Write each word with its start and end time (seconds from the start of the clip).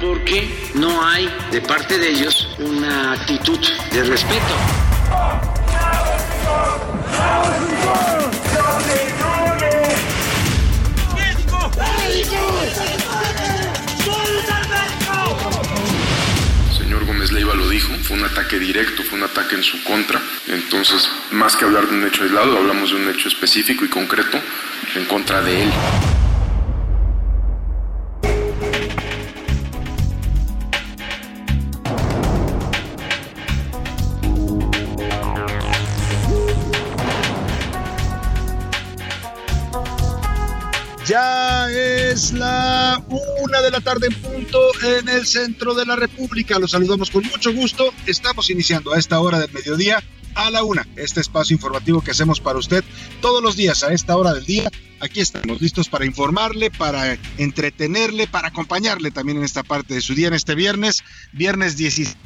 Porque 0.00 0.70
no 0.74 1.04
hay 1.04 1.28
de 1.50 1.60
parte 1.60 1.98
de 1.98 2.08
ellos 2.08 2.48
una 2.58 3.14
actitud 3.14 3.58
de 3.90 4.04
respeto. 4.04 4.54
señor 16.76 17.04
Gómez 17.04 17.32
Leiva 17.32 17.54
lo 17.54 17.68
dijo, 17.68 17.92
fue 18.04 18.16
un 18.16 18.24
ataque 18.24 18.60
directo, 18.60 19.02
fue 19.02 19.18
un 19.18 19.24
ataque 19.24 19.56
en 19.56 19.64
su 19.64 19.82
contra. 19.82 20.22
Entonces, 20.46 21.10
más 21.32 21.56
que 21.56 21.64
hablar 21.64 21.88
de 21.88 21.96
un 21.96 22.06
hecho 22.06 22.22
aislado, 22.22 22.58
hablamos 22.58 22.90
de 22.90 22.96
un 22.96 23.10
hecho 23.10 23.26
específico 23.26 23.84
y 23.84 23.88
concreto 23.88 24.38
en 24.94 25.04
contra 25.06 25.42
de 25.42 25.64
él. 25.64 25.72
Ya 41.06 41.70
es 41.70 42.32
la 42.32 43.02
una 43.42 43.60
de 43.60 43.70
la 43.70 43.80
tarde 43.80 44.06
en 44.06 44.14
punto 44.14 44.58
en 44.82 45.06
el 45.10 45.26
centro 45.26 45.74
de 45.74 45.84
la 45.84 45.96
República. 45.96 46.58
Los 46.58 46.70
saludamos 46.70 47.10
con 47.10 47.22
mucho 47.24 47.52
gusto. 47.52 47.92
Estamos 48.06 48.48
iniciando 48.48 48.94
a 48.94 48.98
esta 48.98 49.20
hora 49.20 49.38
del 49.38 49.52
mediodía 49.52 50.02
a 50.34 50.50
la 50.50 50.64
una. 50.64 50.86
Este 50.96 51.20
espacio 51.20 51.52
informativo 51.52 52.00
que 52.00 52.12
hacemos 52.12 52.40
para 52.40 52.58
usted 52.58 52.82
todos 53.20 53.42
los 53.42 53.54
días 53.54 53.82
a 53.82 53.92
esta 53.92 54.16
hora 54.16 54.32
del 54.32 54.46
día. 54.46 54.70
Aquí 54.98 55.20
estamos 55.20 55.60
listos 55.60 55.90
para 55.90 56.06
informarle, 56.06 56.70
para 56.70 57.18
entretenerle, 57.36 58.26
para 58.26 58.48
acompañarle 58.48 59.10
también 59.10 59.36
en 59.36 59.44
esta 59.44 59.62
parte 59.62 59.92
de 59.92 60.00
su 60.00 60.14
día 60.14 60.28
en 60.28 60.34
este 60.34 60.54
viernes, 60.54 61.04
viernes 61.32 61.76
16 61.76 62.16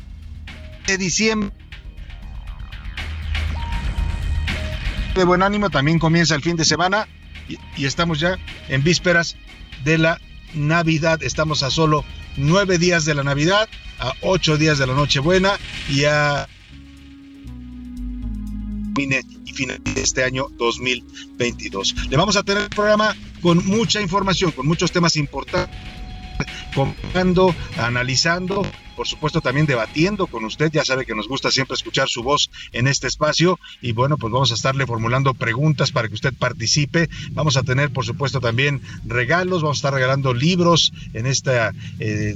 de 0.86 0.98
diciembre. 0.98 1.50
De 5.16 5.24
buen 5.24 5.42
ánimo, 5.42 5.68
también 5.68 5.98
comienza 5.98 6.36
el 6.36 6.42
fin 6.42 6.54
de 6.54 6.64
semana 6.64 7.08
y, 7.48 7.84
estamos 7.84 8.20
ya 8.20 8.38
en 8.68 8.82
vísperas 8.82 9.36
de 9.84 9.98
la 9.98 10.20
Navidad. 10.54 11.22
Estamos 11.22 11.62
a 11.62 11.70
solo 11.70 12.04
nueve 12.36 12.78
días 12.78 13.04
de 13.04 13.14
la 13.14 13.22
Navidad, 13.22 13.68
a 13.98 14.12
ocho 14.22 14.56
días 14.56 14.78
de 14.78 14.86
la 14.86 14.94
Nochebuena 14.94 15.58
y 15.88 16.04
a 16.04 16.48
y 18.98 19.52
final 19.52 19.80
de 19.94 20.02
este 20.02 20.24
año 20.24 20.48
2022. 20.58 22.08
Le 22.10 22.16
vamos 22.16 22.36
a 22.36 22.42
tener 22.42 22.64
el 22.64 22.68
programa 22.68 23.14
con 23.40 23.64
mucha 23.64 24.00
información, 24.00 24.50
con 24.50 24.66
muchos 24.66 24.90
temas 24.90 25.14
importantes, 25.16 25.76
comentando, 26.74 27.54
analizando, 27.76 28.66
por 28.98 29.06
supuesto 29.06 29.40
también 29.40 29.64
debatiendo 29.64 30.26
con 30.26 30.44
usted. 30.44 30.72
Ya 30.72 30.84
sabe 30.84 31.06
que 31.06 31.14
nos 31.14 31.28
gusta 31.28 31.52
siempre 31.52 31.76
escuchar 31.76 32.08
su 32.08 32.24
voz 32.24 32.50
en 32.72 32.88
este 32.88 33.06
espacio 33.06 33.56
y 33.80 33.92
bueno, 33.92 34.18
pues 34.18 34.32
vamos 34.32 34.50
a 34.50 34.54
estarle 34.54 34.86
formulando 34.86 35.34
preguntas 35.34 35.92
para 35.92 36.08
que 36.08 36.14
usted 36.14 36.34
participe. 36.34 37.08
Vamos 37.30 37.56
a 37.56 37.62
tener, 37.62 37.92
por 37.92 38.04
supuesto, 38.04 38.40
también 38.40 38.82
regalos. 39.06 39.62
Vamos 39.62 39.76
a 39.76 39.82
estar 39.82 39.94
regalando 39.94 40.34
libros 40.34 40.92
en 41.14 41.26
este 41.26 41.52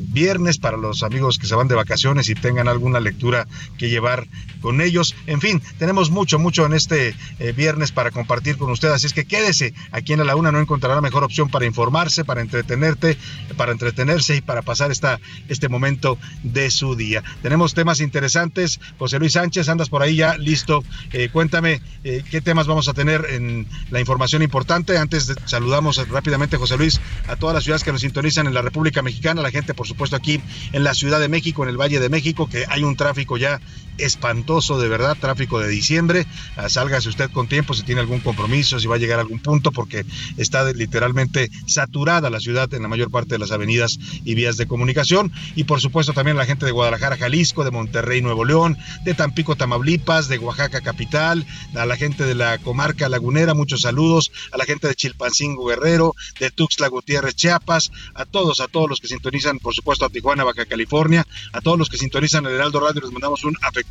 viernes 0.02 0.58
para 0.58 0.76
los 0.76 1.02
amigos 1.02 1.38
que 1.40 1.48
se 1.48 1.56
van 1.56 1.66
de 1.66 1.74
vacaciones 1.74 2.28
y 2.28 2.36
tengan 2.36 2.68
alguna 2.68 3.00
lectura 3.00 3.48
que 3.76 3.90
llevar 3.90 4.28
con 4.60 4.80
ellos. 4.80 5.16
En 5.26 5.40
fin, 5.40 5.60
tenemos 5.80 6.10
mucho, 6.10 6.38
mucho 6.38 6.64
en 6.64 6.74
este 6.74 7.16
eh, 7.40 7.52
viernes 7.52 7.90
para 7.90 8.12
compartir 8.12 8.56
con 8.56 8.70
usted. 8.70 8.90
Así 8.90 9.06
es 9.06 9.12
que 9.12 9.24
quédese 9.24 9.74
aquí 9.90 10.12
en 10.12 10.24
la 10.24 10.36
Una, 10.36 10.52
no 10.52 10.60
encontrará 10.60 11.00
mejor 11.00 11.24
opción 11.24 11.50
para 11.50 11.66
informarse, 11.66 12.24
para 12.24 12.40
entretenerte, 12.40 13.18
para 13.56 13.72
entretenerse 13.72 14.36
y 14.36 14.40
para 14.40 14.62
pasar 14.62 14.92
esta, 14.92 15.18
este 15.48 15.68
momento 15.68 16.18
de 16.44 16.51
su 16.70 16.96
día. 16.96 17.22
Tenemos 17.42 17.74
temas 17.74 18.00
interesantes. 18.00 18.80
José 18.98 19.18
Luis 19.18 19.32
Sánchez, 19.32 19.68
andas 19.68 19.88
por 19.88 20.02
ahí 20.02 20.16
ya 20.16 20.36
listo. 20.36 20.84
Eh, 21.12 21.28
cuéntame 21.32 21.80
eh, 22.04 22.22
qué 22.30 22.40
temas 22.40 22.66
vamos 22.66 22.88
a 22.88 22.94
tener 22.94 23.26
en 23.30 23.66
la 23.90 24.00
información 24.00 24.42
importante. 24.42 24.98
Antes 24.98 25.26
de, 25.26 25.34
saludamos 25.46 26.08
rápidamente, 26.08 26.56
José 26.56 26.76
Luis, 26.76 27.00
a 27.28 27.36
todas 27.36 27.54
las 27.54 27.64
ciudades 27.64 27.84
que 27.84 27.92
nos 27.92 28.00
sintonizan 28.00 28.46
en 28.46 28.54
la 28.54 28.62
República 28.62 29.02
Mexicana, 29.02 29.42
la 29.42 29.50
gente, 29.50 29.74
por 29.74 29.86
supuesto, 29.86 30.16
aquí 30.16 30.40
en 30.72 30.84
la 30.84 30.94
Ciudad 30.94 31.20
de 31.20 31.28
México, 31.28 31.62
en 31.62 31.70
el 31.70 31.80
Valle 31.80 32.00
de 32.00 32.08
México, 32.08 32.48
que 32.48 32.64
hay 32.68 32.84
un 32.84 32.96
tráfico 32.96 33.36
ya 33.36 33.60
espantoso, 33.98 34.80
de 34.80 34.88
verdad, 34.88 35.16
tráfico 35.18 35.60
de 35.60 35.68
diciembre. 35.68 36.26
Ah, 36.56 36.68
sálgase 36.68 37.08
usted 37.08 37.30
con 37.30 37.48
tiempo 37.48 37.74
si 37.74 37.82
tiene 37.82 38.00
algún 38.00 38.20
compromiso, 38.20 38.78
si 38.80 38.86
va 38.86 38.96
a 38.96 38.98
llegar 38.98 39.18
a 39.18 39.22
algún 39.22 39.40
punto, 39.40 39.72
porque 39.72 40.04
está 40.36 40.70
literalmente 40.72 41.50
saturada 41.66 42.30
la 42.30 42.40
ciudad 42.40 42.72
en 42.74 42.82
la 42.82 42.88
mayor 42.88 43.10
parte 43.10 43.34
de 43.34 43.38
las 43.38 43.52
avenidas 43.52 43.98
y 44.24 44.34
vías 44.34 44.56
de 44.56 44.66
comunicación. 44.66 45.32
Y 45.54 45.64
por 45.64 45.80
supuesto 45.80 46.12
también 46.12 46.36
la 46.36 46.46
gente 46.46 46.66
de 46.66 46.72
Guadalajara, 46.72 47.16
Jalisco, 47.16 47.64
de 47.64 47.70
Monterrey, 47.70 48.22
Nuevo 48.22 48.44
León, 48.44 48.78
de 49.04 49.14
Tampico, 49.14 49.56
Tamaulipas, 49.56 50.28
de 50.28 50.38
Oaxaca 50.38 50.80
capital, 50.80 51.46
a 51.74 51.86
la 51.86 51.96
gente 51.96 52.24
de 52.24 52.34
la 52.34 52.58
comarca 52.58 53.08
lagunera, 53.08 53.54
muchos 53.54 53.82
saludos, 53.82 54.32
a 54.52 54.56
la 54.56 54.64
gente 54.64 54.88
de 54.88 54.94
Chilpancingo 54.94 55.66
Guerrero, 55.66 56.14
de 56.40 56.50
Tuxtla 56.50 56.88
Gutiérrez, 56.88 57.34
Chiapas, 57.34 57.90
a 58.14 58.24
todos, 58.24 58.60
a 58.60 58.68
todos 58.68 58.88
los 58.88 59.00
que 59.00 59.08
sintonizan, 59.08 59.58
por 59.58 59.74
supuesto, 59.74 60.04
a 60.04 60.10
Tijuana, 60.10 60.44
Baja 60.44 60.64
California, 60.66 61.26
a 61.52 61.60
todos 61.60 61.78
los 61.78 61.88
que 61.88 61.98
sintonizan 61.98 62.46
el 62.46 62.52
Heraldo 62.52 62.80
Radio, 62.80 63.00
les 63.02 63.12
mandamos 63.12 63.44
un 63.44 63.56
afectuoso 63.62 63.81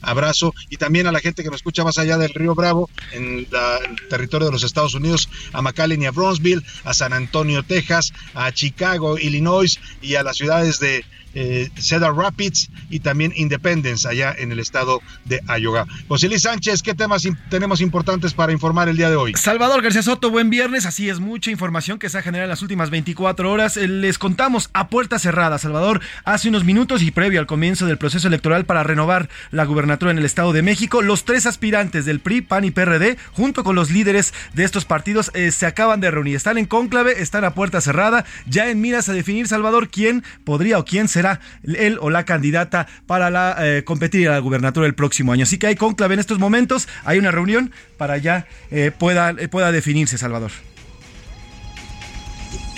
abrazo. 0.00 0.54
Y 0.70 0.76
también 0.76 1.06
a 1.06 1.12
la 1.12 1.20
gente 1.20 1.42
que 1.42 1.50
nos 1.50 1.56
escucha 1.56 1.84
más 1.84 1.98
allá 1.98 2.18
del 2.18 2.34
Río 2.34 2.54
Bravo, 2.54 2.90
en 3.12 3.46
la, 3.50 3.78
el 3.78 4.08
territorio 4.08 4.46
de 4.46 4.52
los 4.52 4.64
Estados 4.64 4.94
Unidos, 4.94 5.28
a 5.52 5.62
McAllen 5.62 6.02
y 6.02 6.06
a 6.06 6.10
Bronzeville, 6.10 6.62
a 6.84 6.94
San 6.94 7.12
Antonio, 7.12 7.62
Texas, 7.62 8.12
a 8.34 8.52
Chicago, 8.52 9.18
Illinois 9.18 9.80
y 10.00 10.14
a 10.14 10.22
las 10.22 10.36
ciudades 10.36 10.78
de 10.78 11.04
eh, 11.34 11.70
Cedar 11.76 12.14
Rapids 12.14 12.70
y 12.90 13.00
también 13.00 13.32
Independence 13.36 14.06
allá 14.06 14.34
en 14.36 14.52
el 14.52 14.58
estado 14.60 15.00
de 15.24 15.40
Iowa. 15.58 15.86
José 16.08 16.28
Luis 16.28 16.42
Sánchez, 16.42 16.82
¿qué 16.82 16.94
temas 16.94 17.26
tenemos 17.50 17.80
importantes 17.80 18.34
para 18.34 18.52
informar 18.52 18.88
el 18.88 18.96
día 18.96 19.10
de 19.10 19.16
hoy? 19.16 19.34
Salvador 19.34 19.82
García 19.82 20.02
Soto, 20.02 20.30
buen 20.30 20.50
viernes. 20.50 20.86
Así 20.86 21.08
es, 21.08 21.20
mucha 21.20 21.50
información 21.50 21.98
que 21.98 22.08
se 22.08 22.18
ha 22.18 22.22
generado 22.22 22.44
en 22.44 22.50
las 22.50 22.62
últimas 22.62 22.90
24 22.90 23.50
horas. 23.50 23.76
Eh, 23.76 23.88
Les 23.88 24.18
contamos 24.18 24.70
a 24.72 24.88
puerta 24.88 25.18
cerrada, 25.18 25.58
Salvador, 25.58 26.00
hace 26.24 26.48
unos 26.48 26.64
minutos 26.64 27.02
y 27.02 27.10
previo 27.10 27.40
al 27.40 27.46
comienzo 27.46 27.86
del 27.86 27.98
proceso 27.98 28.28
electoral 28.28 28.64
para 28.64 28.82
renovar 28.82 29.28
la 29.50 29.64
gubernatura 29.64 30.10
en 30.12 30.18
el 30.18 30.24
Estado 30.24 30.52
de 30.52 30.62
México, 30.62 31.02
los 31.02 31.24
tres 31.24 31.46
aspirantes 31.46 32.04
del 32.04 32.20
PRI, 32.20 32.42
PAN 32.42 32.64
y 32.64 32.70
PRD, 32.70 33.16
junto 33.32 33.64
con 33.64 33.76
los 33.76 33.90
líderes 33.90 34.34
de 34.54 34.64
estos 34.64 34.84
partidos, 34.84 35.30
eh, 35.34 35.50
se 35.50 35.66
acaban 35.66 36.00
de 36.00 36.10
reunir. 36.10 36.36
Están 36.36 36.58
en 36.58 36.66
cónclave, 36.66 37.22
están 37.22 37.44
a 37.44 37.54
puerta 37.54 37.80
cerrada, 37.80 38.24
ya 38.46 38.68
en 38.68 38.80
miras 38.80 39.08
a 39.08 39.12
definir, 39.12 39.48
Salvador, 39.48 39.88
quién 39.88 40.24
podría 40.44 40.78
o 40.78 40.84
quién 40.84 41.08
será 41.08 41.21
él 41.64 41.98
o 42.00 42.10
la 42.10 42.24
candidata 42.24 42.86
para 43.06 43.30
la, 43.30 43.56
eh, 43.60 43.84
competir 43.84 44.28
a 44.28 44.32
la 44.32 44.38
gubernatura 44.38 44.86
el 44.86 44.94
próximo 44.94 45.32
año. 45.32 45.44
Así 45.44 45.58
que 45.58 45.66
hay 45.68 45.76
cónclave 45.76 46.14
en 46.14 46.20
estos 46.20 46.38
momentos, 46.38 46.88
hay 47.04 47.18
una 47.18 47.30
reunión 47.30 47.72
para 47.96 48.18
ya 48.18 48.46
eh, 48.70 48.90
pueda, 48.96 49.34
pueda 49.50 49.72
definirse, 49.72 50.18
Salvador. 50.18 50.50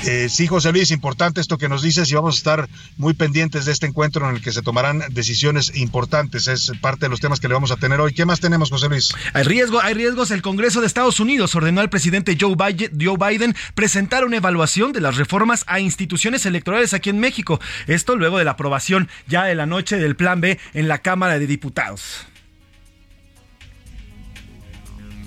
Eh, 0.06 0.28
sí, 0.28 0.46
José 0.46 0.70
Luis, 0.70 0.90
importante 0.90 1.40
esto 1.40 1.56
que 1.56 1.70
nos 1.70 1.80
dices 1.80 2.10
y 2.10 2.14
vamos 2.14 2.34
a 2.34 2.38
estar 2.38 2.68
muy 2.98 3.14
pendientes 3.14 3.64
de 3.64 3.72
este 3.72 3.86
encuentro 3.86 4.28
en 4.28 4.36
el 4.36 4.42
que 4.42 4.52
se 4.52 4.60
tomarán 4.60 5.02
decisiones 5.10 5.74
importantes. 5.76 6.46
Es 6.46 6.72
parte 6.82 7.06
de 7.06 7.08
los 7.08 7.20
temas 7.20 7.40
que 7.40 7.48
le 7.48 7.54
vamos 7.54 7.70
a 7.70 7.76
tener 7.76 8.00
hoy. 8.00 8.12
¿Qué 8.12 8.26
más 8.26 8.38
tenemos, 8.38 8.68
José 8.68 8.90
Luis? 8.90 9.14
Hay 9.32 9.44
riesgo, 9.44 9.80
hay 9.80 9.94
riesgos. 9.94 10.30
El 10.30 10.42
Congreso 10.42 10.82
de 10.82 10.86
Estados 10.86 11.20
Unidos 11.20 11.54
ordenó 11.54 11.80
al 11.80 11.88
presidente 11.88 12.36
Joe 12.38 12.54
Biden, 12.54 13.56
presentar 13.74 14.26
una 14.26 14.36
evaluación 14.36 14.92
de 14.92 15.00
las 15.00 15.16
reformas 15.16 15.64
a 15.68 15.80
instituciones 15.80 16.44
electorales 16.44 16.92
aquí 16.92 17.08
en 17.08 17.18
México. 17.18 17.58
Esto 17.86 18.14
luego 18.14 18.36
de 18.36 18.44
la 18.44 18.52
aprobación 18.52 19.08
ya 19.26 19.44
de 19.44 19.54
la 19.54 19.64
noche 19.64 19.96
del 19.96 20.16
Plan 20.16 20.42
B 20.42 20.58
en 20.74 20.86
la 20.86 20.98
Cámara 20.98 21.38
de 21.38 21.46
Diputados. 21.46 22.26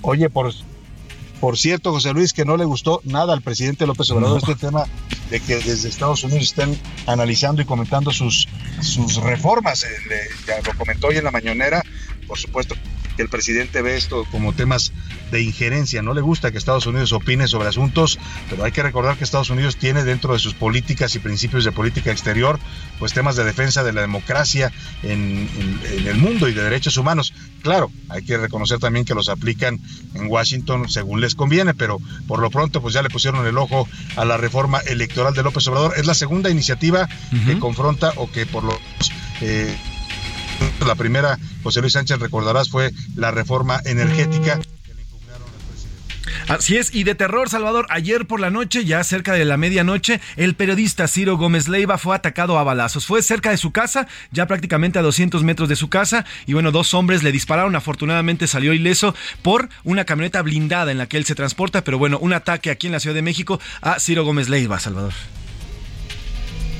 Oye, 0.02 0.30
por, 0.30 0.52
por 1.40 1.56
cierto, 1.58 1.92
José 1.92 2.12
Luis, 2.12 2.32
que 2.32 2.44
no 2.44 2.56
le 2.56 2.64
gustó 2.64 3.00
nada 3.04 3.32
al 3.32 3.42
presidente 3.42 3.86
López 3.86 4.10
Obrador 4.10 4.38
este 4.38 4.54
tema 4.54 4.84
de 5.30 5.40
que 5.40 5.56
desde 5.56 5.88
Estados 5.88 6.24
Unidos 6.24 6.44
estén 6.44 6.78
analizando 7.06 7.62
y 7.62 7.64
comentando 7.64 8.12
sus, 8.12 8.48
sus 8.80 9.16
reformas. 9.16 9.84
Eh, 9.84 9.88
ya 10.46 10.56
lo 10.62 10.76
comentó 10.76 11.08
hoy 11.08 11.16
en 11.16 11.24
la 11.24 11.30
mañanera, 11.30 11.82
por 12.26 12.38
supuesto 12.38 12.74
que 13.18 13.22
el 13.22 13.28
presidente 13.28 13.82
ve 13.82 13.96
esto 13.96 14.24
como 14.30 14.52
temas 14.52 14.92
de 15.32 15.42
injerencia. 15.42 16.02
No 16.02 16.14
le 16.14 16.20
gusta 16.20 16.52
que 16.52 16.58
Estados 16.58 16.86
Unidos 16.86 17.12
opine 17.12 17.48
sobre 17.48 17.68
asuntos, 17.68 18.16
pero 18.48 18.62
hay 18.62 18.70
que 18.70 18.80
recordar 18.80 19.16
que 19.16 19.24
Estados 19.24 19.50
Unidos 19.50 19.74
tiene 19.74 20.04
dentro 20.04 20.34
de 20.34 20.38
sus 20.38 20.54
políticas 20.54 21.16
y 21.16 21.18
principios 21.18 21.64
de 21.64 21.72
política 21.72 22.12
exterior, 22.12 22.60
pues 23.00 23.12
temas 23.12 23.34
de 23.34 23.42
defensa 23.42 23.82
de 23.82 23.92
la 23.92 24.02
democracia 24.02 24.70
en, 25.02 25.48
el 26.06 26.16
mundo 26.16 26.48
y 26.48 26.54
de 26.54 26.62
derechos 26.62 26.96
humanos. 26.96 27.34
Claro, 27.62 27.90
hay 28.08 28.22
que 28.22 28.38
reconocer 28.38 28.78
también 28.78 29.04
que 29.04 29.16
los 29.16 29.28
aplican 29.28 29.80
en 30.14 30.30
Washington 30.30 30.88
según 30.88 31.20
les 31.20 31.34
conviene, 31.34 31.74
pero 31.74 31.98
por 32.28 32.38
lo 32.38 32.50
pronto 32.50 32.80
pues 32.80 32.94
ya 32.94 33.02
le 33.02 33.10
pusieron 33.10 33.44
el 33.48 33.58
ojo 33.58 33.88
a 34.14 34.24
la 34.24 34.36
reforma 34.36 34.78
electoral 34.86 35.34
de 35.34 35.42
López 35.42 35.66
Obrador. 35.66 35.94
Es 35.96 36.06
la 36.06 36.14
segunda 36.14 36.50
iniciativa 36.50 37.08
que 37.44 37.58
confronta 37.58 38.12
o 38.14 38.30
que 38.30 38.46
por 38.46 38.62
lo 38.62 38.78
eh, 39.40 39.76
la 40.86 40.94
primera, 40.94 41.38
José 41.62 41.80
Luis 41.80 41.92
Sánchez, 41.92 42.18
recordarás, 42.18 42.70
fue 42.70 42.92
la 43.14 43.30
reforma 43.30 43.80
energética. 43.84 44.58
Así 46.48 46.78
es, 46.78 46.94
y 46.94 47.04
de 47.04 47.14
terror, 47.14 47.50
Salvador, 47.50 47.86
ayer 47.90 48.26
por 48.26 48.40
la 48.40 48.48
noche, 48.48 48.86
ya 48.86 49.04
cerca 49.04 49.34
de 49.34 49.44
la 49.44 49.58
medianoche, 49.58 50.20
el 50.36 50.54
periodista 50.54 51.06
Ciro 51.06 51.36
Gómez 51.36 51.68
Leiva 51.68 51.98
fue 51.98 52.16
atacado 52.16 52.58
a 52.58 52.64
balazos. 52.64 53.04
Fue 53.04 53.22
cerca 53.22 53.50
de 53.50 53.58
su 53.58 53.70
casa, 53.70 54.08
ya 54.30 54.46
prácticamente 54.46 54.98
a 54.98 55.02
200 55.02 55.42
metros 55.44 55.68
de 55.68 55.76
su 55.76 55.90
casa, 55.90 56.24
y 56.46 56.54
bueno, 56.54 56.72
dos 56.72 56.94
hombres 56.94 57.22
le 57.22 57.32
dispararon. 57.32 57.76
Afortunadamente 57.76 58.46
salió 58.46 58.72
ileso 58.72 59.14
por 59.42 59.68
una 59.84 60.06
camioneta 60.06 60.40
blindada 60.40 60.90
en 60.90 60.96
la 60.96 61.06
que 61.06 61.18
él 61.18 61.26
se 61.26 61.34
transporta, 61.34 61.84
pero 61.84 61.98
bueno, 61.98 62.18
un 62.18 62.32
ataque 62.32 62.70
aquí 62.70 62.86
en 62.86 62.94
la 62.94 63.00
Ciudad 63.00 63.14
de 63.14 63.22
México 63.22 63.60
a 63.82 64.00
Ciro 64.00 64.24
Gómez 64.24 64.48
Leiva, 64.48 64.80
Salvador. 64.80 65.12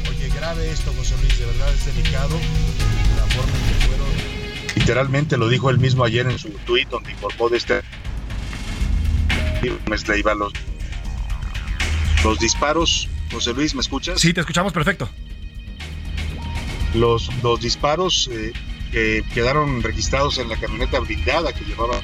Oye, 0.09 0.31
grave 0.35 0.71
esto, 0.71 0.95
José 0.97 1.15
Luis, 1.21 1.39
de 1.39 1.45
verdad 1.45 1.75
es 1.75 1.95
delicado 1.95 2.39
literalmente 4.89 5.37
lo 5.37 5.51
dijo 5.51 5.69
él 5.69 5.79
mismo 5.79 6.03
ayer 6.03 6.27
en 6.27 6.39
su 6.39 6.49
tweet 6.65 6.87
donde 6.91 7.11
informó 7.13 7.51
de 7.51 7.59
este 7.59 7.83
los, 10.37 10.53
los 12.25 12.39
disparos. 12.39 13.09
José 13.31 13.53
Luis 13.53 13.75
¿me 13.75 13.83
escuchas? 13.83 14.19
Sí, 14.19 14.33
te 14.33 14.41
escuchamos 14.41 14.73
perfecto. 14.73 15.11
Los, 16.95 17.31
los 17.43 17.61
disparos 17.61 18.31
eh, 18.33 18.53
que 18.91 19.23
quedaron 19.35 19.83
registrados 19.83 20.39
en 20.39 20.49
la 20.49 20.57
camioneta 20.57 21.01
blindada 21.01 21.53
que 21.53 21.67
llevaba 21.67 22.01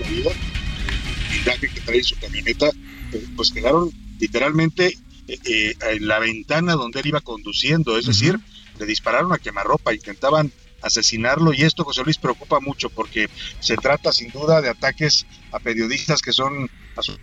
la 0.00 0.08
vida 0.08 0.30
el 0.32 1.28
blindaje 1.30 1.68
que 1.68 1.80
trae 1.80 2.02
su 2.02 2.16
camioneta 2.18 2.70
eh, 3.12 3.24
pues 3.36 3.52
quedaron 3.52 3.90
literalmente 4.18 4.98
eh, 5.28 5.76
en 5.92 6.08
la 6.08 6.18
ventana 6.18 6.72
donde 6.72 6.98
él 6.98 7.06
iba 7.06 7.20
conduciendo 7.20 7.96
es 7.96 8.06
decir 8.06 8.40
le 8.82 8.86
dispararon 8.86 9.32
a 9.32 9.38
quemarropa 9.38 9.94
intentaban 9.94 10.52
asesinarlo 10.82 11.52
y 11.52 11.62
esto 11.62 11.84
José 11.84 12.02
Luis 12.02 12.18
preocupa 12.18 12.58
mucho 12.58 12.90
porque 12.90 13.28
se 13.60 13.76
trata 13.76 14.12
sin 14.12 14.30
duda 14.30 14.60
de 14.60 14.68
ataques 14.68 15.24
a 15.52 15.60
periodistas 15.60 16.20
que 16.20 16.32
son 16.32 16.68
a 16.96 17.02
su 17.02 17.16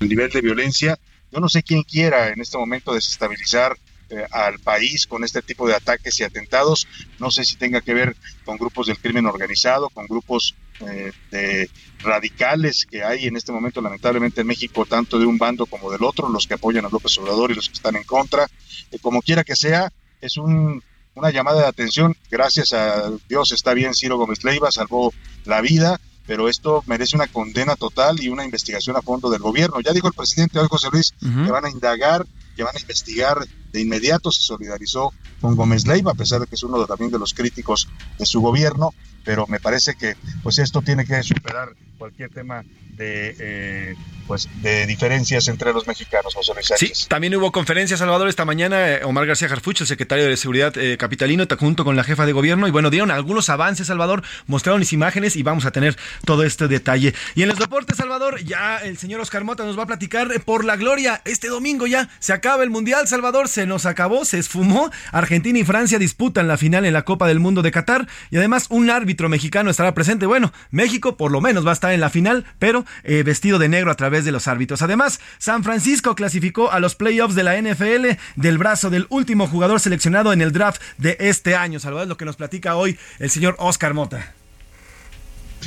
nivel 0.00 0.30
de 0.30 0.42
violencia. 0.42 0.98
Yo 1.32 1.40
no 1.40 1.48
sé 1.48 1.62
quién 1.62 1.82
quiera 1.82 2.28
en 2.28 2.42
este 2.42 2.58
momento 2.58 2.92
desestabilizar 2.92 3.78
eh, 4.10 4.26
al 4.30 4.58
país 4.58 5.06
con 5.06 5.24
este 5.24 5.40
tipo 5.40 5.66
de 5.66 5.74
ataques 5.74 6.20
y 6.20 6.24
atentados. 6.24 6.86
No 7.18 7.30
sé 7.30 7.44
si 7.44 7.56
tenga 7.56 7.80
que 7.80 7.94
ver 7.94 8.14
con 8.44 8.58
grupos 8.58 8.86
del 8.86 8.98
crimen 8.98 9.24
organizado, 9.24 9.88
con 9.88 10.06
grupos 10.06 10.54
eh, 10.80 11.12
de 11.30 11.70
radicales 12.00 12.86
que 12.86 13.02
hay 13.02 13.26
en 13.26 13.36
este 13.36 13.52
momento 13.52 13.80
lamentablemente 13.80 14.42
en 14.42 14.46
México, 14.46 14.86
tanto 14.86 15.18
de 15.18 15.26
un 15.26 15.38
bando 15.38 15.66
como 15.66 15.90
del 15.90 16.04
otro, 16.04 16.28
los 16.28 16.46
que 16.46 16.54
apoyan 16.54 16.84
a 16.84 16.88
López 16.88 17.18
Obrador 17.18 17.50
y 17.50 17.54
los 17.54 17.68
que 17.68 17.74
están 17.74 17.96
en 17.96 18.04
contra. 18.04 18.46
Eh, 18.90 18.98
como 19.00 19.20
quiera 19.20 19.44
que 19.44 19.56
sea, 19.56 19.92
es 20.20 20.36
un 20.36 20.82
una 21.18 21.30
llamada 21.30 21.62
de 21.62 21.66
atención. 21.66 22.16
Gracias 22.30 22.72
a 22.72 23.10
Dios 23.28 23.52
está 23.52 23.74
bien 23.74 23.94
Ciro 23.94 24.16
Gómez 24.16 24.44
Leiva, 24.44 24.70
salvó 24.70 25.12
la 25.44 25.60
vida, 25.60 26.00
pero 26.26 26.48
esto 26.48 26.82
merece 26.86 27.16
una 27.16 27.26
condena 27.26 27.74
total 27.76 28.22
y 28.22 28.28
una 28.28 28.44
investigación 28.44 28.96
a 28.96 29.02
fondo 29.02 29.30
del 29.30 29.40
gobierno. 29.40 29.80
Ya 29.80 29.92
dijo 29.92 30.08
el 30.08 30.14
presidente 30.14 30.58
hoy, 30.58 30.68
José 30.70 30.88
Luis, 30.92 31.14
que 31.20 31.50
van 31.50 31.64
a 31.64 31.70
indagar, 31.70 32.26
que 32.56 32.62
van 32.62 32.76
a 32.76 32.80
investigar. 32.80 33.38
De 33.72 33.82
inmediato 33.82 34.32
se 34.32 34.40
solidarizó 34.40 35.12
con 35.40 35.54
Gómez 35.54 35.86
Leiva, 35.86 36.12
a 36.12 36.14
pesar 36.14 36.40
de 36.40 36.46
que 36.46 36.54
es 36.54 36.62
uno 36.62 36.86
también 36.86 37.10
de 37.10 37.18
los 37.18 37.34
críticos 37.34 37.88
de 38.18 38.24
su 38.24 38.40
gobierno, 38.40 38.94
pero 39.24 39.46
me 39.46 39.60
parece 39.60 39.94
que 39.94 40.16
pues 40.42 40.58
esto 40.58 40.80
tiene 40.80 41.04
que 41.04 41.22
superar 41.22 41.74
cualquier 41.98 42.30
tema 42.30 42.64
de, 42.98 43.34
eh, 43.38 43.94
pues, 44.26 44.48
de 44.60 44.86
diferencias 44.86 45.48
entre 45.48 45.72
los 45.72 45.86
mexicanos, 45.86 46.34
José 46.34 46.52
Luis 46.54 46.70
Sí, 46.76 46.92
también 47.08 47.34
hubo 47.36 47.50
conferencia, 47.50 47.96
Salvador, 47.96 48.28
esta 48.28 48.44
mañana. 48.44 48.96
Eh, 48.96 49.00
Omar 49.04 49.26
García 49.26 49.48
Jarfuch, 49.48 49.80
el 49.80 49.86
secretario 49.86 50.26
de 50.26 50.36
Seguridad 50.36 50.76
eh, 50.76 50.98
capitalino, 50.98 51.46
junto 51.58 51.84
con 51.84 51.96
la 51.96 52.04
jefa 52.04 52.26
de 52.26 52.32
gobierno, 52.32 52.68
y 52.68 52.70
bueno, 52.70 52.90
dieron 52.90 53.10
algunos 53.10 53.48
avances, 53.48 53.86
Salvador, 53.86 54.22
mostraron 54.46 54.80
las 54.80 54.92
imágenes 54.92 55.36
y 55.36 55.42
vamos 55.42 55.64
a 55.64 55.70
tener 55.70 55.96
todo 56.26 56.44
este 56.44 56.68
detalle. 56.68 57.14
Y 57.34 57.42
en 57.42 57.48
los 57.48 57.58
deportes, 57.58 57.96
Salvador, 57.96 58.42
ya 58.44 58.78
el 58.78 58.98
señor 58.98 59.20
Oscar 59.20 59.44
Mota 59.44 59.64
nos 59.64 59.78
va 59.78 59.84
a 59.84 59.86
platicar 59.86 60.28
por 60.44 60.64
la 60.64 60.76
gloria. 60.76 61.22
Este 61.24 61.48
domingo 61.48 61.86
ya 61.86 62.10
se 62.18 62.32
acaba 62.32 62.62
el 62.64 62.70
Mundial, 62.70 63.08
Salvador, 63.08 63.48
se 63.48 63.66
nos 63.66 63.86
acabó, 63.86 64.24
se 64.24 64.38
esfumó. 64.38 64.90
Argentina 65.12 65.58
y 65.58 65.64
Francia 65.64 65.98
disputan 65.98 66.48
la 66.48 66.58
final 66.58 66.84
en 66.84 66.92
la 66.92 67.04
Copa 67.04 67.26
del 67.28 67.40
Mundo 67.40 67.62
de 67.62 67.70
Qatar 67.70 68.06
y 68.30 68.36
además 68.36 68.66
un 68.68 68.90
árbitro 68.90 69.28
mexicano 69.28 69.70
estará 69.70 69.94
presente. 69.94 70.26
Bueno, 70.26 70.52
México 70.70 71.16
por 71.16 71.30
lo 71.30 71.40
menos 71.40 71.66
va 71.66 71.70
a 71.70 71.74
estar 71.74 71.92
en 71.92 72.00
la 72.00 72.10
final, 72.10 72.44
pero 72.58 72.84
eh, 73.04 73.22
vestido 73.22 73.58
de 73.58 73.68
negro 73.68 73.90
a 73.90 73.94
través 73.94 74.24
de 74.24 74.32
los 74.32 74.48
árbitros. 74.48 74.82
Además, 74.82 75.20
San 75.38 75.64
Francisco 75.64 76.14
clasificó 76.14 76.70
a 76.70 76.80
los 76.80 76.94
playoffs 76.94 77.34
de 77.34 77.44
la 77.44 77.60
NFL 77.60 78.18
del 78.36 78.58
brazo 78.58 78.90
del 78.90 79.06
último 79.08 79.46
jugador 79.46 79.80
seleccionado 79.80 80.32
en 80.32 80.40
el 80.40 80.52
draft 80.52 80.80
de 80.98 81.16
este 81.20 81.56
año. 81.56 81.80
Salvador, 81.80 82.04
es 82.04 82.08
lo 82.08 82.16
que 82.16 82.24
nos 82.24 82.36
platica 82.36 82.76
hoy 82.76 82.98
el 83.18 83.30
señor 83.30 83.56
Oscar 83.58 83.94
Mota. 83.94 84.34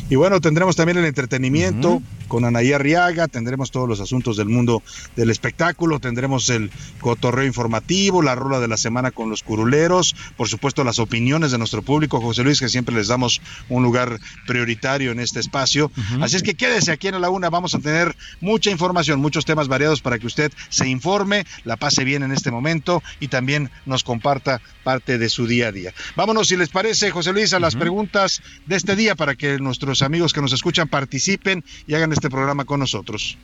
Y 0.09 0.15
bueno, 0.15 0.39
tendremos 0.41 0.75
también 0.75 0.97
el 0.97 1.05
entretenimiento 1.05 2.01
con 2.31 2.45
Anaí 2.45 2.71
Arriaga, 2.71 3.27
tendremos 3.27 3.71
todos 3.71 3.89
los 3.89 3.99
asuntos 3.99 4.37
del 4.37 4.47
mundo 4.47 4.81
del 5.17 5.29
espectáculo, 5.31 5.99
tendremos 5.99 6.49
el 6.49 6.71
cotorreo 7.01 7.45
informativo, 7.45 8.21
la 8.21 8.35
rola 8.35 8.61
de 8.61 8.69
la 8.69 8.77
semana 8.77 9.11
con 9.11 9.29
los 9.29 9.43
curuleros, 9.43 10.15
por 10.37 10.47
supuesto 10.47 10.85
las 10.85 10.99
opiniones 10.99 11.51
de 11.51 11.57
nuestro 11.57 11.81
público, 11.81 12.21
José 12.21 12.45
Luis, 12.45 12.61
que 12.61 12.69
siempre 12.69 12.95
les 12.95 13.09
damos 13.09 13.41
un 13.67 13.83
lugar 13.83 14.17
prioritario 14.47 15.11
en 15.11 15.19
este 15.19 15.41
espacio. 15.41 15.91
Así 16.21 16.37
es 16.37 16.43
que 16.43 16.53
quédese 16.53 16.93
aquí 16.93 17.09
en 17.09 17.19
la 17.19 17.29
una, 17.29 17.49
vamos 17.49 17.75
a 17.75 17.79
tener 17.79 18.15
mucha 18.39 18.71
información, 18.71 19.19
muchos 19.19 19.43
temas 19.43 19.67
variados 19.67 19.99
para 19.99 20.17
que 20.17 20.27
usted 20.27 20.53
se 20.69 20.87
informe, 20.87 21.45
la 21.65 21.75
pase 21.75 22.05
bien 22.05 22.23
en 22.23 22.31
este 22.31 22.49
momento 22.49 23.03
y 23.19 23.27
también 23.27 23.69
nos 23.85 24.05
comparta 24.05 24.61
parte 24.85 25.17
de 25.17 25.27
su 25.27 25.47
día 25.47 25.67
a 25.67 25.71
día. 25.73 25.93
Vámonos, 26.15 26.47
si 26.47 26.55
les 26.55 26.69
parece, 26.69 27.11
José 27.11 27.33
Luis, 27.33 27.51
a 27.51 27.59
las 27.59 27.75
preguntas 27.75 28.41
de 28.67 28.77
este 28.77 28.95
día 28.95 29.15
para 29.15 29.35
que 29.35 29.59
nuestros 29.59 30.01
amigos 30.01 30.31
que 30.31 30.41
nos 30.41 30.53
escuchan 30.53 30.87
participen 30.87 31.65
y 31.87 31.95
hagan 31.95 32.13
este 32.13 32.20
programa 32.29 32.65
con 32.65 32.79
nosotros. 32.79 33.37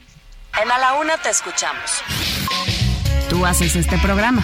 En 0.62 0.72
A 0.72 0.78
la 0.78 0.94
Una 0.96 1.18
te 1.18 1.30
escuchamos. 1.30 2.02
Tú 3.30 3.46
haces 3.46 3.76
este 3.76 3.98
programa. 3.98 4.44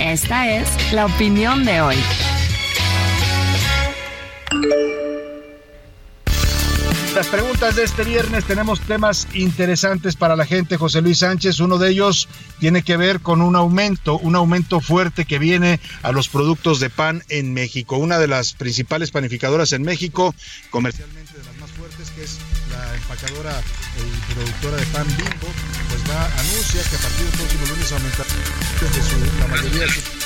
Esta 0.00 0.48
es 0.48 0.92
la 0.92 1.06
opinión 1.06 1.64
de 1.64 1.80
hoy. 1.80 1.96
Las 7.14 7.26
preguntas 7.28 7.74
de 7.74 7.84
este 7.84 8.04
viernes 8.04 8.44
tenemos 8.44 8.80
temas 8.80 9.26
interesantes 9.32 10.14
para 10.14 10.36
la 10.36 10.46
gente, 10.46 10.76
José 10.76 11.00
Luis 11.00 11.18
Sánchez. 11.18 11.58
Uno 11.60 11.78
de 11.78 11.90
ellos 11.90 12.28
tiene 12.60 12.82
que 12.82 12.96
ver 12.96 13.20
con 13.20 13.42
un 13.42 13.56
aumento, 13.56 14.18
un 14.18 14.36
aumento 14.36 14.80
fuerte 14.80 15.24
que 15.24 15.38
viene 15.38 15.80
a 16.02 16.12
los 16.12 16.28
productos 16.28 16.80
de 16.80 16.90
pan 16.90 17.24
en 17.28 17.54
México. 17.54 17.96
Una 17.96 18.18
de 18.18 18.28
las 18.28 18.52
principales 18.52 19.10
panificadoras 19.10 19.72
en 19.72 19.82
México, 19.82 20.34
comercialmente 20.70 21.32
de 21.36 21.44
las 21.44 21.56
más 21.56 21.70
fuertes, 21.72 22.10
que 22.10 22.22
es 22.22 22.38
la 22.70 22.94
empacadora 22.94 23.60
y 23.96 24.32
productora 24.34 24.76
de 24.76 24.86
pan 24.86 25.06
Bimbo, 25.08 25.48
pues 25.88 26.10
va 26.10 26.24
anuncia 26.24 26.82
que 26.82 26.96
a 26.96 26.98
partir 27.00 27.24
del 27.26 27.38
próximo 27.38 27.66
lunes 27.66 27.92
aumentará 27.92 28.28
la 29.40 29.46
mayoría 29.48 29.80
de 29.82 29.88
sus 29.88 30.17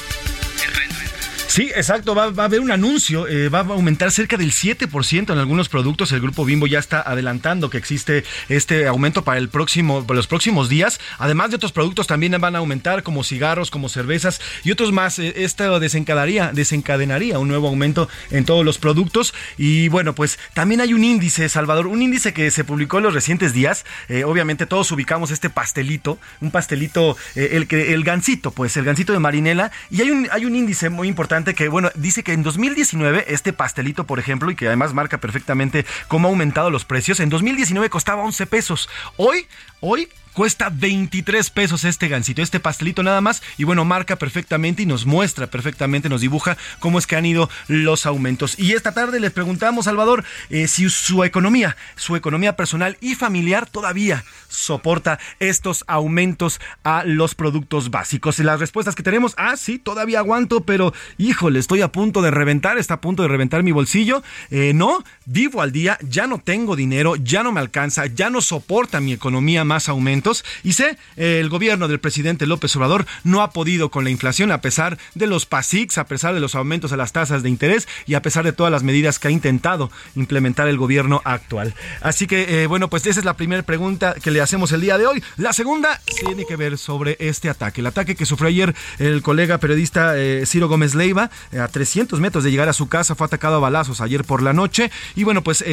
Sí, 1.53 1.71
exacto, 1.77 2.15
va, 2.15 2.33
a 2.35 2.45
haber 2.47 2.61
un 2.61 2.71
anuncio, 2.71 3.29
eh, 3.29 3.51
va 3.51 3.59
a 3.59 3.65
aumentar 3.65 4.11
cerca 4.11 4.39
del 4.39 4.53
7% 4.53 5.35
en 5.35 5.39
algunos 5.39 5.69
productos. 5.69 6.11
El 6.13 6.23
grupo 6.23 6.47
Bimbo 6.47 6.67
ya 6.67 6.79
está 6.79 7.03
adelantando 7.03 7.69
que 7.69 7.77
existe 7.77 8.25
este 8.49 8.87
aumento 8.87 9.23
para 9.23 9.37
el 9.37 9.51
próximo, 9.51 10.07
para 10.07 10.17
los 10.17 10.27
próximos 10.27 10.71
días. 10.71 10.99
Además 11.19 11.51
de 11.51 11.57
otros 11.57 11.73
productos 11.73 12.07
también 12.07 12.35
van 12.41 12.57
a 12.57 12.61
aumentar 12.61 13.03
como 13.03 13.23
cigarros, 13.23 13.71
como 13.71 13.91
cervezas 13.91 14.41
y 14.65 14.71
otros 14.71 14.93
más. 14.93 15.19
Eh, 15.19 15.45
esto 15.45 15.79
desencadenaría, 15.79 16.53
desencadenaría 16.55 17.39
un 17.39 17.49
nuevo 17.49 17.69
aumento 17.69 18.09
en 18.31 18.47
todos 18.47 18.65
los 18.65 18.79
productos. 18.79 19.35
Y 19.59 19.89
bueno, 19.89 20.15
pues 20.15 20.39
también 20.55 20.81
hay 20.81 20.95
un 20.95 21.05
índice, 21.05 21.51
Salvador, 21.51 21.87
un 21.87 22.01
índice 22.01 22.33
que 22.33 22.51
se 22.51 22.65
publicó 22.65 22.97
en 22.97 23.05
los 23.05 23.13
recientes 23.13 23.53
días. 23.53 23.85
Eh, 24.09 24.25
obviamente 24.25 24.65
todos 24.65 24.91
ubicamos 24.91 25.31
este 25.31 25.51
pastelito, 25.51 26.19
un 26.41 26.51
pastelito, 26.51 27.19
el, 27.35 27.67
el 27.71 28.05
gancito, 28.05 28.53
pues 28.53 28.75
el 28.79 28.87
gancito 28.87 29.13
de 29.13 29.19
marinela. 29.19 29.71
Y 29.91 30.01
hay 30.01 30.11
un, 30.11 30.29
hay 30.33 30.47
un 30.47 30.57
índice 30.57 30.89
muy 30.89 31.09
importante 31.09 31.42
que, 31.45 31.69
bueno, 31.69 31.91
dice 31.95 32.23
que 32.23 32.33
en 32.33 32.43
2019 32.43 33.27
este 33.29 33.53
pastelito, 33.53 34.05
por 34.05 34.19
ejemplo, 34.19 34.51
y 34.51 34.57
que 34.57 34.67
además 34.67 34.95
marca 34.95 35.19
perfectamente 35.19 35.85
cómo 36.09 36.29
ha 36.29 36.31
aumentado 36.31 36.71
los 36.71 36.85
precios, 36.85 37.21
en 37.21 37.29
2019 37.29 37.91
costaba 37.91 38.23
11 38.23 38.47
pesos. 38.47 38.89
Hoy, 39.17 39.47
hoy 39.81 40.09
Cuesta 40.33 40.71
23 40.71 41.51
pesos 41.51 41.85
este 41.85 42.09
gansito, 42.09 42.41
este 42.41 42.59
pastelito 42.59 43.03
nada 43.03 43.21
más. 43.21 43.43
Y 43.59 43.65
bueno, 43.65 43.85
marca 43.85 44.17
perfectamente 44.17 44.83
y 44.83 44.87
nos 44.87 45.05
muestra 45.05 45.47
perfectamente, 45.47 46.09
nos 46.09 46.23
dibuja 46.23 46.57
cómo 46.79 46.99
es 46.99 47.07
que 47.07 47.17
han 47.17 47.27
ido 47.27 47.51
los 47.69 48.07
aumentos. 48.07 48.59
Y 48.59 48.73
esta 48.73 48.93
tarde 48.93 49.21
les 49.21 49.33
preguntamos, 49.33 49.85
Salvador, 49.85 50.25
eh, 50.49 50.69
si 50.69 50.89
su 50.89 51.23
economía, 51.25 51.77
su 51.97 52.17
economía 52.17 52.57
personal 52.57 52.97
y 53.03 53.15
familiar 53.15 53.69
todavía 53.69 54.25
soporta 54.49 55.19
estos 55.39 55.85
aumentos 55.87 56.61
a 56.83 57.05
los 57.05 57.35
productos 57.35 57.91
básicos. 57.91 58.39
Y 58.39 58.43
las 58.43 58.59
respuestas 58.59 58.95
que 58.95 59.03
tenemos, 59.03 59.35
ah, 59.37 59.59
sí, 59.59 59.79
todavía 59.79 60.21
aguanto, 60.21 60.65
pero 60.65 60.95
híjole, 61.19 61.59
estoy 61.59 61.83
a 61.83 61.93
punto 61.93 62.23
de 62.23 62.31
reventar, 62.31 62.79
está 62.79 62.95
a 62.95 63.01
punto 63.03 63.23
de 63.23 63.29
reventar 63.29 63.63
mi 63.63 63.73
bolsillo. 63.73 64.23
Eh, 64.51 64.73
no, 64.75 65.05
vivo 65.27 65.61
al 65.61 65.73
día, 65.73 65.99
ya 66.01 66.27
no 66.27 66.39
tengo 66.39 66.75
dinero, 66.75 67.17
ya 67.17 67.43
no 67.43 67.53
me 67.53 67.61
alcanza, 67.61 68.07
ya 68.07 68.31
no 68.31 68.41
soporta 68.41 68.99
mi 69.01 69.13
economía 69.13 69.65
más 69.65 69.91
aumentos 69.91 70.22
y 70.63 70.73
sé, 70.73 70.97
el 71.17 71.49
gobierno 71.49 71.89
del 71.89 72.01
presidente 72.01 72.47
López 72.47 72.75
Obrador 72.77 73.07
no 73.25 73.43
ha 73.43 73.51
podido 73.51 73.91
con 73.91 74.05
la 74.05 74.11
inflación 74.11 74.53
a 74.53 74.61
pesar 74.61 74.99
de 75.15 75.27
los 75.27 75.47
PASICs, 75.47 75.99
a 75.99 76.07
pesar 76.07 76.35
de 76.35 76.41
los 76.41 76.55
aumentos 76.55 76.93
a 76.93 76.97
las 76.97 77.13
tasas 77.13 77.43
de 77.43 77.49
interés 77.49 77.89
y 78.07 78.15
a 78.15 78.23
pesar 78.23 78.45
de 78.45 78.53
todas 78.53 78.73
las 78.73 78.83
medidas 78.83 79.19
que 79.19 79.29
ha 79.29 79.31
intentado 79.31 79.91
implementar 80.15 80.69
el 80.69 80.77
gobierno 80.77 81.23
actual. 81.25 81.75
Así 82.01 82.27
que, 82.27 82.63
eh, 82.63 82.67
bueno, 82.67 82.89
pues 82.89 83.07
esa 83.07 83.21
es 83.21 83.25
la 83.25 83.37
primera 83.37 83.63
pregunta 83.63 84.15
que 84.23 84.31
le 84.31 84.41
hacemos 84.41 84.73
el 84.73 84.81
día 84.81 84.99
de 84.99 85.07
hoy. 85.07 85.23
La 85.37 85.53
segunda 85.53 86.01
tiene 86.25 86.45
que 86.45 86.57
ver 86.57 86.79
sobre 86.79 87.17
este 87.21 87.49
ataque. 87.49 87.81
El 87.81 87.87
ataque 87.87 88.15
que 88.15 88.27
sufrió 88.27 88.49
ayer 88.49 88.75
el 88.99 89.23
colega 89.23 89.59
periodista 89.59 90.17
eh, 90.17 90.45
Ciro 90.47 90.69
Gómez 90.69 90.95
Leiva, 90.95 91.31
eh, 91.53 91.59
a 91.59 91.69
300 91.69 92.21
metros 92.21 92.45
de 92.45 92.51
llegar 92.51 92.69
a 92.69 92.73
su 92.73 92.89
casa, 92.89 93.15
fue 93.15 93.27
atacado 93.27 93.57
a 93.57 93.61
balazos 93.61 94.01
ayer 94.01 94.25
por 94.25 94.43
la 94.43 94.53
noche. 94.53 94.91
Y 95.15 95.25
bueno, 95.25 95.43
pues 95.43 95.65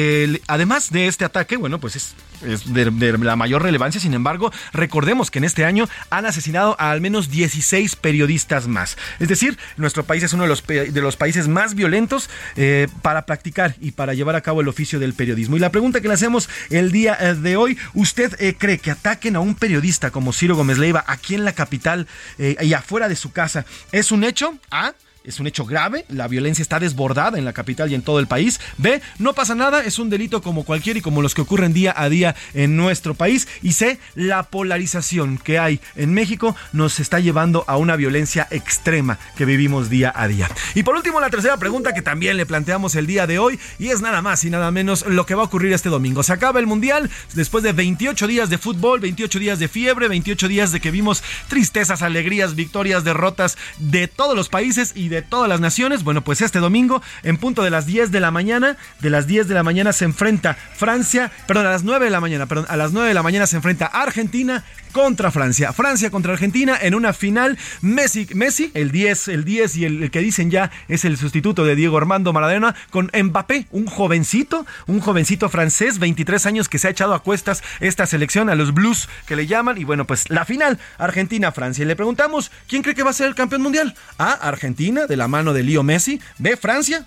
además 0.46 0.90
de 0.90 1.06
este 1.08 1.24
ataque, 1.24 1.56
bueno, 1.56 1.78
pues 1.80 1.96
es, 1.96 2.14
de 2.72 3.18
la 3.18 3.36
mayor 3.36 3.62
relevancia, 3.62 4.00
sin 4.00 4.14
embargo, 4.14 4.39
recordemos 4.72 5.30
que 5.30 5.38
en 5.38 5.44
este 5.44 5.64
año 5.64 5.88
han 6.10 6.26
asesinado 6.26 6.76
a 6.78 6.90
al 6.90 7.00
menos 7.00 7.30
16 7.30 7.96
periodistas 7.96 8.68
más. 8.68 8.96
Es 9.18 9.28
decir, 9.28 9.58
nuestro 9.76 10.04
país 10.04 10.22
es 10.22 10.32
uno 10.32 10.44
de 10.44 10.48
los, 10.48 10.66
de 10.66 11.00
los 11.00 11.16
países 11.16 11.48
más 11.48 11.74
violentos 11.74 12.30
eh, 12.56 12.88
para 13.02 13.26
practicar 13.26 13.74
y 13.80 13.92
para 13.92 14.14
llevar 14.14 14.36
a 14.36 14.40
cabo 14.40 14.60
el 14.60 14.68
oficio 14.68 14.98
del 14.98 15.14
periodismo. 15.14 15.56
Y 15.56 15.60
la 15.60 15.70
pregunta 15.70 16.00
que 16.00 16.08
le 16.08 16.14
hacemos 16.14 16.48
el 16.70 16.92
día 16.92 17.16
eh, 17.20 17.34
de 17.34 17.56
hoy, 17.56 17.78
¿usted 17.94 18.34
eh, 18.40 18.54
cree 18.56 18.78
que 18.78 18.90
ataquen 18.90 19.36
a 19.36 19.40
un 19.40 19.54
periodista 19.54 20.10
como 20.10 20.32
Ciro 20.32 20.56
Gómez 20.56 20.78
Leiva 20.78 21.04
aquí 21.06 21.34
en 21.34 21.44
la 21.44 21.52
capital 21.52 22.06
y 22.38 22.72
afuera 22.72 23.08
de 23.08 23.16
su 23.16 23.32
casa 23.32 23.64
es 23.92 24.12
un 24.12 24.24
hecho? 24.24 24.58
¿Ah? 24.70 24.92
Es 25.24 25.40
un 25.40 25.46
hecho 25.46 25.64
grave, 25.64 26.04
la 26.08 26.28
violencia 26.28 26.62
está 26.62 26.80
desbordada 26.80 27.38
en 27.38 27.44
la 27.44 27.52
capital 27.52 27.90
y 27.90 27.94
en 27.94 28.02
todo 28.02 28.20
el 28.20 28.26
país. 28.26 28.60
B, 28.78 29.02
no 29.18 29.34
pasa 29.34 29.54
nada, 29.54 29.84
es 29.84 29.98
un 29.98 30.10
delito 30.10 30.40
como 30.42 30.64
cualquier 30.64 30.96
y 30.96 31.00
como 31.02 31.22
los 31.22 31.34
que 31.34 31.42
ocurren 31.42 31.72
día 31.72 31.94
a 31.96 32.08
día 32.08 32.34
en 32.54 32.76
nuestro 32.76 33.14
país. 33.14 33.46
Y 33.62 33.72
C, 33.72 33.98
la 34.14 34.44
polarización 34.44 35.38
que 35.38 35.58
hay 35.58 35.80
en 35.96 36.14
México 36.14 36.56
nos 36.72 37.00
está 37.00 37.20
llevando 37.20 37.64
a 37.66 37.76
una 37.76 37.96
violencia 37.96 38.48
extrema 38.50 39.18
que 39.36 39.44
vivimos 39.44 39.90
día 39.90 40.12
a 40.14 40.26
día. 40.26 40.48
Y 40.74 40.84
por 40.84 40.96
último, 40.96 41.20
la 41.20 41.30
tercera 41.30 41.58
pregunta 41.58 41.92
que 41.92 42.02
también 42.02 42.36
le 42.36 42.46
planteamos 42.46 42.94
el 42.94 43.06
día 43.06 43.26
de 43.26 43.38
hoy 43.38 43.58
y 43.78 43.88
es 43.88 44.00
nada 44.00 44.22
más 44.22 44.44
y 44.44 44.50
nada 44.50 44.70
menos 44.70 45.04
lo 45.06 45.26
que 45.26 45.34
va 45.34 45.42
a 45.42 45.46
ocurrir 45.46 45.72
este 45.72 45.90
domingo. 45.90 46.22
Se 46.22 46.32
acaba 46.32 46.60
el 46.60 46.66
Mundial 46.66 47.10
después 47.34 47.62
de 47.62 47.72
28 47.72 48.26
días 48.26 48.48
de 48.48 48.56
fútbol, 48.56 49.00
28 49.00 49.38
días 49.38 49.58
de 49.58 49.68
fiebre, 49.68 50.08
28 50.08 50.48
días 50.48 50.72
de 50.72 50.80
que 50.80 50.90
vimos 50.90 51.22
tristezas, 51.48 52.02
alegrías, 52.02 52.54
victorias, 52.54 53.04
derrotas 53.04 53.58
de 53.78 54.08
todos 54.08 54.34
los 54.34 54.48
países 54.48 54.92
y 54.94 55.09
de 55.10 55.22
todas 55.22 55.48
las 55.48 55.60
naciones. 55.60 56.04
Bueno, 56.04 56.22
pues 56.22 56.40
este 56.40 56.58
domingo, 56.58 57.02
en 57.22 57.36
punto 57.36 57.62
de 57.62 57.70
las 57.70 57.86
10 57.86 58.10
de 58.10 58.20
la 58.20 58.30
mañana, 58.30 58.76
de 59.00 59.10
las 59.10 59.26
10 59.26 59.48
de 59.48 59.54
la 59.54 59.62
mañana 59.62 59.92
se 59.92 60.06
enfrenta 60.06 60.54
Francia, 60.54 61.30
perdón, 61.46 61.66
a 61.66 61.70
las 61.70 61.84
9 61.84 62.06
de 62.06 62.10
la 62.10 62.20
mañana, 62.20 62.46
perdón, 62.46 62.66
a 62.68 62.76
las 62.76 62.92
9 62.92 63.08
de 63.08 63.14
la 63.14 63.22
mañana 63.22 63.46
se 63.46 63.56
enfrenta 63.56 63.86
Argentina 63.86 64.64
contra 64.92 65.30
Francia. 65.30 65.72
Francia 65.72 66.10
contra 66.10 66.32
Argentina 66.32 66.76
en 66.80 66.94
una 66.94 67.12
final. 67.12 67.58
Messi, 67.80 68.26
Messi 68.34 68.70
el 68.74 68.90
10, 68.90 69.28
el 69.28 69.44
10 69.44 69.76
y 69.76 69.84
el, 69.84 70.10
que 70.10 70.20
dicen 70.20 70.50
ya 70.50 70.70
es 70.88 71.04
el 71.04 71.16
sustituto 71.16 71.64
de 71.64 71.76
Diego 71.76 71.96
Armando 71.96 72.32
Maradona 72.32 72.74
con 72.90 73.10
Mbappé, 73.14 73.66
un 73.70 73.86
jovencito, 73.86 74.66
un 74.86 75.00
jovencito 75.00 75.48
francés, 75.48 75.98
23 75.98 76.46
años 76.46 76.68
que 76.68 76.78
se 76.78 76.88
ha 76.88 76.90
echado 76.90 77.14
a 77.14 77.22
cuestas 77.22 77.62
esta 77.80 78.06
selección, 78.06 78.50
a 78.50 78.54
los 78.54 78.74
Blues 78.74 79.08
que 79.26 79.36
le 79.36 79.46
llaman. 79.46 79.78
Y 79.78 79.84
bueno, 79.84 80.06
pues 80.06 80.30
la 80.30 80.44
final, 80.44 80.78
Argentina-Francia. 80.98 81.82
Y 81.82 81.86
le 81.86 81.96
preguntamos, 81.96 82.50
¿quién 82.68 82.82
cree 82.82 82.94
que 82.94 83.02
va 83.02 83.10
a 83.10 83.14
ser 83.14 83.28
el 83.28 83.34
campeón 83.34 83.62
mundial? 83.62 83.94
A 84.18 84.32
Argentina, 84.32 85.06
de 85.06 85.16
la 85.16 85.28
mano 85.28 85.52
de 85.52 85.62
Leo 85.62 85.82
Messi. 85.82 86.20
B, 86.38 86.56
Francia. 86.56 87.04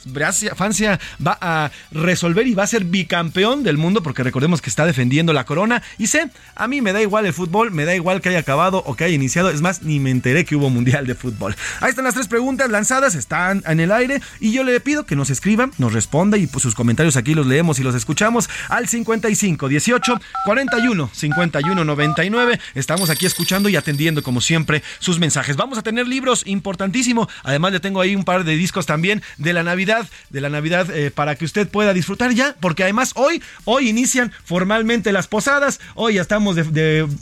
Francia 0.55 0.99
va 1.25 1.37
a 1.41 1.71
resolver 1.91 2.47
y 2.47 2.53
va 2.53 2.63
a 2.63 2.67
ser 2.67 2.85
bicampeón 2.85 3.63
del 3.63 3.77
mundo 3.77 4.03
porque 4.03 4.23
recordemos 4.23 4.61
que 4.61 4.69
está 4.69 4.85
defendiendo 4.85 5.33
la 5.33 5.45
corona. 5.45 5.81
Y 5.97 6.07
C, 6.07 6.29
a 6.55 6.67
mí 6.67 6.81
me 6.81 6.93
da 6.93 7.01
igual 7.01 7.25
el 7.25 7.33
fútbol 7.33 7.71
me 7.73 7.85
da 7.85 7.95
igual 7.95 8.21
que 8.21 8.29
haya 8.29 8.39
acabado 8.39 8.83
o 8.85 8.95
que 8.95 9.03
haya 9.03 9.15
iniciado. 9.15 9.49
Es 9.49 9.61
más, 9.61 9.81
ni 9.81 9.99
me 9.99 10.11
enteré 10.11 10.45
que 10.45 10.55
hubo 10.55 10.69
Mundial 10.69 11.07
de 11.07 11.15
Fútbol. 11.15 11.55
Ahí 11.79 11.89
están 11.89 12.05
las 12.05 12.13
tres 12.13 12.27
preguntas 12.27 12.69
lanzadas, 12.69 13.15
están 13.15 13.63
en 13.67 13.79
el 13.79 13.91
aire 13.91 14.21
y 14.39 14.51
yo 14.51 14.63
le 14.63 14.79
pido 14.79 15.05
que 15.05 15.15
nos 15.15 15.29
escriban, 15.29 15.71
nos 15.77 15.93
responda 15.93 16.37
y 16.37 16.47
pues 16.47 16.63
sus 16.63 16.75
comentarios 16.75 17.17
aquí 17.17 17.33
los 17.33 17.47
leemos 17.47 17.79
y 17.79 17.83
los 17.83 17.95
escuchamos 17.95 18.49
al 18.69 18.87
55 18.87 19.67
18 19.67 20.19
41 20.45 21.09
51 21.13 21.83
99. 21.83 22.59
Estamos 22.75 23.09
aquí 23.09 23.25
escuchando 23.25 23.69
y 23.69 23.75
atendiendo 23.75 24.23
como 24.23 24.41
siempre 24.41 24.83
sus 24.99 25.19
mensajes. 25.19 25.55
Vamos 25.55 25.77
a 25.77 25.81
tener 25.83 26.07
libros 26.07 26.43
importantísimo. 26.45 27.27
Además 27.43 27.73
le 27.73 27.79
tengo 27.79 28.01
ahí 28.01 28.15
un 28.15 28.23
par 28.23 28.43
de 28.43 28.55
discos 28.55 28.85
también 28.85 29.21
de 29.37 29.53
la 29.53 29.63
Navidad, 29.63 30.07
de 30.29 30.41
la 30.41 30.49
Navidad 30.49 30.89
eh, 30.95 31.11
para 31.11 31.35
que 31.35 31.45
usted 31.45 31.67
pueda 31.67 31.93
disfrutar 31.93 32.33
ya, 32.33 32.55
porque 32.59 32.83
además 32.83 33.11
hoy, 33.15 33.41
hoy 33.65 33.89
inician 33.89 34.31
formalmente 34.43 35.11
las 35.11 35.27
posadas. 35.27 35.79
Hoy 35.95 36.15
ya 36.15 36.21
estamos 36.21 36.55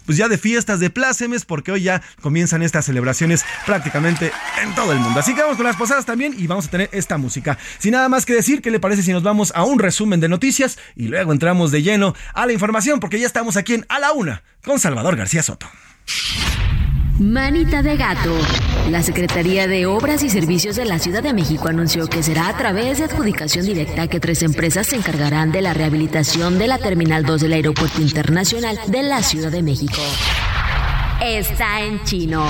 pues 0.06 0.18
ya 0.18 0.28
de 0.28 0.38
fiestas 0.42 0.80
de 0.80 0.90
plácemes, 0.90 1.46
porque 1.46 1.72
hoy 1.72 1.84
ya 1.84 2.02
comienzan 2.22 2.62
estas 2.62 2.86
celebraciones 2.86 3.46
prácticamente 3.66 4.32
en 4.62 4.76
todo 4.76 4.92
el 4.92 5.00
mundo. 5.00 5.20
Así 5.20 5.34
que 5.34 5.42
vamos 5.42 5.58
con 5.58 5.66
las 5.66 5.78
posadas 5.78 6.06
también 6.06 6.36
y 6.38 6.48
vamos 6.48 6.68
a 6.68 6.72
tener 6.72 6.90
esta 6.92 7.18
música. 7.18 7.58
Sin 7.80 7.94
nada 7.94 8.10
más 8.10 8.26
que 8.26 8.34
decir, 8.34 8.62
¿qué 8.62 8.72
le 8.72 8.80
parece 8.80 9.04
si 9.04 9.14
nos 9.14 9.24
vamos 9.24 9.54
a 9.56 9.64
un 9.64 9.80
resumen 9.80 10.20
de 10.20 10.28
noticias 10.28 10.78
y 10.96 11.08
luego 11.08 11.32
entramos 11.32 11.72
de 11.72 11.82
lleno 11.82 12.16
a 12.34 12.46
la 12.46 12.54
información? 12.54 13.00
Porque 13.00 13.20
ya 13.20 13.28
estamos 13.28 13.56
aquí 13.56 13.76
en 13.76 13.86
A 13.90 14.00
la 14.00 14.12
Una 14.12 14.44
con 14.64 14.80
Salvador 14.80 15.16
García 15.16 15.44
Soto. 15.44 15.68
Manita 17.22 17.84
de 17.84 17.98
gato. 17.98 18.36
La 18.90 19.04
Secretaría 19.04 19.68
de 19.68 19.86
Obras 19.86 20.24
y 20.24 20.30
Servicios 20.32 20.76
de 20.76 20.86
la 20.86 20.98
Ciudad 20.98 21.22
de 21.22 21.34
México 21.34 21.68
anunció 21.68 22.08
que 22.08 22.24
será 22.24 22.48
a 22.48 22.58
través 22.58 22.98
de 22.98 23.04
adjudicación 23.04 23.64
directa 23.64 24.08
que 24.08 24.20
tres 24.20 24.42
empresas 24.42 24.88
se 24.88 24.96
encargarán 24.96 25.52
de 25.52 25.62
la 25.62 25.76
rehabilitación 25.76 26.58
de 26.58 26.66
la 26.66 26.80
Terminal 26.80 27.24
2 27.24 27.42
del 27.42 27.54
Aeropuerto 27.54 28.02
Internacional 28.02 28.76
de 28.88 29.04
la 29.04 29.22
Ciudad 29.22 29.52
de 29.52 29.62
México. 29.62 30.02
Está 31.24 31.82
en 31.82 32.04
chino. 32.06 32.44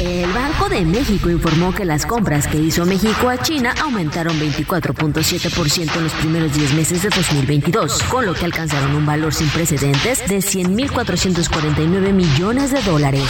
El 0.00 0.32
Banco 0.32 0.70
de 0.70 0.86
México 0.86 1.28
informó 1.28 1.74
que 1.74 1.84
las 1.84 2.06
compras 2.06 2.46
que 2.46 2.56
hizo 2.56 2.86
México 2.86 3.28
a 3.28 3.36
China 3.36 3.74
aumentaron 3.78 4.40
24.7% 4.40 5.96
en 5.96 6.04
los 6.04 6.12
primeros 6.14 6.54
10 6.54 6.72
meses 6.72 7.02
de 7.02 7.10
2022, 7.10 8.04
con 8.04 8.24
lo 8.24 8.32
que 8.32 8.46
alcanzaron 8.46 8.94
un 8.94 9.04
valor 9.04 9.34
sin 9.34 9.50
precedentes 9.50 10.26
de 10.26 10.38
100.449 10.38 12.12
millones 12.14 12.72
de 12.72 12.80
dólares. 12.80 13.28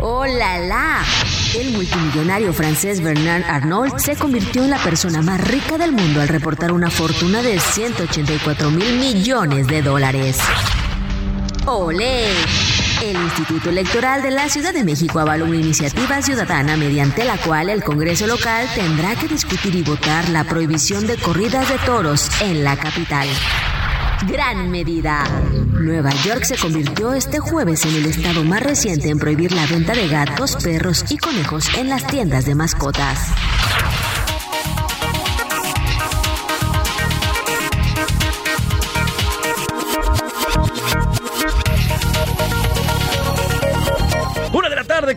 ¡Oh, 0.00 0.24
la, 0.24 0.58
la! 0.58 1.04
El 1.56 1.72
multimillonario 1.72 2.52
francés 2.52 3.00
Bernard 3.02 3.42
Arnault 3.44 3.98
se 3.98 4.14
convirtió 4.14 4.62
en 4.62 4.70
la 4.70 4.78
persona 4.78 5.22
más 5.22 5.40
rica 5.40 5.76
del 5.76 5.92
mundo 5.92 6.20
al 6.20 6.28
reportar 6.28 6.72
una 6.72 6.88
fortuna 6.88 7.42
de 7.42 7.58
184 7.58 8.70
mil 8.70 8.98
millones 8.98 9.66
de 9.66 9.82
dólares. 9.82 10.38
¡Olé! 11.66 12.28
El 13.02 13.16
Instituto 13.16 13.70
Electoral 13.70 14.22
de 14.22 14.30
la 14.30 14.48
Ciudad 14.48 14.72
de 14.72 14.84
México 14.84 15.18
avaló 15.18 15.46
una 15.46 15.56
iniciativa 15.56 16.22
ciudadana 16.22 16.76
mediante 16.76 17.24
la 17.24 17.36
cual 17.36 17.68
el 17.68 17.82
Congreso 17.82 18.26
local 18.26 18.68
tendrá 18.74 19.16
que 19.16 19.26
discutir 19.26 19.74
y 19.74 19.82
votar 19.82 20.28
la 20.28 20.44
prohibición 20.44 21.06
de 21.06 21.16
corridas 21.16 21.68
de 21.68 21.78
toros 21.78 22.30
en 22.40 22.62
la 22.62 22.76
capital. 22.76 23.28
Gran 24.26 24.70
medida. 24.70 25.22
Nueva 25.80 26.10
York 26.24 26.42
se 26.42 26.56
convirtió 26.56 27.14
este 27.14 27.38
jueves 27.38 27.84
en 27.84 27.94
el 27.94 28.06
estado 28.06 28.42
más 28.42 28.62
reciente 28.62 29.10
en 29.10 29.18
prohibir 29.18 29.52
la 29.52 29.64
venta 29.66 29.92
de 29.92 30.08
gatos, 30.08 30.56
perros 30.56 31.04
y 31.08 31.18
conejos 31.18 31.68
en 31.76 31.88
las 31.88 32.04
tiendas 32.06 32.44
de 32.44 32.54
mascotas. 32.56 33.32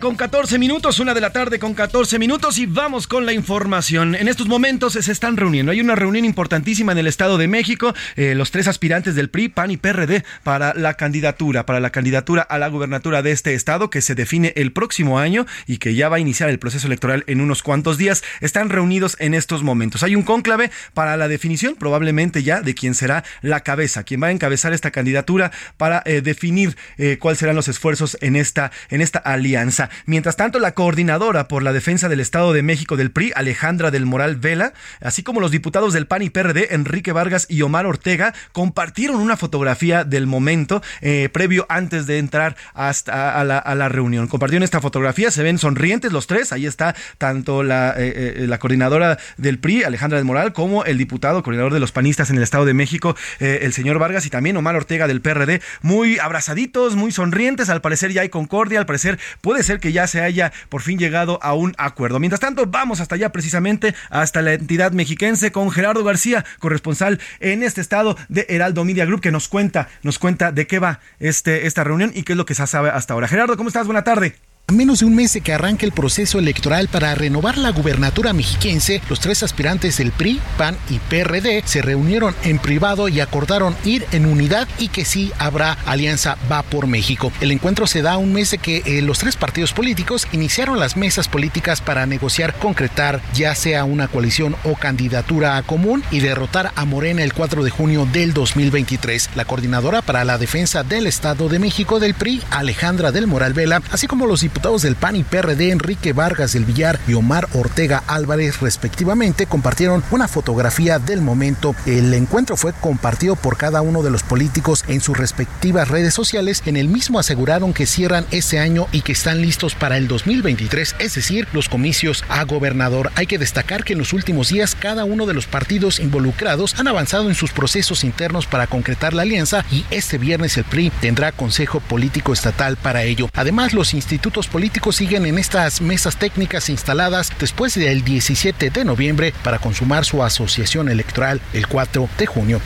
Con 0.00 0.16
14 0.16 0.58
minutos, 0.58 1.00
una 1.00 1.12
de 1.12 1.20
la 1.20 1.30
tarde 1.30 1.58
con 1.58 1.74
14 1.74 2.18
minutos 2.18 2.56
y 2.58 2.66
vamos 2.66 3.06
con 3.06 3.26
la 3.26 3.32
información. 3.32 4.14
En 4.14 4.28
estos 4.28 4.48
momentos 4.48 4.94
se 4.94 5.12
están 5.12 5.36
reuniendo. 5.36 5.72
Hay 5.72 5.80
una 5.80 5.94
reunión 5.94 6.24
importantísima 6.24 6.92
en 6.92 6.98
el 6.98 7.06
Estado 7.06 7.36
de 7.36 7.46
México, 7.46 7.94
eh, 8.16 8.34
los 8.34 8.50
tres 8.50 8.68
aspirantes 8.68 9.14
del 9.14 9.28
PRI, 9.28 9.48
PAN 9.48 9.70
y 9.70 9.76
PRD 9.76 10.24
para 10.44 10.72
la 10.74 10.94
candidatura, 10.94 11.66
para 11.66 11.80
la 11.80 11.90
candidatura 11.90 12.42
a 12.42 12.58
la 12.58 12.68
gubernatura 12.68 13.22
de 13.22 13.32
este 13.32 13.54
estado 13.54 13.90
que 13.90 14.00
se 14.00 14.14
define 14.14 14.52
el 14.56 14.72
próximo 14.72 15.18
año 15.18 15.46
y 15.66 15.76
que 15.76 15.94
ya 15.94 16.08
va 16.08 16.16
a 16.16 16.20
iniciar 16.20 16.48
el 16.48 16.58
proceso 16.58 16.86
electoral 16.86 17.24
en 17.26 17.40
unos 17.40 17.62
cuantos 17.62 17.98
días. 17.98 18.22
Están 18.40 18.70
reunidos 18.70 19.16
en 19.18 19.34
estos 19.34 19.62
momentos. 19.62 20.02
Hay 20.02 20.16
un 20.16 20.22
cónclave 20.22 20.70
para 20.94 21.16
la 21.16 21.28
definición, 21.28 21.74
probablemente 21.74 22.42
ya, 22.42 22.62
de 22.62 22.74
quién 22.74 22.94
será 22.94 23.24
la 23.42 23.60
cabeza, 23.60 24.04
quién 24.04 24.22
va 24.22 24.28
a 24.28 24.32
encabezar 24.32 24.72
esta 24.72 24.90
candidatura 24.90 25.50
para 25.76 26.02
eh, 26.06 26.22
definir 26.22 26.76
eh, 26.96 27.18
cuáles 27.18 27.40
serán 27.40 27.56
los 27.56 27.68
esfuerzos 27.68 28.16
en 28.20 28.36
esta, 28.36 28.72
en 28.88 29.00
esta 29.00 29.18
alianza. 29.18 29.81
Mientras 30.06 30.36
tanto, 30.36 30.58
la 30.58 30.72
coordinadora 30.72 31.48
por 31.48 31.62
la 31.62 31.72
defensa 31.72 32.08
del 32.08 32.20
Estado 32.20 32.52
de 32.52 32.62
México 32.62 32.96
del 32.96 33.10
PRI, 33.10 33.32
Alejandra 33.34 33.90
del 33.90 34.06
Moral 34.06 34.36
Vela, 34.36 34.72
así 35.00 35.22
como 35.22 35.40
los 35.40 35.50
diputados 35.50 35.92
del 35.92 36.06
PAN 36.06 36.22
y 36.22 36.30
PRD, 36.30 36.74
Enrique 36.74 37.12
Vargas 37.12 37.46
y 37.48 37.62
Omar 37.62 37.86
Ortega, 37.86 38.34
compartieron 38.52 39.16
una 39.16 39.36
fotografía 39.36 40.04
del 40.04 40.26
momento 40.26 40.82
eh, 41.00 41.28
previo 41.32 41.66
antes 41.68 42.06
de 42.06 42.18
entrar 42.18 42.56
hasta 42.74 43.38
a 43.40 43.44
la, 43.44 43.88
reunión. 43.88 44.28
Compartieron 44.28 44.62
esta 44.62 44.80
fotografía, 44.80 45.30
se 45.30 45.42
ven 45.42 45.58
sonrientes 45.58 46.12
los 46.12 46.26
tres, 46.26 46.52
ahí 46.52 46.66
está 46.66 46.94
tanto 47.18 47.62
la, 47.62 47.94
la 47.98 48.58
coordinadora 48.58 49.18
del 49.36 49.58
PRI, 49.58 49.84
Alejandra 49.84 50.18
del 50.18 50.24
Moral, 50.24 50.52
como 50.52 50.84
el 50.84 50.98
diputado 50.98 51.42
coordinador 51.42 51.72
de 51.72 51.80
los 51.80 51.92
panistas 51.92 52.30
en 52.30 52.36
el 52.36 52.42
Estado 52.42 52.64
de 52.64 52.74
México, 52.74 53.16
el 53.40 53.72
señor 53.72 53.98
Vargas, 53.98 54.26
y 54.26 54.30
también 54.30 54.56
Omar 54.56 54.76
Ortega 54.76 55.06
del 55.06 55.20
PRD, 55.20 55.60
muy 55.82 56.18
abrazaditos, 56.18 56.96
muy 56.96 57.12
sonrientes, 57.12 57.68
al 57.68 57.80
parecer 57.80 58.12
ya 58.12 58.22
hay 58.22 58.28
concordia, 58.28 58.78
al 58.78 58.86
parecer 58.86 59.18
puede 59.40 59.62
ser 59.62 59.71
que 59.80 59.92
ya 59.92 60.06
se 60.06 60.20
haya 60.20 60.52
por 60.68 60.82
fin 60.82 60.98
llegado 60.98 61.38
a 61.42 61.54
un 61.54 61.74
acuerdo. 61.78 62.18
Mientras 62.18 62.40
tanto, 62.40 62.66
vamos 62.66 63.00
hasta 63.00 63.14
allá 63.14 63.30
precisamente, 63.30 63.94
hasta 64.10 64.42
la 64.42 64.54
entidad 64.54 64.92
mexiquense 64.92 65.52
con 65.52 65.70
Gerardo 65.70 66.04
García, 66.04 66.44
corresponsal 66.58 67.20
en 67.40 67.62
este 67.62 67.80
estado 67.80 68.16
de 68.28 68.46
Heraldo 68.48 68.84
Media 68.84 69.04
Group, 69.04 69.20
que 69.20 69.32
nos 69.32 69.48
cuenta, 69.48 69.88
nos 70.02 70.18
cuenta 70.18 70.52
de 70.52 70.66
qué 70.66 70.78
va 70.78 71.00
este, 71.20 71.66
esta 71.66 71.84
reunión 71.84 72.12
y 72.14 72.22
qué 72.22 72.32
es 72.32 72.36
lo 72.36 72.46
que 72.46 72.54
se 72.54 72.66
sabe 72.66 72.90
hasta 72.90 73.14
ahora. 73.14 73.28
Gerardo, 73.28 73.56
¿cómo 73.56 73.68
estás? 73.68 73.86
Buena 73.86 74.04
tarde. 74.04 74.51
A 74.68 74.74
menos 74.74 75.00
de 75.00 75.06
un 75.06 75.14
mes 75.14 75.32
de 75.32 75.40
que 75.40 75.52
arranque 75.52 75.84
el 75.84 75.92
proceso 75.92 76.38
electoral 76.38 76.86
para 76.88 77.14
renovar 77.14 77.58
la 77.58 77.70
gubernatura 77.72 78.32
mexiquense, 78.32 79.02
los 79.10 79.18
tres 79.18 79.42
aspirantes 79.42 79.98
del 79.98 80.12
PRI, 80.12 80.40
PAN 80.56 80.78
y 80.88 80.98
PRD 80.98 81.62
se 81.66 81.82
reunieron 81.82 82.34
en 82.44 82.58
privado 82.58 83.08
y 83.08 83.20
acordaron 83.20 83.76
ir 83.84 84.06
en 84.12 84.24
unidad 84.24 84.68
y 84.78 84.88
que 84.88 85.04
sí 85.04 85.32
habrá 85.38 85.72
alianza 85.84 86.38
Va 86.50 86.62
por 86.62 86.86
México. 86.86 87.32
El 87.40 87.50
encuentro 87.50 87.86
se 87.86 88.02
da 88.02 88.16
un 88.16 88.32
mes 88.32 88.52
de 88.52 88.58
que 88.58 88.82
eh, 88.86 89.02
los 89.02 89.18
tres 89.18 89.36
partidos 89.36 89.72
políticos 89.72 90.26
iniciaron 90.32 90.78
las 90.78 90.96
mesas 90.96 91.28
políticas 91.28 91.80
para 91.80 92.06
negociar, 92.06 92.54
concretar 92.54 93.20
ya 93.34 93.54
sea 93.54 93.84
una 93.84 94.08
coalición 94.08 94.56
o 94.64 94.74
candidatura 94.74 95.56
a 95.56 95.64
común 95.64 96.02
y 96.10 96.20
derrotar 96.20 96.72
a 96.76 96.84
Morena 96.84 97.24
el 97.24 97.34
4 97.34 97.64
de 97.64 97.70
junio 97.70 98.08
del 98.10 98.32
2023. 98.32 99.30
La 99.34 99.44
coordinadora 99.44 100.02
para 100.02 100.24
la 100.24 100.38
defensa 100.38 100.82
del 100.84 101.06
Estado 101.06 101.48
de 101.48 101.58
México 101.58 102.00
del 102.00 102.14
PRI, 102.14 102.40
Alejandra 102.50 103.12
del 103.12 103.26
Moral 103.26 103.52
Vela, 103.52 103.82
así 103.90 104.06
como 104.06 104.26
los 104.26 104.40
diputados 104.40 104.51
del 104.80 104.96
PAN 104.96 105.16
y 105.16 105.22
PRD 105.22 105.70
Enrique 105.70 106.12
Vargas 106.12 106.52
del 106.52 106.64
Villar 106.64 106.98
y 107.06 107.12
Omar 107.12 107.46
Ortega 107.52 108.02
Álvarez 108.06 108.60
respectivamente 108.60 109.44
compartieron 109.44 110.02
una 110.10 110.28
fotografía 110.28 110.98
del 110.98 111.20
momento. 111.20 111.74
El 111.84 112.14
encuentro 112.14 112.56
fue 112.56 112.72
compartido 112.72 113.36
por 113.36 113.58
cada 113.58 113.82
uno 113.82 114.02
de 114.02 114.10
los 114.10 114.22
políticos 114.22 114.84
en 114.88 115.00
sus 115.00 115.18
respectivas 115.18 115.88
redes 115.88 116.14
sociales. 116.14 116.62
En 116.64 116.76
el 116.76 116.88
mismo 116.88 117.18
aseguraron 117.18 117.74
que 117.74 117.86
cierran 117.86 118.24
ese 118.30 118.60
año 118.60 118.86
y 118.92 119.02
que 119.02 119.12
están 119.12 119.42
listos 119.42 119.74
para 119.74 119.96
el 119.96 120.08
2023, 120.08 120.94
es 121.00 121.14
decir, 121.16 121.48
los 121.52 121.68
comicios 121.68 122.24
a 122.28 122.44
gobernador. 122.44 123.10
Hay 123.16 123.26
que 123.26 123.38
destacar 123.38 123.84
que 123.84 123.92
en 123.92 123.98
los 123.98 124.12
últimos 124.12 124.48
días 124.48 124.74
cada 124.74 125.04
uno 125.04 125.26
de 125.26 125.34
los 125.34 125.46
partidos 125.46 126.00
involucrados 126.00 126.78
han 126.78 126.88
avanzado 126.88 127.28
en 127.28 127.34
sus 127.34 127.52
procesos 127.52 128.04
internos 128.04 128.46
para 128.46 128.68
concretar 128.68 129.12
la 129.12 129.22
alianza 129.22 129.64
y 129.70 129.84
este 129.90 130.18
viernes 130.18 130.56
el 130.56 130.64
PRI 130.64 130.90
tendrá 131.00 131.32
Consejo 131.32 131.80
Político 131.80 132.32
Estatal 132.32 132.76
para 132.76 133.02
ello. 133.02 133.28
Además, 133.34 133.74
los 133.74 133.92
institutos 133.92 134.41
políticos 134.48 134.96
siguen 134.96 135.26
en 135.26 135.38
estas 135.38 135.80
mesas 135.80 136.16
técnicas 136.16 136.68
instaladas 136.68 137.32
después 137.38 137.74
del 137.74 138.04
17 138.04 138.70
de 138.70 138.84
noviembre 138.84 139.32
para 139.42 139.58
consumar 139.58 140.04
su 140.04 140.22
asociación 140.22 140.88
electoral 140.88 141.40
el 141.52 141.66
4 141.66 142.08
de 142.18 142.26
junio. 142.26 142.60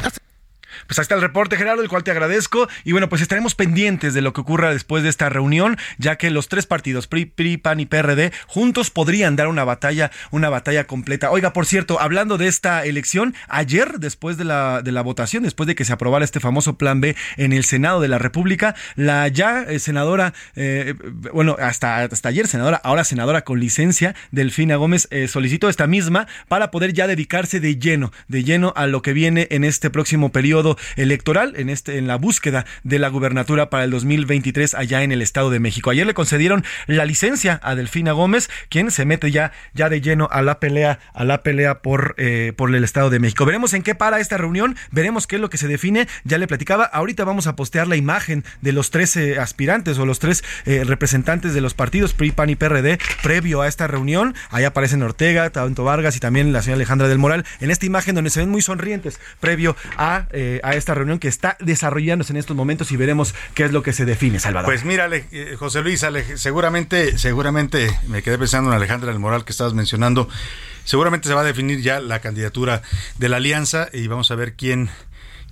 Pues 0.86 0.98
ahí 0.98 1.02
está 1.02 1.14
el 1.14 1.20
reporte, 1.20 1.56
Gerardo, 1.56 1.82
el 1.82 1.88
cual 1.88 2.04
te 2.04 2.10
agradezco. 2.10 2.68
Y 2.84 2.92
bueno, 2.92 3.08
pues 3.08 3.22
estaremos 3.22 3.54
pendientes 3.54 4.14
de 4.14 4.22
lo 4.22 4.32
que 4.32 4.40
ocurra 4.40 4.70
después 4.70 5.02
de 5.02 5.08
esta 5.08 5.28
reunión, 5.28 5.76
ya 5.98 6.16
que 6.16 6.30
los 6.30 6.48
tres 6.48 6.66
partidos, 6.66 7.06
PRI, 7.06 7.26
PRI, 7.26 7.56
PAN 7.56 7.80
y 7.80 7.86
PRD, 7.86 8.32
juntos 8.46 8.90
podrían 8.90 9.36
dar 9.36 9.48
una 9.48 9.64
batalla, 9.64 10.10
una 10.30 10.48
batalla 10.48 10.84
completa. 10.84 11.30
Oiga, 11.30 11.52
por 11.52 11.66
cierto, 11.66 12.00
hablando 12.00 12.38
de 12.38 12.48
esta 12.48 12.84
elección, 12.84 13.34
ayer, 13.48 13.98
después 13.98 14.36
de 14.36 14.44
la, 14.44 14.82
de 14.82 14.92
la 14.92 15.02
votación, 15.02 15.42
después 15.42 15.66
de 15.66 15.74
que 15.74 15.84
se 15.84 15.92
aprobara 15.92 16.24
este 16.24 16.40
famoso 16.40 16.76
plan 16.76 17.00
B 17.00 17.16
en 17.36 17.52
el 17.52 17.64
Senado 17.64 18.00
de 18.00 18.08
la 18.08 18.18
República, 18.18 18.74
la 18.94 19.28
ya 19.28 19.62
eh, 19.62 19.78
senadora, 19.78 20.34
eh, 20.54 20.94
bueno, 21.32 21.56
hasta, 21.58 22.02
hasta 22.02 22.28
ayer 22.28 22.46
senadora, 22.46 22.80
ahora 22.82 23.04
senadora 23.04 23.42
con 23.42 23.60
licencia, 23.60 24.14
Delfina 24.30 24.76
Gómez, 24.76 25.08
eh, 25.10 25.28
solicitó 25.28 25.68
esta 25.68 25.86
misma 25.86 26.26
para 26.48 26.70
poder 26.70 26.92
ya 26.92 27.06
dedicarse 27.06 27.60
de 27.60 27.78
lleno, 27.78 28.12
de 28.28 28.44
lleno 28.44 28.72
a 28.76 28.86
lo 28.86 29.02
que 29.02 29.12
viene 29.12 29.48
en 29.50 29.64
este 29.64 29.90
próximo 29.90 30.30
periodo 30.30 30.75
electoral 30.96 31.54
en 31.56 31.68
este 31.68 31.98
en 31.98 32.06
la 32.06 32.16
búsqueda 32.16 32.66
de 32.84 32.98
la 32.98 33.08
gubernatura 33.08 33.70
para 33.70 33.84
el 33.84 33.90
2023 33.90 34.74
allá 34.74 35.02
en 35.02 35.12
el 35.12 35.22
Estado 35.22 35.50
de 35.50 35.60
México. 35.60 35.90
Ayer 35.90 36.06
le 36.06 36.14
concedieron 36.14 36.64
la 36.86 37.04
licencia 37.04 37.60
a 37.62 37.74
Delfina 37.74 38.12
Gómez, 38.12 38.48
quien 38.68 38.90
se 38.90 39.04
mete 39.04 39.30
ya 39.30 39.52
ya 39.74 39.88
de 39.88 40.00
lleno 40.00 40.28
a 40.30 40.42
la 40.42 40.60
pelea 40.60 40.98
a 41.14 41.24
la 41.24 41.42
pelea 41.42 41.80
por 41.80 42.14
eh, 42.18 42.52
por 42.56 42.74
el 42.74 42.84
Estado 42.84 43.10
de 43.10 43.18
México. 43.18 43.44
Veremos 43.44 43.72
en 43.74 43.82
qué 43.82 43.94
para 43.94 44.20
esta 44.20 44.36
reunión, 44.36 44.76
veremos 44.90 45.26
qué 45.26 45.36
es 45.36 45.42
lo 45.42 45.50
que 45.50 45.58
se 45.58 45.68
define. 45.68 46.08
Ya 46.24 46.38
le 46.38 46.46
platicaba, 46.46 46.84
ahorita 46.84 47.24
vamos 47.24 47.46
a 47.46 47.56
postear 47.56 47.86
la 47.86 47.96
imagen 47.96 48.44
de 48.60 48.72
los 48.72 48.90
tres 48.90 49.16
aspirantes 49.38 49.98
o 49.98 50.06
los 50.06 50.18
tres 50.18 50.44
eh, 50.64 50.84
representantes 50.84 51.54
de 51.54 51.60
los 51.60 51.74
partidos 51.74 52.12
PRI, 52.12 52.32
PAN 52.32 52.50
y 52.50 52.56
PRD 52.56 52.98
previo 53.22 53.62
a 53.62 53.68
esta 53.68 53.86
reunión. 53.86 54.34
Ahí 54.50 54.64
aparecen 54.64 55.02
Ortega, 55.02 55.50
Tanto 55.50 55.84
Vargas 55.84 56.16
y 56.16 56.20
también 56.20 56.52
la 56.52 56.62
señora 56.62 56.76
Alejandra 56.76 57.08
del 57.08 57.18
Moral 57.18 57.44
en 57.60 57.70
esta 57.70 57.86
imagen 57.86 58.14
donde 58.14 58.30
se 58.30 58.40
ven 58.40 58.50
muy 58.50 58.62
sonrientes 58.62 59.20
previo 59.40 59.76
a 59.96 60.26
eh, 60.30 60.60
a 60.66 60.74
esta 60.74 60.94
reunión 60.94 61.20
que 61.20 61.28
está 61.28 61.56
desarrollándose 61.60 62.32
en 62.32 62.38
estos 62.38 62.56
momentos 62.56 62.90
y 62.90 62.96
veremos 62.96 63.36
qué 63.54 63.64
es 63.66 63.72
lo 63.72 63.84
que 63.84 63.92
se 63.92 64.04
define, 64.04 64.40
Salvador. 64.40 64.66
Pues 64.66 64.84
mira, 64.84 65.08
eh, 65.12 65.54
José 65.56 65.80
Luis, 65.80 66.04
seguramente, 66.34 67.18
seguramente 67.18 67.88
me 68.08 68.20
quedé 68.20 68.36
pensando 68.36 68.70
en 68.70 68.76
Alejandra 68.76 69.12
del 69.12 69.20
Moral 69.20 69.44
que 69.44 69.52
estabas 69.52 69.74
mencionando. 69.74 70.28
Seguramente 70.82 71.28
se 71.28 71.34
va 71.34 71.42
a 71.42 71.44
definir 71.44 71.82
ya 71.82 72.00
la 72.00 72.18
candidatura 72.18 72.82
de 73.16 73.28
la 73.28 73.36
alianza 73.36 73.88
y 73.92 74.08
vamos 74.08 74.32
a 74.32 74.34
ver 74.34 74.54
quién 74.54 74.90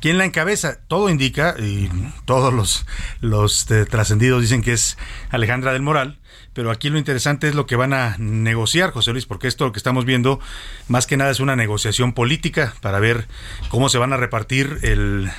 quién 0.01 0.19
la 0.19 0.25
encabeza. 0.25 0.81
Todo 0.89 1.09
indica 1.09 1.55
y 1.61 1.89
todos 2.25 2.53
los 2.53 2.85
los 3.21 3.71
eh, 3.71 3.87
trascendidos 3.87 4.43
dicen 4.43 4.63
que 4.63 4.73
es 4.73 4.99
Alejandra 5.31 5.73
del 5.73 5.83
Moral 5.83 6.19
pero 6.55 6.71
aquí 6.71 6.89
lo 6.89 6.99
interesante 6.99 7.49
es 7.49 7.55
lo 7.55 7.67
que 7.67 7.77
van 7.77 7.93
a 7.93 8.17
negociar, 8.19 8.93
José 8.93 9.13
Luis, 9.13 9.27
porque 9.27 9.49
esto 9.49 9.67
lo 9.67 9.73
que 9.73 9.79
estamos 9.79 10.05
viendo 10.05 10.41
más 10.89 11.07
que 11.07 11.17
nada 11.17 11.31
es 11.31 11.41
una 11.41 11.57
negociación 11.57 12.13
política 12.13 12.75
para 12.81 13.01
ver 13.01 13.27
cómo 13.69 13.89
se 13.89 13.99
van 13.99 14.13
a 14.13 14.17
repartir 14.17 14.79
el, 14.83 15.31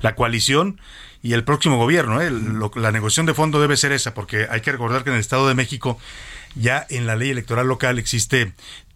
la 0.00 0.14
coalición 0.14 0.80
y 1.22 1.32
el 1.32 1.42
próximo 1.42 1.76
gobierno. 1.76 2.22
¿eh? 2.22 2.30
la 2.76 2.92
negociación 2.92 3.26
de 3.26 3.34
fondo 3.34 3.60
debe 3.60 3.76
ser 3.76 3.92
esa, 3.92 4.14
porque 4.14 4.46
hay 4.48 4.60
que 4.60 4.72
recordar 4.72 5.02
que 5.02 5.10
en 5.10 5.16
el 5.16 5.20
Estado 5.20 5.48
de 5.48 5.54
México 5.54 5.98
ya 6.54 6.86
en 6.88 7.06
la 7.06 7.16
ley 7.16 7.30
electoral 7.30 7.66
local 7.66 7.98
existe 7.98 8.52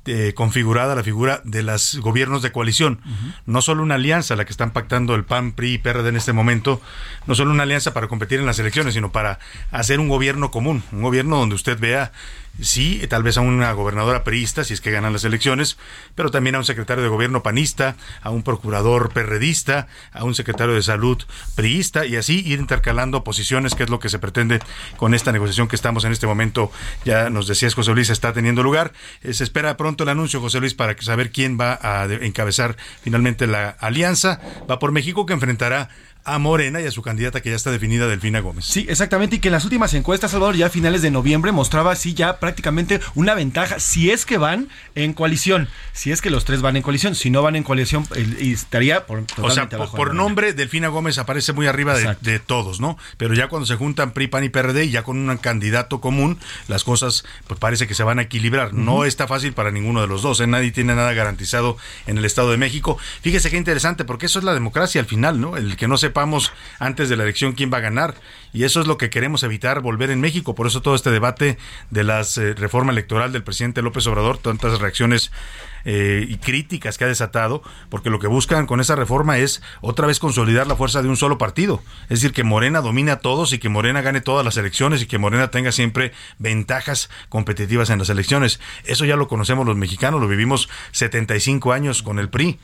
eh, 0.08 0.32
configurada 0.34 0.94
la 0.94 1.02
figura 1.02 1.42
de 1.44 1.62
los 1.62 1.98
gobiernos 2.00 2.42
de 2.42 2.50
coalición. 2.50 3.00
No 3.46 3.60
solo 3.60 3.82
una 3.82 3.96
alianza, 3.96 4.36
la 4.36 4.44
que 4.44 4.52
están 4.52 4.70
pactando 4.70 5.14
el 5.14 5.24
PAN, 5.24 5.52
PRI 5.52 5.74
y 5.74 5.78
PRD 5.78 6.08
en 6.08 6.16
este 6.16 6.32
momento, 6.32 6.80
no 7.26 7.34
solo 7.34 7.50
una 7.50 7.64
alianza 7.64 7.92
para 7.92 8.08
competir 8.08 8.40
en 8.40 8.46
las 8.46 8.58
elecciones, 8.58 8.94
sino 8.94 9.12
para 9.12 9.38
hacer 9.70 10.00
un 10.00 10.08
gobierno 10.08 10.50
común, 10.50 10.82
un 10.92 11.02
gobierno 11.02 11.36
donde 11.36 11.54
usted 11.54 11.78
vea 11.78 12.12
sí, 12.60 13.00
tal 13.08 13.22
vez 13.22 13.36
a 13.36 13.40
una 13.40 13.72
gobernadora 13.72 14.24
perista, 14.24 14.64
si 14.64 14.74
es 14.74 14.80
que 14.80 14.90
ganan 14.90 15.12
las 15.12 15.24
elecciones, 15.24 15.78
pero 16.14 16.30
también 16.30 16.56
a 16.56 16.58
un 16.58 16.64
secretario 16.64 17.02
de 17.02 17.08
gobierno 17.08 17.42
panista, 17.42 17.96
a 18.22 18.30
un 18.30 18.42
procurador 18.42 19.12
perredista, 19.12 19.86
a 20.12 20.24
un 20.24 20.34
secretario 20.34 20.74
de 20.74 20.82
salud 20.82 21.22
priista, 21.54 22.06
y 22.06 22.16
así 22.16 22.42
ir 22.44 22.58
intercalando 22.58 23.24
posiciones, 23.24 23.74
que 23.74 23.84
es 23.84 23.90
lo 23.90 24.00
que 24.00 24.08
se 24.08 24.18
pretende 24.18 24.60
con 24.96 25.14
esta 25.14 25.32
negociación 25.32 25.68
que 25.68 25.76
estamos 25.76 26.04
en 26.04 26.12
este 26.12 26.26
momento, 26.26 26.70
ya 27.04 27.30
nos 27.30 27.46
decías 27.46 27.74
José 27.74 27.92
Luis, 27.92 28.10
está 28.10 28.32
teniendo 28.32 28.62
lugar. 28.62 28.92
Eh, 29.22 29.34
se 29.34 29.44
espera 29.44 29.76
pronto 29.76 29.97
el 30.04 30.10
anuncio, 30.10 30.40
José 30.40 30.60
Luis, 30.60 30.74
para 30.74 31.00
saber 31.00 31.30
quién 31.30 31.58
va 31.60 31.78
a 31.80 32.04
encabezar 32.06 32.76
finalmente 33.02 33.46
la 33.46 33.70
alianza. 33.70 34.40
Va 34.70 34.78
por 34.78 34.92
México 34.92 35.26
que 35.26 35.32
enfrentará 35.32 35.90
a 36.28 36.38
Morena 36.38 36.80
y 36.80 36.86
a 36.86 36.90
su 36.90 37.02
candidata 37.02 37.40
que 37.40 37.50
ya 37.50 37.56
está 37.56 37.70
definida, 37.70 38.06
Delfina 38.06 38.40
Gómez. 38.40 38.64
Sí, 38.64 38.86
exactamente, 38.88 39.36
y 39.36 39.38
que 39.38 39.48
en 39.48 39.52
las 39.52 39.64
últimas 39.64 39.94
encuestas, 39.94 40.30
Salvador, 40.30 40.56
ya 40.56 40.66
a 40.66 40.70
finales 40.70 41.02
de 41.02 41.10
noviembre 41.10 41.52
mostraba 41.52 41.92
así 41.92 42.14
ya 42.14 42.38
prácticamente 42.38 43.00
una 43.14 43.34
ventaja, 43.34 43.80
si 43.80 44.10
es 44.10 44.26
que 44.26 44.38
van 44.38 44.68
en 44.94 45.12
coalición, 45.12 45.68
si 45.92 46.12
es 46.12 46.20
que 46.20 46.30
los 46.30 46.44
tres 46.44 46.60
van 46.60 46.76
en 46.76 46.82
coalición, 46.82 47.14
si 47.14 47.30
no 47.30 47.42
van 47.42 47.56
en 47.56 47.62
coalición, 47.62 48.06
estaría 48.40 49.06
por 49.06 49.24
O 49.38 49.50
sea, 49.50 49.68
por, 49.68 50.14
nombre, 50.14 50.52
Delfina 50.52 50.88
Gómez 50.88 51.18
aparece 51.18 51.52
muy 51.52 51.66
arriba 51.66 51.96
de, 52.20 52.38
todos, 52.38 52.80
¿no? 52.80 52.98
Pero 53.16 53.34
ya 53.34 53.48
cuando 53.48 53.66
se 53.66 53.76
juntan 53.76 54.12
PRI, 54.12 54.28
PAN 54.28 54.44
y 54.44 54.48
PRD 54.48 54.84
y 54.84 54.90
ya 54.90 55.02
con 55.02 55.18
un 55.18 55.36
candidato 55.38 56.00
común, 56.00 56.38
las 56.68 56.84
cosas 56.84 57.24
pues 57.46 57.58
parece 57.58 57.86
que 57.86 57.94
se 57.94 58.02
van 58.02 58.18
a 58.18 58.22
equilibrar. 58.22 58.74
No 58.74 59.04
está 59.04 59.26
fácil 59.26 59.52
para 59.52 59.70
ninguno 59.70 60.00
de 60.00 60.06
los 60.06 60.22
dos, 60.22 60.40
¿eh? 60.40 60.46
nadie 60.46 60.70
tiene 60.70 60.94
nada 60.94 61.12
garantizado 61.12 61.76
en 62.06 62.18
el 62.18 62.24
Estado 62.24 62.50
de 62.50 62.56
México. 62.56 62.98
Fíjese 63.22 63.50
qué 63.50 63.56
interesante, 63.56 64.04
porque 64.04 64.26
eso 64.26 64.38
es 64.38 64.44
la 64.44 64.54
democracia 64.54 65.00
al 65.00 65.06
final, 65.06 65.40
¿no? 65.40 65.56
El 65.56 65.76
que 65.76 65.88
no 65.88 65.96
antes 66.78 67.08
de 67.08 67.16
la 67.16 67.24
elección 67.24 67.52
quién 67.52 67.72
va 67.72 67.78
a 67.78 67.82
ganar. 67.82 68.14
Y 68.52 68.64
eso 68.64 68.80
es 68.80 68.86
lo 68.86 68.96
que 68.96 69.10
queremos 69.10 69.42
evitar 69.42 69.80
volver 69.80 70.10
en 70.10 70.20
México. 70.20 70.54
Por 70.54 70.66
eso 70.66 70.80
todo 70.80 70.94
este 70.94 71.10
debate 71.10 71.58
de 71.90 72.04
la 72.04 72.20
eh, 72.20 72.54
reforma 72.56 72.92
electoral 72.92 73.32
del 73.32 73.44
presidente 73.44 73.82
López 73.82 74.06
Obrador, 74.06 74.38
tantas 74.38 74.80
reacciones 74.80 75.30
eh, 75.84 76.26
y 76.28 76.36
críticas 76.38 76.98
que 76.98 77.04
ha 77.04 77.08
desatado, 77.08 77.62
porque 77.88 78.10
lo 78.10 78.18
que 78.18 78.26
buscan 78.26 78.66
con 78.66 78.80
esa 78.80 78.96
reforma 78.96 79.38
es 79.38 79.62
otra 79.80 80.06
vez 80.06 80.18
consolidar 80.18 80.66
la 80.66 80.76
fuerza 80.76 81.02
de 81.02 81.08
un 81.08 81.16
solo 81.16 81.38
partido. 81.38 81.82
Es 82.04 82.20
decir, 82.20 82.32
que 82.32 82.42
Morena 82.42 82.80
domine 82.80 83.10
a 83.10 83.20
todos 83.20 83.52
y 83.52 83.58
que 83.58 83.68
Morena 83.68 84.00
gane 84.00 84.20
todas 84.20 84.44
las 84.44 84.56
elecciones 84.56 85.02
y 85.02 85.06
que 85.06 85.18
Morena 85.18 85.50
tenga 85.50 85.72
siempre 85.72 86.12
ventajas 86.38 87.10
competitivas 87.28 87.90
en 87.90 87.98
las 87.98 88.08
elecciones. 88.08 88.60
Eso 88.84 89.04
ya 89.04 89.16
lo 89.16 89.28
conocemos 89.28 89.66
los 89.66 89.76
mexicanos, 89.76 90.20
lo 90.20 90.28
vivimos 90.28 90.68
75 90.92 91.72
años 91.72 92.02
con 92.02 92.18
el 92.18 92.28
PRI. 92.28 92.58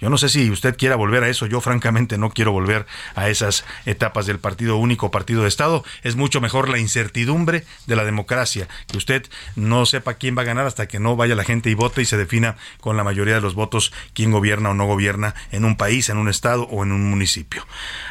Yo 0.00 0.10
no 0.10 0.18
sé 0.18 0.28
si 0.28 0.50
usted 0.50 0.76
quiera 0.76 0.96
volver 0.96 1.22
a 1.24 1.28
eso. 1.28 1.46
Yo 1.46 1.60
francamente 1.60 2.18
no 2.18 2.30
quiero 2.30 2.52
volver 2.52 2.86
a 3.14 3.28
esas 3.28 3.64
etapas 3.86 4.26
del 4.26 4.38
partido 4.38 4.76
único, 4.76 5.10
partido 5.10 5.42
de 5.42 5.48
Estado. 5.48 5.84
Es 6.02 6.16
mucho 6.16 6.40
mejor 6.40 6.68
la 6.68 6.78
incertidumbre 6.78 7.64
de 7.86 7.96
la 7.96 8.04
democracia, 8.04 8.68
que 8.90 8.96
usted 8.96 9.26
no 9.56 9.86
sepa 9.86 10.14
quién 10.14 10.36
va 10.36 10.42
a 10.42 10.46
ganar 10.46 10.66
hasta 10.66 10.88
que 10.88 10.98
no 10.98 11.16
vaya 11.16 11.34
la 11.34 11.44
gente 11.44 11.70
y 11.70 11.74
vote 11.74 12.02
y 12.02 12.06
se 12.06 12.16
defina 12.16 12.56
con 12.80 12.96
la 12.96 13.04
mayoría 13.04 13.34
de 13.34 13.40
los 13.40 13.54
votos 13.54 13.92
quién 14.14 14.30
gobierna 14.30 14.70
o 14.70 14.74
no 14.74 14.86
gobierna 14.86 15.34
en 15.52 15.64
un 15.64 15.76
país, 15.76 16.08
en 16.08 16.16
un 16.16 16.28
estado 16.28 16.62
o 16.64 16.82
en 16.82 16.92
un 16.92 17.10
municipio. 17.10 17.66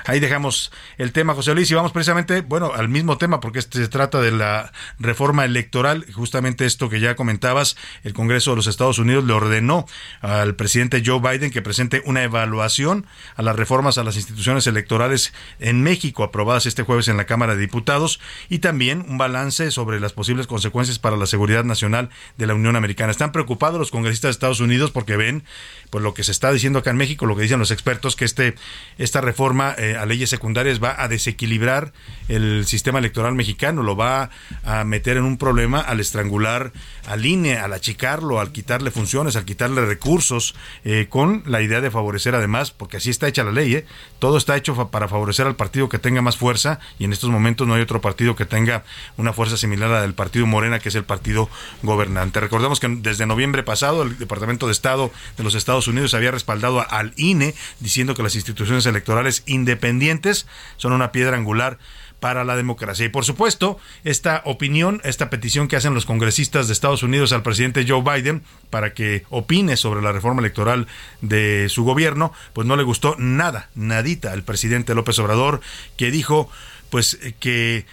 Ahí 0.05 0.19
dejamos 0.19 0.71
el 0.97 1.11
tema, 1.11 1.33
José 1.33 1.55
Luis, 1.55 1.71
y 1.71 1.73
vamos 1.73 1.91
precisamente, 1.91 2.41
bueno, 2.41 2.71
al 2.73 2.89
mismo 2.89 3.17
tema, 3.17 3.39
porque 3.39 3.59
este 3.59 3.79
se 3.79 3.87
trata 3.87 4.21
de 4.21 4.31
la 4.31 4.71
reforma 4.99 5.45
electoral, 5.45 6.05
justamente 6.13 6.65
esto 6.65 6.89
que 6.89 6.99
ya 6.99 7.15
comentabas, 7.15 7.77
el 8.03 8.13
Congreso 8.13 8.51
de 8.51 8.57
los 8.57 8.67
Estados 8.67 8.99
Unidos 8.99 9.23
le 9.23 9.33
ordenó 9.33 9.87
al 10.21 10.55
presidente 10.55 11.01
Joe 11.05 11.19
Biden 11.19 11.51
que 11.51 11.61
presente 11.61 11.78
una 12.05 12.23
evaluación 12.23 13.05
a 13.35 13.41
las 13.41 13.55
reformas 13.55 13.97
a 13.97 14.03
las 14.03 14.15
instituciones 14.15 14.67
electorales 14.67 15.33
en 15.59 15.81
México 15.81 16.23
aprobadas 16.23 16.65
este 16.65 16.83
jueves 16.83 17.07
en 17.07 17.17
la 17.17 17.25
Cámara 17.25 17.55
de 17.55 17.61
Diputados 17.61 18.19
y 18.49 18.59
también 18.59 19.05
un 19.07 19.17
balance 19.17 19.71
sobre 19.71 19.99
las 19.99 20.13
posibles 20.13 20.47
consecuencias 20.47 20.99
para 20.99 21.17
la 21.17 21.25
seguridad 21.25 21.63
nacional 21.63 22.09
de 22.37 22.47
la 22.47 22.53
Unión 22.53 22.75
Americana. 22.75 23.11
Están 23.11 23.31
preocupados 23.31 23.79
los 23.79 23.91
congresistas 23.91 24.29
de 24.29 24.31
Estados 24.31 24.59
Unidos 24.59 24.91
porque 24.91 25.17
ven 25.17 25.43
pues 25.89 26.03
lo 26.03 26.13
que 26.13 26.23
se 26.23 26.31
está 26.31 26.51
diciendo 26.51 26.79
acá 26.79 26.89
en 26.89 26.97
México, 26.97 27.25
lo 27.25 27.35
que 27.35 27.43
dicen 27.43 27.59
los 27.59 27.71
expertos 27.71 28.15
que 28.15 28.25
este 28.25 28.55
esta 28.97 29.21
reforma 29.21 29.75
eh, 29.77 29.95
a 29.95 30.05
leyes 30.05 30.29
secundarias 30.29 30.83
va 30.83 31.01
a 31.01 31.07
desequilibrar 31.07 31.93
el 32.27 32.65
sistema 32.65 32.99
electoral 32.99 33.35
mexicano, 33.35 33.83
lo 33.83 33.95
va 33.95 34.29
a 34.63 34.83
meter 34.83 35.17
en 35.17 35.23
un 35.23 35.37
problema 35.37 35.79
al 35.79 35.99
estrangular 35.99 36.71
al 37.07 37.25
INE, 37.25 37.57
al 37.57 37.73
achicarlo, 37.73 38.39
al 38.39 38.51
quitarle 38.51 38.91
funciones, 38.91 39.35
al 39.35 39.45
quitarle 39.45 39.85
recursos, 39.85 40.55
eh, 40.83 41.07
con 41.09 41.43
la 41.45 41.61
idea 41.61 41.68
de 41.69 41.91
favorecer 41.91 42.35
además, 42.35 42.71
porque 42.71 42.97
así 42.97 43.09
está 43.09 43.27
hecha 43.27 43.43
la 43.43 43.51
ley, 43.51 43.75
¿eh? 43.75 43.85
todo 44.17 44.37
está 44.37 44.57
hecho 44.57 44.89
para 44.89 45.07
favorecer 45.07 45.47
al 45.47 45.55
partido 45.55 45.87
que 45.89 45.99
tenga 45.99 46.21
más 46.21 46.37
fuerza 46.37 46.79
y 46.97 47.05
en 47.05 47.13
estos 47.13 47.29
momentos 47.29 47.67
no 47.67 47.75
hay 47.75 47.81
otro 47.81 48.01
partido 48.01 48.35
que 48.35 48.45
tenga 48.45 48.83
una 49.17 49.31
fuerza 49.31 49.57
similar 49.57 49.91
a 49.91 49.93
la 49.93 50.01
del 50.01 50.13
partido 50.13 50.45
Morena, 50.47 50.79
que 50.79 50.89
es 50.89 50.95
el 50.95 51.03
partido 51.03 51.49
gobernante. 51.83 52.39
Recordemos 52.39 52.79
que 52.79 52.87
desde 52.87 53.25
noviembre 53.25 53.63
pasado 53.63 54.03
el 54.03 54.17
Departamento 54.17 54.65
de 54.65 54.71
Estado 54.71 55.11
de 55.37 55.43
los 55.43 55.55
Estados 55.55 55.87
Unidos 55.87 56.13
había 56.13 56.31
respaldado 56.31 56.85
al 56.89 57.13
INE 57.15 57.53
diciendo 57.79 58.15
que 58.15 58.23
las 58.23 58.35
instituciones 58.35 58.85
electorales 58.85 59.43
independientes 59.45 60.47
son 60.77 60.93
una 60.93 61.11
piedra 61.11 61.37
angular 61.37 61.77
para 62.19 62.43
la 62.43 62.55
democracia. 62.55 63.05
Y 63.05 63.09
por 63.09 63.25
supuesto, 63.25 63.77
esta 64.03 64.41
opinión, 64.45 65.01
esta 65.03 65.29
petición 65.29 65.67
que 65.67 65.75
hacen 65.75 65.93
los 65.93 66.05
congresistas 66.05 66.67
de 66.67 66.73
Estados 66.73 67.03
Unidos 67.03 67.31
al 67.31 67.43
presidente 67.43 67.85
Joe 67.87 68.01
Biden 68.01 68.43
para 68.69 68.93
que 68.93 69.23
opine 69.29 69.77
sobre 69.77 70.01
la 70.01 70.11
reforma 70.11 70.41
electoral 70.41 70.87
de 71.21 71.67
su 71.69 71.83
gobierno, 71.83 72.33
pues 72.53 72.67
no 72.67 72.75
le 72.75 72.83
gustó 72.83 73.15
nada, 73.17 73.69
nadita 73.75 74.33
al 74.33 74.43
presidente 74.43 74.95
López 74.95 75.17
Obrador, 75.19 75.61
que 75.97 76.11
dijo 76.11 76.49
pues 76.89 77.19
que 77.39 77.85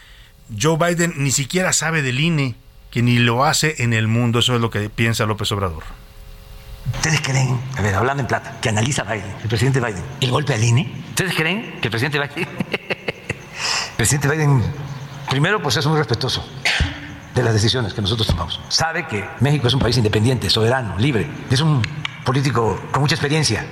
Joe 0.60 0.76
Biden 0.78 1.14
ni 1.16 1.30
siquiera 1.30 1.72
sabe 1.72 2.02
del 2.02 2.20
INE, 2.20 2.54
que 2.90 3.02
ni 3.02 3.18
lo 3.18 3.44
hace 3.44 3.82
en 3.82 3.92
el 3.92 4.08
mundo. 4.08 4.38
Eso 4.38 4.54
es 4.54 4.60
lo 4.60 4.70
que 4.70 4.88
piensa 4.90 5.26
López 5.26 5.52
Obrador. 5.52 5.84
¿Ustedes 6.94 7.20
creen, 7.20 7.60
a 7.76 7.82
ver, 7.82 7.94
hablando 7.94 8.22
en 8.22 8.28
plata, 8.28 8.58
que 8.60 8.68
analiza 8.68 9.02
Biden, 9.02 9.34
el 9.42 9.48
presidente 9.48 9.80
Biden, 9.80 10.02
el 10.20 10.30
golpe 10.30 10.54
al 10.54 10.62
INE? 10.62 10.90
¿Ustedes 11.10 11.34
creen 11.34 11.80
que 11.80 11.88
el 11.88 11.90
presidente 11.90 12.18
Biden 12.18 12.48
presidente 13.96 14.28
Biden, 14.28 14.62
primero, 15.30 15.62
pues 15.62 15.76
es 15.76 15.87
muy 15.87 15.98
respetuoso 15.98 16.44
de 17.35 17.42
las 17.42 17.52
decisiones 17.52 17.92
que 17.94 18.00
nosotros 18.00 18.26
tomamos. 18.26 18.61
Sabe 18.68 19.06
que 19.06 19.28
México 19.40 19.68
es 19.68 19.74
un 19.74 19.80
país 19.80 19.96
independiente, 19.96 20.48
soberano, 20.50 20.98
libre. 20.98 21.28
Es 21.50 21.61
un 21.61 21.82
político 22.24 22.80
con 22.92 23.02
mucha 23.02 23.14
experiencia. 23.14 23.66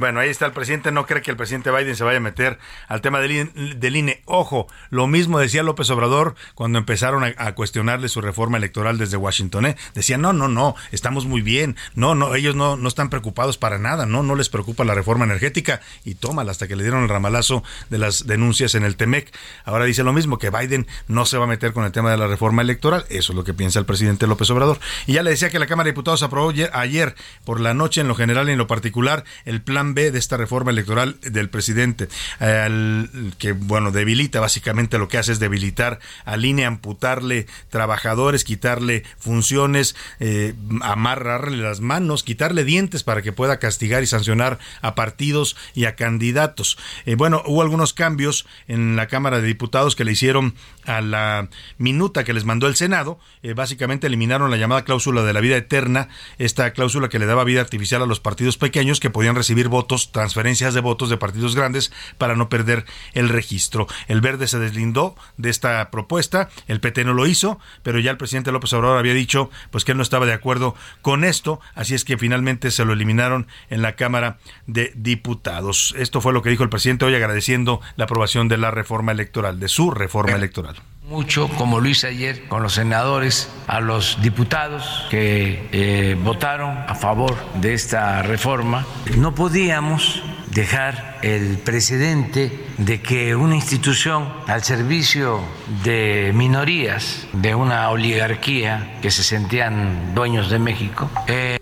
Bueno, 0.00 0.18
ahí 0.20 0.30
está 0.30 0.46
el 0.46 0.52
presidente. 0.52 0.90
No 0.92 1.04
cree 1.04 1.20
que 1.20 1.30
el 1.30 1.36
presidente 1.36 1.70
Biden 1.70 1.94
se 1.94 2.04
vaya 2.04 2.16
a 2.16 2.20
meter 2.20 2.58
al 2.88 3.02
tema 3.02 3.20
del 3.20 3.96
INE. 3.96 4.22
Ojo, 4.24 4.66
lo 4.88 5.06
mismo 5.06 5.38
decía 5.38 5.62
López 5.62 5.90
Obrador 5.90 6.36
cuando 6.54 6.78
empezaron 6.78 7.22
a, 7.22 7.54
cuestionarle 7.54 8.08
su 8.08 8.22
reforma 8.22 8.56
electoral 8.56 8.96
desde 8.96 9.18
Washington. 9.18 9.66
¿eh? 9.66 9.76
Decían, 9.92 10.22
no, 10.22 10.32
no, 10.32 10.48
no, 10.48 10.74
estamos 10.90 11.26
muy 11.26 11.42
bien. 11.42 11.76
No, 11.94 12.14
no, 12.14 12.34
ellos 12.34 12.54
no, 12.54 12.78
no 12.78 12.88
están 12.88 13.10
preocupados 13.10 13.58
para 13.58 13.78
nada. 13.78 14.06
No, 14.06 14.22
no 14.22 14.36
les 14.36 14.48
preocupa 14.48 14.84
la 14.84 14.94
reforma 14.94 15.26
energética. 15.26 15.82
Y 16.02 16.14
tómala 16.14 16.50
hasta 16.50 16.66
que 16.66 16.76
le 16.76 16.82
dieron 16.82 17.02
el 17.02 17.10
ramalazo 17.10 17.62
de 17.90 17.98
las 17.98 18.26
denuncias 18.26 18.74
en 18.74 18.84
el 18.84 18.96
TEMEC. 18.96 19.30
Ahora 19.66 19.84
dice 19.84 20.02
lo 20.02 20.14
mismo, 20.14 20.38
que 20.38 20.48
Biden 20.48 20.86
no 21.08 21.26
se 21.26 21.36
va 21.36 21.44
a 21.44 21.48
meter 21.48 21.74
con 21.74 21.84
el 21.84 21.92
tema 21.92 22.10
de 22.10 22.16
la 22.16 22.26
reforma 22.26 22.62
electoral. 22.62 23.04
Eso 23.10 23.32
es 23.32 23.36
lo 23.36 23.44
que 23.44 23.52
piensa 23.52 23.78
el 23.78 23.84
presidente 23.84 24.26
López 24.26 24.48
Obrador. 24.48 24.80
Y 25.06 25.12
ya 25.12 25.22
le 25.22 25.28
decía 25.28 25.50
que 25.50 25.58
la 25.58 25.66
Cámara 25.66 25.84
de 25.88 25.92
Diputados 25.92 26.22
aprobó 26.22 26.54
ayer 26.72 27.14
por 27.44 27.60
la 27.60 27.74
noche, 27.74 28.00
en 28.00 28.08
lo 28.08 28.14
general 28.14 28.48
y 28.48 28.52
en 28.52 28.58
lo 28.58 28.66
particular, 28.66 29.24
el 29.44 29.60
plan 29.60 29.89
B 29.94 30.10
de 30.10 30.18
esta 30.18 30.36
reforma 30.36 30.70
electoral 30.70 31.18
del 31.20 31.48
presidente, 31.50 32.08
que 32.38 33.52
bueno, 33.52 33.90
debilita 33.90 34.40
básicamente 34.40 34.98
lo 34.98 35.08
que 35.08 35.18
hace 35.18 35.32
es 35.32 35.38
debilitar 35.38 35.98
al 36.24 36.44
INE, 36.44 36.64
amputarle 36.64 37.46
trabajadores, 37.68 38.44
quitarle 38.44 39.04
funciones, 39.18 39.96
eh, 40.18 40.54
amarrarle 40.82 41.58
las 41.58 41.80
manos, 41.80 42.22
quitarle 42.22 42.64
dientes 42.64 43.02
para 43.02 43.22
que 43.22 43.32
pueda 43.32 43.58
castigar 43.58 44.02
y 44.02 44.06
sancionar 44.06 44.58
a 44.82 44.94
partidos 44.94 45.56
y 45.74 45.84
a 45.84 45.96
candidatos. 45.96 46.78
Eh, 47.06 47.14
bueno, 47.14 47.42
hubo 47.46 47.62
algunos 47.62 47.92
cambios 47.92 48.46
en 48.68 48.96
la 48.96 49.06
Cámara 49.06 49.40
de 49.40 49.46
Diputados 49.46 49.96
que 49.96 50.04
le 50.04 50.12
hicieron 50.12 50.54
a 50.84 51.00
la 51.00 51.48
minuta 51.78 52.24
que 52.24 52.32
les 52.32 52.44
mandó 52.44 52.66
el 52.66 52.76
Senado. 52.76 53.18
Eh, 53.42 53.54
básicamente 53.54 54.06
eliminaron 54.06 54.50
la 54.50 54.56
llamada 54.56 54.84
cláusula 54.84 55.22
de 55.22 55.32
la 55.32 55.40
vida 55.40 55.56
eterna, 55.56 56.08
esta 56.38 56.72
cláusula 56.72 57.08
que 57.08 57.18
le 57.18 57.26
daba 57.26 57.44
vida 57.44 57.60
artificial 57.60 58.02
a 58.02 58.06
los 58.06 58.20
partidos 58.20 58.58
pequeños 58.58 59.00
que 59.00 59.10
podían 59.10 59.36
recibir 59.36 59.68
votos, 59.70 60.12
transferencias 60.12 60.74
de 60.74 60.80
votos 60.80 61.08
de 61.08 61.16
partidos 61.16 61.56
grandes 61.56 61.92
para 62.18 62.36
no 62.36 62.48
perder 62.48 62.84
el 63.14 63.28
registro. 63.28 63.86
El 64.08 64.20
verde 64.20 64.46
se 64.46 64.58
deslindó 64.58 65.16
de 65.36 65.50
esta 65.50 65.90
propuesta, 65.90 66.50
el 66.66 66.80
PT 66.80 67.04
no 67.04 67.14
lo 67.14 67.26
hizo, 67.26 67.58
pero 67.82 67.98
ya 67.98 68.10
el 68.10 68.18
presidente 68.18 68.52
López 68.52 68.72
Obrador 68.74 68.98
había 68.98 69.14
dicho 69.14 69.50
pues 69.70 69.84
que 69.84 69.92
él 69.92 69.96
no 69.96 70.02
estaba 70.02 70.26
de 70.26 70.34
acuerdo 70.34 70.74
con 71.00 71.24
esto, 71.24 71.60
así 71.74 71.94
es 71.94 72.04
que 72.04 72.18
finalmente 72.18 72.70
se 72.70 72.84
lo 72.84 72.92
eliminaron 72.92 73.46
en 73.70 73.82
la 73.82 73.96
Cámara 73.96 74.38
de 74.66 74.92
Diputados. 74.94 75.94
Esto 75.96 76.20
fue 76.20 76.32
lo 76.32 76.42
que 76.42 76.50
dijo 76.50 76.62
el 76.62 76.68
presidente 76.68 77.04
hoy 77.04 77.14
agradeciendo 77.14 77.80
la 77.96 78.04
aprobación 78.04 78.48
de 78.48 78.58
la 78.58 78.70
reforma 78.70 79.12
electoral, 79.12 79.60
de 79.60 79.68
su 79.68 79.90
reforma 79.90 80.36
electoral 80.36 80.76
mucho, 81.10 81.48
como 81.48 81.80
lo 81.80 81.88
hice 81.88 82.06
ayer 82.06 82.46
con 82.46 82.62
los 82.62 82.74
senadores, 82.74 83.50
a 83.66 83.80
los 83.80 84.22
diputados 84.22 85.06
que 85.10 85.68
eh, 85.72 86.16
votaron 86.22 86.78
a 86.86 86.94
favor 86.94 87.36
de 87.54 87.74
esta 87.74 88.22
reforma. 88.22 88.86
No 89.16 89.34
podíamos 89.34 90.22
dejar 90.52 91.18
el 91.22 91.58
precedente 91.58 92.52
de 92.78 93.00
que 93.02 93.34
una 93.34 93.56
institución 93.56 94.32
al 94.46 94.62
servicio 94.62 95.40
de 95.82 96.32
minorías, 96.34 97.26
de 97.32 97.54
una 97.56 97.90
oligarquía 97.90 98.98
que 99.02 99.10
se 99.10 99.24
sentían 99.24 100.14
dueños 100.14 100.48
de 100.48 100.58
México, 100.60 101.10
eh, 101.26 101.59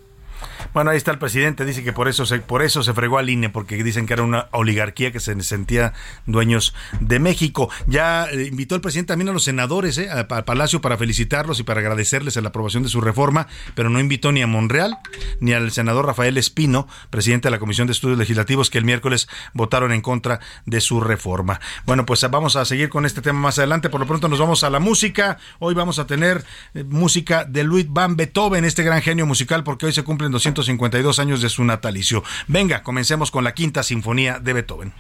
Bueno, 0.79 0.93
ahí 0.93 0.97
está 0.97 1.11
el 1.11 1.19
presidente, 1.19 1.65
dice 1.65 1.83
que 1.83 1.93
por 1.93 2.07
eso 2.07 2.25
se, 2.25 2.39
por 2.39 2.63
eso 2.63 2.85
se 2.85 2.95
fregó 2.95 3.19
al 3.19 3.29
INE, 3.29 3.49
porque 3.49 3.83
dicen 3.83 4.07
que 4.07 4.13
era 4.13 4.23
una 4.23 4.47
oligarquía 4.53 5.11
que 5.11 5.19
se 5.19 5.43
sentía 5.43 5.93
dueños 6.25 6.73
de 7.01 7.19
México. 7.19 7.69
Ya 7.89 8.27
eh, 8.27 8.47
invitó 8.47 8.77
el 8.77 8.81
presidente 8.81 9.09
también 9.09 9.29
a 9.29 9.33
los 9.33 9.43
senadores 9.43 9.99
eh, 9.99 10.09
al 10.09 10.45
Palacio 10.45 10.81
para 10.81 10.97
felicitarlos 10.97 11.59
y 11.59 11.65
para 11.65 11.81
agradecerles 11.81 12.37
la 12.37 12.51
aprobación 12.51 12.85
de 12.85 12.91
su 12.91 13.01
reforma, 13.01 13.49
pero 13.75 13.91
no 13.91 13.99
invitó 13.99 14.31
ni 14.31 14.41
a 14.41 14.47
Monreal 14.47 14.97
ni 15.41 15.53
al 15.53 15.73
senador 15.73 16.07
Rafael 16.07 16.39
Espino, 16.39 16.87
presidente 17.11 17.49
de 17.49 17.51
la 17.51 17.59
Comisión 17.59 17.89
de 17.89 17.93
Estudios 17.93 18.17
Legislativos, 18.17 18.71
que 18.71 18.79
el 18.79 18.85
miércoles 18.85 19.29
votaron 19.55 19.91
en 19.91 20.01
contra 20.01 20.39
de 20.65 20.81
su 20.81 21.01
reforma. 21.01 21.61
Bueno, 21.87 22.07
pues 22.07 22.25
vamos 22.31 22.55
a 22.55 22.65
seguir 22.65 22.89
con 22.89 23.05
este 23.05 23.21
tema 23.21 23.41
más 23.41 23.59
adelante. 23.59 23.91
Por 23.91 23.99
lo 23.99 24.07
pronto 24.07 24.29
nos 24.29 24.39
vamos 24.39 24.63
a 24.63 24.71
la 24.71 24.79
música. 24.79 25.39
Hoy 25.59 25.75
vamos 25.75 25.99
a 25.99 26.07
tener 26.07 26.45
eh, 26.75 26.85
música 26.85 27.45
de 27.45 27.65
Luis 27.65 27.87
Van 27.89 28.15
Beethoven, 28.15 28.65
este 28.65 28.85
gran 28.85 29.03
genio 29.03 29.27
musical, 29.27 29.65
porque 29.65 29.87
hoy 29.87 29.93
se 29.93 30.05
cumplen 30.05 30.31
252 30.77 31.19
años 31.19 31.41
de 31.41 31.49
su 31.49 31.65
natalicio. 31.65 32.23
Venga, 32.47 32.83
comencemos 32.83 33.31
con 33.31 33.45
la 33.45 33.55
quinta 33.55 33.83
sinfonía 33.83 34.39
de 34.39 34.53
Beethoven. 34.53 34.93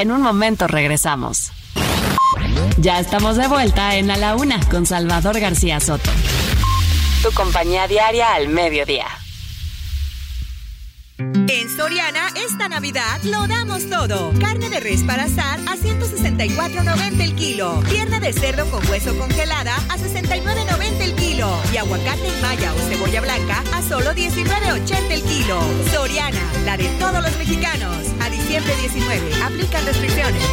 En 0.00 0.10
un 0.10 0.22
momento 0.22 0.66
regresamos. 0.66 1.52
Ya 2.78 3.00
estamos 3.00 3.36
de 3.36 3.46
vuelta 3.48 3.96
en 3.96 4.10
A 4.10 4.16
la 4.16 4.34
Una 4.34 4.58
con 4.70 4.86
Salvador 4.86 5.38
García 5.38 5.78
Soto. 5.78 6.10
Tu 7.22 7.30
compañía 7.32 7.86
diaria 7.86 8.32
al 8.32 8.48
mediodía. 8.48 9.04
En 11.18 11.76
Soriana, 11.76 12.28
esta 12.34 12.70
Navidad 12.70 13.20
lo 13.24 13.46
damos 13.46 13.90
todo. 13.90 14.32
Carne 14.40 14.70
de 14.70 14.80
res 14.80 15.02
para 15.02 15.24
asar 15.24 15.60
a 15.68 15.76
164.90 15.76 17.20
el 17.20 17.34
kilo. 17.34 17.82
Pierna 17.90 18.20
de 18.20 18.32
cerdo 18.32 18.70
con 18.70 18.88
hueso 18.88 19.14
congelada 19.18 19.76
a 19.76 19.98
69.90 19.98 21.00
el 21.02 21.14
kilo. 21.14 21.29
Y 21.72 21.76
aguacate 21.78 22.28
en 22.28 22.40
malla 22.42 22.74
o 22.74 22.78
cebolla 22.80 23.22
blanca 23.22 23.64
a 23.72 23.80
solo 23.80 24.10
19.80 24.12 25.10
el 25.10 25.22
kilo. 25.22 25.58
Soriana, 25.90 26.52
la 26.66 26.76
de 26.76 26.84
todos 26.98 27.22
los 27.22 27.34
mexicanos. 27.38 27.96
A 28.20 28.28
diciembre 28.28 28.76
19. 28.76 29.42
Aplican 29.42 29.86
restricciones. 29.86 30.44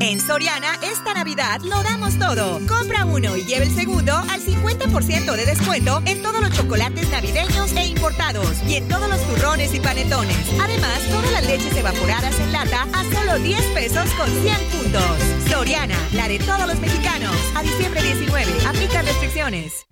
En 0.03 0.21
Soriana, 0.21 0.81
esta 0.83 1.15
Navidad 1.15 1.61
lo 1.61 1.81
damos 1.85 2.19
todo. 2.19 2.59
Compra 2.67 3.05
uno 3.05 3.37
y 3.37 3.45
lleve 3.45 3.67
el 3.67 3.71
segundo 3.73 4.13
al 4.13 4.41
50% 4.41 5.37
de 5.37 5.47
descuento 5.47 6.03
en 6.07 6.21
todos 6.23 6.41
los 6.41 6.51
chocolates 6.51 7.09
navideños 7.11 7.71
e 7.77 7.87
importados 7.87 8.61
y 8.67 8.75
en 8.75 8.89
todos 8.89 9.09
los 9.09 9.21
turrones 9.29 9.73
y 9.73 9.79
panetones. 9.79 10.37
Además, 10.61 10.99
todas 11.09 11.31
las 11.31 11.47
leches 11.47 11.77
evaporadas 11.77 12.37
en 12.41 12.51
lata 12.51 12.89
a 12.93 13.05
solo 13.15 13.39
10 13.39 13.63
pesos 13.75 14.11
con 14.15 14.29
100 14.29 14.57
puntos. 14.73 15.49
Soriana, 15.49 15.97
la 16.15 16.27
de 16.27 16.41
todos 16.41 16.67
los 16.67 16.81
mexicanos. 16.81 17.37
A 17.55 17.63
diciembre 17.63 18.03
19, 18.03 18.53
aplican 18.67 19.07
restricciones. 19.07 19.87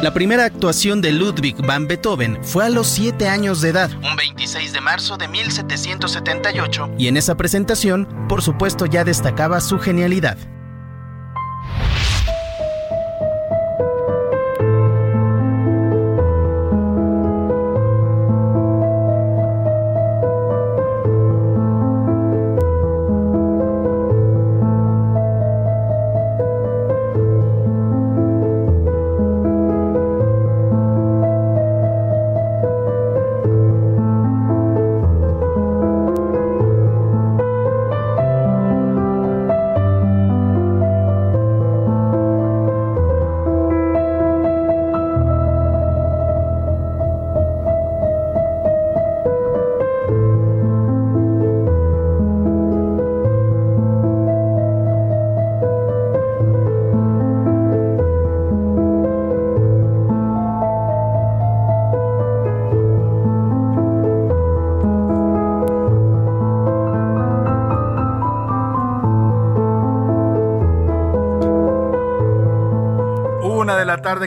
La 0.00 0.12
primera 0.12 0.44
actuación 0.44 1.00
de 1.00 1.12
Ludwig 1.12 1.56
van 1.66 1.86
Beethoven 1.86 2.38
fue 2.42 2.64
a 2.66 2.68
los 2.68 2.86
7 2.88 3.28
años 3.28 3.60
de 3.60 3.70
edad, 3.70 3.90
un 4.02 4.16
26 4.16 4.72
de 4.72 4.80
marzo 4.80 5.16
de 5.16 5.26
1778. 5.28 6.90
Y 6.98 7.08
en 7.08 7.16
esa 7.16 7.36
presentación, 7.36 8.06
por 8.28 8.42
supuesto, 8.42 8.84
ya 8.86 9.04
destacaba 9.04 9.60
su 9.60 9.78
genialidad. 9.78 10.36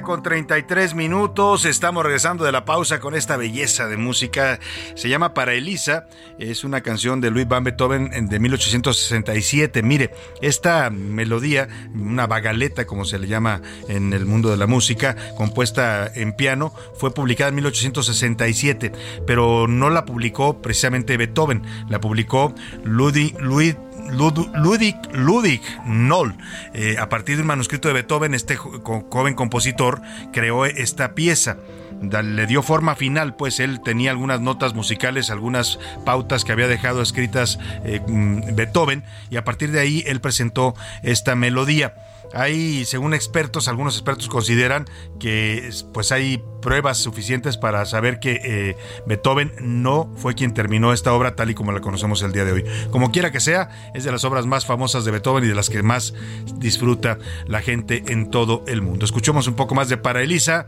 Con 0.10 0.24
33 0.24 0.96
minutos. 0.96 1.66
Estamos 1.66 2.04
regresando 2.04 2.44
de 2.44 2.52
la 2.52 2.66
pausa 2.66 3.00
con 3.00 3.14
esta 3.14 3.38
belleza 3.38 3.86
de 3.86 3.96
música. 3.96 4.60
Se 4.96 5.08
llama 5.08 5.36
Para 5.36 5.54
Elisa. 5.54 6.08
Es 6.40 6.64
una 6.64 6.82
canción 6.82 7.22
de 7.22 7.30
Luis 7.30 7.48
Van 7.48 7.64
Beethoven 7.64 8.10
de 8.28 8.40
1867. 8.40 9.84
Mire, 9.84 10.10
esta 10.42 10.90
melodía, 10.90 11.68
una 11.94 12.26
bagaleta 12.26 12.88
como 12.88 13.06
se 13.06 13.20
le 13.20 13.28
llama 13.28 13.62
en 13.88 14.12
el 14.14 14.26
mundo 14.26 14.50
de 14.50 14.58
la 14.58 14.66
música, 14.66 15.16
compuesta 15.38 16.12
en 16.16 16.34
piano, 16.34 16.74
fue 16.96 17.14
publicada 17.14 17.50
en 17.50 17.56
1867, 17.58 18.92
pero 19.28 19.68
no 19.68 19.92
la 19.92 20.06
publicó 20.06 20.60
precisamente 20.60 21.18
Beethoven, 21.18 21.62
la 21.88 22.02
publicó 22.02 22.56
Ludwig, 22.84 23.78
Ludwig, 24.12 24.98
Ludwig 25.14 25.62
Noll. 25.86 26.36
Eh, 26.74 26.98
a 27.00 27.10
partir 27.10 27.36
de 27.36 27.42
un 27.42 27.48
manuscrito 27.48 27.88
de 27.88 27.94
Beethoven, 27.94 28.34
este 28.34 28.56
joven 28.56 29.34
compositor 29.36 30.02
creó 30.32 30.66
esta 30.66 31.14
pieza 31.16 31.58
le 32.02 32.48
dio 32.48 32.64
forma 32.64 32.96
final, 32.96 33.36
pues 33.36 33.60
él 33.60 33.82
tenía 33.82 34.12
algunas 34.12 34.42
notas 34.42 34.74
musicales, 34.74 35.30
algunas 35.30 35.80
pautas 36.06 36.46
que 36.46 36.52
había 36.52 36.68
dejado 36.68 37.02
escritas 37.02 37.60
eh, 37.84 38.02
mm, 38.06 38.56
Beethoven, 38.56 39.04
y 39.30 39.38
a 39.38 39.44
partir 39.44 39.72
de 39.72 39.80
ahí 39.80 40.04
él 40.08 40.22
presentó 40.22 40.76
esta 41.04 41.36
melodía. 41.36 41.94
Hay, 42.34 42.86
según 42.86 43.14
expertos, 43.14 43.68
algunos 43.68 43.96
expertos 43.96 44.28
consideran 44.28 44.86
que 45.20 45.70
pues 45.94 46.12
hay 46.12 46.44
pruebas 46.62 46.98
suficientes 46.98 47.58
para 47.58 47.86
saber 47.86 48.20
que 48.20 48.40
eh, 48.44 48.78
Beethoven 49.08 49.54
no 49.62 50.12
fue 50.18 50.36
quien 50.36 50.54
terminó 50.54 50.94
esta 50.94 51.14
obra 51.14 51.36
tal 51.36 51.50
y 51.50 51.56
como 51.56 51.72
la 51.72 51.82
conocemos 51.82 52.22
el 52.22 52.32
día 52.32 52.46
de 52.46 52.52
hoy. 52.52 52.66
Como 52.92 53.12
quiera 53.12 53.32
que 53.32 53.40
sea, 53.40 53.92
es 53.94 54.04
de 54.04 54.12
las 54.12 54.24
obras 54.24 54.46
más 54.46 54.66
famosas 54.66 55.06
de 55.06 55.12
Beethoven 55.12 55.44
y 55.44 55.48
de 55.48 55.56
las 55.56 55.70
que 55.70 55.82
más 55.84 56.14
disfruta 56.56 57.18
la 57.48 57.62
gente 57.62 58.04
en 58.08 58.30
todo 58.30 58.64
el 58.68 58.82
mundo. 58.82 59.06
Escuchemos 59.06 59.48
un 59.48 59.56
poco 59.56 59.76
más 59.76 59.90
de 59.90 59.98
Para 59.98 60.22
Elisa 60.22 60.68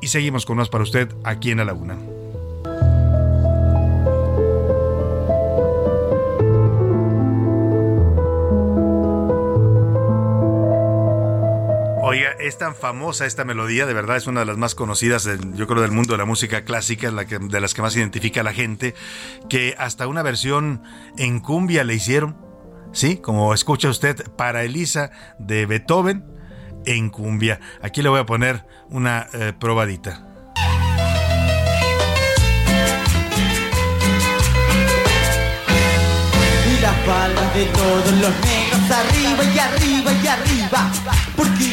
y 0.00 0.08
seguimos 0.08 0.44
con 0.46 0.56
más 0.56 0.68
para 0.68 0.84
usted 0.84 1.08
aquí 1.24 1.50
en 1.50 1.58
la 1.58 1.64
Laguna. 1.64 1.96
Es 12.38 12.58
tan 12.58 12.74
famosa 12.74 13.26
esta 13.26 13.44
melodía, 13.44 13.86
de 13.86 13.94
verdad 13.94 14.16
es 14.16 14.26
una 14.26 14.40
de 14.40 14.46
las 14.46 14.56
más 14.56 14.74
conocidas, 14.74 15.28
yo 15.54 15.66
creo, 15.66 15.82
del 15.82 15.90
mundo 15.90 16.12
de 16.12 16.18
la 16.18 16.24
música 16.24 16.64
clásica, 16.64 17.10
la 17.10 17.26
que, 17.26 17.38
de 17.38 17.60
las 17.60 17.74
que 17.74 17.82
más 17.82 17.96
identifica 17.96 18.40
a 18.40 18.44
la 18.44 18.52
gente, 18.52 18.94
que 19.48 19.74
hasta 19.78 20.06
una 20.06 20.22
versión 20.22 20.82
en 21.18 21.40
cumbia 21.40 21.84
le 21.84 21.94
hicieron, 21.94 22.36
¿sí? 22.92 23.18
Como 23.18 23.52
escucha 23.54 23.88
usted, 23.88 24.30
para 24.36 24.64
Elisa 24.64 25.10
de 25.38 25.66
Beethoven 25.66 26.24
en 26.86 27.10
cumbia. 27.10 27.60
Aquí 27.82 28.02
le 28.02 28.08
voy 28.08 28.20
a 28.20 28.26
poner 28.26 28.64
una 28.88 29.26
eh, 29.32 29.52
probadita. 29.58 30.22
Y 36.66 37.58
de 37.58 37.64
todos 37.66 38.12
los 38.12 38.34
negros 38.44 38.90
arriba 38.90 39.44
y 39.54 39.58
arriba 39.58 40.12
y 40.22 40.26
arriba. 40.26 40.92
Porque 41.36 41.65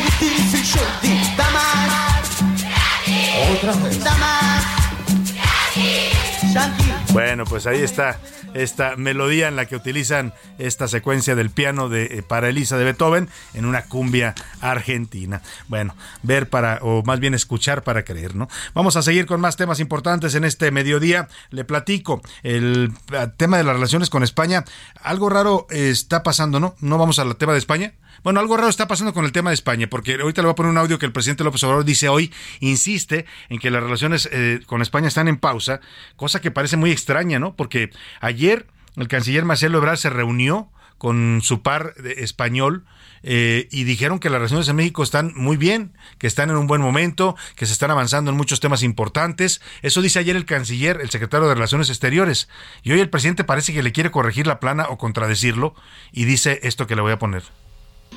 Bueno, 7.13 7.45
pues 7.45 7.67
ahí 7.67 7.81
está 7.81 8.19
esta 8.53 8.95
melodía 8.95 9.47
en 9.47 9.55
la 9.55 9.65
que 9.65 9.75
utilizan 9.75 10.33
esta 10.57 10.87
secuencia 10.87 11.35
del 11.35 11.49
piano 11.49 11.89
de 11.89 12.05
eh, 12.05 12.23
para 12.23 12.49
Elisa 12.49 12.77
de 12.77 12.83
Beethoven 12.83 13.29
en 13.53 13.65
una 13.65 13.83
cumbia 13.83 14.35
argentina. 14.61 15.41
Bueno, 15.67 15.95
ver 16.21 16.49
para, 16.49 16.79
o 16.81 17.03
más 17.03 17.19
bien 17.19 17.33
escuchar 17.33 17.83
para 17.83 18.03
creer, 18.03 18.35
¿no? 18.35 18.47
Vamos 18.73 18.95
a 18.95 19.01
seguir 19.01 19.25
con 19.25 19.41
más 19.41 19.57
temas 19.57 19.79
importantes 19.79 20.35
en 20.35 20.43
este 20.43 20.71
mediodía. 20.71 21.27
Le 21.49 21.65
platico 21.65 22.21
el 22.43 22.93
eh, 23.11 23.27
tema 23.37 23.57
de 23.57 23.63
las 23.63 23.75
relaciones 23.75 24.09
con 24.09 24.23
España. 24.23 24.63
Algo 25.01 25.29
raro 25.29 25.67
está 25.69 26.23
pasando, 26.23 26.59
¿no? 26.59 26.75
No 26.79 26.97
vamos 26.97 27.19
al 27.19 27.35
tema 27.35 27.53
de 27.53 27.59
España. 27.59 27.93
Bueno, 28.23 28.39
algo 28.39 28.55
raro 28.55 28.69
está 28.69 28.87
pasando 28.87 29.13
con 29.13 29.25
el 29.25 29.33
tema 29.33 29.49
de 29.49 29.55
España, 29.55 29.87
porque 29.89 30.13
ahorita 30.13 30.41
le 30.41 30.45
voy 30.45 30.53
a 30.53 30.55
poner 30.55 30.71
un 30.71 30.77
audio 30.77 30.97
que 30.97 31.05
el 31.05 31.11
presidente 31.11 31.43
López 31.43 31.61
Obrador 31.65 31.83
dice 31.83 32.07
hoy, 32.07 32.31
insiste 32.61 33.25
en 33.49 33.59
que 33.59 33.69
las 33.69 33.83
relaciones 33.83 34.29
eh, 34.31 34.61
con 34.65 34.81
España 34.81 35.09
están 35.09 35.27
en 35.27 35.37
pausa, 35.37 35.81
cosa 36.15 36.39
que 36.39 36.49
parece 36.49 36.77
muy 36.77 36.91
extraña, 36.91 37.37
¿no? 37.39 37.55
Porque 37.57 37.89
ayer 38.21 38.65
el 38.95 39.09
canciller 39.09 39.43
Marcelo 39.43 39.77
Ebrard 39.79 39.97
se 39.97 40.09
reunió 40.09 40.69
con 40.97 41.41
su 41.43 41.61
par 41.61 41.95
español 42.15 42.85
eh, 43.23 43.67
y 43.71 43.83
dijeron 43.83 44.19
que 44.19 44.29
las 44.29 44.39
relaciones 44.39 44.69
en 44.69 44.77
México 44.77 45.03
están 45.03 45.33
muy 45.35 45.57
bien, 45.57 45.91
que 46.17 46.27
están 46.27 46.49
en 46.49 46.55
un 46.55 46.67
buen 46.67 46.79
momento, 46.79 47.35
que 47.57 47.65
se 47.65 47.73
están 47.73 47.91
avanzando 47.91 48.31
en 48.31 48.37
muchos 48.37 48.61
temas 48.61 48.83
importantes. 48.83 49.59
Eso 49.81 50.01
dice 50.01 50.19
ayer 50.19 50.37
el 50.37 50.45
canciller, 50.45 51.01
el 51.01 51.09
secretario 51.09 51.49
de 51.49 51.55
Relaciones 51.55 51.89
Exteriores. 51.89 52.47
Y 52.83 52.93
hoy 52.93 53.01
el 53.01 53.09
presidente 53.09 53.43
parece 53.43 53.73
que 53.73 53.83
le 53.83 53.91
quiere 53.91 54.11
corregir 54.11 54.47
la 54.47 54.61
plana 54.61 54.85
o 54.87 54.97
contradecirlo 54.97 55.75
y 56.13 56.23
dice 56.23 56.61
esto 56.63 56.87
que 56.87 56.95
le 56.95 57.01
voy 57.01 57.11
a 57.11 57.19
poner. 57.19 57.43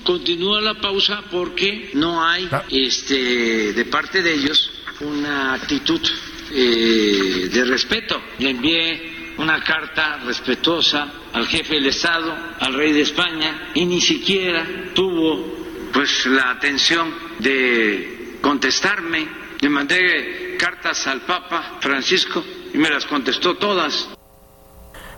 Continúa 0.06 0.60
la 0.60 0.74
pausa 0.74 1.24
porque 1.30 1.90
no 1.94 2.24
hay 2.24 2.48
ah. 2.52 2.62
este, 2.70 3.72
de 3.72 3.84
parte 3.86 4.22
de 4.22 4.34
ellos 4.34 4.70
una 5.00 5.54
actitud 5.54 6.00
eh, 6.52 7.48
de 7.52 7.64
respeto. 7.64 8.22
Le 8.38 8.50
envié 8.50 9.34
una 9.38 9.62
carta 9.64 10.18
respetuosa 10.24 11.12
al 11.32 11.48
jefe 11.48 11.74
del 11.74 11.86
Estado, 11.86 12.32
al 12.60 12.74
rey 12.74 12.92
de 12.92 13.00
España, 13.02 13.72
y 13.74 13.84
ni 13.84 14.00
siquiera 14.00 14.92
tuvo 14.94 15.90
pues 15.92 16.24
la 16.26 16.52
atención 16.52 17.12
de 17.40 18.38
contestarme. 18.40 19.26
Le 19.60 19.68
mandé 19.68 20.56
cartas 20.56 21.04
al 21.08 21.22
Papa 21.22 21.78
Francisco 21.80 22.44
y 22.72 22.78
me 22.78 22.90
las 22.90 23.06
contestó 23.06 23.56
todas. 23.56 24.08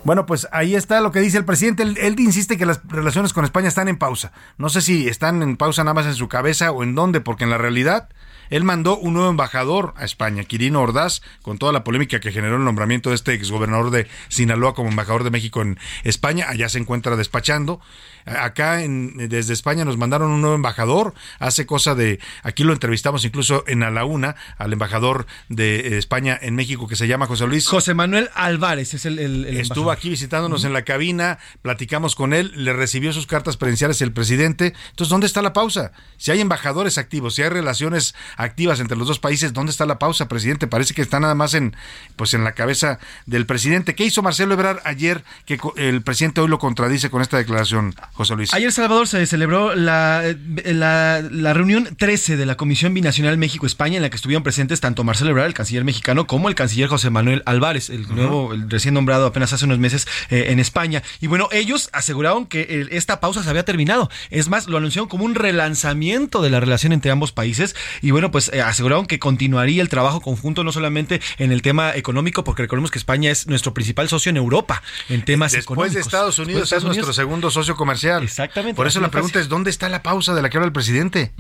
Bueno, 0.09 0.25
pues 0.25 0.49
ahí 0.53 0.75
está 0.75 1.03
lo 1.03 1.13
que 1.13 1.21
dice 1.21 1.37
el 1.37 1.45
presidente. 1.45 1.83
Él, 1.83 2.19
insiste 2.19 2.57
que 2.57 2.65
las 2.65 2.81
relaciones 2.89 3.35
con 3.35 3.45
España 3.45 3.69
están 3.69 3.89
en 3.89 3.99
pausa. 3.99 4.33
No 4.57 4.71
sé 4.71 4.81
si 4.81 5.07
están 5.07 5.43
en 5.43 5.59
pausa 5.59 5.85
nada 5.85 5.93
más 5.93 6.07
en 6.07 6.15
su 6.15 6.29
cabeza 6.29 6.73
o 6.73 6.83
en 6.83 6.95
dónde, 6.95 7.21
porque 7.21 7.45
en 7.45 7.51
la 7.51 7.59
realidad 7.59 8.09
él 8.49 8.65
mandó 8.65 8.97
un 8.97 9.13
nuevo 9.13 9.29
embajador 9.29 9.93
a 9.99 10.07
España, 10.07 10.45
Quirino 10.45 10.81
Ordaz, 10.81 11.21
con 11.43 11.59
toda 11.59 11.75
la 11.75 11.85
polémica 11.85 12.21
que 12.21 12.33
generó 12.33 12.57
el 12.57 12.65
nombramiento 12.65 13.11
de 13.11 13.17
este 13.17 13.35
exgobernador 13.35 13.91
de 13.91 14.07
Sinaloa 14.29 14.75
como 14.75 14.89
embajador 14.89 15.25
de 15.25 15.31
México 15.31 15.61
en 15.61 15.79
España. 16.05 16.47
Allá 16.49 16.71
se 16.71 16.79
encuentra 16.79 17.15
despachando. 17.15 17.79
Acá 18.29 18.83
en, 18.83 19.29
desde 19.29 19.53
España 19.53 19.85
nos 19.85 19.97
mandaron 19.97 20.31
un 20.31 20.41
nuevo 20.41 20.57
embajador. 20.57 21.15
Hace 21.39 21.67
cosa 21.67 21.95
de, 21.95 22.21
aquí 22.43 22.65
lo 22.65 22.73
entrevistamos 22.73 23.25
incluso 23.25 23.65
en 23.67 23.83
A 23.83 23.91
la 23.91 24.05
Una, 24.05 24.37
al 24.59 24.73
embajador 24.73 25.27
de 25.49 25.99
España 25.99 26.39
en 26.41 26.55
México 26.55 26.89
que 26.89 26.97
se 26.97 27.07
llama 27.07 27.27
José 27.27 27.47
Luis. 27.47 27.67
José 27.67 27.95
Manuel 27.95 28.31
Álvarez 28.35 28.95
es 28.95 29.07
el, 29.07 29.19
el, 29.19 29.47
Estuvo 29.47 29.91
aquí 29.91 30.09
visitándonos 30.09 30.65
en 30.65 30.73
la 30.73 30.83
cabina, 30.83 31.39
platicamos 31.63 32.15
con 32.15 32.33
él, 32.33 32.53
le 32.55 32.73
recibió 32.73 33.13
sus 33.13 33.27
cartas 33.27 33.57
presenciales 33.57 34.01
el 34.03 34.13
presidente. 34.13 34.75
Entonces, 34.91 35.11
¿dónde 35.11 35.27
está 35.27 35.43
la 35.43 35.53
pausa? 35.53 35.93
Si 36.17 36.31
hay 36.31 36.41
embajadores 36.41 36.99
activos, 36.99 37.35
si 37.35 37.43
hay 37.43 37.49
relaciones 37.49 38.15
activas 38.37 38.81
entre 38.81 38.97
los 38.97 39.09
dos 39.09 39.19
países, 39.19 39.53
¿dónde 39.53 39.71
está 39.71 39.87
la 39.87 39.99
pausa, 39.99 40.29
presidente? 40.29 40.67
Parece 40.67 40.95
que 40.95 41.03
está 41.03 41.21
nada 41.21 41.35
más 41.35 41.55
en, 41.55 41.77
pues, 42.17 42.35
en 42.35 42.45
la 42.45 42.53
cabeza 42.53 42.99
del 43.27 43.47
presidente. 43.47 43.95
¿Qué 43.95 44.05
hizo 44.05 44.23
Marcelo 44.23 44.55
Ebrard 44.55 44.81
ayer 44.85 45.25
que 45.45 45.59
el 45.77 46.03
presidente 46.03 46.41
hoy 46.41 46.49
lo 46.49 46.59
contradice 46.59 47.11
con 47.11 47.23
esta 47.23 47.37
declaración? 47.37 47.95
José 48.19 48.35
Luis. 48.35 48.53
Ayer, 48.53 48.73
Salvador, 48.73 49.07
se 49.07 49.25
celebró 49.27 49.77
la, 49.77 50.35
la, 50.65 51.55
reunión 51.55 51.89
13 51.97 52.37
de 52.37 52.47
la 52.47 52.57
Comisión 52.57 52.93
Binacional 52.93 53.39
México-España, 53.39 53.95
en 53.95 54.03
la 54.03 54.11
que 54.11 54.17
estuvieron 54.17 54.43
presentes 54.43 54.81
tanto 54.81 55.05
Marcelo 55.05 55.31
Ebrard, 55.31 55.47
el 55.47 55.55
canciller 55.55 55.85
mexicano, 55.85 56.27
como 56.27 56.49
el 56.49 56.57
canciller 56.57 56.89
José 56.89 57.11
Manuel 57.11 57.45
Álvarez, 57.47 57.91
el 57.91 58.13
nuevo, 58.13 58.53
el 58.53 58.69
recién 58.69 58.95
nombrado 58.95 59.25
apenas 59.25 59.53
hace 59.53 59.67
unos 59.67 59.79
meses 59.79 60.09
eh, 60.31 60.47
en 60.49 60.59
España. 60.59 61.05
Y 61.21 61.29
bueno, 61.29 61.49
ellos 61.53 61.91
aseguraron 61.93 62.47
que 62.47 62.89
esta 62.91 63.21
pausa 63.21 63.45
se 63.45 63.51
había 63.51 63.65
terminado. 63.65 64.11
Es 64.31 64.49
más, 64.49 64.67
lo 64.67 64.79
anunciaron 64.79 65.09
como 65.09 65.25
un 65.25 65.37
relanzamiento 65.37 66.43
de 66.43 66.51
la 66.51 66.59
relación 66.59 66.93
entre 66.93 67.13
ambos 67.13 67.31
países. 67.31 67.77
Y 68.03 68.11
bueno, 68.11 68.33
pues 68.33 68.51
eh, 68.53 68.63
aseguraron 68.63 69.07
que 69.07 69.21
continuaría 69.21 69.81
el 69.81 69.89
trabajo 69.89 70.21
conjunto, 70.21 70.65
no 70.65 70.73
solamente 70.73 71.21
en 71.39 71.53
el 71.53 71.63
tema 71.63 71.95
económico, 71.95 72.43
porque 72.43 72.63
recordemos 72.63 72.91
que 72.91 72.99
España 72.99 73.31
es 73.31 73.47
nuestro 73.47 73.73
principal 73.75 74.09
socio 74.09 74.31
en 74.31 74.39
Europa 74.39 74.83
en 75.09 75.25
temas 75.25 75.55
económicos. 75.55 75.95
Después 75.95 75.95
de 75.95 76.01
Estados 76.01 76.39
Unidos 76.41 76.73
es 76.73 76.83
nuestro 76.83 77.13
segundo 77.13 77.53
socio 77.53 77.77
comercial. 77.77 78.08
Exactamente. 78.17 78.77
Por 78.77 78.87
eso 78.87 79.01
la 79.01 79.11
pregunta 79.11 79.41
es, 79.41 79.49
¿dónde 79.49 79.71
está 79.71 79.89
la 79.89 80.03
pausa 80.03 80.35
de 80.35 80.43
la 80.43 80.51
que 80.51 80.57
habla 80.57 80.67
el 80.67 80.73
presidente? 80.73 81.33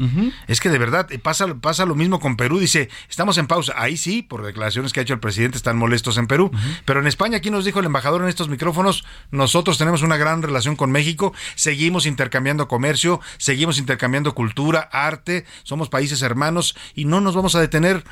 Es 0.47 0.61
que 0.61 0.69
de 0.69 0.79
verdad 0.79 1.11
eh, 1.11 1.19
pasa, 1.19 1.55
pasa 1.61 1.87
lo 1.87 1.95
mismo 1.95 2.21
con 2.21 2.37
Perú. 2.37 2.59
Dice, 2.59 2.89
estamos 3.09 3.39
en 3.39 3.47
pausa. 3.47 3.75
Ahí 3.77 3.97
sí, 3.97 4.23
por 4.23 4.45
declaraciones 4.45 4.93
que 4.93 5.01
ha 5.01 5.03
hecho 5.03 5.15
el 5.15 5.21
presidente, 5.21 5.57
están 5.57 5.77
molestos 5.77 6.19
en 6.19 6.27
Perú. 6.27 6.51
Pero 6.85 7.01
en 7.01 7.07
España, 7.07 7.39
aquí 7.39 7.51
nos 7.51 7.65
dijo 7.65 7.81
el 7.81 7.87
embajador 7.87 8.23
en 8.23 8.29
estos 8.29 8.49
micrófonos, 8.49 9.05
nosotros 9.31 9.79
tenemos 9.79 10.03
una 10.03 10.17
gran 10.17 10.43
relación 10.43 10.77
con 10.77 10.91
México, 10.91 11.33
seguimos 11.55 12.07
intercambiando 12.07 12.69
comercio, 12.69 13.21
seguimos 13.39 13.79
intercambiando 13.79 14.35
cultura, 14.35 14.89
arte, 14.93 15.45
somos 15.63 15.89
países 15.89 16.23
hermanos 16.23 16.77
y 16.95 17.05
no 17.05 17.21
nos 17.21 17.35
vamos 17.35 17.55
a 17.55 17.61
detener 17.61 18.05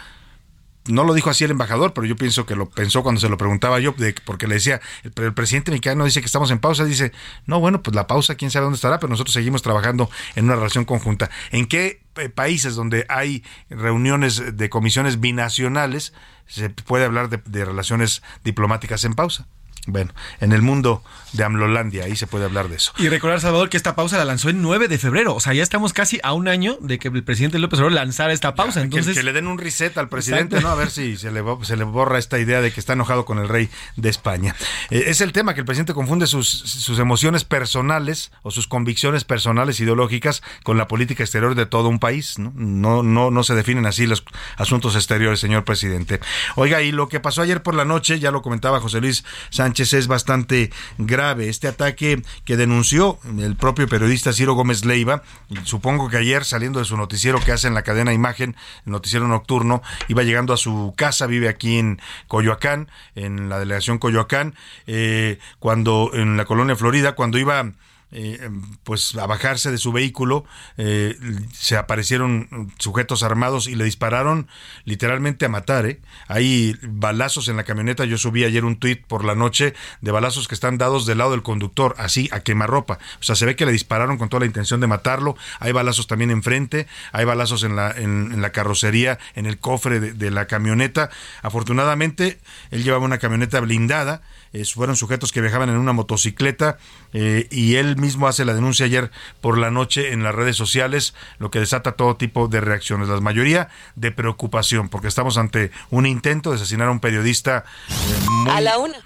no 0.88 1.04
lo 1.04 1.14
dijo 1.14 1.30
así 1.30 1.44
el 1.44 1.50
embajador, 1.50 1.92
pero 1.92 2.06
yo 2.06 2.16
pienso 2.16 2.46
que 2.46 2.56
lo 2.56 2.68
pensó 2.68 3.02
cuando 3.02 3.20
se 3.20 3.28
lo 3.28 3.36
preguntaba 3.36 3.80
yo, 3.80 3.94
porque 4.24 4.46
le 4.46 4.54
decía, 4.54 4.80
el, 5.02 5.12
el, 5.24 5.34
presidente 5.34 5.70
mexicano 5.70 6.04
dice 6.04 6.20
que 6.20 6.26
estamos 6.26 6.50
en 6.50 6.58
pausa, 6.58 6.84
dice, 6.84 7.12
no, 7.46 7.60
bueno, 7.60 7.82
pues 7.82 7.94
la 7.94 8.06
pausa, 8.06 8.34
quién 8.34 8.50
sabe 8.50 8.64
dónde 8.64 8.76
estará, 8.76 8.98
pero 8.98 9.10
nosotros 9.10 9.34
seguimos 9.34 9.62
trabajando 9.62 10.10
en 10.34 10.44
una 10.44 10.56
relación 10.56 10.84
conjunta. 10.84 11.30
¿En 11.50 11.66
qué 11.66 12.02
eh, 12.16 12.28
países 12.28 12.74
donde 12.74 13.06
hay 13.08 13.44
reuniones 13.70 14.56
de 14.56 14.70
comisiones 14.70 15.20
binacionales 15.20 16.12
se 16.46 16.70
puede 16.70 17.04
hablar 17.04 17.28
de, 17.28 17.40
de 17.44 17.64
relaciones 17.64 18.22
diplomáticas 18.44 19.04
en 19.04 19.14
pausa? 19.14 19.46
Bueno, 19.86 20.12
en 20.40 20.52
el 20.52 20.62
mundo 20.62 21.04
de 21.36 21.44
Amlolandia, 21.44 22.04
ahí 22.04 22.16
se 22.16 22.26
puede 22.26 22.44
hablar 22.44 22.68
de 22.68 22.76
eso. 22.76 22.92
Y 22.98 23.08
recordar, 23.08 23.40
Salvador, 23.40 23.68
que 23.68 23.76
esta 23.76 23.94
pausa 23.94 24.18
la 24.18 24.24
lanzó 24.24 24.48
el 24.48 24.60
9 24.60 24.88
de 24.88 24.98
febrero. 24.98 25.34
O 25.34 25.40
sea, 25.40 25.52
ya 25.52 25.62
estamos 25.62 25.92
casi 25.92 26.18
a 26.22 26.32
un 26.32 26.48
año 26.48 26.78
de 26.80 26.98
que 26.98 27.08
el 27.08 27.24
presidente 27.24 27.58
López 27.58 27.78
Obrador 27.78 27.92
lanzara 27.92 28.32
esta 28.32 28.54
pausa. 28.54 28.80
Ya, 28.80 28.84
Entonces, 28.84 29.14
que, 29.14 29.20
que, 29.20 29.24
le 29.24 29.32
den 29.32 29.46
un 29.46 29.58
reset 29.58 29.96
al 29.98 30.08
presidente, 30.08 30.56
Exacto. 30.56 30.68
¿no? 30.68 30.72
A 30.72 30.74
ver 30.74 30.90
si 30.90 31.16
se 31.16 31.30
le, 31.30 31.42
se 31.62 31.76
le, 31.76 31.84
borra 31.84 32.18
esta 32.18 32.38
idea 32.38 32.60
de 32.60 32.72
que 32.72 32.80
está 32.80 32.94
enojado 32.94 33.24
con 33.24 33.38
el 33.38 33.48
rey 33.48 33.68
de 33.96 34.08
España. 34.08 34.56
Eh, 34.90 35.04
es 35.06 35.20
el 35.20 35.32
tema 35.32 35.54
que 35.54 35.60
el 35.60 35.66
presidente 35.66 35.94
confunde 35.94 36.26
sus, 36.26 36.48
sus 36.48 36.98
emociones 36.98 37.44
personales 37.44 38.32
o 38.42 38.50
sus 38.50 38.66
convicciones 38.66 39.24
personales 39.24 39.78
ideológicas 39.80 40.42
con 40.62 40.78
la 40.78 40.88
política 40.88 41.22
exterior 41.22 41.54
de 41.54 41.66
todo 41.66 41.88
un 41.88 41.98
país. 41.98 42.38
¿no? 42.38 42.52
No, 42.54 43.02
no, 43.02 43.30
no 43.30 43.42
se 43.44 43.54
definen 43.54 43.86
así 43.86 44.06
los 44.06 44.24
asuntos 44.56 44.94
exteriores, 44.96 45.40
señor 45.40 45.64
presidente. 45.64 46.20
Oiga, 46.54 46.82
y 46.82 46.92
lo 46.92 47.08
que 47.08 47.20
pasó 47.20 47.42
ayer 47.42 47.62
por 47.62 47.74
la 47.74 47.84
noche, 47.84 48.18
ya 48.18 48.30
lo 48.30 48.42
comentaba 48.42 48.80
José 48.80 49.00
Luis 49.00 49.24
Sánchez, 49.50 49.92
es 49.92 50.06
bastante 50.06 50.70
grave. 50.98 51.25
Este 51.32 51.68
ataque 51.68 52.22
que 52.44 52.56
denunció 52.56 53.18
el 53.38 53.56
propio 53.56 53.88
periodista 53.88 54.32
Ciro 54.32 54.54
Gómez 54.54 54.84
Leiva, 54.84 55.22
supongo 55.64 56.08
que 56.08 56.16
ayer 56.18 56.44
saliendo 56.44 56.78
de 56.78 56.84
su 56.84 56.96
noticiero 56.96 57.40
que 57.40 57.52
hace 57.52 57.68
en 57.68 57.74
la 57.74 57.82
cadena 57.82 58.12
Imagen, 58.12 58.56
el 58.84 58.92
noticiero 58.92 59.26
nocturno, 59.26 59.82
iba 60.08 60.22
llegando 60.22 60.52
a 60.52 60.56
su 60.56 60.94
casa, 60.96 61.26
vive 61.26 61.48
aquí 61.48 61.78
en 61.78 62.00
Coyoacán, 62.28 62.88
en 63.14 63.48
la 63.48 63.58
delegación 63.58 63.98
Coyoacán, 63.98 64.54
eh, 64.86 65.38
cuando 65.58 66.10
en 66.14 66.36
la 66.36 66.44
colonia 66.44 66.76
Florida, 66.76 67.12
cuando 67.12 67.38
iba 67.38 67.72
eh, 68.12 68.50
pues 68.84 69.16
a 69.16 69.26
bajarse 69.26 69.72
de 69.72 69.78
su 69.78 69.90
vehículo 69.90 70.44
eh, 70.76 71.18
se 71.52 71.76
aparecieron 71.76 72.72
sujetos 72.78 73.24
armados 73.24 73.66
y 73.66 73.74
le 73.74 73.84
dispararon 73.84 74.46
literalmente 74.84 75.44
a 75.44 75.48
matar 75.48 75.86
¿eh? 75.86 76.00
hay 76.28 76.76
balazos 76.82 77.48
en 77.48 77.56
la 77.56 77.64
camioneta. 77.64 78.04
Yo 78.04 78.16
subí 78.16 78.44
ayer 78.44 78.64
un 78.64 78.76
tuit 78.76 79.04
por 79.04 79.24
la 79.24 79.34
noche 79.34 79.74
de 80.00 80.10
balazos 80.12 80.46
que 80.46 80.54
están 80.54 80.78
dados 80.78 81.04
del 81.06 81.18
lado 81.18 81.32
del 81.32 81.42
conductor 81.42 81.94
así 81.98 82.28
a 82.32 82.40
quemarropa. 82.40 82.98
O 83.20 83.22
sea 83.22 83.34
se 83.34 83.44
ve 83.44 83.56
que 83.56 83.66
le 83.66 83.72
dispararon 83.72 84.18
con 84.18 84.28
toda 84.28 84.40
la 84.40 84.46
intención 84.46 84.80
de 84.80 84.86
matarlo. 84.86 85.36
Hay 85.58 85.72
balazos 85.72 86.06
también 86.06 86.30
enfrente 86.30 86.86
hay 87.12 87.24
balazos 87.24 87.64
en 87.64 87.76
la, 87.76 87.90
en, 87.90 88.30
en 88.32 88.40
la 88.40 88.50
carrocería 88.50 89.18
en 89.34 89.46
el 89.46 89.58
cofre 89.58 90.00
de 90.00 90.30
la 90.30 90.46
camioneta. 90.46 91.10
Afortunadamente 91.42 92.38
él 92.70 92.84
llevaba 92.84 93.04
una 93.04 93.18
camioneta 93.18 93.60
blindada 93.60 94.22
eh, 94.52 94.64
fueron 94.64 94.96
sujetos 94.96 95.32
que 95.32 95.40
viajaban 95.40 95.68
en 95.68 95.76
una 95.76 95.92
motocicleta 95.92 96.78
eh, 97.12 97.46
y 97.50 97.76
él 97.76 97.96
mismo 97.96 98.28
hace 98.28 98.44
la 98.44 98.54
denuncia 98.54 98.86
ayer 98.86 99.10
por 99.40 99.58
la 99.58 99.70
noche 99.70 100.12
en 100.12 100.22
las 100.22 100.34
redes 100.34 100.56
sociales, 100.56 101.14
lo 101.38 101.50
que 101.50 101.60
desata 101.60 101.92
todo 101.92 102.16
tipo 102.16 102.48
de 102.48 102.60
reacciones, 102.60 103.08
la 103.08 103.20
mayoría 103.20 103.68
de 103.94 104.12
preocupación, 104.12 104.88
porque 104.88 105.08
estamos 105.08 105.38
ante 105.38 105.70
un 105.90 106.06
intento 106.06 106.50
de 106.50 106.56
asesinar 106.56 106.88
a 106.88 106.90
un 106.90 107.00
periodista 107.00 107.64
eh, 107.88 107.92
muy... 108.30 108.50
A 108.50 108.60
la 108.60 108.78
una. 108.78 108.96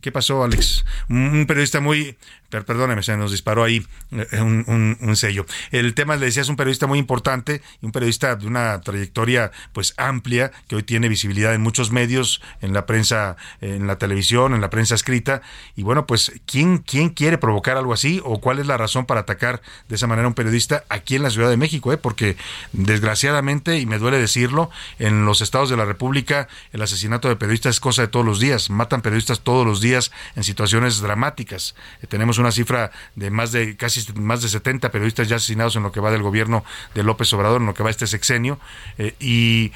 ¿Qué 0.00 0.12
pasó, 0.12 0.44
Alex? 0.44 0.84
Un 1.08 1.46
periodista 1.48 1.80
muy 1.80 2.16
perdóneme, 2.48 3.02
se 3.02 3.16
nos 3.16 3.32
disparó 3.32 3.64
ahí 3.64 3.86
un, 4.10 4.96
un, 5.00 5.16
sello. 5.16 5.46
El 5.70 5.94
tema, 5.94 6.16
le 6.16 6.26
decía, 6.26 6.42
es 6.42 6.48
un 6.48 6.56
periodista 6.56 6.86
muy 6.86 6.98
importante, 6.98 7.62
un 7.82 7.92
periodista 7.92 8.36
de 8.36 8.46
una 8.46 8.80
trayectoria 8.80 9.50
pues 9.72 9.94
amplia, 9.96 10.52
que 10.68 10.76
hoy 10.76 10.82
tiene 10.82 11.08
visibilidad 11.08 11.54
en 11.54 11.60
muchos 11.60 11.90
medios, 11.90 12.42
en 12.60 12.72
la 12.72 12.86
prensa, 12.86 13.36
en 13.60 13.86
la 13.86 13.98
televisión, 13.98 14.54
en 14.54 14.60
la 14.60 14.70
prensa 14.70 14.94
escrita. 14.94 15.42
Y 15.74 15.82
bueno, 15.82 16.06
pues, 16.06 16.32
¿quién, 16.46 16.78
quién 16.78 17.10
quiere 17.10 17.38
provocar 17.38 17.76
algo 17.76 17.92
así? 17.92 18.20
¿O 18.24 18.40
cuál 18.40 18.58
es 18.58 18.66
la 18.66 18.76
razón 18.76 19.06
para 19.06 19.20
atacar 19.20 19.60
de 19.88 19.96
esa 19.96 20.06
manera 20.06 20.26
a 20.26 20.28
un 20.28 20.34
periodista 20.34 20.84
aquí 20.88 21.16
en 21.16 21.22
la 21.22 21.30
Ciudad 21.30 21.50
de 21.50 21.56
México? 21.56 21.92
Eh? 21.92 21.96
Porque 21.96 22.36
desgraciadamente, 22.72 23.78
y 23.78 23.86
me 23.86 23.98
duele 23.98 24.18
decirlo, 24.18 24.70
en 24.98 25.24
los 25.24 25.40
estados 25.40 25.70
de 25.70 25.76
la 25.76 25.84
República 25.84 26.48
el 26.72 26.82
asesinato 26.82 27.28
de 27.28 27.36
periodistas 27.36 27.76
es 27.76 27.80
cosa 27.80 28.02
de 28.02 28.08
todos 28.08 28.24
los 28.24 28.40
días. 28.40 28.70
Matan 28.70 29.02
periodistas 29.02 29.40
todos 29.40 29.66
los 29.66 29.80
días 29.80 30.12
en 30.34 30.44
situaciones 30.44 31.00
dramáticas. 31.00 31.74
Eh, 32.02 32.06
tenemos 32.06 32.38
cifra 32.52 32.90
de 33.14 33.30
más 33.30 33.52
de 33.52 33.76
casi 33.76 34.04
más 34.14 34.42
de 34.42 34.48
70 34.48 34.90
periodistas 34.90 35.28
ya 35.28 35.36
asesinados 35.36 35.76
en 35.76 35.82
lo 35.82 35.92
que 35.92 36.00
va 36.00 36.10
del 36.10 36.22
gobierno 36.22 36.64
de 36.94 37.02
López 37.02 37.32
Obrador, 37.32 37.60
en 37.60 37.66
lo 37.66 37.74
que 37.74 37.82
va 37.82 37.90
este 37.90 38.06
sexenio. 38.06 38.58
Eh, 38.98 39.14
y 39.20 39.72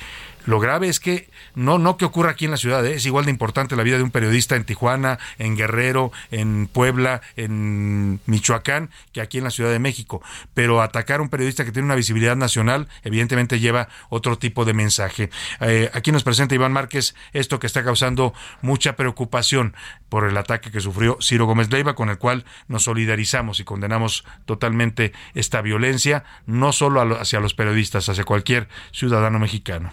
lo 0.47 0.61
grave 0.61 0.89
es 0.89 1.01
que 1.01 1.29
no, 1.55 1.79
no 1.79 1.97
que 1.97 2.05
ocurra 2.05 2.31
aquí 2.31 2.45
en 2.45 2.51
la 2.51 2.57
ciudad, 2.57 2.85
¿eh? 2.87 2.95
es 2.95 3.07
igual 3.07 3.25
de 3.25 3.31
importante 3.31 3.77
la 3.77 3.83
vida 3.83 3.97
de 3.97 4.03
un 4.03 4.11
periodista 4.11 4.57
en 4.57 4.65
Tijuana, 4.65 5.19
en 5.39 5.57
Guerrero, 5.57 6.13
en 6.31 6.69
Puebla, 6.73 7.21
en 7.37 8.21
Michoacán, 8.27 8.91
que 9.13 9.21
aquí 9.21 9.39
en 9.39 9.45
la 9.45 9.51
Ciudad 9.51 9.71
de 9.71 9.79
México. 9.79 10.23
Pero 10.55 10.83
atacar 10.83 11.21
a 11.21 11.23
un 11.23 11.29
periodista 11.29 11.65
que 11.65 11.73
tiene 11.73 11.87
una 11.87 11.95
visibilidad 11.95 12.37
nacional, 12.37 12.89
evidentemente 13.03 13.61
lleva 13.61 13.89
otro 14.09 14.39
tipo 14.39 14.65
de 14.65 14.75
mensaje. 14.75 15.31
Eh, 15.61 15.91
aquí 15.93 16.13
nos 16.13 16.25
presenta 16.25 16.55
Iván 16.55 16.73
Márquez 16.73 17.15
esto 17.33 17.59
que 17.59 17.67
está 17.67 17.85
causando 17.85 18.35
mucha 18.63 18.97
preocupación 18.97 19.75
por 20.09 20.27
el 20.27 20.37
ataque 20.37 20.71
que 20.71 20.81
sufrió 20.81 21.19
Ciro 21.21 21.47
Gómez 21.47 21.71
Leiva, 21.71 21.95
con 21.95 22.11
el 22.11 22.19
cual 22.19 22.45
nos 22.69 22.85
solidarizamos 22.85 23.61
y 23.61 23.65
condenamos 23.65 24.25
totalmente 24.45 25.13
esta 25.35 25.63
violencia, 25.63 26.25
no 26.47 26.73
solo 26.73 27.01
hacia 27.01 27.41
los 27.41 27.55
periodistas, 27.55 28.09
hacia 28.09 28.25
cualquier 28.25 28.69
ciudadano 28.93 29.39
mexicano. 29.39 29.93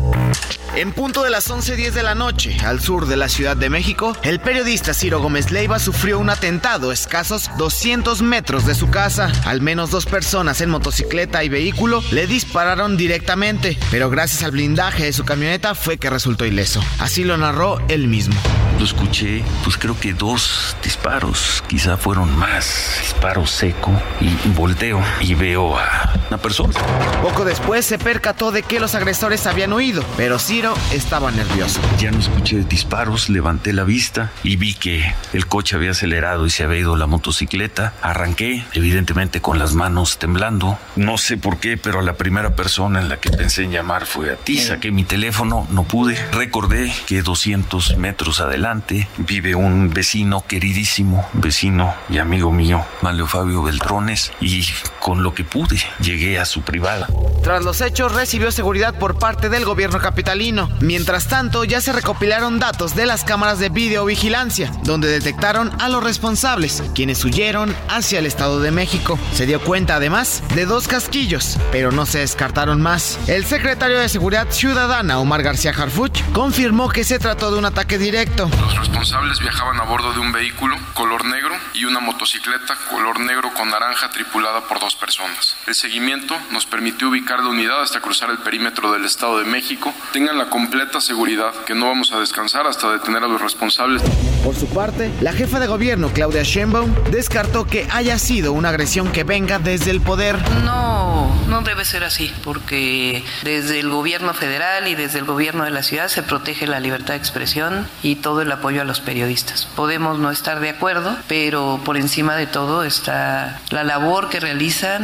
Thank 0.00 0.58
you. 0.58 0.63
En 0.76 0.90
punto 0.90 1.22
de 1.22 1.30
las 1.30 1.52
11.10 1.52 1.92
de 1.92 2.02
la 2.02 2.16
noche, 2.16 2.56
al 2.64 2.80
sur 2.80 3.06
de 3.06 3.16
la 3.16 3.28
Ciudad 3.28 3.56
de 3.56 3.70
México, 3.70 4.16
el 4.24 4.40
periodista 4.40 4.92
Ciro 4.92 5.20
Gómez 5.20 5.52
Leiva 5.52 5.78
sufrió 5.78 6.18
un 6.18 6.30
atentado 6.30 6.90
a 6.90 6.92
escasos 6.92 7.48
200 7.58 8.22
metros 8.22 8.66
de 8.66 8.74
su 8.74 8.90
casa. 8.90 9.30
Al 9.44 9.60
menos 9.60 9.92
dos 9.92 10.04
personas 10.04 10.60
en 10.60 10.70
motocicleta 10.70 11.44
y 11.44 11.48
vehículo 11.48 12.02
le 12.10 12.26
dispararon 12.26 12.96
directamente, 12.96 13.78
pero 13.92 14.10
gracias 14.10 14.42
al 14.42 14.50
blindaje 14.50 15.04
de 15.04 15.12
su 15.12 15.24
camioneta 15.24 15.76
fue 15.76 15.96
que 15.96 16.10
resultó 16.10 16.44
ileso. 16.44 16.82
Así 16.98 17.22
lo 17.22 17.36
narró 17.36 17.80
él 17.86 18.08
mismo. 18.08 18.34
Lo 18.76 18.84
escuché, 18.84 19.44
pues 19.62 19.78
creo 19.78 19.96
que 19.96 20.12
dos 20.12 20.76
disparos, 20.82 21.62
quizá 21.68 21.96
fueron 21.96 22.36
más. 22.36 22.98
Disparo 23.00 23.46
seco 23.46 23.92
y 24.20 24.48
volteo 24.48 25.00
y 25.20 25.34
veo 25.34 25.78
a 25.78 26.12
una 26.28 26.38
persona. 26.38 26.74
Poco 27.22 27.44
después 27.44 27.86
se 27.86 27.96
percató 27.96 28.50
de 28.50 28.64
que 28.64 28.80
los 28.80 28.96
agresores 28.96 29.46
habían 29.46 29.72
huido, 29.72 30.04
pero 30.16 30.40
Ciro 30.40 30.63
estaba 30.92 31.30
nervioso. 31.30 31.80
Ya 31.98 32.10
no 32.10 32.18
escuché 32.18 32.64
disparos, 32.64 33.28
levanté 33.28 33.72
la 33.72 33.84
vista 33.84 34.30
y 34.42 34.56
vi 34.56 34.74
que 34.74 35.14
el 35.32 35.46
coche 35.46 35.76
había 35.76 35.90
acelerado 35.90 36.46
y 36.46 36.50
se 36.50 36.64
había 36.64 36.78
ido 36.78 36.96
la 36.96 37.06
motocicleta. 37.06 37.92
Arranqué, 38.00 38.64
evidentemente 38.72 39.42
con 39.42 39.58
las 39.58 39.74
manos 39.74 40.18
temblando. 40.18 40.78
No 40.96 41.18
sé 41.18 41.36
por 41.36 41.58
qué, 41.58 41.76
pero 41.76 42.00
la 42.00 42.14
primera 42.14 42.56
persona 42.56 43.00
en 43.00 43.08
la 43.08 43.18
que 43.18 43.30
pensé 43.30 43.64
en 43.64 43.72
llamar 43.72 44.06
fue 44.06 44.32
a 44.32 44.36
ti. 44.36 44.58
Saqué 44.58 44.90
mi 44.90 45.04
teléfono, 45.04 45.66
no 45.70 45.84
pude. 45.84 46.16
Recordé 46.32 46.92
que 47.06 47.22
200 47.22 47.98
metros 47.98 48.40
adelante 48.40 49.06
vive 49.18 49.54
un 49.54 49.90
vecino 49.90 50.44
queridísimo, 50.46 51.28
vecino 51.34 51.94
y 52.08 52.18
amigo 52.18 52.52
mío, 52.52 52.84
Manlio 53.02 53.26
Fabio 53.26 53.62
Beltrones, 53.62 54.32
y 54.40 54.66
con 55.00 55.22
lo 55.22 55.34
que 55.34 55.44
pude 55.44 55.78
llegué 56.00 56.38
a 56.38 56.46
su 56.46 56.62
privada. 56.62 57.08
Tras 57.42 57.62
los 57.62 57.80
hechos 57.82 58.12
recibió 58.12 58.50
seguridad 58.50 58.98
por 58.98 59.18
parte 59.18 59.48
del 59.48 59.64
gobierno 59.64 59.98
capitalino. 59.98 60.43
Mientras 60.80 61.28
tanto, 61.28 61.64
ya 61.64 61.80
se 61.80 61.94
recopilaron 61.94 62.58
datos 62.58 62.94
de 62.94 63.06
las 63.06 63.24
cámaras 63.24 63.58
de 63.58 63.70
videovigilancia, 63.70 64.70
donde 64.82 65.08
detectaron 65.08 65.72
a 65.80 65.88
los 65.88 66.04
responsables, 66.04 66.82
quienes 66.94 67.24
huyeron 67.24 67.74
hacia 67.88 68.18
el 68.18 68.26
Estado 68.26 68.60
de 68.60 68.70
México. 68.70 69.18
Se 69.32 69.46
dio 69.46 69.58
cuenta 69.62 69.96
además 69.96 70.42
de 70.54 70.66
dos 70.66 70.86
casquillos, 70.86 71.56
pero 71.72 71.92
no 71.92 72.04
se 72.04 72.18
descartaron 72.18 72.82
más. 72.82 73.18
El 73.26 73.46
secretario 73.46 73.98
de 73.98 74.10
Seguridad 74.10 74.50
Ciudadana, 74.50 75.18
Omar 75.18 75.42
García 75.42 75.70
Harfuch, 75.70 76.22
confirmó 76.34 76.90
que 76.90 77.04
se 77.04 77.18
trató 77.18 77.50
de 77.50 77.58
un 77.58 77.64
ataque 77.64 77.96
directo. 77.96 78.50
Los 78.60 78.76
responsables 78.76 79.40
viajaban 79.40 79.80
a 79.80 79.84
bordo 79.84 80.12
de 80.12 80.18
un 80.18 80.30
vehículo 80.30 80.76
color 80.92 81.24
negro 81.24 81.54
y 81.72 81.86
una 81.86 82.00
motocicleta 82.00 82.76
color 82.90 83.18
negro 83.20 83.50
con 83.54 83.70
naranja 83.70 84.10
tripulada 84.10 84.60
por 84.68 84.78
dos 84.78 84.94
personas. 84.94 85.56
El 85.66 85.74
seguimiento 85.74 86.36
nos 86.50 86.66
permitió 86.66 87.08
ubicar 87.08 87.40
la 87.40 87.48
unidad 87.48 87.80
hasta 87.80 88.00
cruzar 88.00 88.28
el 88.28 88.38
perímetro 88.38 88.92
del 88.92 89.06
Estado 89.06 89.38
de 89.38 89.44
México. 89.44 89.94
Tengan 90.12 90.33
la 90.34 90.50
completa 90.50 91.00
seguridad 91.00 91.52
que 91.66 91.74
no 91.74 91.86
vamos 91.86 92.12
a 92.12 92.20
descansar 92.20 92.66
hasta 92.66 92.90
detener 92.92 93.22
a 93.22 93.28
los 93.28 93.40
responsables. 93.40 94.02
Por 94.44 94.54
su 94.54 94.66
parte, 94.66 95.10
la 95.20 95.32
jefa 95.32 95.58
de 95.60 95.66
gobierno, 95.66 96.10
Claudia 96.12 96.42
Sheinbaum, 96.42 96.92
descartó 97.10 97.66
que 97.66 97.86
haya 97.90 98.18
sido 98.18 98.52
una 98.52 98.68
agresión 98.68 99.10
que 99.12 99.24
venga 99.24 99.58
desde 99.58 99.90
el 99.90 100.00
poder. 100.00 100.36
No, 100.64 101.34
no 101.48 101.62
debe 101.62 101.84
ser 101.84 102.04
así, 102.04 102.32
porque 102.42 103.24
desde 103.42 103.80
el 103.80 103.88
gobierno 103.88 104.34
federal 104.34 104.88
y 104.88 104.94
desde 104.94 105.18
el 105.18 105.24
gobierno 105.24 105.64
de 105.64 105.70
la 105.70 105.82
ciudad 105.82 106.08
se 106.08 106.22
protege 106.22 106.66
la 106.66 106.80
libertad 106.80 107.14
de 107.14 107.18
expresión 107.18 107.86
y 108.02 108.16
todo 108.16 108.42
el 108.42 108.52
apoyo 108.52 108.82
a 108.82 108.84
los 108.84 109.00
periodistas. 109.00 109.66
Podemos 109.76 110.18
no 110.18 110.30
estar 110.30 110.60
de 110.60 110.70
acuerdo, 110.70 111.16
pero 111.28 111.80
por 111.84 111.96
encima 111.96 112.36
de 112.36 112.46
todo 112.46 112.84
está 112.84 113.60
la 113.70 113.84
labor 113.84 114.28
que 114.28 114.40
realizan. 114.40 115.02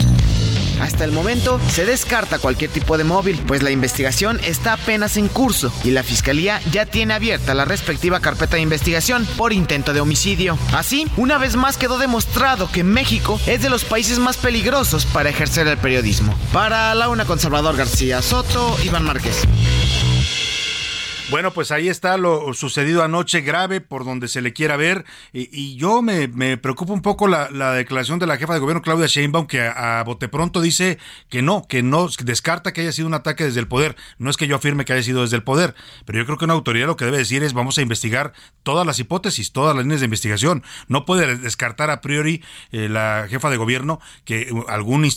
Hasta 0.81 1.05
el 1.05 1.12
momento 1.12 1.61
se 1.70 1.87
descarta 1.87 2.39
cualquier 2.39 2.70
tipo 2.70 2.99
de 2.99 3.05
móvil, 3.05 3.39
pues 3.47 3.62
la 3.62 3.70
investigación 3.70 4.41
está 4.45 4.74
apenas 4.74 5.16
en 5.16 5.28
curso 5.28 5.72
y 5.85 5.91
la 5.91 6.03
fiscalía 6.03 6.61
ya 6.70 6.87
tiene 6.87 7.14
abierta 7.14 7.55
la 7.55 7.64
respectiva 7.64 8.20
carpeta 8.20 8.57
de 8.57 8.62
investigación 8.62 9.26
por 9.37 9.53
intento 9.53 9.93
de 9.93 10.01
homicidio. 10.01 10.59
Así, 10.72 11.07
una 11.16 11.39
vez 11.39 11.57
más 11.57 11.76
quedó 11.76 11.99
demostrado 11.99 12.70
que 12.70 12.85
México 12.85 13.41
es 13.47 13.62
de 13.62 13.70
los 13.70 13.85
países 13.85 14.18
más 14.18 14.37
peligrosos 14.37 15.07
para 15.07 15.31
ejercer 15.31 15.66
el 15.66 15.78
periodismo. 15.78 16.35
Para 16.53 16.95
la 16.95 17.09
una 17.09 17.24
conservador 17.24 17.76
García 17.76 18.22
Soto, 18.22 18.76
Iván 18.85 19.05
Márquez. 19.05 19.47
Bueno, 21.31 21.53
pues 21.53 21.70
ahí 21.70 21.89
está 21.89 22.16
lo 22.16 22.53
sucedido 22.55 23.05
anoche, 23.05 23.41
grave 23.43 23.81
por 23.81 24.05
donde 24.05 24.26
se 24.26 24.43
le 24.43 24.53
quiera 24.53 24.76
ver. 24.76 25.05
Y, 25.33 25.76
yo 25.76 26.03
me, 26.03 26.26
me, 26.26 26.57
preocupa 26.57 26.93
un 26.93 27.03
poco 27.03 27.28
la, 27.28 27.47
declaración 27.72 28.18
de 28.18 28.26
la 28.26 28.37
jefa 28.37 28.55
de 28.55 28.59
gobierno, 28.59 28.83
Claudia 28.83 29.07
Sheinbaum, 29.07 29.47
que 29.47 29.61
a, 29.62 30.03
bote 30.05 30.28
pronto 30.28 30.61
dice 30.61 30.99
que 31.28 31.41
no, 31.41 31.68
que 31.68 31.85
no, 31.85 32.09
descarta 32.24 32.72
que 32.72 32.81
haya 32.81 32.91
sido 32.91 33.07
un 33.07 33.14
ataque 33.14 33.45
desde 33.45 33.61
el 33.61 33.68
poder. 33.68 33.95
No 34.18 34.28
es 34.28 34.37
que 34.37 34.49
yo 34.49 34.57
afirme 34.57 34.85
que 34.85 34.93
haya 34.93 35.05
sido 35.05 35.22
desde 35.22 35.37
el 35.37 35.45
poder, 35.45 35.76
pero 36.05 36.18
yo 36.18 36.26
creo 36.26 36.37
que 36.37 36.47
una 36.47 36.55
autoridad 36.55 36.89
lo 36.89 36.97
que 36.97 37.05
debe 37.05 37.18
decir 37.18 37.45
es 37.45 37.53
vamos 37.53 37.78
a 37.78 37.83
investigar 37.83 38.33
todas 38.64 38.85
las 38.85 38.99
hipótesis, 38.99 39.53
todas 39.53 39.76
las 39.76 39.85
líneas 39.85 40.01
de 40.01 40.07
investigación. 40.07 40.64
No 40.89 41.05
puede 41.05 41.37
descartar 41.37 41.91
a 41.91 42.01
priori 42.01 42.43
eh, 42.72 42.89
la 42.89 43.26
jefa 43.31 43.51
de 43.51 43.57
gobierno 43.57 44.01
que 44.24 44.53
algún 44.66 45.09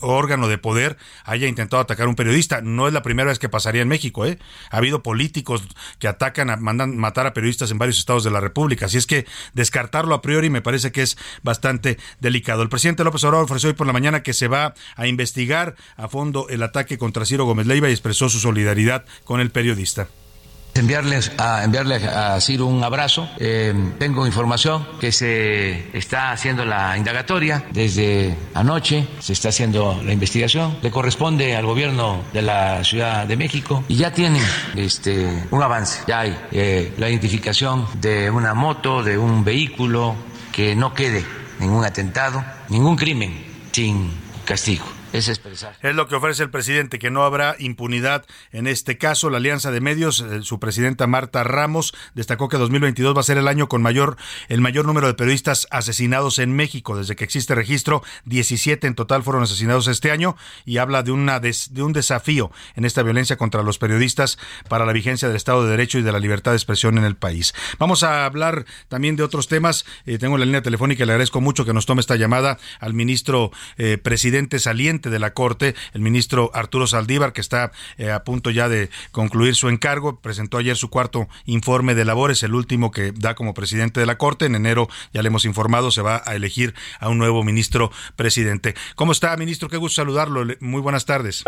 órgano 0.00 0.48
de 0.48 0.56
poder 0.56 0.96
haya 1.26 1.48
intentado 1.48 1.82
atacar 1.82 2.06
a 2.06 2.08
un 2.08 2.16
periodista. 2.16 2.62
No 2.62 2.88
es 2.88 2.94
la 2.94 3.02
primera 3.02 3.28
vez 3.28 3.38
que 3.38 3.50
pasaría 3.50 3.82
en 3.82 3.88
México, 3.88 4.24
¿eh? 4.24 4.38
Ha 4.70 4.78
habido 4.78 5.02
políticos 5.02 5.33
que 5.98 6.08
atacan, 6.08 6.50
a, 6.50 6.56
mandan 6.56 6.96
matar 6.96 7.26
a 7.26 7.34
periodistas 7.34 7.70
en 7.70 7.78
varios 7.78 7.98
estados 7.98 8.24
de 8.24 8.30
la 8.30 8.40
República. 8.40 8.86
Así 8.86 8.98
es 8.98 9.06
que 9.06 9.26
descartarlo 9.54 10.14
a 10.14 10.22
priori 10.22 10.50
me 10.50 10.62
parece 10.62 10.92
que 10.92 11.02
es 11.02 11.16
bastante 11.42 11.98
delicado. 12.20 12.62
El 12.62 12.68
presidente 12.68 13.04
López 13.04 13.24
Obrador 13.24 13.44
ofreció 13.44 13.68
hoy 13.68 13.74
por 13.74 13.86
la 13.86 13.92
mañana 13.92 14.22
que 14.22 14.32
se 14.32 14.48
va 14.48 14.74
a 14.96 15.06
investigar 15.06 15.74
a 15.96 16.08
fondo 16.08 16.48
el 16.48 16.62
ataque 16.62 16.98
contra 16.98 17.24
Ciro 17.24 17.44
Gómez 17.44 17.66
Leiva 17.66 17.88
y 17.88 17.92
expresó 17.92 18.28
su 18.28 18.38
solidaridad 18.38 19.04
con 19.24 19.40
el 19.40 19.50
periodista. 19.50 20.08
Enviarles 20.74 21.30
a, 21.38 21.62
enviarle 21.62 21.96
a 21.96 22.40
Ciro 22.40 22.66
un 22.66 22.82
abrazo. 22.82 23.28
Eh, 23.38 23.72
tengo 23.98 24.26
información 24.26 24.86
que 25.00 25.12
se 25.12 25.96
está 25.96 26.32
haciendo 26.32 26.64
la 26.64 26.98
indagatoria 26.98 27.64
desde 27.70 28.36
anoche, 28.54 29.06
se 29.20 29.32
está 29.32 29.50
haciendo 29.50 30.00
la 30.04 30.12
investigación. 30.12 30.76
Le 30.82 30.90
corresponde 30.90 31.54
al 31.54 31.64
gobierno 31.64 32.24
de 32.32 32.42
la 32.42 32.82
Ciudad 32.82 33.26
de 33.26 33.36
México 33.36 33.84
y 33.88 33.96
ya 33.96 34.12
tienen 34.12 34.42
este, 34.74 35.46
un 35.52 35.62
avance. 35.62 36.02
Ya 36.08 36.20
hay 36.20 36.36
eh, 36.50 36.92
la 36.98 37.08
identificación 37.08 37.86
de 38.00 38.28
una 38.30 38.52
moto, 38.54 39.04
de 39.04 39.16
un 39.16 39.44
vehículo, 39.44 40.16
que 40.50 40.74
no 40.74 40.92
quede 40.92 41.24
ningún 41.60 41.84
atentado, 41.84 42.44
ningún 42.68 42.96
crimen 42.96 43.44
sin 43.72 44.10
castigo 44.44 44.84
es 45.14 45.28
expresar. 45.28 45.76
Es 45.80 45.94
lo 45.94 46.08
que 46.08 46.16
ofrece 46.16 46.42
el 46.42 46.50
presidente, 46.50 46.98
que 46.98 47.10
no 47.10 47.22
habrá 47.22 47.54
impunidad 47.60 48.24
en 48.50 48.66
este 48.66 48.98
caso. 48.98 49.30
La 49.30 49.36
Alianza 49.36 49.70
de 49.70 49.80
Medios, 49.80 50.20
eh, 50.20 50.42
su 50.42 50.58
presidenta 50.58 51.06
Marta 51.06 51.44
Ramos, 51.44 51.94
destacó 52.14 52.48
que 52.48 52.56
2022 52.56 53.16
va 53.16 53.20
a 53.20 53.24
ser 53.24 53.38
el 53.38 53.46
año 53.46 53.68
con 53.68 53.80
mayor 53.80 54.16
el 54.48 54.60
mayor 54.60 54.86
número 54.86 55.06
de 55.06 55.14
periodistas 55.14 55.68
asesinados 55.70 56.40
en 56.40 56.56
México. 56.56 56.96
Desde 56.96 57.14
que 57.14 57.22
existe 57.22 57.54
registro, 57.54 58.02
17 58.24 58.88
en 58.88 58.96
total 58.96 59.22
fueron 59.22 59.44
asesinados 59.44 59.86
este 59.86 60.10
año 60.10 60.36
y 60.64 60.78
habla 60.78 61.04
de, 61.04 61.12
una 61.12 61.38
de 61.38 61.82
un 61.82 61.92
desafío 61.92 62.50
en 62.74 62.84
esta 62.84 63.04
violencia 63.04 63.36
contra 63.36 63.62
los 63.62 63.78
periodistas 63.78 64.36
para 64.68 64.84
la 64.84 64.92
vigencia 64.92 65.28
del 65.28 65.36
Estado 65.36 65.64
de 65.64 65.70
Derecho 65.70 65.98
y 65.98 66.02
de 66.02 66.10
la 66.10 66.18
libertad 66.18 66.50
de 66.50 66.56
expresión 66.56 66.98
en 66.98 67.04
el 67.04 67.14
país. 67.14 67.54
Vamos 67.78 68.02
a 68.02 68.24
hablar 68.24 68.64
también 68.88 69.14
de 69.14 69.22
otros 69.22 69.46
temas. 69.46 69.84
Eh, 70.06 70.18
tengo 70.18 70.38
la 70.38 70.44
línea 70.44 70.62
telefónica 70.62 71.04
y 71.04 71.06
le 71.06 71.12
agradezco 71.12 71.40
mucho 71.40 71.64
que 71.64 71.72
nos 71.72 71.86
tome 71.86 72.00
esta 72.00 72.16
llamada 72.16 72.58
al 72.80 72.94
ministro 72.94 73.52
eh, 73.76 73.96
presidente 73.96 74.58
saliente 74.58 75.03
de 75.10 75.18
la 75.18 75.32
Corte, 75.32 75.74
el 75.92 76.00
ministro 76.00 76.50
Arturo 76.54 76.86
Saldívar, 76.86 77.32
que 77.32 77.40
está 77.40 77.72
eh, 77.98 78.10
a 78.10 78.24
punto 78.24 78.50
ya 78.50 78.68
de 78.68 78.90
concluir 79.12 79.54
su 79.54 79.68
encargo, 79.68 80.20
presentó 80.20 80.58
ayer 80.58 80.76
su 80.76 80.90
cuarto 80.90 81.28
informe 81.46 81.94
de 81.94 82.04
labores, 82.04 82.42
el 82.42 82.54
último 82.54 82.90
que 82.90 83.12
da 83.12 83.34
como 83.34 83.54
presidente 83.54 84.00
de 84.00 84.06
la 84.06 84.18
Corte. 84.18 84.46
En 84.46 84.54
enero, 84.54 84.88
ya 85.12 85.22
le 85.22 85.28
hemos 85.28 85.44
informado, 85.44 85.90
se 85.90 86.02
va 86.02 86.22
a 86.24 86.34
elegir 86.34 86.74
a 87.00 87.08
un 87.08 87.18
nuevo 87.18 87.42
ministro 87.44 87.90
presidente. 88.16 88.74
¿Cómo 88.94 89.12
está, 89.12 89.36
ministro? 89.36 89.68
Qué 89.68 89.76
gusto 89.76 90.02
saludarlo. 90.02 90.44
Muy 90.60 90.80
buenas 90.80 91.06
tardes. 91.06 91.44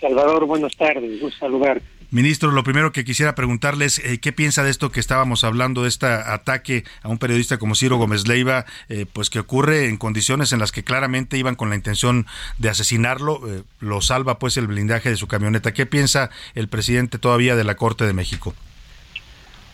Salvador, 0.00 0.46
buenas 0.46 0.76
tardes. 0.76 1.20
Gusto 1.20 1.38
saludar. 1.38 1.80
Ministro, 2.10 2.50
lo 2.52 2.64
primero 2.64 2.90
que 2.90 3.04
quisiera 3.04 3.34
preguntarles, 3.34 3.98
eh, 3.98 4.18
¿qué 4.18 4.32
piensa 4.32 4.64
de 4.64 4.70
esto 4.70 4.90
que 4.90 4.98
estábamos 4.98 5.44
hablando, 5.44 5.82
de 5.82 5.88
este 5.88 6.06
ataque 6.06 6.84
a 7.02 7.08
un 7.08 7.18
periodista 7.18 7.58
como 7.58 7.74
Ciro 7.74 7.98
Gómez 7.98 8.26
Leiva, 8.26 8.64
eh, 8.88 9.04
pues 9.12 9.28
que 9.28 9.40
ocurre 9.40 9.90
en 9.90 9.98
condiciones 9.98 10.54
en 10.54 10.58
las 10.58 10.72
que 10.72 10.82
claramente 10.82 11.36
iban 11.36 11.54
con 11.54 11.68
la 11.68 11.76
intención 11.76 12.24
de 12.56 12.70
asesinarlo, 12.70 13.40
eh, 13.46 13.62
lo 13.80 14.00
salva 14.00 14.38
pues 14.38 14.56
el 14.56 14.68
blindaje 14.68 15.10
de 15.10 15.16
su 15.16 15.28
camioneta. 15.28 15.74
¿Qué 15.74 15.84
piensa 15.84 16.30
el 16.54 16.68
presidente 16.68 17.18
todavía 17.18 17.56
de 17.56 17.64
la 17.64 17.74
Corte 17.74 18.06
de 18.06 18.14
México? 18.14 18.54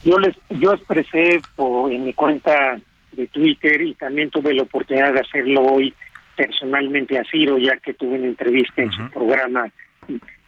Yo 0.02 0.18
les, 0.18 0.34
yo 0.50 0.72
expresé 0.72 1.40
en 1.56 2.04
mi 2.04 2.14
cuenta 2.14 2.80
de 3.12 3.28
Twitter 3.28 3.80
y 3.80 3.94
también 3.94 4.30
tuve 4.30 4.54
la 4.54 4.64
oportunidad 4.64 5.12
de 5.14 5.20
hacerlo 5.20 5.62
hoy 5.62 5.94
personalmente 6.36 7.16
a 7.16 7.22
Ciro, 7.30 7.58
ya 7.58 7.76
que 7.76 7.94
tuve 7.94 8.18
una 8.18 8.26
entrevista 8.26 8.82
en 8.82 8.90
su 8.90 9.08
programa 9.10 9.70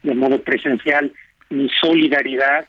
de 0.02 0.14
modo 0.14 0.40
presencial 0.42 1.12
mi 1.50 1.68
solidaridad 1.80 2.66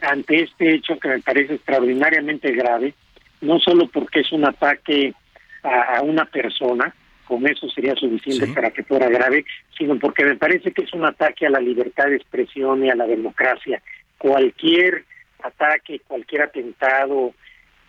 ante 0.00 0.42
este 0.42 0.74
hecho 0.74 0.98
que 0.98 1.08
me 1.08 1.20
parece 1.20 1.54
extraordinariamente 1.54 2.50
grave, 2.52 2.94
no 3.40 3.58
solo 3.60 3.88
porque 3.88 4.20
es 4.20 4.32
un 4.32 4.44
ataque 4.44 5.14
a, 5.62 6.02
una 6.02 6.24
persona, 6.24 6.94
con 7.26 7.46
eso 7.46 7.68
sería 7.70 7.94
suficiente 7.94 8.48
para 8.48 8.70
que 8.70 8.82
fuera 8.82 9.08
grave, 9.08 9.44
sino 9.78 9.98
porque 9.98 10.24
me 10.24 10.36
parece 10.36 10.72
que 10.72 10.82
es 10.82 10.92
un 10.92 11.04
ataque 11.04 11.46
a 11.46 11.50
la 11.50 11.60
libertad 11.60 12.06
de 12.06 12.16
expresión 12.16 12.84
y 12.84 12.90
a 12.90 12.96
la 12.96 13.06
democracia. 13.06 13.80
Cualquier 14.18 15.04
ataque, 15.42 16.00
cualquier 16.06 16.42
atentado, 16.42 17.32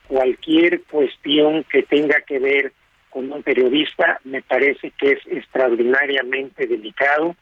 cualquier 0.08 0.82
cuestión 0.84 1.64
que 1.66 1.84
tenga 1.84 2.22
que 2.22 2.40
ver 2.40 2.74
con 3.10 3.32
un 3.32 3.44
periodista, 3.44 4.20
me 4.24 4.42
parece 4.42 4.92
que 4.92 5.12
es 5.12 5.20
extraordinariamente 5.28 6.66
delicado, 6.66 7.36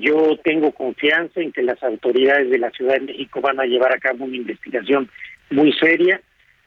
yo 0.00 0.36
tengo 0.42 0.72
confianza 0.72 1.40
en 1.40 1.52
que 1.52 1.62
las 1.62 1.82
autoridades 1.82 2.50
de 2.50 2.58
la 2.58 2.70
Ciudad 2.70 2.94
de 2.94 3.12
México 3.12 3.40
van 3.40 3.60
a 3.60 3.64
llevar 3.64 3.92
a 3.92 3.98
cabo 3.98 4.24
una 4.24 4.36
investigación 4.36 5.10
muy 5.50 5.72
seria 5.72 6.20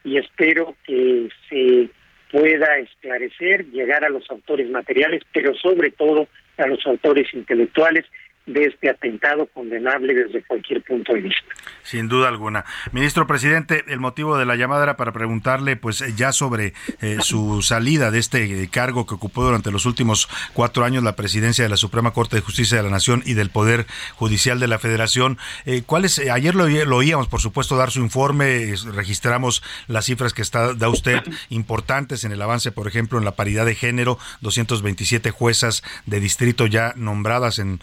y 0.03 0.17
espero 0.17 0.75
que 0.86 1.30
se 1.49 1.89
pueda 2.32 2.78
esclarecer, 2.78 3.65
llegar 3.71 4.03
a 4.03 4.09
los 4.09 4.30
autores 4.30 4.69
materiales, 4.69 5.23
pero 5.34 5.53
sobre 5.55 5.91
todo 5.91 6.28
a 6.57 6.67
los 6.67 6.86
autores 6.86 7.34
intelectuales 7.34 8.05
de 8.48 8.64
este 8.64 8.89
atentado 8.89 9.45
condenable 9.48 10.14
desde 10.14 10.41
cualquier 10.43 10.82
punto 10.82 11.14
de 11.14 11.22
vista. 11.22 11.45
Sin 11.84 12.08
duda 12.08 12.30
alguna. 12.30 12.66
Ministro 12.91 13.28
presidente, 13.28 13.84
el 13.88 14.00
motivo 14.00 14.38
de 14.38 14.45
la 14.45 14.56
llamada 14.56 14.84
era 14.84 14.98
para 14.98 15.12
preguntarle 15.12 15.76
pues 15.76 16.04
ya 16.16 16.32
sobre 16.32 16.74
eh, 17.02 17.18
su 17.20 17.62
salida 17.62 18.10
de 18.10 18.20
este 18.20 18.70
cargo 18.70 19.06
que 19.06 19.16
ocupó 19.16 19.43
durante 19.43 19.70
los 19.70 19.86
últimos 19.86 20.30
cuatro 20.54 20.86
años 20.86 21.04
la 21.04 21.16
presidencia 21.16 21.64
de 21.64 21.70
la 21.70 21.78
Suprema 21.78 22.12
Corte 22.12 22.38
de 22.38 22.41
Justicia 22.41 22.78
de 22.78 22.84
la 22.84 22.89
Nación 22.89 23.22
y 23.26 23.34
del 23.34 23.50
Poder 23.50 23.86
Judicial 24.16 24.60
de 24.60 24.68
la 24.68 24.80
Federación. 24.80 25.38
Eh, 25.66 25.84
¿cuáles, 25.86 26.18
ayer 26.20 26.56
lo, 26.56 26.64
oíamos, 26.95 27.28
por 27.28 27.41
supuesto, 27.41 27.76
dar 27.76 27.91
su 27.91 28.00
informe, 28.00 28.74
registramos 28.93 29.62
las 29.88 30.06
cifras 30.06 30.34
que 30.34 30.41
está, 30.41 30.74
da 30.74 30.88
usted 30.88 31.22
importantes 31.50 32.24
en 32.24 32.32
el 32.32 32.41
avance, 32.41 32.72
por 32.72 32.88
ejemplo, 32.88 33.20
en 33.20 33.26
la 33.26 33.36
paridad 33.36 33.66
de 33.66 33.76
género, 33.76 34.18
227 34.41 35.32
juezas 35.32 35.84
de 36.06 36.22
distrito 36.22 36.66
ya 36.66 36.93
nombradas 36.95 37.60
en 37.60 37.80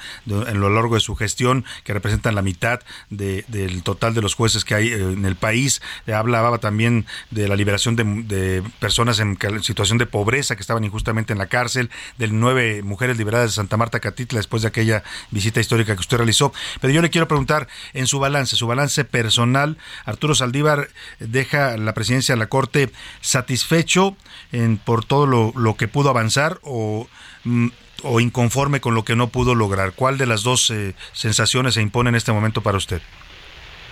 lo 0.60 0.70
largo 0.70 0.94
de 0.94 1.00
su 1.00 1.14
gestión, 1.14 1.64
que 1.84 1.92
representan 1.92 2.34
la 2.34 2.42
mitad 2.42 2.80
del 3.10 3.82
total 3.82 4.14
de 4.14 4.22
los 4.22 4.34
jueces 4.34 4.64
que 4.64 4.74
hay 4.74 4.88
eh, 4.88 5.12
en 5.12 5.24
el 5.24 5.36
país. 5.36 5.82
Hablaba 6.12 6.58
también 6.58 7.06
de 7.30 7.48
la 7.48 7.56
liberación 7.56 7.96
de, 7.96 8.62
personas 8.78 9.18
en 9.20 9.38
situación 9.62 9.98
de 9.98 10.06
pobreza 10.06 10.56
que 10.56 10.60
estaban 10.60 10.84
injustamente 10.84 11.32
en 11.32 11.38
la 11.38 11.46
cárcel, 11.46 11.90
de 12.18 12.28
nueve 12.28 12.82
mujeres 12.82 13.16
liberadas 13.16 13.50
de 13.50 13.54
Santa 13.54 13.76
Marta 13.76 14.00
Catitla 14.00 14.38
después 14.38 14.62
de 14.62 14.68
aquella 14.68 15.02
visita 15.30 15.60
histórica 15.60 15.94
que 15.94 16.00
usted 16.00 16.16
realizó. 16.16 16.52
Pero 16.80 16.92
yo 16.92 17.02
le 17.02 17.10
quiero 17.10 17.28
preguntar 17.28 17.68
en 17.92 18.06
su 18.06 18.18
balance, 18.18 18.56
su 18.56 18.66
balance 18.66 19.04
personal, 19.04 19.76
Arturo 20.04 20.34
Saldívar 20.34 20.88
deja 21.18 21.76
la 21.76 21.94
presidencia 21.94 22.34
de 22.34 22.38
la 22.38 22.48
Corte 22.48 22.90
satisfecho 23.20 24.16
en, 24.52 24.78
por 24.78 25.04
todo 25.04 25.26
lo, 25.26 25.52
lo 25.56 25.76
que 25.76 25.88
pudo 25.88 26.10
avanzar 26.10 26.58
o 26.62 27.08
mm, 27.44 27.68
o 28.04 28.20
inconforme 28.20 28.80
con 28.80 28.94
lo 28.94 29.02
que 29.02 29.16
no 29.16 29.28
pudo 29.28 29.54
lograr? 29.54 29.92
¿Cuál 29.94 30.18
de 30.18 30.26
las 30.26 30.42
dos 30.42 30.70
eh, 30.70 30.94
sensaciones 31.12 31.74
se 31.74 31.82
impone 31.82 32.10
en 32.10 32.16
este 32.16 32.32
momento 32.32 32.60
para 32.60 32.76
usted? 32.76 33.00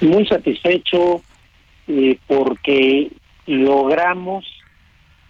Muy 0.01 0.27
satisfecho 0.27 1.23
eh, 1.89 2.19
porque 2.27 3.11
logramos 3.47 4.45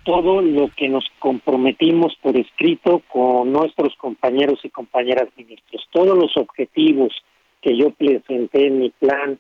todo 0.04 0.42
lo 0.42 0.68
que 0.76 0.88
nos 0.88 1.04
comprometimos 1.18 2.16
por 2.20 2.36
escrito 2.36 3.02
con 3.08 3.52
nuestros 3.52 3.94
compañeros 3.96 4.58
y 4.64 4.70
compañeras 4.70 5.28
ministros. 5.36 5.86
Todos 5.92 6.18
los 6.18 6.36
objetivos 6.36 7.12
que 7.60 7.76
yo 7.78 7.90
presenté 7.90 8.66
en 8.66 8.80
mi 8.80 8.90
plan 8.90 9.38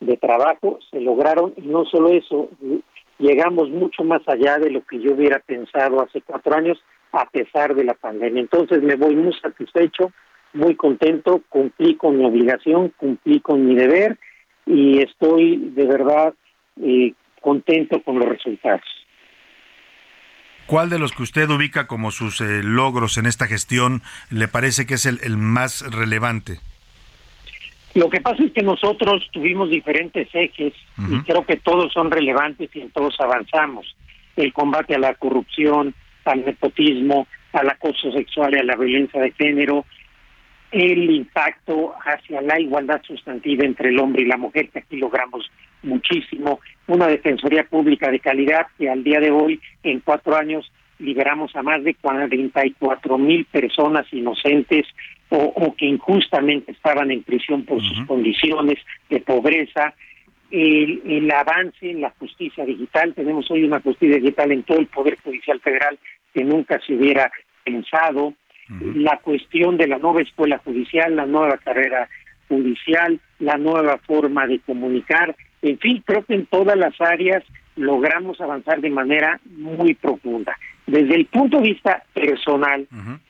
de 0.00 0.16
trabajo 0.16 0.78
se 0.90 1.00
lograron 1.00 1.54
y 1.56 1.62
no 1.62 1.86
solo 1.86 2.10
eso, 2.10 2.50
llegamos 3.18 3.70
mucho 3.70 4.04
más 4.04 4.20
allá 4.26 4.58
de 4.58 4.70
lo 4.70 4.84
que 4.84 5.00
yo 5.00 5.12
hubiera 5.14 5.38
pensado 5.38 6.02
hace 6.02 6.20
cuatro 6.20 6.54
años 6.54 6.78
a 7.12 7.26
pesar 7.26 7.74
de 7.74 7.84
la 7.84 7.94
pandemia. 7.94 8.40
Entonces 8.40 8.82
me 8.82 8.96
voy 8.96 9.14
muy 9.14 9.32
satisfecho, 9.34 10.12
muy 10.54 10.74
contento, 10.74 11.42
cumplí 11.48 11.96
con 11.96 12.18
mi 12.18 12.24
obligación, 12.24 12.92
cumplí 12.96 13.40
con 13.40 13.66
mi 13.66 13.74
deber 13.74 14.18
y 14.66 15.02
estoy 15.02 15.56
de 15.74 15.86
verdad 15.86 16.34
eh, 16.80 17.12
contento 17.40 18.02
con 18.02 18.18
los 18.18 18.28
resultados. 18.28 18.82
¿Cuál 20.66 20.88
de 20.88 20.98
los 20.98 21.12
que 21.12 21.22
usted 21.22 21.50
ubica 21.50 21.86
como 21.86 22.10
sus 22.10 22.40
eh, 22.40 22.62
logros 22.62 23.18
en 23.18 23.26
esta 23.26 23.46
gestión 23.46 24.02
le 24.30 24.48
parece 24.48 24.86
que 24.86 24.94
es 24.94 25.06
el, 25.06 25.36
más 25.36 25.84
relevante? 25.94 26.60
Lo 27.94 28.08
que 28.08 28.20
pasa 28.22 28.42
es 28.42 28.52
que 28.52 28.62
nosotros 28.62 29.28
tuvimos 29.32 29.68
diferentes 29.68 30.28
ejes 30.32 30.72
y 30.96 31.18
creo 31.24 31.44
que 31.44 31.56
todos 31.56 31.92
son 31.92 32.10
relevantes 32.10 32.70
y 32.74 32.80
en 32.80 32.90
todos 32.90 33.14
avanzamos. 33.20 33.94
El 34.34 34.54
combate 34.54 34.94
a 34.94 34.98
la 34.98 35.12
corrupción, 35.14 35.94
al 36.24 36.44
nepotismo, 36.44 37.26
al 37.52 37.68
acoso 37.68 38.12
sexual 38.12 38.54
y 38.54 38.58
a 38.58 38.64
la 38.64 38.76
violencia 38.76 39.20
de 39.20 39.32
género, 39.32 39.84
el 40.70 41.10
impacto 41.10 41.94
hacia 42.02 42.40
la 42.40 42.58
igualdad 42.58 43.02
sustantiva 43.06 43.64
entre 43.64 43.90
el 43.90 43.98
hombre 43.98 44.22
y 44.22 44.26
la 44.26 44.38
mujer, 44.38 44.70
que 44.70 44.78
aquí 44.78 44.96
logramos 44.96 45.50
muchísimo, 45.82 46.60
una 46.86 47.06
defensoría 47.08 47.64
pública 47.64 48.10
de 48.10 48.20
calidad 48.20 48.66
que 48.78 48.88
al 48.88 49.04
día 49.04 49.20
de 49.20 49.30
hoy, 49.30 49.60
en 49.82 50.00
cuatro 50.00 50.36
años, 50.36 50.70
liberamos 50.98 51.54
a 51.56 51.62
más 51.62 51.82
de 51.84 51.94
44 51.94 53.18
mil 53.18 53.44
personas 53.46 54.06
inocentes 54.12 54.86
o, 55.28 55.74
que 55.76 55.86
injustamente 55.86 56.72
estaban 56.72 57.10
en 57.10 57.22
prisión 57.22 57.64
por 57.64 57.80
sus 57.80 58.06
condiciones 58.06 58.78
de 59.08 59.20
pobreza. 59.20 59.94
El, 60.52 61.02
el, 61.06 61.30
avance 61.30 61.90
en 61.90 62.02
la 62.02 62.10
justicia 62.18 62.64
digital, 62.64 63.14
tenemos 63.14 63.50
hoy 63.50 63.64
una 63.64 63.80
justicia 63.80 64.16
digital 64.16 64.52
en 64.52 64.62
todo 64.62 64.78
el 64.78 64.86
Poder 64.86 65.18
Judicial 65.24 65.58
Federal 65.60 65.98
que 66.34 66.44
nunca 66.44 66.78
se 66.86 66.94
hubiera 66.94 67.32
pensado, 67.64 68.34
la 68.94 69.18
cuestión 69.18 69.76
de 69.76 69.86
la 69.86 69.98
nueva 69.98 70.22
escuela 70.22 70.58
judicial, 70.58 71.16
la 71.16 71.26
nueva 71.26 71.58
carrera 71.58 72.08
judicial, 72.48 73.20
la 73.38 73.58
nueva 73.58 73.98
forma 73.98 74.46
de 74.46 74.60
comunicar, 74.60 75.34
en 75.62 75.78
fin, 75.78 76.02
creo 76.04 76.24
que 76.24 76.34
en 76.34 76.46
todas 76.46 76.76
las 76.76 76.98
áreas 77.00 77.44
logramos 77.76 78.40
avanzar 78.40 78.80
de 78.80 78.90
manera 78.90 79.40
muy 79.44 79.94
profunda. 79.94 80.56
Desde 80.86 81.14
el 81.14 81.26
punto 81.26 81.58
de 81.58 81.70
vista 81.70 82.02
personal, 82.12 82.86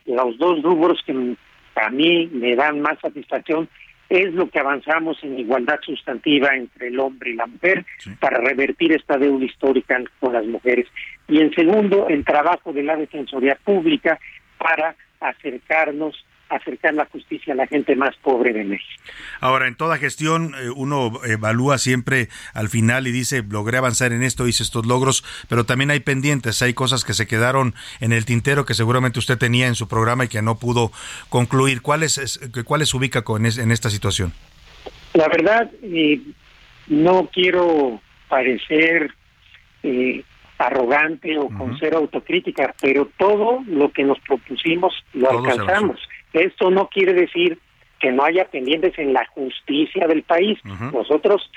los 0.06 0.38
dos 0.38 0.62
rubros 0.62 1.02
que 1.04 1.36
a 1.76 1.90
mí 1.90 2.28
me 2.32 2.56
dan 2.56 2.80
más 2.80 2.98
satisfacción 3.00 3.68
es 4.12 4.34
lo 4.34 4.50
que 4.50 4.58
avanzamos 4.58 5.16
en 5.24 5.38
igualdad 5.38 5.80
sustantiva 5.80 6.54
entre 6.54 6.88
el 6.88 7.00
hombre 7.00 7.30
y 7.30 7.34
la 7.34 7.46
mujer 7.46 7.86
para 8.20 8.36
revertir 8.38 8.92
esta 8.92 9.16
deuda 9.16 9.42
histórica 9.42 9.98
con 10.20 10.34
las 10.34 10.44
mujeres. 10.44 10.86
Y 11.28 11.40
en 11.40 11.50
segundo, 11.54 12.08
el 12.08 12.22
trabajo 12.22 12.74
de 12.74 12.82
la 12.82 12.94
Defensoría 12.94 13.56
Pública 13.64 14.18
para 14.58 14.94
acercarnos 15.18 16.26
acercar 16.56 16.94
la 16.94 17.06
justicia 17.06 17.52
a 17.52 17.56
la 17.56 17.66
gente 17.66 17.96
más 17.96 18.16
pobre 18.16 18.52
de 18.52 18.64
México. 18.64 19.02
Ahora, 19.40 19.68
en 19.68 19.74
toda 19.74 19.98
gestión 19.98 20.54
eh, 20.54 20.70
uno 20.74 21.12
evalúa 21.24 21.78
siempre 21.78 22.28
al 22.54 22.68
final 22.68 23.06
y 23.06 23.12
dice, 23.12 23.42
logré 23.48 23.78
avanzar 23.78 24.12
en 24.12 24.22
esto, 24.22 24.46
hice 24.46 24.62
estos 24.62 24.86
logros, 24.86 25.24
pero 25.48 25.64
también 25.64 25.90
hay 25.90 26.00
pendientes, 26.00 26.62
hay 26.62 26.74
cosas 26.74 27.04
que 27.04 27.14
se 27.14 27.26
quedaron 27.26 27.74
en 28.00 28.12
el 28.12 28.24
tintero 28.24 28.64
que 28.64 28.74
seguramente 28.74 29.18
usted 29.18 29.38
tenía 29.38 29.66
en 29.66 29.74
su 29.74 29.88
programa 29.88 30.24
y 30.24 30.28
que 30.28 30.42
no 30.42 30.58
pudo 30.58 30.92
concluir. 31.28 31.82
¿Cuáles 31.82 32.40
cuáles 32.64 32.94
ubica 32.94 33.22
con 33.22 33.42
en 33.46 33.72
esta 33.72 33.90
situación? 33.90 34.32
La 35.14 35.28
verdad, 35.28 35.70
eh, 35.82 36.20
no 36.86 37.28
quiero 37.32 38.00
parecer 38.28 39.12
eh, 39.82 40.22
arrogante 40.58 41.38
o 41.38 41.48
con 41.48 41.76
cero 41.78 41.98
autocrítica, 41.98 42.74
pero 42.80 43.10
todo 43.18 43.62
lo 43.66 43.90
que 43.90 44.04
nos 44.04 44.18
propusimos 44.20 44.94
lo 45.12 45.30
alcanzamos. 45.30 45.98
Esto 46.32 46.70
no 46.70 46.88
quiere 46.88 47.12
decir 47.12 47.58
que 48.00 48.10
no 48.10 48.24
haya 48.24 48.46
pendientes 48.46 48.98
en 48.98 49.12
la 49.12 49.24
justicia 49.26 50.06
del 50.06 50.22
país. 50.22 50.58
Nosotros 50.92 51.50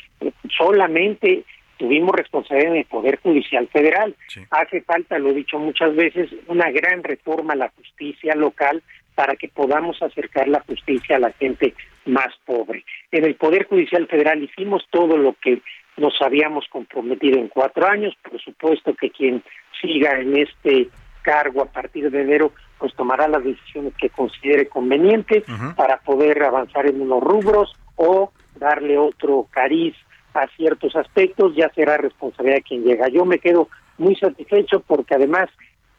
solamente 0.55 1.43
tuvimos 1.77 2.15
responsabilidad 2.15 2.73
en 2.73 2.79
el 2.79 2.85
Poder 2.85 3.19
Judicial 3.19 3.67
Federal. 3.67 4.15
Hace 4.51 4.81
falta, 4.81 5.17
lo 5.17 5.31
he 5.31 5.33
dicho 5.33 5.57
muchas 5.59 5.95
veces, 5.95 6.29
una 6.47 6.69
gran 6.71 7.03
reforma 7.03 7.53
a 7.53 7.57
la 7.57 7.69
justicia 7.69 8.35
local 8.35 8.83
para 9.15 9.35
que 9.35 9.47
podamos 9.47 10.01
acercar 10.01 10.47
la 10.47 10.59
justicia 10.61 11.15
a 11.15 11.19
la 11.19 11.31
gente 11.31 11.73
más 12.05 12.29
pobre. 12.45 12.85
En 13.11 13.25
el 13.25 13.35
Poder 13.35 13.65
Judicial 13.65 14.07
Federal 14.07 14.43
hicimos 14.43 14.85
todo 14.91 15.17
lo 15.17 15.33
que 15.41 15.61
nos 15.97 16.13
habíamos 16.21 16.67
comprometido 16.67 17.39
en 17.39 17.47
cuatro 17.47 17.87
años. 17.87 18.13
Por 18.21 18.39
supuesto 18.41 18.93
que 18.93 19.09
quien 19.09 19.41
siga 19.81 20.19
en 20.19 20.37
este 20.37 20.89
cargo 21.25 21.63
a 21.63 21.65
partir 21.65 22.11
de 22.11 22.21
enero, 22.21 22.51
pues 22.77 22.93
tomará 22.93 23.27
las 23.27 23.43
decisiones 23.43 23.93
que 23.97 24.09
considere 24.09 24.67
conveniente 24.67 25.43
para 25.75 25.97
poder 25.97 26.43
avanzar 26.43 26.85
en 26.85 27.01
unos 27.01 27.21
rubros 27.23 27.75
o 27.95 28.31
darle 28.55 28.97
otro 28.97 29.47
cariz 29.49 29.95
a 30.35 30.47
ciertos 30.55 30.95
aspectos, 30.95 31.55
ya 31.55 31.69
será 31.73 31.97
responsabilidad 31.97 32.57
de 32.57 32.61
quien 32.61 32.83
llega. 32.83 33.07
Yo 33.07 33.25
me 33.25 33.39
quedo 33.39 33.69
muy 33.97 34.15
satisfecho 34.15 34.81
porque 34.81 35.15
además 35.15 35.49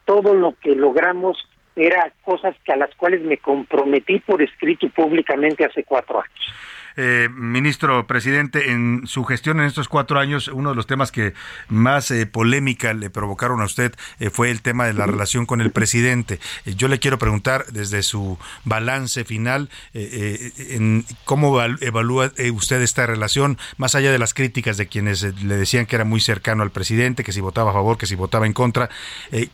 todo 0.05 0.33
lo 0.33 0.55
que 0.61 0.77
logramos 0.77 1.37
era 1.75 2.13
cosas 2.23 2.55
que 2.65 2.73
a 2.73 2.77
las 2.77 2.95
cuales 2.95 3.23
me 3.23 3.39
comprometí 3.39 4.21
por 4.21 4.41
escrito 4.41 4.89
públicamente 4.91 5.65
hace 5.65 5.83
cuatro 5.83 6.21
años. 6.21 6.55
Eh, 6.99 7.29
ministro 7.31 8.07
presidente, 8.07 8.71
en 8.71 9.03
su 9.07 9.25
gestión 9.25 9.61
en 9.61 9.67
estos 9.67 9.87
cuatro 9.89 10.19
años, 10.19 10.49
uno 10.49 10.71
de 10.71 10.77
los 10.77 10.87
temas 10.87 11.13
que 11.13 11.35
más 11.69 12.11
eh, 12.11 12.25
polémica 12.27 12.95
le 12.95 13.11
provocaron 13.11 13.61
a 13.61 13.67
usted 13.67 13.95
eh, 14.19 14.31
fue 14.31 14.51
el 14.51 14.63
tema 14.63 14.87
de 14.87 14.95
la 14.95 15.05
relación 15.05 15.45
con 15.45 15.61
el 15.61 15.73
presidente. 15.73 16.41
yo 16.65 16.89
le 16.89 16.99
quiero 16.99 17.19
preguntar 17.19 17.67
desde 17.67 18.03
su 18.03 18.39
balance 18.65 19.25
final, 19.25 19.69
en 19.93 21.05
cómo 21.25 21.61
evalúa 21.63 22.33
usted 22.53 22.81
esta 22.81 23.07
relación, 23.07 23.59
más 23.77 23.95
allá 23.95 24.11
de 24.11 24.19
las 24.19 24.35
críticas 24.35 24.77
de 24.77 24.87
quienes 24.87 25.23
le 25.23 25.57
decían 25.57 25.87
que 25.87 25.97
era 25.97 26.05
muy 26.05 26.21
cercano 26.21 26.63
al 26.63 26.71
presidente, 26.71 27.25
que 27.25 27.33
si 27.33 27.41
votaba 27.41 27.71
a 27.71 27.75
favor, 27.75 27.99
que 27.99 28.07
si 28.07 28.15
votaba 28.15 28.47
en 28.47 28.53
contra. 28.53 28.89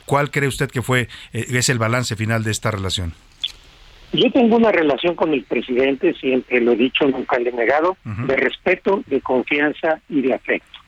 ¿Cuál 0.06 0.30
cree 0.30 0.48
usted 0.48 0.70
que 0.70 0.82
fue 0.82 1.08
es 1.32 1.68
el 1.68 1.78
balance 1.78 2.16
final 2.16 2.44
de 2.44 2.50
esta 2.50 2.70
relación? 2.70 3.14
Yo 4.12 4.30
tengo 4.30 4.56
una 4.56 4.70
relación 4.70 5.14
con 5.14 5.32
el 5.32 5.42
presidente, 5.44 6.12
siempre 6.14 6.60
lo 6.60 6.72
he 6.72 6.76
dicho, 6.76 7.06
nunca 7.06 7.38
le 7.38 7.48
he 7.48 7.52
negado, 7.52 7.96
de 8.04 8.36
respeto, 8.36 9.02
de 9.06 9.20
confianza 9.22 10.00
y 10.08 10.20
de 10.20 10.34
afecto. 10.34 10.78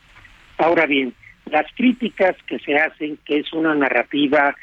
Ahora 0.58 0.84
bien, 0.84 1.14
las 1.50 1.66
críticas 1.74 2.36
que 2.46 2.58
se 2.58 2.76
hacen, 2.76 3.18
que 3.24 3.38
es 3.38 3.52
una 3.52 3.74
narrativa 3.74 4.54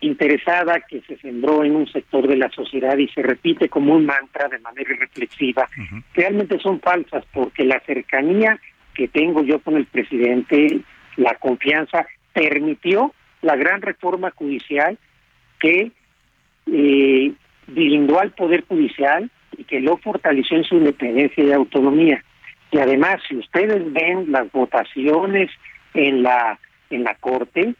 interesada 0.00 0.80
que 0.80 1.00
se 1.02 1.16
sembró 1.18 1.64
en 1.64 1.76
un 1.76 1.86
sector 1.86 2.26
de 2.26 2.36
la 2.36 2.50
sociedad 2.50 2.96
y 2.96 3.08
se 3.08 3.22
repite 3.22 3.68
como 3.68 3.94
un 3.94 4.06
mantra 4.06 4.48
de 4.48 4.58
manera 4.58 4.94
reflexiva, 4.98 5.68
realmente 6.14 6.58
son 6.58 6.80
falsas 6.80 7.24
porque 7.32 7.64
la 7.64 7.80
cercanía 7.80 8.58
que 8.94 9.08
tengo 9.08 9.42
yo 9.42 9.60
con 9.60 9.76
el 9.76 9.86
presidente, 9.86 10.80
la 11.16 11.34
confianza, 11.34 12.06
permitió 12.32 13.14
la 13.42 13.56
gran 13.56 13.82
reforma 13.82 14.30
judicial 14.30 14.98
que 15.58 15.92
eh, 16.66 17.32
blindó 17.66 18.20
al 18.20 18.32
Poder 18.32 18.64
Judicial 18.66 19.30
y 19.56 19.64
que 19.64 19.80
lo 19.80 19.96
fortaleció 19.98 20.56
en 20.56 20.64
su 20.64 20.76
independencia 20.76 21.44
y 21.44 21.52
autonomía. 21.52 22.24
Y 22.72 22.78
además, 22.78 23.20
si 23.28 23.36
ustedes 23.36 23.92
ven 23.92 24.30
las 24.30 24.50
votaciones 24.52 25.50
en 25.94 26.22
la 26.22 26.58
en 26.90 27.04
la 27.04 27.14
Corte, 27.14 27.74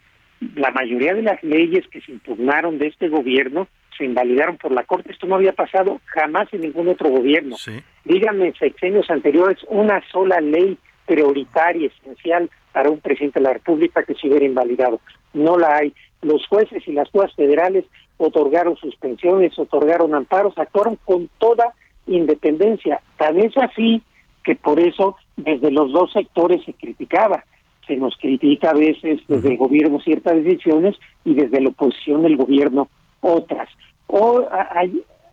la 0.55 0.71
mayoría 0.71 1.15
de 1.15 1.23
las 1.23 1.43
leyes 1.43 1.87
que 1.89 2.01
se 2.01 2.13
impugnaron 2.13 2.79
de 2.79 2.87
este 2.87 3.09
gobierno 3.09 3.69
se 3.99 4.05
invalidaron 4.05 4.57
por 4.57 4.73
la 4.73 4.85
Corte. 4.85 5.13
Esto 5.13 5.27
no 5.27 5.35
había 5.35 5.53
pasado 5.53 6.01
jamás 6.07 6.49
en 6.53 6.63
ningún 6.63 6.89
otro 6.89 7.11
gobierno. 7.11 7.57
Díganme, 8.05 8.47
en 8.47 8.55
sexenios 8.55 9.11
anteriores, 9.11 9.59
una 9.69 10.03
sola 10.11 10.41
ley 10.41 10.79
prioritaria, 11.07 11.89
esencial 11.89 12.49
para 12.73 12.89
un 12.89 13.01
presidente 13.01 13.41
de 13.41 13.45
la 13.45 13.53
República 13.53 14.03
que 14.03 14.15
se 14.15 14.29
hubiera 14.29 14.47
invalidado. 14.47 15.01
No 15.35 15.59
la 15.59 15.77
hay. 15.77 15.93
Los 16.23 16.47
jueces 16.47 16.87
y 16.87 16.93
las 16.93 17.11
juezas 17.11 17.35
federales 17.35 17.85
otorgaron 18.21 18.77
suspensiones, 18.77 19.59
otorgaron 19.59 20.15
amparos, 20.15 20.57
actuaron 20.59 20.99
con 21.05 21.29
toda 21.39 21.75
independencia. 22.07 23.01
Tan 23.17 23.39
es 23.39 23.57
así 23.57 24.03
que 24.45 24.57
por 24.57 24.79
eso 24.79 25.17
desde 25.37 25.71
los 25.71 25.91
dos 25.93 26.13
sectores 26.13 26.63
se 26.65 26.75
criticaba. 26.75 27.45
Se 27.87 27.97
nos 27.97 28.17
critica 28.17 28.71
a 28.71 28.75
veces 28.75 29.21
desde 29.27 29.49
el 29.49 29.57
gobierno 29.57 30.01
ciertas 30.01 30.37
decisiones 30.45 30.97
y 31.25 31.35
desde 31.35 31.61
la 31.61 31.71
oposición 31.71 32.23
del 32.23 32.37
gobierno 32.37 32.89
otras. 33.21 33.69
Hoy, 34.07 34.45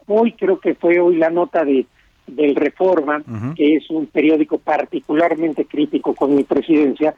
hoy 0.07 0.31
creo 0.31 0.59
que 0.59 0.73
fue 0.73 0.99
hoy 0.99 1.17
la 1.17 1.29
nota 1.29 1.65
de 1.65 1.85
del 2.27 2.55
Reforma, 2.55 3.23
que 3.55 3.75
es 3.75 3.89
un 3.89 4.05
periódico 4.05 4.57
particularmente 4.57 5.65
crítico 5.65 6.13
con 6.13 6.35
mi 6.35 6.43
presidencia, 6.43 7.15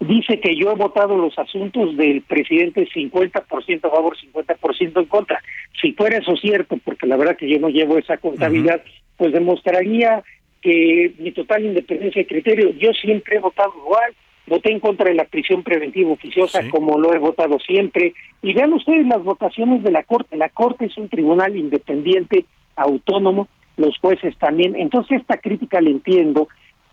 dice 0.00 0.40
que 0.40 0.54
yo 0.56 0.70
he 0.70 0.74
votado 0.74 1.16
los 1.16 1.38
asuntos 1.38 1.96
del 1.96 2.22
presidente 2.22 2.88
50% 2.88 3.84
a 3.84 3.90
favor, 3.90 4.16
50% 4.16 5.00
en 5.00 5.06
contra. 5.06 5.40
Si 5.80 5.92
fuera 5.92 6.18
eso 6.18 6.36
cierto, 6.36 6.78
porque 6.84 7.06
la 7.06 7.16
verdad 7.16 7.36
que 7.36 7.48
yo 7.48 7.58
no 7.58 7.68
llevo 7.68 7.98
esa 7.98 8.16
contabilidad, 8.16 8.82
pues 9.16 9.32
demostraría 9.32 10.22
que 10.62 11.14
mi 11.18 11.32
total 11.32 11.64
independencia 11.64 12.22
de 12.22 12.28
criterio, 12.28 12.70
yo 12.70 12.92
siempre 12.92 13.36
he 13.36 13.40
votado 13.40 13.72
igual 13.84 14.14
voté 14.48 14.72
en 14.72 14.80
contra 14.80 15.08
de 15.08 15.14
la 15.14 15.24
prisión 15.24 15.62
preventiva 15.62 16.10
oficiosa 16.10 16.68
como 16.70 16.98
lo 16.98 17.14
he 17.14 17.18
votado 17.18 17.58
siempre. 17.60 18.14
Y 18.42 18.54
vean 18.54 18.72
ustedes 18.72 19.06
las 19.06 19.22
votaciones 19.22 19.82
de 19.82 19.90
la 19.90 20.02
Corte. 20.02 20.36
La 20.36 20.48
Corte 20.48 20.86
es 20.86 20.96
un 20.96 21.08
tribunal 21.08 21.56
independiente, 21.56 22.46
autónomo, 22.76 23.48
los 23.76 23.96
jueces 23.98 24.36
también. 24.38 24.74
Entonces 24.76 25.20
esta 25.20 25.36
crítica 25.36 25.80
la 25.80 25.90
entiendo 25.90 26.48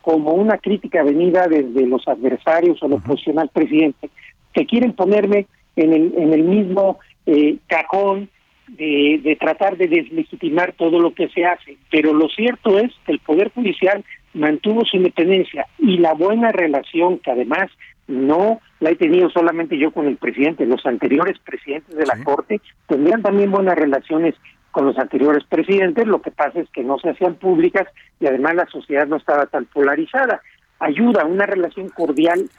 como 0.06 0.34
una 0.34 0.60
crítica 0.60 1.02
venida 1.02 1.48
desde 1.48 1.88
los 1.88 2.08
adversarios 2.08 2.78
o 2.84 2.88
la 2.88 2.98
oposición 2.98 3.40
al 3.40 3.50
presidente, 3.50 4.12
que 4.54 4.68
quieren 4.68 4.94
ponerme 4.94 5.48
en 5.76 5.94
el, 5.94 6.14
en 6.16 6.32
el 6.32 6.44
mismo 6.44 7.00
eh, 7.26 7.58
cajón 7.66 8.30
de, 8.68 9.20
de 9.24 9.36
tratar 9.36 9.78
de 9.78 9.88
deslegitimar 9.88 10.74
todo 10.74 11.00
lo 11.00 11.16
que 11.16 11.28
se 11.30 11.44
hace. 11.44 11.78
Pero 11.90 12.14
lo 12.14 12.30
cierto 12.30 12.78
es 12.78 12.92
que 13.04 13.14
el 13.14 13.20
Poder 13.20 13.52
Judicial 13.56 14.06
mantuvo 14.36 14.86
su 14.86 14.98
independencia 14.98 15.66
y 15.80 15.98
la 15.98 16.14
buena 16.14 16.52
relación 16.52 17.18
que 17.18 17.32
además 17.32 17.72
no 18.08 18.60
la 18.82 18.92
he 18.92 18.96
tenido 18.96 19.32
solamente 19.32 19.76
yo 19.80 19.90
con 19.90 20.06
el 20.06 20.18
presidente, 20.18 20.68
los 20.68 20.86
anteriores 20.86 21.40
presidentes 21.40 21.96
de 21.96 22.06
la 22.06 22.24
Corte 22.24 22.62
tendrían 22.88 23.24
también 23.24 23.50
buenas 23.50 23.76
relaciones 23.76 24.36
con 24.76 24.88
los 24.88 25.00
anteriores 25.00 25.46
presidentes, 25.46 26.06
lo 26.06 26.22
que 26.22 26.32
pasa 26.32 26.60
es 26.60 26.70
que 26.72 26.84
no 26.84 27.00
se 27.00 27.10
hacían 27.10 27.36
públicas 27.36 27.88
y 28.20 28.28
además 28.28 28.56
la 28.56 28.66
sociedad 28.66 29.08
no 29.08 29.16
estaba 29.16 29.46
tan 29.46 29.64
polarizada. 29.68 30.42
Ayuda, 30.80 31.24
una 31.24 31.46
relación 31.46 31.88
cordial 31.88 32.50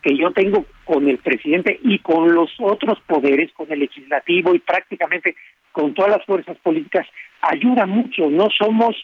que 0.00 0.16
yo 0.16 0.30
tengo 0.30 0.66
con 0.84 1.08
el 1.08 1.18
presidente 1.18 1.80
y 1.82 1.98
con 1.98 2.32
los 2.32 2.48
otros 2.60 3.00
poderes, 3.08 3.52
con 3.54 3.72
el 3.72 3.80
legislativo 3.80 4.54
y 4.54 4.60
prácticamente 4.60 5.34
con 5.72 5.94
todas 5.94 6.12
las 6.12 6.24
fuerzas 6.24 6.56
políticas, 6.58 7.08
ayuda 7.42 7.86
mucho. 7.86 8.30
No 8.30 8.50
somos 8.56 8.94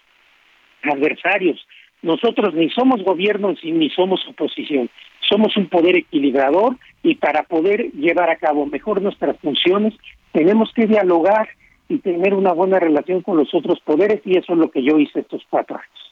adversarios, 0.84 1.66
nosotros 2.02 2.54
ni 2.54 2.70
somos 2.70 3.02
gobierno 3.02 3.52
ni 3.64 3.90
somos 3.90 4.24
oposición. 4.28 4.88
Somos 5.28 5.56
un 5.56 5.66
poder 5.66 5.96
equilibrador 5.96 6.76
y 7.02 7.16
para 7.16 7.42
poder 7.42 7.90
llevar 7.94 8.30
a 8.30 8.36
cabo 8.36 8.64
mejor 8.66 9.02
nuestras 9.02 9.36
funciones 9.38 9.92
tenemos 10.30 10.72
que 10.72 10.86
dialogar 10.86 11.48
y 11.90 11.98
tener 11.98 12.34
una 12.34 12.52
buena 12.52 12.78
relación 12.78 13.20
con 13.20 13.36
los 13.36 13.52
otros 13.52 13.80
poderes 13.80 14.20
y 14.24 14.38
eso 14.38 14.52
es 14.52 14.58
lo 14.58 14.70
que 14.70 14.82
yo 14.82 14.98
hice 14.98 15.20
estos 15.20 15.42
cuatro 15.50 15.76
años. 15.76 16.10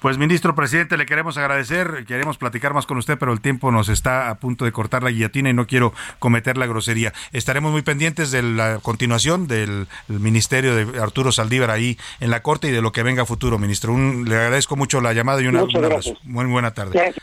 Pues 0.00 0.16
ministro 0.16 0.54
presidente, 0.54 0.96
le 0.96 1.06
queremos 1.06 1.36
agradecer, 1.36 2.04
queremos 2.06 2.38
platicar 2.38 2.72
más 2.72 2.86
con 2.86 2.96
usted, 2.98 3.18
pero 3.18 3.32
el 3.32 3.40
tiempo 3.40 3.70
nos 3.70 3.88
está 3.88 4.30
a 4.30 4.36
punto 4.36 4.64
de 4.64 4.72
cortar 4.72 5.02
la 5.02 5.10
guillotina 5.10 5.50
y 5.50 5.54
no 5.54 5.66
quiero 5.66 5.92
cometer 6.18 6.56
la 6.56 6.66
grosería. 6.66 7.12
Estaremos 7.32 7.72
muy 7.72 7.82
pendientes 7.82 8.30
de 8.30 8.42
la 8.42 8.78
continuación 8.80 9.46
del 9.46 9.86
ministerio 10.08 10.74
de 10.74 11.00
Arturo 11.00 11.30
Saldívar 11.30 11.70
ahí 11.70 11.98
en 12.20 12.30
la 12.30 12.42
Corte 12.42 12.68
y 12.68 12.70
de 12.70 12.80
lo 12.80 12.92
que 12.92 13.02
venga 13.02 13.22
a 13.22 13.26
futuro, 13.26 13.58
ministro. 13.58 13.94
le 13.96 14.34
agradezco 14.34 14.76
mucho 14.76 15.00
la 15.00 15.12
llamada 15.12 15.42
y 15.42 15.46
una, 15.46 15.64
un 15.64 15.84
abrazo. 15.84 16.16
Muy 16.24 16.46
buena 16.46 16.72
tarde. 16.72 17.14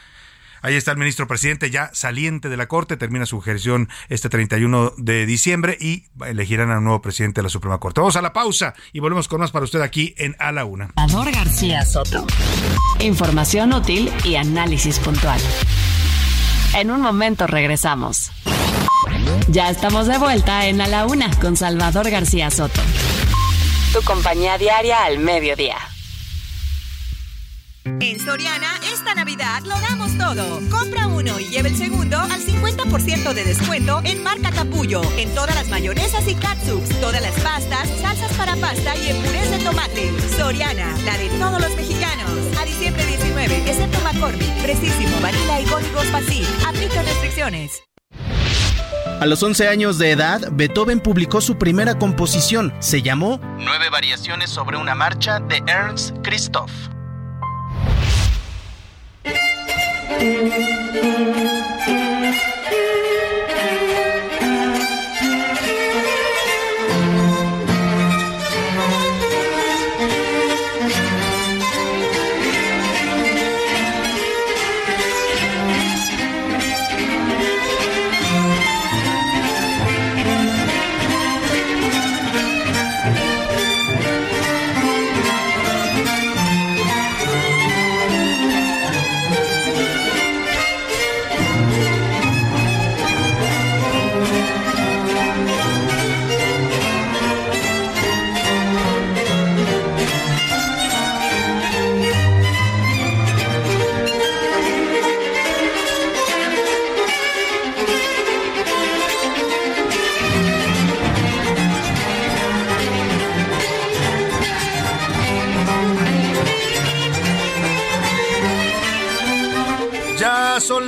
Ahí 0.65 0.73
está 0.73 0.89
el 0.89 0.97
ministro 0.97 1.27
presidente 1.27 1.69
ya 1.69 1.91
saliente 1.93 2.49
de 2.49 2.57
la 2.57 2.65
Corte, 2.65 2.97
termina 2.97 3.27
su 3.27 3.39
gestión 3.39 3.87
este 4.09 4.29
31 4.29 4.93
de 4.97 5.27
diciembre 5.27 5.77
y 5.79 6.05
elegirán 6.25 6.71
a 6.71 6.79
un 6.79 6.85
nuevo 6.85 7.03
presidente 7.03 7.41
de 7.41 7.43
la 7.43 7.49
Suprema 7.49 7.77
Corte. 7.77 8.01
Vamos 8.01 8.15
a 8.15 8.23
la 8.23 8.33
pausa 8.33 8.73
y 8.91 8.99
volvemos 8.99 9.27
con 9.27 9.41
más 9.41 9.51
para 9.51 9.65
usted 9.65 9.81
aquí 9.81 10.15
en 10.17 10.35
A 10.39 10.51
la 10.51 10.65
Una. 10.65 10.89
Ador 10.95 11.31
García 11.31 11.85
Soto. 11.85 12.25
Información 12.99 13.73
útil 13.73 14.11
y 14.23 14.37
análisis 14.37 14.97
puntual. 14.97 15.39
En 16.73 16.89
un 16.89 16.99
momento 16.99 17.45
regresamos. 17.45 18.31
Ya 19.47 19.69
estamos 19.69 20.07
de 20.07 20.17
vuelta 20.17 20.65
en 20.65 20.81
A 20.81 20.87
la 20.87 21.05
Una 21.05 21.29
con 21.39 21.55
Salvador 21.55 22.09
García 22.09 22.49
Soto. 22.49 22.81
Tu 23.93 24.01
compañía 24.01 24.57
diaria 24.57 25.03
al 25.03 25.19
mediodía. 25.19 25.77
En 27.85 28.19
Soriana, 28.19 28.67
esta 28.91 29.13
Navidad 29.13 29.61
lo 29.63 29.79
damos 29.79 30.17
todo. 30.17 30.59
Compra 30.71 31.05
uno 31.07 31.39
y 31.39 31.45
lleve 31.49 31.69
el 31.69 31.75
segundo 31.75 32.17
al 32.17 32.41
50% 32.41 33.33
de 33.33 33.43
descuento 33.43 34.01
en 34.03 34.23
marca 34.23 34.49
Capullo, 34.49 35.03
en 35.17 35.33
todas 35.35 35.53
las 35.53 35.67
mayonesas 35.69 36.27
y 36.27 36.33
catsups, 36.33 36.99
todas 36.99 37.21
las 37.21 37.39
pastas, 37.41 37.87
salsas 38.01 38.33
para 38.33 38.55
pasta 38.55 38.95
y 38.97 39.09
en 39.09 39.21
purés 39.21 39.51
de 39.51 39.59
tomate. 39.59 40.11
Soriana, 40.35 40.97
la 41.05 41.15
de 41.17 41.29
todos 41.37 41.61
los 41.61 41.75
mexicanos. 41.75 42.31
A 42.59 42.65
diciembre 42.65 43.05
19, 43.05 43.57
excepto 43.57 43.99
McCormick, 44.01 44.63
Precisísimo, 44.63 45.21
Vanilla 45.21 45.61
y 45.61 45.65
Códigos 45.65 46.05
Fácil. 46.07 46.45
Aplica 46.67 47.03
restricciones. 47.03 47.83
A 49.21 49.27
los 49.27 49.43
11 49.43 49.67
años 49.67 49.99
de 49.99 50.11
edad, 50.11 50.41
Beethoven 50.51 50.99
publicó 50.99 51.39
su 51.39 51.57
primera 51.57 51.99
composición. 51.99 52.73
Se 52.79 53.03
llamó 53.03 53.39
Nueve 53.59 53.89
variaciones 53.91 54.49
sobre 54.49 54.75
una 54.77 54.95
marcha 54.95 55.39
de 55.39 55.63
Ernst 55.67 56.15
Christoph. 56.23 56.71
Thank 60.17 60.95
you. 60.95 61.64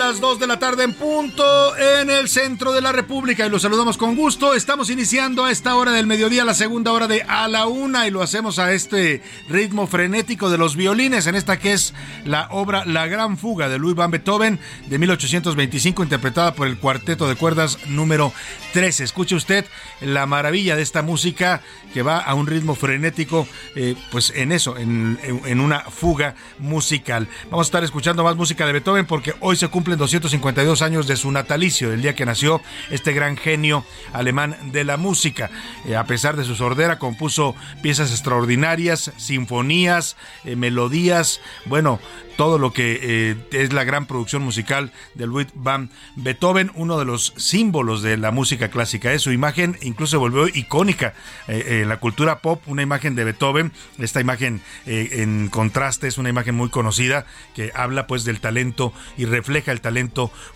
Las 0.08 0.22
2 0.22 0.40
de 0.40 0.48
la 0.48 0.58
tarde 0.58 0.86
en 0.86 0.94
punto 0.94 1.44
en 1.76 2.10
el 2.10 2.30
centro 2.30 2.72
de 2.72 2.80
la 2.80 2.94
República 2.94 3.46
y 3.46 3.50
los 3.50 3.64
saludamos 3.64 3.98
con 3.98 4.16
gusto. 4.16 4.54
Estamos 4.54 4.90
iniciando 4.90 5.44
a 5.44 5.52
esta 5.52 5.76
hora 5.76 5.92
del 5.92 6.08
mediodía 6.08 6.46
la 6.46 6.54
segunda 6.54 6.94
hora 6.94 7.10
de 7.10 7.24
a 7.24 7.50
la 7.50 7.68
una 7.68 8.08
y 8.08 8.12
lo 8.12 8.22
hacemos 8.22 8.58
a 8.58 8.72
este 8.72 9.22
ritmo 9.50 9.86
frenético 9.86 10.50
de 10.50 10.58
los 10.58 10.78
violines 10.78 11.28
en 11.28 11.36
esta 11.36 11.60
que 11.60 11.74
es 11.74 11.94
la 12.24 12.48
obra 12.52 12.86
La 12.86 13.08
Gran 13.08 13.38
Fuga 13.38 13.68
de 13.68 13.80
Louis 13.80 13.96
van 13.96 14.12
Beethoven 14.12 14.60
de 14.88 14.98
1825 14.98 16.04
interpretada 16.04 16.54
por 16.54 16.68
el 16.68 16.78
cuarteto 16.78 17.28
de 17.28 17.36
cuerdas 17.36 17.78
número 17.88 18.32
13. 18.72 19.04
Escuche 19.04 19.36
usted 19.36 19.66
la 20.00 20.26
maravilla 20.26 20.78
de 20.78 20.84
esta 20.84 21.02
música 21.02 21.62
que 21.94 22.02
va 22.02 22.20
a 22.20 22.34
un 22.34 22.48
ritmo 22.48 22.76
frenético 22.76 23.46
eh, 23.76 23.96
pues 24.10 24.32
en 24.36 24.54
eso, 24.54 24.78
en, 24.78 25.20
en 25.22 25.60
una 25.60 25.82
fuga 25.82 26.36
musical. 26.60 27.28
Vamos 27.50 27.66
a 27.66 27.68
estar 27.68 27.84
escuchando 27.84 28.24
más 28.24 28.38
música 28.38 28.66
de 28.66 28.72
Beethoven 28.72 29.06
porque 29.06 29.36
hoy 29.42 29.58
se 29.58 29.68
cumplen 29.68 29.97
252 29.98 30.82
años 30.82 31.08
de 31.08 31.16
su 31.16 31.32
natalicio, 31.32 31.90
del 31.90 32.02
día 32.02 32.16
que 32.16 32.26
nació 32.26 32.62
este 32.90 33.14
gran 33.14 33.38
genio 33.38 33.86
alemán 34.14 34.58
de 34.72 34.84
la 34.84 34.98
música. 34.98 35.50
Eh, 35.86 35.96
a 35.96 36.06
pesar 36.06 36.36
de 36.36 36.44
su 36.44 36.56
sordera, 36.56 37.00
compuso 37.00 37.56
piezas 37.82 38.12
extraordinarias, 38.12 39.12
sinfonías, 39.18 40.16
eh, 40.46 40.56
melodías, 40.56 41.42
bueno, 41.66 42.00
todo 42.38 42.60
lo 42.60 42.72
que 42.72 43.00
eh, 43.02 43.36
es 43.52 43.74
la 43.74 43.84
gran 43.84 44.06
producción 44.06 44.44
musical 44.44 44.92
de 45.16 45.26
Ludwig 45.26 45.48
van 45.56 45.90
Beethoven, 46.16 46.72
uno 46.76 47.00
de 47.00 47.06
los 47.06 47.34
símbolos 47.36 48.04
de 48.04 48.16
la 48.18 48.30
música 48.30 48.70
clásica. 48.70 49.12
Es 49.12 49.24
su 49.24 49.32
imagen 49.32 49.78
incluso 49.82 50.12
se 50.12 50.18
volvió 50.18 50.48
icónica 50.48 51.14
en 51.48 51.90
la 51.90 52.00
cultura 52.00 52.40
pop, 52.40 52.62
una 52.68 52.84
imagen 52.84 53.16
de 53.16 53.24
Beethoven, 53.24 53.72
esta 53.98 54.22
imagen 54.22 54.62
en 54.86 55.50
contraste 55.50 56.08
es 56.08 56.18
una 56.18 56.30
imagen 56.30 56.56
muy 56.56 56.70
conocida 56.70 57.26
que 57.56 57.72
habla 57.74 58.08
pues 58.08 58.24
del 58.24 58.40
talento 58.40 58.94
y 59.18 59.26
refleja 59.26 59.72
el 59.72 59.82
talento 59.82 59.87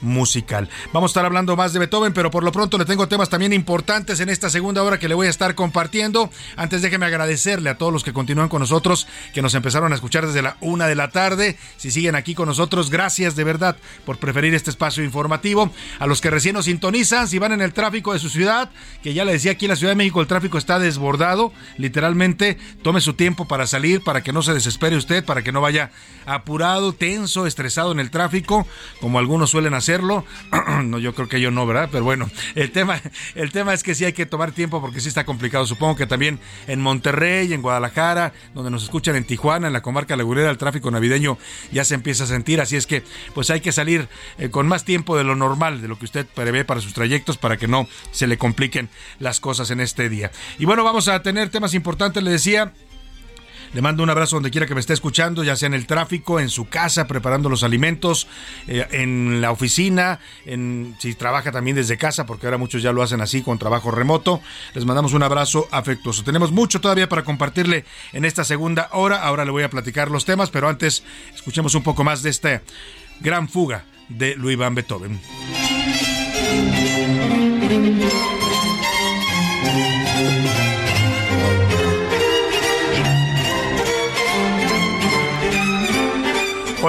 musical. 0.02 0.70
Vamos 0.94 1.10
a 1.10 1.12
estar 1.12 1.26
hablando 1.26 1.56
más 1.56 1.74
de 1.74 1.80
Beethoven, 1.80 2.14
pero 2.14 2.32
por 2.32 2.44
lo 2.44 2.52
pronto 2.52 2.78
le 2.78 2.86
tengo 2.86 3.08
temas 3.08 3.30
también 3.30 3.54
importantes 3.54 4.20
en 4.20 4.30
esta 4.30 4.50
segunda 4.50 4.84
hora 4.84 5.00
que 5.00 5.08
le 5.08 5.16
voy 5.16 5.28
a 5.28 5.30
estar 5.30 5.56
compartiendo. 5.56 6.30
Antes 6.56 6.82
déjeme 6.82 7.06
agradecerle 7.06 7.70
a 7.70 7.78
todos 7.78 7.94
los 7.94 8.04
que 8.04 8.14
continúan 8.14 8.50
con 8.50 8.60
nosotros, 8.60 9.08
que 9.34 9.42
nos 9.42 9.54
empezaron 9.56 9.92
a 9.92 9.96
escuchar 9.96 10.26
desde 10.26 10.42
la 10.42 10.58
una 10.62 10.88
de 10.88 10.96
la 10.96 11.10
tarde. 11.10 11.58
Si 11.78 11.92
siguen 11.92 12.16
aquí 12.16 12.36
con 12.36 12.48
nosotros, 12.48 12.90
gracias 12.90 13.36
de 13.36 13.44
verdad 13.44 13.78
por 14.06 14.18
preferir 14.18 14.54
este 14.54 14.70
espacio 14.70 15.04
informativo. 15.04 15.72
A 16.00 16.08
los 16.08 16.22
que 16.22 16.30
recién 16.30 16.56
nos 16.56 16.66
sintonizan, 16.66 17.28
si 17.28 17.40
van 17.40 17.52
en 17.52 17.62
el 17.62 17.74
tráfico 17.74 18.14
de 18.14 18.20
su 18.20 18.30
ciudad, 18.30 18.70
que 19.04 19.14
ya 19.14 19.26
le 19.26 19.34
decía 19.34 19.54
aquí 19.54 19.66
en 19.66 19.70
la 19.70 19.76
Ciudad 19.76 19.92
de 19.92 19.98
México 19.98 20.22
el 20.22 20.28
tráfico 20.28 20.58
está 20.58 20.80
desbordado, 20.80 21.54
literalmente 21.78 22.58
tome 22.82 23.02
su 23.02 23.14
tiempo 23.14 23.48
para 23.48 23.68
salir, 23.68 24.02
para 24.04 24.22
que 24.24 24.34
no 24.34 24.42
se 24.42 24.54
desespere 24.54 24.96
usted, 24.96 25.24
para 25.24 25.44
que 25.44 25.52
no 25.52 25.62
vaya 25.62 25.92
apurado, 26.26 26.94
tenso, 26.94 27.46
estresado 27.48 27.92
en 27.92 28.00
el 28.00 28.12
tráfico, 28.12 28.68
como 29.00 29.20
algunos 29.22 29.50
suelen 29.50 29.74
hacerlo. 29.74 30.26
no, 30.84 31.00
yo 31.00 31.16
creo 31.16 31.30
que 31.30 31.40
yo 31.40 31.52
no, 31.52 31.66
¿verdad? 31.66 31.90
Pero 31.92 32.04
bueno, 32.04 32.30
el 32.56 32.72
tema, 32.72 33.02
el 33.36 33.52
tema 33.52 33.74
es 33.74 33.84
que 33.84 33.96
sí 33.96 34.04
hay 34.04 34.14
que 34.14 34.26
tomar 34.26 34.52
tiempo 34.52 34.82
porque 34.82 35.00
sí 35.00 35.08
está 35.08 35.26
complicado. 35.26 35.66
Supongo 35.66 35.96
que 35.96 36.08
también 36.08 36.40
en 36.68 36.82
Monterrey, 36.82 37.54
en 37.54 37.62
Guadalajara, 37.62 38.34
donde 38.54 38.72
nos 38.72 38.84
escuchan 38.84 39.16
en 39.16 39.24
Tijuana, 39.24 39.68
en 39.68 39.74
la 39.74 39.82
comarca 39.82 40.16
lagurera, 40.18 40.50
el 40.50 40.58
tráfico 40.58 40.92
navideño 40.92 41.38
ya 41.72 41.86
se 41.86 41.96
empieza 41.96 42.26
a 42.26 42.28
sentir. 42.28 42.60
Así 42.60 42.76
es 42.76 42.86
que, 42.86 43.04
pues 43.34 43.50
hay 43.50 43.62
que 43.62 43.72
salir 43.72 44.10
eh, 44.38 44.50
con 44.50 44.68
más 44.68 44.84
tiempo 44.84 45.18
de 45.18 45.24
lo 45.24 45.36
normal, 45.36 45.82
de 45.82 45.88
lo 45.88 45.98
que 45.98 46.06
usted 46.06 46.26
prevé 46.26 46.66
para 46.66 46.82
sus 46.82 46.94
trayectos, 46.94 47.38
para 47.38 47.58
que 47.58 47.68
no 47.68 47.88
se 48.12 48.28
le 48.28 48.38
compliquen 48.38 48.90
las 49.20 49.40
cosas 49.40 49.72
en 49.72 49.80
este 49.80 50.10
día. 50.10 50.32
Y 50.60 50.66
bueno, 50.66 50.84
vamos 50.84 51.08
a 51.08 51.22
tener 51.22 51.50
temas 51.50 51.74
importantes, 51.74 52.24
le 52.24 52.32
decía. 52.32 52.74
Le 53.74 53.82
mando 53.82 54.04
un 54.04 54.10
abrazo 54.10 54.36
donde 54.36 54.52
quiera 54.52 54.68
que 54.68 54.74
me 54.74 54.82
esté 54.82 54.94
escuchando, 54.94 55.44
ya 55.44 55.56
sea 55.56 55.68
en 55.68 55.74
el 55.74 55.88
tráfico, 55.88 56.40
en 56.40 56.50
su 56.50 56.68
casa, 56.68 57.08
preparando 57.08 57.48
los 57.48 57.64
alimentos, 57.64 58.28
eh, 58.68 58.86
en 58.92 59.40
la 59.40 59.52
oficina, 59.52 60.20
en 60.46 60.96
si 61.00 61.16
trabaja 61.16 61.52
también 61.54 61.78
desde 61.78 61.98
casa, 61.98 62.26
porque 62.26 62.48
ahora 62.48 62.58
muchos 62.58 62.82
ya 62.82 62.92
lo 62.92 63.02
hacen 63.02 63.22
así 63.22 63.42
con 63.42 63.58
trabajo 63.58 63.90
remoto. 63.90 64.42
Les 64.74 64.84
mandamos 64.84 65.14
un 65.14 65.24
abrazo 65.24 65.70
afectuoso. 65.72 66.24
Tenemos 66.24 66.52
mucho 66.52 66.82
todavía 66.82 67.08
para 67.08 67.24
compartirle 67.24 67.86
en 68.12 68.26
esta 68.26 68.44
segunda 68.44 68.90
hora. 68.92 69.24
Ahora 69.24 69.46
le 69.46 69.52
voy 69.52 69.64
a 69.64 69.70
platicar 69.70 70.12
los 70.12 70.26
temas, 70.26 70.50
pero 70.50 70.68
antes 70.68 71.04
escuchemos 71.34 71.74
un 71.74 71.84
poco 71.84 72.04
más 72.04 72.24
de 72.24 72.30
esta 72.30 72.62
gran 73.22 73.48
fuga 73.48 73.86
de 74.10 74.36
Louis 74.36 74.58
Van 74.58 74.76
Beethoven. 74.76 75.20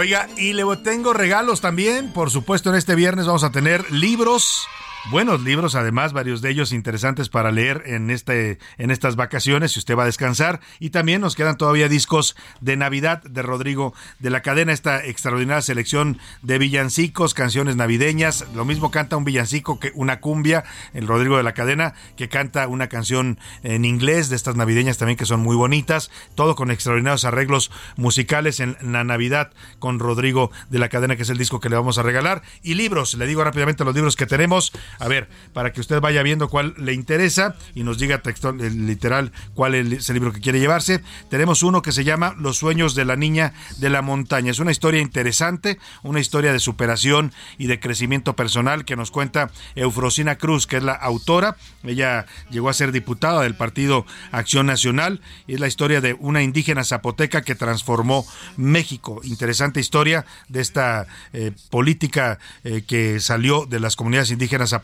Oiga, 0.02 0.28
y 0.36 0.52
le 0.52 0.64
tengo 0.82 1.12
regalos 1.12 1.60
también. 1.60 2.12
Por 2.12 2.32
supuesto, 2.32 2.70
en 2.70 2.74
este 2.74 2.96
viernes 2.96 3.26
vamos 3.26 3.44
a 3.44 3.52
tener 3.52 3.88
libros 3.92 4.66
buenos 5.10 5.42
libros, 5.42 5.74
además, 5.74 6.12
varios 6.12 6.42
de 6.42 6.50
ellos 6.50 6.72
interesantes 6.72 7.28
para 7.28 7.50
leer 7.50 7.82
en, 7.86 8.10
este, 8.10 8.58
en 8.78 8.90
estas 8.90 9.16
vacaciones, 9.16 9.72
si 9.72 9.78
usted 9.78 9.96
va 9.96 10.04
a 10.04 10.06
descansar. 10.06 10.60
Y 10.78 10.90
también 10.90 11.20
nos 11.20 11.34
quedan 11.34 11.56
todavía 11.56 11.88
discos 11.88 12.36
de 12.60 12.76
Navidad 12.76 13.22
de 13.24 13.42
Rodrigo 13.42 13.94
de 14.18 14.30
la 14.30 14.42
cadena, 14.42 14.72
esta 14.72 15.04
extraordinaria 15.04 15.62
selección 15.62 16.18
de 16.42 16.58
villancicos, 16.58 17.34
canciones 17.34 17.76
navideñas. 17.76 18.46
Lo 18.54 18.64
mismo 18.64 18.90
canta 18.90 19.16
un 19.16 19.24
villancico 19.24 19.80
que 19.80 19.92
una 19.94 20.20
cumbia, 20.20 20.64
el 20.94 21.06
Rodrigo 21.06 21.36
de 21.36 21.42
la 21.42 21.54
cadena, 21.54 21.94
que 22.16 22.28
canta 22.28 22.68
una 22.68 22.88
canción 22.88 23.38
en 23.62 23.84
inglés 23.84 24.28
de 24.28 24.36
estas 24.36 24.56
navideñas 24.56 24.98
también 24.98 25.16
que 25.16 25.26
son 25.26 25.40
muy 25.40 25.56
bonitas. 25.56 26.10
Todo 26.34 26.54
con 26.54 26.70
extraordinarios 26.70 27.24
arreglos 27.24 27.70
musicales 27.96 28.60
en 28.60 28.76
la 28.80 29.04
Navidad 29.04 29.52
con 29.78 29.98
Rodrigo 29.98 30.50
de 30.70 30.78
la 30.78 30.88
cadena, 30.88 31.16
que 31.16 31.22
es 31.22 31.30
el 31.30 31.38
disco 31.38 31.60
que 31.60 31.68
le 31.68 31.76
vamos 31.76 31.98
a 31.98 32.02
regalar. 32.02 32.42
Y 32.62 32.74
libros, 32.74 33.14
le 33.14 33.26
digo 33.26 33.42
rápidamente 33.42 33.84
los 33.84 33.94
libros 33.94 34.16
que 34.16 34.26
tenemos. 34.26 34.72
A 34.98 35.08
ver, 35.08 35.28
para 35.52 35.72
que 35.72 35.80
usted 35.80 36.00
vaya 36.00 36.22
viendo 36.22 36.48
cuál 36.48 36.74
le 36.78 36.92
interesa 36.92 37.56
y 37.74 37.82
nos 37.82 37.98
diga 37.98 38.22
textual, 38.22 38.58
literal 38.58 39.32
cuál 39.54 39.74
es 39.74 40.08
el 40.08 40.14
libro 40.14 40.32
que 40.32 40.40
quiere 40.40 40.60
llevarse. 40.60 41.02
Tenemos 41.28 41.62
uno 41.62 41.82
que 41.82 41.92
se 41.92 42.04
llama 42.04 42.34
Los 42.38 42.58
sueños 42.58 42.94
de 42.94 43.04
la 43.04 43.16
niña 43.16 43.52
de 43.78 43.90
la 43.90 44.02
montaña. 44.02 44.50
Es 44.50 44.58
una 44.58 44.70
historia 44.70 45.00
interesante, 45.00 45.78
una 46.02 46.20
historia 46.20 46.52
de 46.52 46.58
superación 46.58 47.32
y 47.58 47.66
de 47.66 47.80
crecimiento 47.80 48.36
personal 48.36 48.84
que 48.84 48.96
nos 48.96 49.10
cuenta 49.10 49.50
Eufrosina 49.74 50.36
Cruz, 50.36 50.66
que 50.66 50.76
es 50.76 50.82
la 50.82 50.94
autora. 50.94 51.56
Ella 51.82 52.26
llegó 52.50 52.68
a 52.68 52.74
ser 52.74 52.92
diputada 52.92 53.42
del 53.42 53.54
Partido 53.54 54.06
Acción 54.30 54.66
Nacional 54.66 55.20
y 55.46 55.54
es 55.54 55.60
la 55.60 55.68
historia 55.68 56.00
de 56.00 56.14
una 56.14 56.42
indígena 56.42 56.84
zapoteca 56.84 57.42
que 57.42 57.54
transformó 57.54 58.26
México. 58.56 59.20
Interesante 59.24 59.80
historia 59.80 60.26
de 60.48 60.60
esta 60.60 61.06
eh, 61.32 61.52
política 61.70 62.38
eh, 62.64 62.82
que 62.86 63.20
salió 63.20 63.66
de 63.66 63.80
las 63.80 63.96
comunidades 63.96 64.30
indígenas 64.30 64.70
zapoteca 64.70 64.81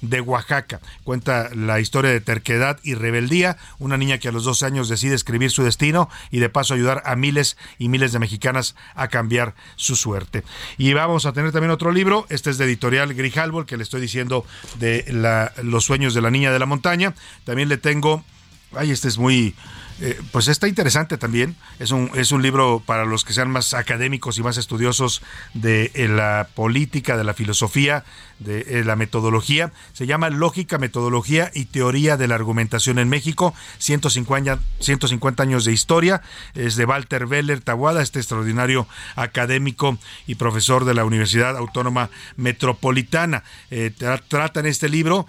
de 0.00 0.20
Oaxaca. 0.20 0.80
Cuenta 1.04 1.50
la 1.54 1.80
historia 1.80 2.10
de 2.10 2.20
terquedad 2.20 2.78
y 2.82 2.94
rebeldía, 2.94 3.56
una 3.78 3.96
niña 3.96 4.18
que 4.18 4.28
a 4.28 4.32
los 4.32 4.44
12 4.44 4.66
años 4.66 4.88
decide 4.88 5.14
escribir 5.14 5.50
su 5.50 5.62
destino 5.62 6.08
y 6.30 6.38
de 6.38 6.48
paso 6.48 6.74
ayudar 6.74 7.02
a 7.04 7.16
miles 7.16 7.56
y 7.78 7.88
miles 7.88 8.12
de 8.12 8.18
mexicanas 8.18 8.74
a 8.94 9.08
cambiar 9.08 9.54
su 9.76 9.96
suerte. 9.96 10.44
Y 10.78 10.92
vamos 10.92 11.26
a 11.26 11.32
tener 11.32 11.52
también 11.52 11.70
otro 11.70 11.92
libro, 11.92 12.26
este 12.28 12.50
es 12.50 12.58
de 12.58 12.64
editorial 12.64 13.14
Grijalvo, 13.14 13.66
que 13.66 13.76
le 13.76 13.82
estoy 13.82 14.00
diciendo 14.00 14.44
de 14.78 15.04
la, 15.08 15.52
los 15.62 15.84
sueños 15.84 16.14
de 16.14 16.20
la 16.20 16.30
niña 16.30 16.52
de 16.52 16.58
la 16.58 16.66
montaña. 16.66 17.14
También 17.44 17.68
le 17.68 17.76
tengo, 17.76 18.24
ay, 18.72 18.90
este 18.90 19.08
es 19.08 19.18
muy 19.18 19.54
eh, 20.00 20.20
pues 20.30 20.48
está 20.48 20.68
interesante 20.68 21.16
también. 21.16 21.56
Es 21.78 21.90
un, 21.90 22.10
es 22.14 22.30
un 22.30 22.42
libro 22.42 22.82
para 22.84 23.04
los 23.04 23.24
que 23.24 23.32
sean 23.32 23.50
más 23.50 23.72
académicos 23.72 24.38
y 24.38 24.42
más 24.42 24.58
estudiosos 24.58 25.22
de 25.54 25.90
eh, 25.94 26.08
la 26.08 26.48
política, 26.54 27.16
de 27.16 27.24
la 27.24 27.34
filosofía, 27.34 28.04
de 28.38 28.80
eh, 28.80 28.84
la 28.84 28.96
metodología. 28.96 29.72
Se 29.92 30.06
llama 30.06 30.30
Lógica, 30.30 30.78
Metodología 30.78 31.50
y 31.54 31.66
Teoría 31.66 32.16
de 32.16 32.28
la 32.28 32.34
Argumentación 32.34 32.98
en 32.98 33.08
México. 33.08 33.54
150, 33.78 34.58
150 34.80 35.42
años 35.42 35.64
de 35.64 35.72
historia. 35.72 36.22
Es 36.54 36.76
de 36.76 36.84
Walter 36.84 37.26
Weller 37.26 37.60
Tabuada, 37.60 38.02
este 38.02 38.18
extraordinario 38.18 38.86
académico 39.14 39.98
y 40.26 40.36
profesor 40.36 40.84
de 40.84 40.94
la 40.94 41.04
Universidad 41.04 41.56
Autónoma 41.56 42.10
Metropolitana. 42.36 43.44
trata 44.28 44.60
en 44.60 44.66
este 44.66 44.88
libro 44.88 45.26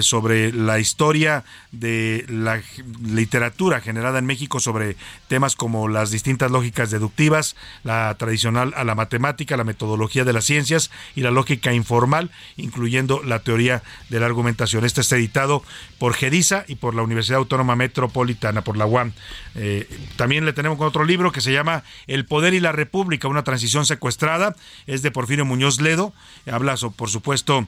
sobre 0.00 0.52
la 0.52 0.78
historia 0.78 1.44
de 1.72 2.24
la 2.28 2.62
literatura 3.02 3.80
generada 3.80 4.18
en 4.18 4.26
México 4.26 4.60
sobre 4.60 4.96
temas 5.28 5.56
como 5.56 5.88
las 5.88 6.10
distintas 6.10 6.50
lógicas 6.50 6.90
deductivas, 6.90 7.56
la 7.84 8.14
tradicional 8.18 8.72
a 8.76 8.84
la 8.84 8.94
matemática, 8.94 9.56
la 9.56 9.64
metodología 9.64 10.24
de 10.24 10.32
las 10.32 10.44
ciencias 10.44 10.90
y 11.14 11.22
la 11.22 11.30
lógica 11.30 11.72
informal, 11.72 12.30
incluyendo 12.56 13.22
la 13.22 13.40
teoría 13.40 13.82
de 14.08 14.20
la 14.20 14.26
argumentación. 14.26 14.84
Este 14.84 15.00
está 15.00 15.16
editado 15.16 15.62
por 15.98 16.14
GEDISA 16.14 16.64
y 16.68 16.76
por 16.76 16.94
la 16.94 17.02
Universidad 17.02 17.38
Autónoma 17.38 17.76
Metropolitana, 17.76 18.62
por 18.62 18.76
la 18.76 18.86
UAM. 18.86 19.12
Eh, 19.54 19.88
también 20.16 20.44
le 20.44 20.52
tenemos 20.52 20.80
otro 20.80 21.04
libro 21.04 21.32
que 21.32 21.40
se 21.40 21.52
llama 21.52 21.84
El 22.06 22.26
Poder 22.26 22.54
y 22.54 22.60
la 22.60 22.72
República, 22.72 23.28
una 23.28 23.44
transición 23.44 23.86
secuestrada. 23.86 24.54
Es 24.86 25.02
de 25.02 25.10
Porfirio 25.10 25.44
Muñoz 25.44 25.80
Ledo. 25.80 26.12
Habla, 26.46 26.76
por 26.96 27.10
supuesto, 27.10 27.66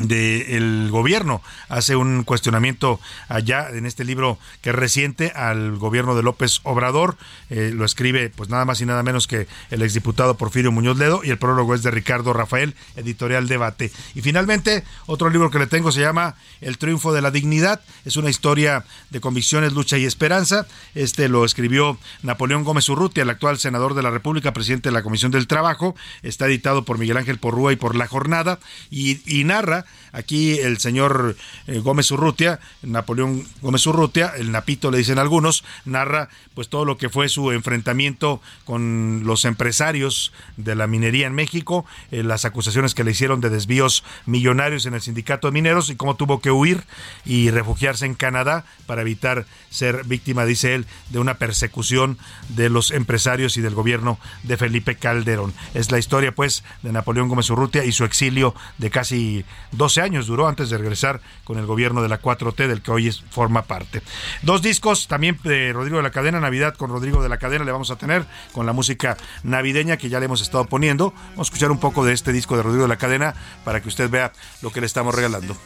del 0.00 0.88
gobierno. 0.90 1.42
Hace 1.68 1.96
un 1.96 2.24
cuestionamiento 2.24 3.00
allá 3.28 3.68
en 3.70 3.86
este 3.86 4.04
libro 4.04 4.38
que 4.62 4.70
es 4.70 4.76
reciente 4.76 5.32
al 5.34 5.76
gobierno 5.76 6.14
de 6.14 6.22
López 6.22 6.60
Obrador. 6.62 7.16
Eh, 7.50 7.72
lo 7.74 7.84
escribe 7.84 8.30
pues 8.30 8.48
nada 8.48 8.64
más 8.64 8.80
y 8.80 8.86
nada 8.86 9.02
menos 9.02 9.26
que 9.26 9.46
el 9.70 9.82
exdiputado 9.82 10.36
Porfirio 10.36 10.72
Muñoz 10.72 10.98
Ledo 10.98 11.20
y 11.22 11.30
el 11.30 11.38
prólogo 11.38 11.74
es 11.74 11.82
de 11.82 11.90
Ricardo 11.90 12.32
Rafael, 12.32 12.74
editorial 12.96 13.46
Debate. 13.46 13.92
Y 14.14 14.22
finalmente, 14.22 14.84
otro 15.06 15.30
libro 15.30 15.50
que 15.50 15.58
le 15.58 15.66
tengo 15.66 15.92
se 15.92 16.00
llama 16.00 16.36
El 16.60 16.78
triunfo 16.78 17.12
de 17.12 17.22
la 17.22 17.30
dignidad. 17.30 17.80
Es 18.04 18.16
una 18.16 18.30
historia 18.30 18.84
de 19.10 19.20
convicciones, 19.20 19.72
lucha 19.72 19.98
y 19.98 20.04
esperanza. 20.04 20.66
Este 20.94 21.28
lo 21.28 21.44
escribió 21.44 21.98
Napoleón 22.22 22.64
Gómez 22.64 22.88
Urrutia, 22.88 23.22
el 23.22 23.30
actual 23.30 23.58
senador 23.58 23.94
de 23.94 24.02
la 24.02 24.10
República, 24.10 24.52
presidente 24.52 24.88
de 24.88 24.94
la 24.94 25.02
Comisión 25.02 25.30
del 25.30 25.46
Trabajo. 25.46 25.94
Está 26.22 26.46
editado 26.46 26.84
por 26.84 26.98
Miguel 26.98 27.18
Ángel 27.18 27.38
Porrúa 27.38 27.72
y 27.72 27.76
por 27.76 27.96
La 27.96 28.06
Jornada 28.06 28.58
y 28.90 29.44
narra 29.44 29.84
Aquí 30.12 30.58
el 30.58 30.78
señor 30.78 31.36
eh, 31.66 31.78
Gómez 31.78 32.10
Urrutia, 32.10 32.58
Napoleón 32.82 33.46
Gómez 33.62 33.86
Urrutia, 33.86 34.32
el 34.36 34.50
Napito 34.50 34.90
le 34.90 34.98
dicen 34.98 35.18
algunos, 35.18 35.64
narra 35.84 36.28
pues 36.54 36.68
todo 36.68 36.84
lo 36.84 36.98
que 36.98 37.08
fue 37.08 37.28
su 37.28 37.52
enfrentamiento 37.52 38.40
con 38.64 39.22
los 39.24 39.44
empresarios 39.44 40.32
de 40.56 40.74
la 40.74 40.86
minería 40.86 41.26
en 41.26 41.34
México, 41.34 41.86
eh, 42.10 42.22
las 42.22 42.44
acusaciones 42.44 42.94
que 42.94 43.04
le 43.04 43.12
hicieron 43.12 43.40
de 43.40 43.50
desvíos 43.50 44.04
millonarios 44.26 44.86
en 44.86 44.94
el 44.94 45.00
sindicato 45.00 45.48
de 45.48 45.52
mineros 45.52 45.90
y 45.90 45.96
cómo 45.96 46.16
tuvo 46.16 46.40
que 46.40 46.50
huir 46.50 46.82
y 47.24 47.50
refugiarse 47.50 48.06
en 48.06 48.14
Canadá 48.14 48.64
para 48.86 49.02
evitar 49.02 49.46
ser 49.70 50.04
víctima, 50.04 50.44
dice 50.44 50.74
él, 50.74 50.86
de 51.10 51.18
una 51.18 51.34
persecución 51.34 52.18
de 52.48 52.68
los 52.68 52.90
empresarios 52.90 53.56
y 53.56 53.60
del 53.60 53.74
gobierno 53.74 54.18
de 54.42 54.56
Felipe 54.56 54.96
Calderón. 54.96 55.54
Es 55.74 55.90
la 55.92 55.98
historia 55.98 56.32
pues 56.32 56.64
de 56.82 56.92
Napoleón 56.92 57.28
Gómez 57.28 57.48
Urrutia 57.50 57.84
y 57.84 57.92
su 57.92 58.04
exilio 58.04 58.54
de 58.78 58.90
casi 58.90 59.44
12 59.80 60.02
años 60.02 60.26
duró 60.26 60.46
antes 60.46 60.68
de 60.68 60.76
regresar 60.76 61.22
con 61.42 61.56
el 61.56 61.64
gobierno 61.64 62.02
de 62.02 62.10
la 62.10 62.20
4T 62.20 62.68
del 62.68 62.82
que 62.82 62.90
hoy 62.90 63.10
forma 63.30 63.62
parte. 63.62 64.02
Dos 64.42 64.60
discos 64.60 65.08
también 65.08 65.38
de 65.42 65.72
Rodrigo 65.72 65.96
de 65.96 66.02
la 66.02 66.10
Cadena, 66.10 66.38
Navidad 66.38 66.74
con 66.74 66.90
Rodrigo 66.90 67.22
de 67.22 67.30
la 67.30 67.38
Cadena 67.38 67.64
le 67.64 67.72
vamos 67.72 67.90
a 67.90 67.96
tener 67.96 68.26
con 68.52 68.66
la 68.66 68.74
música 68.74 69.16
navideña 69.42 69.96
que 69.96 70.10
ya 70.10 70.20
le 70.20 70.26
hemos 70.26 70.42
estado 70.42 70.66
poniendo. 70.66 71.14
Vamos 71.30 71.38
a 71.38 71.42
escuchar 71.48 71.70
un 71.70 71.80
poco 71.80 72.04
de 72.04 72.12
este 72.12 72.30
disco 72.30 72.58
de 72.58 72.62
Rodrigo 72.62 72.82
de 72.82 72.88
la 72.88 72.98
Cadena 72.98 73.34
para 73.64 73.80
que 73.80 73.88
usted 73.88 74.10
vea 74.10 74.32
lo 74.60 74.70
que 74.70 74.80
le 74.80 74.86
estamos 74.86 75.14
regalando. 75.14 75.56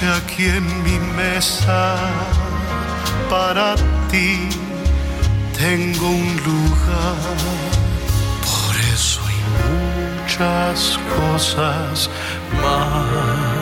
Que 0.00 0.06
aquí 0.06 0.44
en 0.46 0.64
mi 0.84 0.98
mesa 1.14 1.98
para 3.28 3.74
ti 4.10 4.48
tengo 5.58 6.08
un 6.08 6.36
lugar, 6.36 7.26
muchas 10.36 10.98
cosas 11.16 12.10
más. 12.60 13.53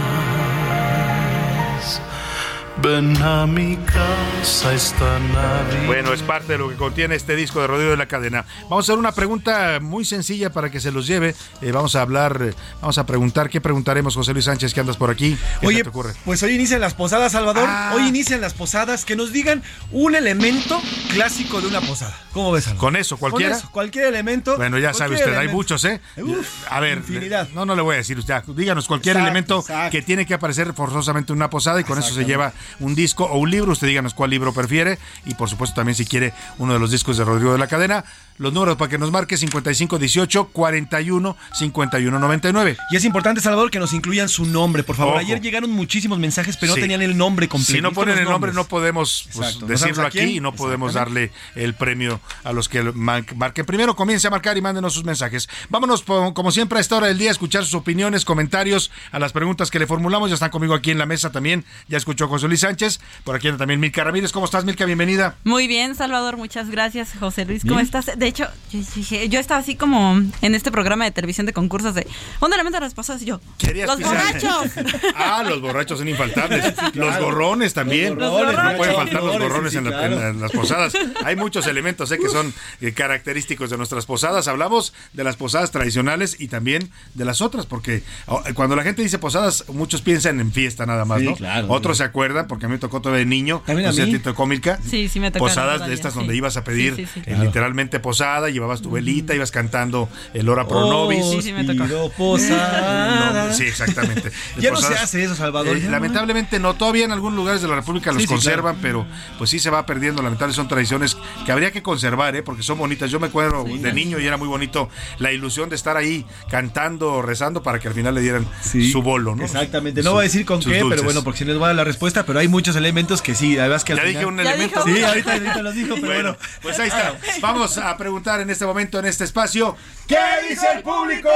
Ven 2.82 3.16
a 3.22 3.46
mi 3.46 3.76
casa 3.76 4.72
esta 4.74 5.18
Navidad. 5.18 5.86
Bueno, 5.86 6.12
es 6.12 6.22
parte 6.22 6.52
de 6.54 6.58
lo 6.58 6.68
que 6.68 6.74
contiene 6.74 7.14
este 7.14 7.36
disco 7.36 7.60
de 7.60 7.68
Rodrigo 7.68 7.90
de 7.92 7.96
la 7.96 8.06
Cadena. 8.06 8.44
Vamos 8.64 8.88
a 8.88 8.92
hacer 8.92 8.98
una 8.98 9.12
pregunta 9.12 9.78
muy 9.80 10.04
sencilla 10.04 10.50
para 10.50 10.68
que 10.70 10.80
se 10.80 10.90
los 10.90 11.06
lleve. 11.06 11.34
Eh, 11.60 11.70
vamos 11.70 11.94
a 11.94 12.02
hablar, 12.02 12.40
eh, 12.42 12.54
vamos 12.80 12.98
a 12.98 13.06
preguntar, 13.06 13.48
¿qué 13.50 13.60
preguntaremos, 13.60 14.16
José 14.16 14.32
Luis 14.32 14.46
Sánchez, 14.46 14.74
que 14.74 14.80
andas 14.80 14.96
por 14.96 15.10
aquí? 15.10 15.38
¿Qué 15.60 15.66
Oye, 15.68 15.82
te 15.84 15.90
ocurre? 15.90 16.14
pues 16.24 16.42
hoy 16.42 16.54
inician 16.54 16.80
las 16.80 16.94
posadas, 16.94 17.32
Salvador. 17.32 17.66
Ah. 17.68 17.92
Hoy 17.94 18.08
inician 18.08 18.40
las 18.40 18.54
posadas. 18.54 19.04
Que 19.04 19.14
nos 19.14 19.32
digan 19.32 19.62
un 19.92 20.14
elemento 20.16 20.80
clásico 21.12 21.60
de 21.60 21.68
una 21.68 21.80
posada. 21.82 22.16
¿Cómo 22.32 22.50
ves, 22.50 22.64
Salvador? 22.64 22.80
¿Con 22.80 22.96
eso, 22.96 23.16
cualquiera? 23.16 23.52
Con 23.52 23.58
eso, 23.60 23.70
cualquier 23.70 24.06
elemento. 24.06 24.56
Bueno, 24.56 24.78
ya 24.78 24.92
sabe 24.92 25.14
usted, 25.14 25.26
hay 25.28 25.32
elemento. 25.34 25.56
muchos, 25.56 25.84
¿eh? 25.84 26.00
Uf, 26.16 26.48
a 26.68 26.80
ver, 26.80 26.98
infinidad. 26.98 27.48
no, 27.50 27.64
no 27.64 27.76
le 27.76 27.82
voy 27.82 27.94
a 27.94 27.98
decir 27.98 28.18
usted. 28.18 28.42
Díganos 28.48 28.88
cualquier 28.88 29.16
Exacto, 29.16 29.28
elemento 29.30 29.60
exacto. 29.60 29.90
que 29.92 30.02
tiene 30.02 30.26
que 30.26 30.34
aparecer 30.34 30.72
forzosamente 30.74 31.32
en 31.32 31.36
una 31.36 31.48
posada 31.50 31.80
y 31.80 31.84
con 31.84 31.98
eso 31.98 32.12
se 32.14 32.24
lleva 32.24 32.52
un 32.80 32.94
disco 32.94 33.24
o 33.24 33.38
un 33.38 33.50
libro. 33.50 33.72
Usted 33.72 33.86
díganos 33.86 34.14
cuál 34.14 34.30
libro 34.30 34.52
prefiere 34.52 34.98
y 35.26 35.34
por 35.34 35.48
supuesto 35.48 35.76
también 35.76 35.94
si 35.94 36.04
quiere 36.04 36.32
uno 36.58 36.72
de 36.72 36.78
los 36.78 36.90
discos 36.90 37.16
de 37.16 37.24
Rodrigo 37.24 37.52
de 37.52 37.58
la 37.58 37.66
Cadena. 37.66 38.04
Los 38.42 38.52
números 38.52 38.76
para 38.76 38.88
que 38.90 38.98
nos 38.98 39.10
marque 39.12 39.36
5518 39.36 40.48
41 40.48 41.36
51 41.58 42.18
99. 42.18 42.76
Y 42.90 42.96
es 42.96 43.04
importante, 43.04 43.40
Salvador, 43.40 43.70
que 43.70 43.78
nos 43.78 43.92
incluyan 43.92 44.28
su 44.28 44.44
nombre, 44.46 44.82
por 44.82 44.96
favor. 44.96 45.12
Ojo. 45.14 45.20
Ayer 45.20 45.40
llegaron 45.40 45.70
muchísimos 45.70 46.18
mensajes, 46.18 46.56
pero 46.56 46.74
Sí. 46.74 46.80
no 46.80 46.82
tenían 46.84 47.02
el 47.02 47.16
nombre 47.16 47.46
completo. 47.48 47.72
Si 47.72 47.80
no 47.80 47.92
ponen 47.92 48.18
el 48.18 48.24
nombre, 48.24 48.52
no 48.52 48.64
podemos 48.64 49.28
pues, 49.32 49.36
Exacto. 49.46 49.60
¿No 49.66 49.72
decirlo 49.72 50.06
aquí 50.06 50.18
y 50.20 50.40
no 50.40 50.52
podemos 50.54 50.94
darle 50.94 51.30
el 51.54 51.74
premio 51.74 52.20
a 52.44 52.52
los 52.52 52.68
que 52.68 52.82
mar- 52.82 53.24
marquen. 53.36 53.64
Primero 53.64 53.94
comience 53.94 54.26
a 54.26 54.30
marcar 54.30 54.56
y 54.56 54.60
mándenos 54.60 54.92
sus 54.94 55.04
mensajes. 55.04 55.48
Vámonos, 55.68 56.02
como 56.02 56.50
siempre, 56.50 56.78
a 56.78 56.80
esta 56.80 56.96
hora 56.96 57.06
del 57.06 57.18
día, 57.18 57.28
a 57.30 57.32
escuchar 57.32 57.64
sus 57.64 57.74
opiniones, 57.74 58.24
comentarios 58.24 58.90
a 59.12 59.18
las 59.20 59.32
preguntas 59.32 59.70
que 59.70 59.78
le 59.78 59.86
formulamos. 59.86 60.30
Ya 60.30 60.34
están 60.34 60.50
conmigo 60.50 60.74
aquí 60.74 60.90
en 60.90 60.98
la 60.98 61.06
mesa 61.06 61.30
también. 61.30 61.64
Ya 61.88 61.96
escuchó 61.96 62.26
José 62.26 62.48
Luis 62.48 62.60
Sánchez. 62.60 62.98
Por 63.22 63.36
aquí 63.36 63.46
anda 63.46 63.58
también 63.58 63.78
Milka 63.78 64.02
Ramírez. 64.02 64.32
¿Cómo 64.32 64.46
estás, 64.46 64.64
Milka? 64.64 64.84
Bienvenida. 64.84 65.36
Muy 65.44 65.68
bien, 65.68 65.94
Salvador, 65.94 66.36
muchas 66.36 66.70
gracias. 66.70 67.12
José 67.20 67.44
Luis, 67.44 67.62
¿cómo 67.62 67.76
Bien. 67.76 67.84
estás? 67.86 68.06
De 68.18 68.31
hecho, 68.32 68.48
yo, 68.70 68.80
dije- 68.94 69.28
yo 69.28 69.38
estaba 69.40 69.60
así 69.60 69.76
como 69.76 70.20
en 70.42 70.54
este 70.54 70.70
programa 70.70 71.04
de 71.04 71.10
televisión 71.12 71.46
de 71.46 71.52
concursos 71.52 71.94
de 71.94 72.06
un 72.40 72.52
elemento 72.52 72.76
de 72.78 72.80
las 72.86 72.94
pasadas 72.94 73.22
y 73.22 73.26
yo. 73.26 73.40
Querías 73.58 73.86
¡Los 73.88 73.96
pisar. 73.98 74.16
borrachos! 74.16 74.72
Ah, 75.16 75.42
los 75.48 75.60
borrachos 75.60 75.98
son 75.98 76.08
infaltables. 76.08 76.74
Los 76.94 77.16
gorrones 77.18 77.74
también. 77.74 78.18
Los 78.18 78.30
gorrones, 78.30 78.64
no 78.72 78.76
pueden 78.76 78.94
faltar 78.96 79.22
los 79.22 79.38
gorrones, 79.38 79.72
sí, 79.72 79.78
en, 79.78 79.84
la- 79.84 79.90
claro. 79.90 80.14
en 80.14 80.20
la- 80.20 80.28
en 80.28 80.40
las 80.40 80.52
posadas. 80.52 80.92
Hay 81.24 81.36
muchos 81.36 81.66
elementos 81.66 82.10
eh, 82.12 82.18
que 82.18 82.28
son 82.28 82.52
eh, 82.80 82.92
característicos 82.92 83.70
de 83.70 83.76
nuestras 83.76 84.06
posadas. 84.06 84.48
Hablamos 84.48 84.92
de 85.12 85.24
las 85.24 85.36
posadas 85.36 85.70
tradicionales 85.70 86.36
y 86.40 86.48
también 86.48 86.90
de 87.14 87.24
las 87.24 87.40
otras, 87.40 87.66
porque 87.66 88.02
oh, 88.26 88.42
cuando 88.54 88.74
la 88.76 88.82
gente 88.82 89.02
dice 89.02 89.18
posadas, 89.18 89.64
muchos 89.68 90.02
piensan 90.02 90.40
en 90.40 90.52
fiesta 90.52 90.86
nada 90.86 91.04
más, 91.04 91.20
Sí, 91.20 91.26
¿no? 91.26 91.36
claro. 91.36 91.66
Otros 91.70 91.98
se 91.98 92.04
acuerdan, 92.04 92.46
porque 92.48 92.66
a 92.66 92.68
mí 92.68 92.72
me 92.74 92.78
tocó 92.78 93.00
todavía 93.00 93.20
de 93.20 93.26
niño. 93.26 93.62
No 93.66 93.92
sé, 93.92 94.06
mí. 94.06 94.12
ti 94.12 94.18
te 94.18 94.24
tocó, 94.24 94.46
Milka? 94.46 94.78
Sí, 94.88 95.08
sí 95.08 95.20
me 95.20 95.30
tocaron 95.30 95.48
Posadas 95.48 95.86
de 95.86 95.94
estas 95.94 96.12
sí. 96.14 96.18
donde 96.18 96.34
ibas 96.36 96.56
a 96.56 96.64
pedir 96.64 96.96
Sí, 96.96 97.06
sí, 97.06 97.20
sí. 97.24 97.30
eh, 97.30 97.36
literalmente 97.38 98.00
posada, 98.12 98.50
llevabas 98.50 98.82
tu 98.82 98.90
velita, 98.90 99.34
ibas 99.34 99.50
cantando 99.50 100.08
el 100.34 100.48
hora 100.48 100.66
pro 100.68 100.80
Oh, 100.86 100.90
nobis. 101.04 101.24
Sí, 101.30 101.40
sí 101.42 101.52
me 101.52 101.64
tocó. 101.64 102.10
posada. 102.16 103.46
No, 103.48 103.54
sí, 103.54 103.64
exactamente. 103.64 104.30
Ya 104.58 104.70
no 104.70 104.76
se 104.80 104.94
hace 104.94 105.24
eso, 105.24 105.34
Salvador. 105.34 105.76
eh, 105.76 105.88
lamentablemente 105.90 106.58
no, 106.60 106.74
todavía 106.74 107.04
en 107.06 107.12
algunos 107.12 107.36
lugares 107.36 107.62
de 107.62 107.68
la 107.68 107.76
República 107.76 108.12
los 108.12 108.22
Sí, 108.22 108.28
sí, 108.28 108.34
conservan, 108.34 108.76
claro. 108.76 109.06
pero 109.06 109.38
pues 109.38 109.50
sí 109.50 109.58
se 109.58 109.70
va 109.70 109.86
perdiendo. 109.86 110.22
Lamentablemente 110.22 110.56
son 110.56 110.68
tradiciones 110.68 111.16
que 111.46 111.52
habría 111.52 111.70
que 111.72 111.82
conservar, 111.82 112.36
¿eh? 112.36 112.42
porque 112.42 112.62
son 112.62 112.78
bonitas. 112.78 113.10
Yo 113.10 113.18
me 113.18 113.28
acuerdo 113.28 113.64
de 113.64 113.92
niño 113.92 114.18
y 114.20 114.26
era 114.26 114.36
muy 114.36 114.48
bonito 114.48 114.88
la 115.18 115.32
ilusión 115.32 115.68
de 115.70 115.76
estar 115.76 115.96
ahí 115.96 116.26
cantando, 116.50 117.22
rezando 117.22 117.62
para 117.62 117.78
que 117.78 117.88
al 117.88 117.94
final 117.94 118.14
le 118.14 118.20
dieran 118.20 118.46
su 118.92 119.02
bolo, 119.02 119.34
¿no? 119.34 119.44
Exactamente. 119.44 120.02
No 120.02 120.10
Su- 120.10 120.14
voy 120.16 120.20
a 120.20 120.24
decir 120.24 120.44
con 120.44 120.60
qué, 120.60 120.78
dulces. 120.80 120.88
pero 120.90 121.02
bueno, 121.04 121.24
porque 121.24 121.38
si 121.38 121.44
les 121.46 121.56
voy 121.56 121.64
a 121.64 121.68
dar 121.68 121.76
la 121.76 121.84
respuesta, 121.84 122.24
pero 122.26 122.38
hay 122.38 122.48
muchos 122.48 122.76
elementos 122.76 123.22
que 123.22 123.34
sí, 123.34 123.58
además 123.58 123.84
que 123.84 123.92
al 123.92 123.98
Ya 123.98 124.02
final- 124.04 124.14
dije 124.14 124.26
un 124.26 124.40
elemento. 124.40 124.84
Sí, 124.84 125.02
ahorita, 125.02 125.32
ahorita 125.32 125.62
los 125.62 125.74
dijo, 125.74 125.94
pero 126.00 126.06
bueno. 126.12 126.36
Pues 126.60 126.78
ahí 126.78 126.88
está. 126.88 127.14
Vamos 127.40 127.78
a 127.78 127.96
preguntar 128.02 128.40
en 128.40 128.50
este 128.50 128.66
momento, 128.66 128.98
en 128.98 129.04
este 129.06 129.22
espacio, 129.22 129.76
¿qué 130.08 130.16
dice 130.48 130.66
el 130.74 130.82
público? 130.82 131.28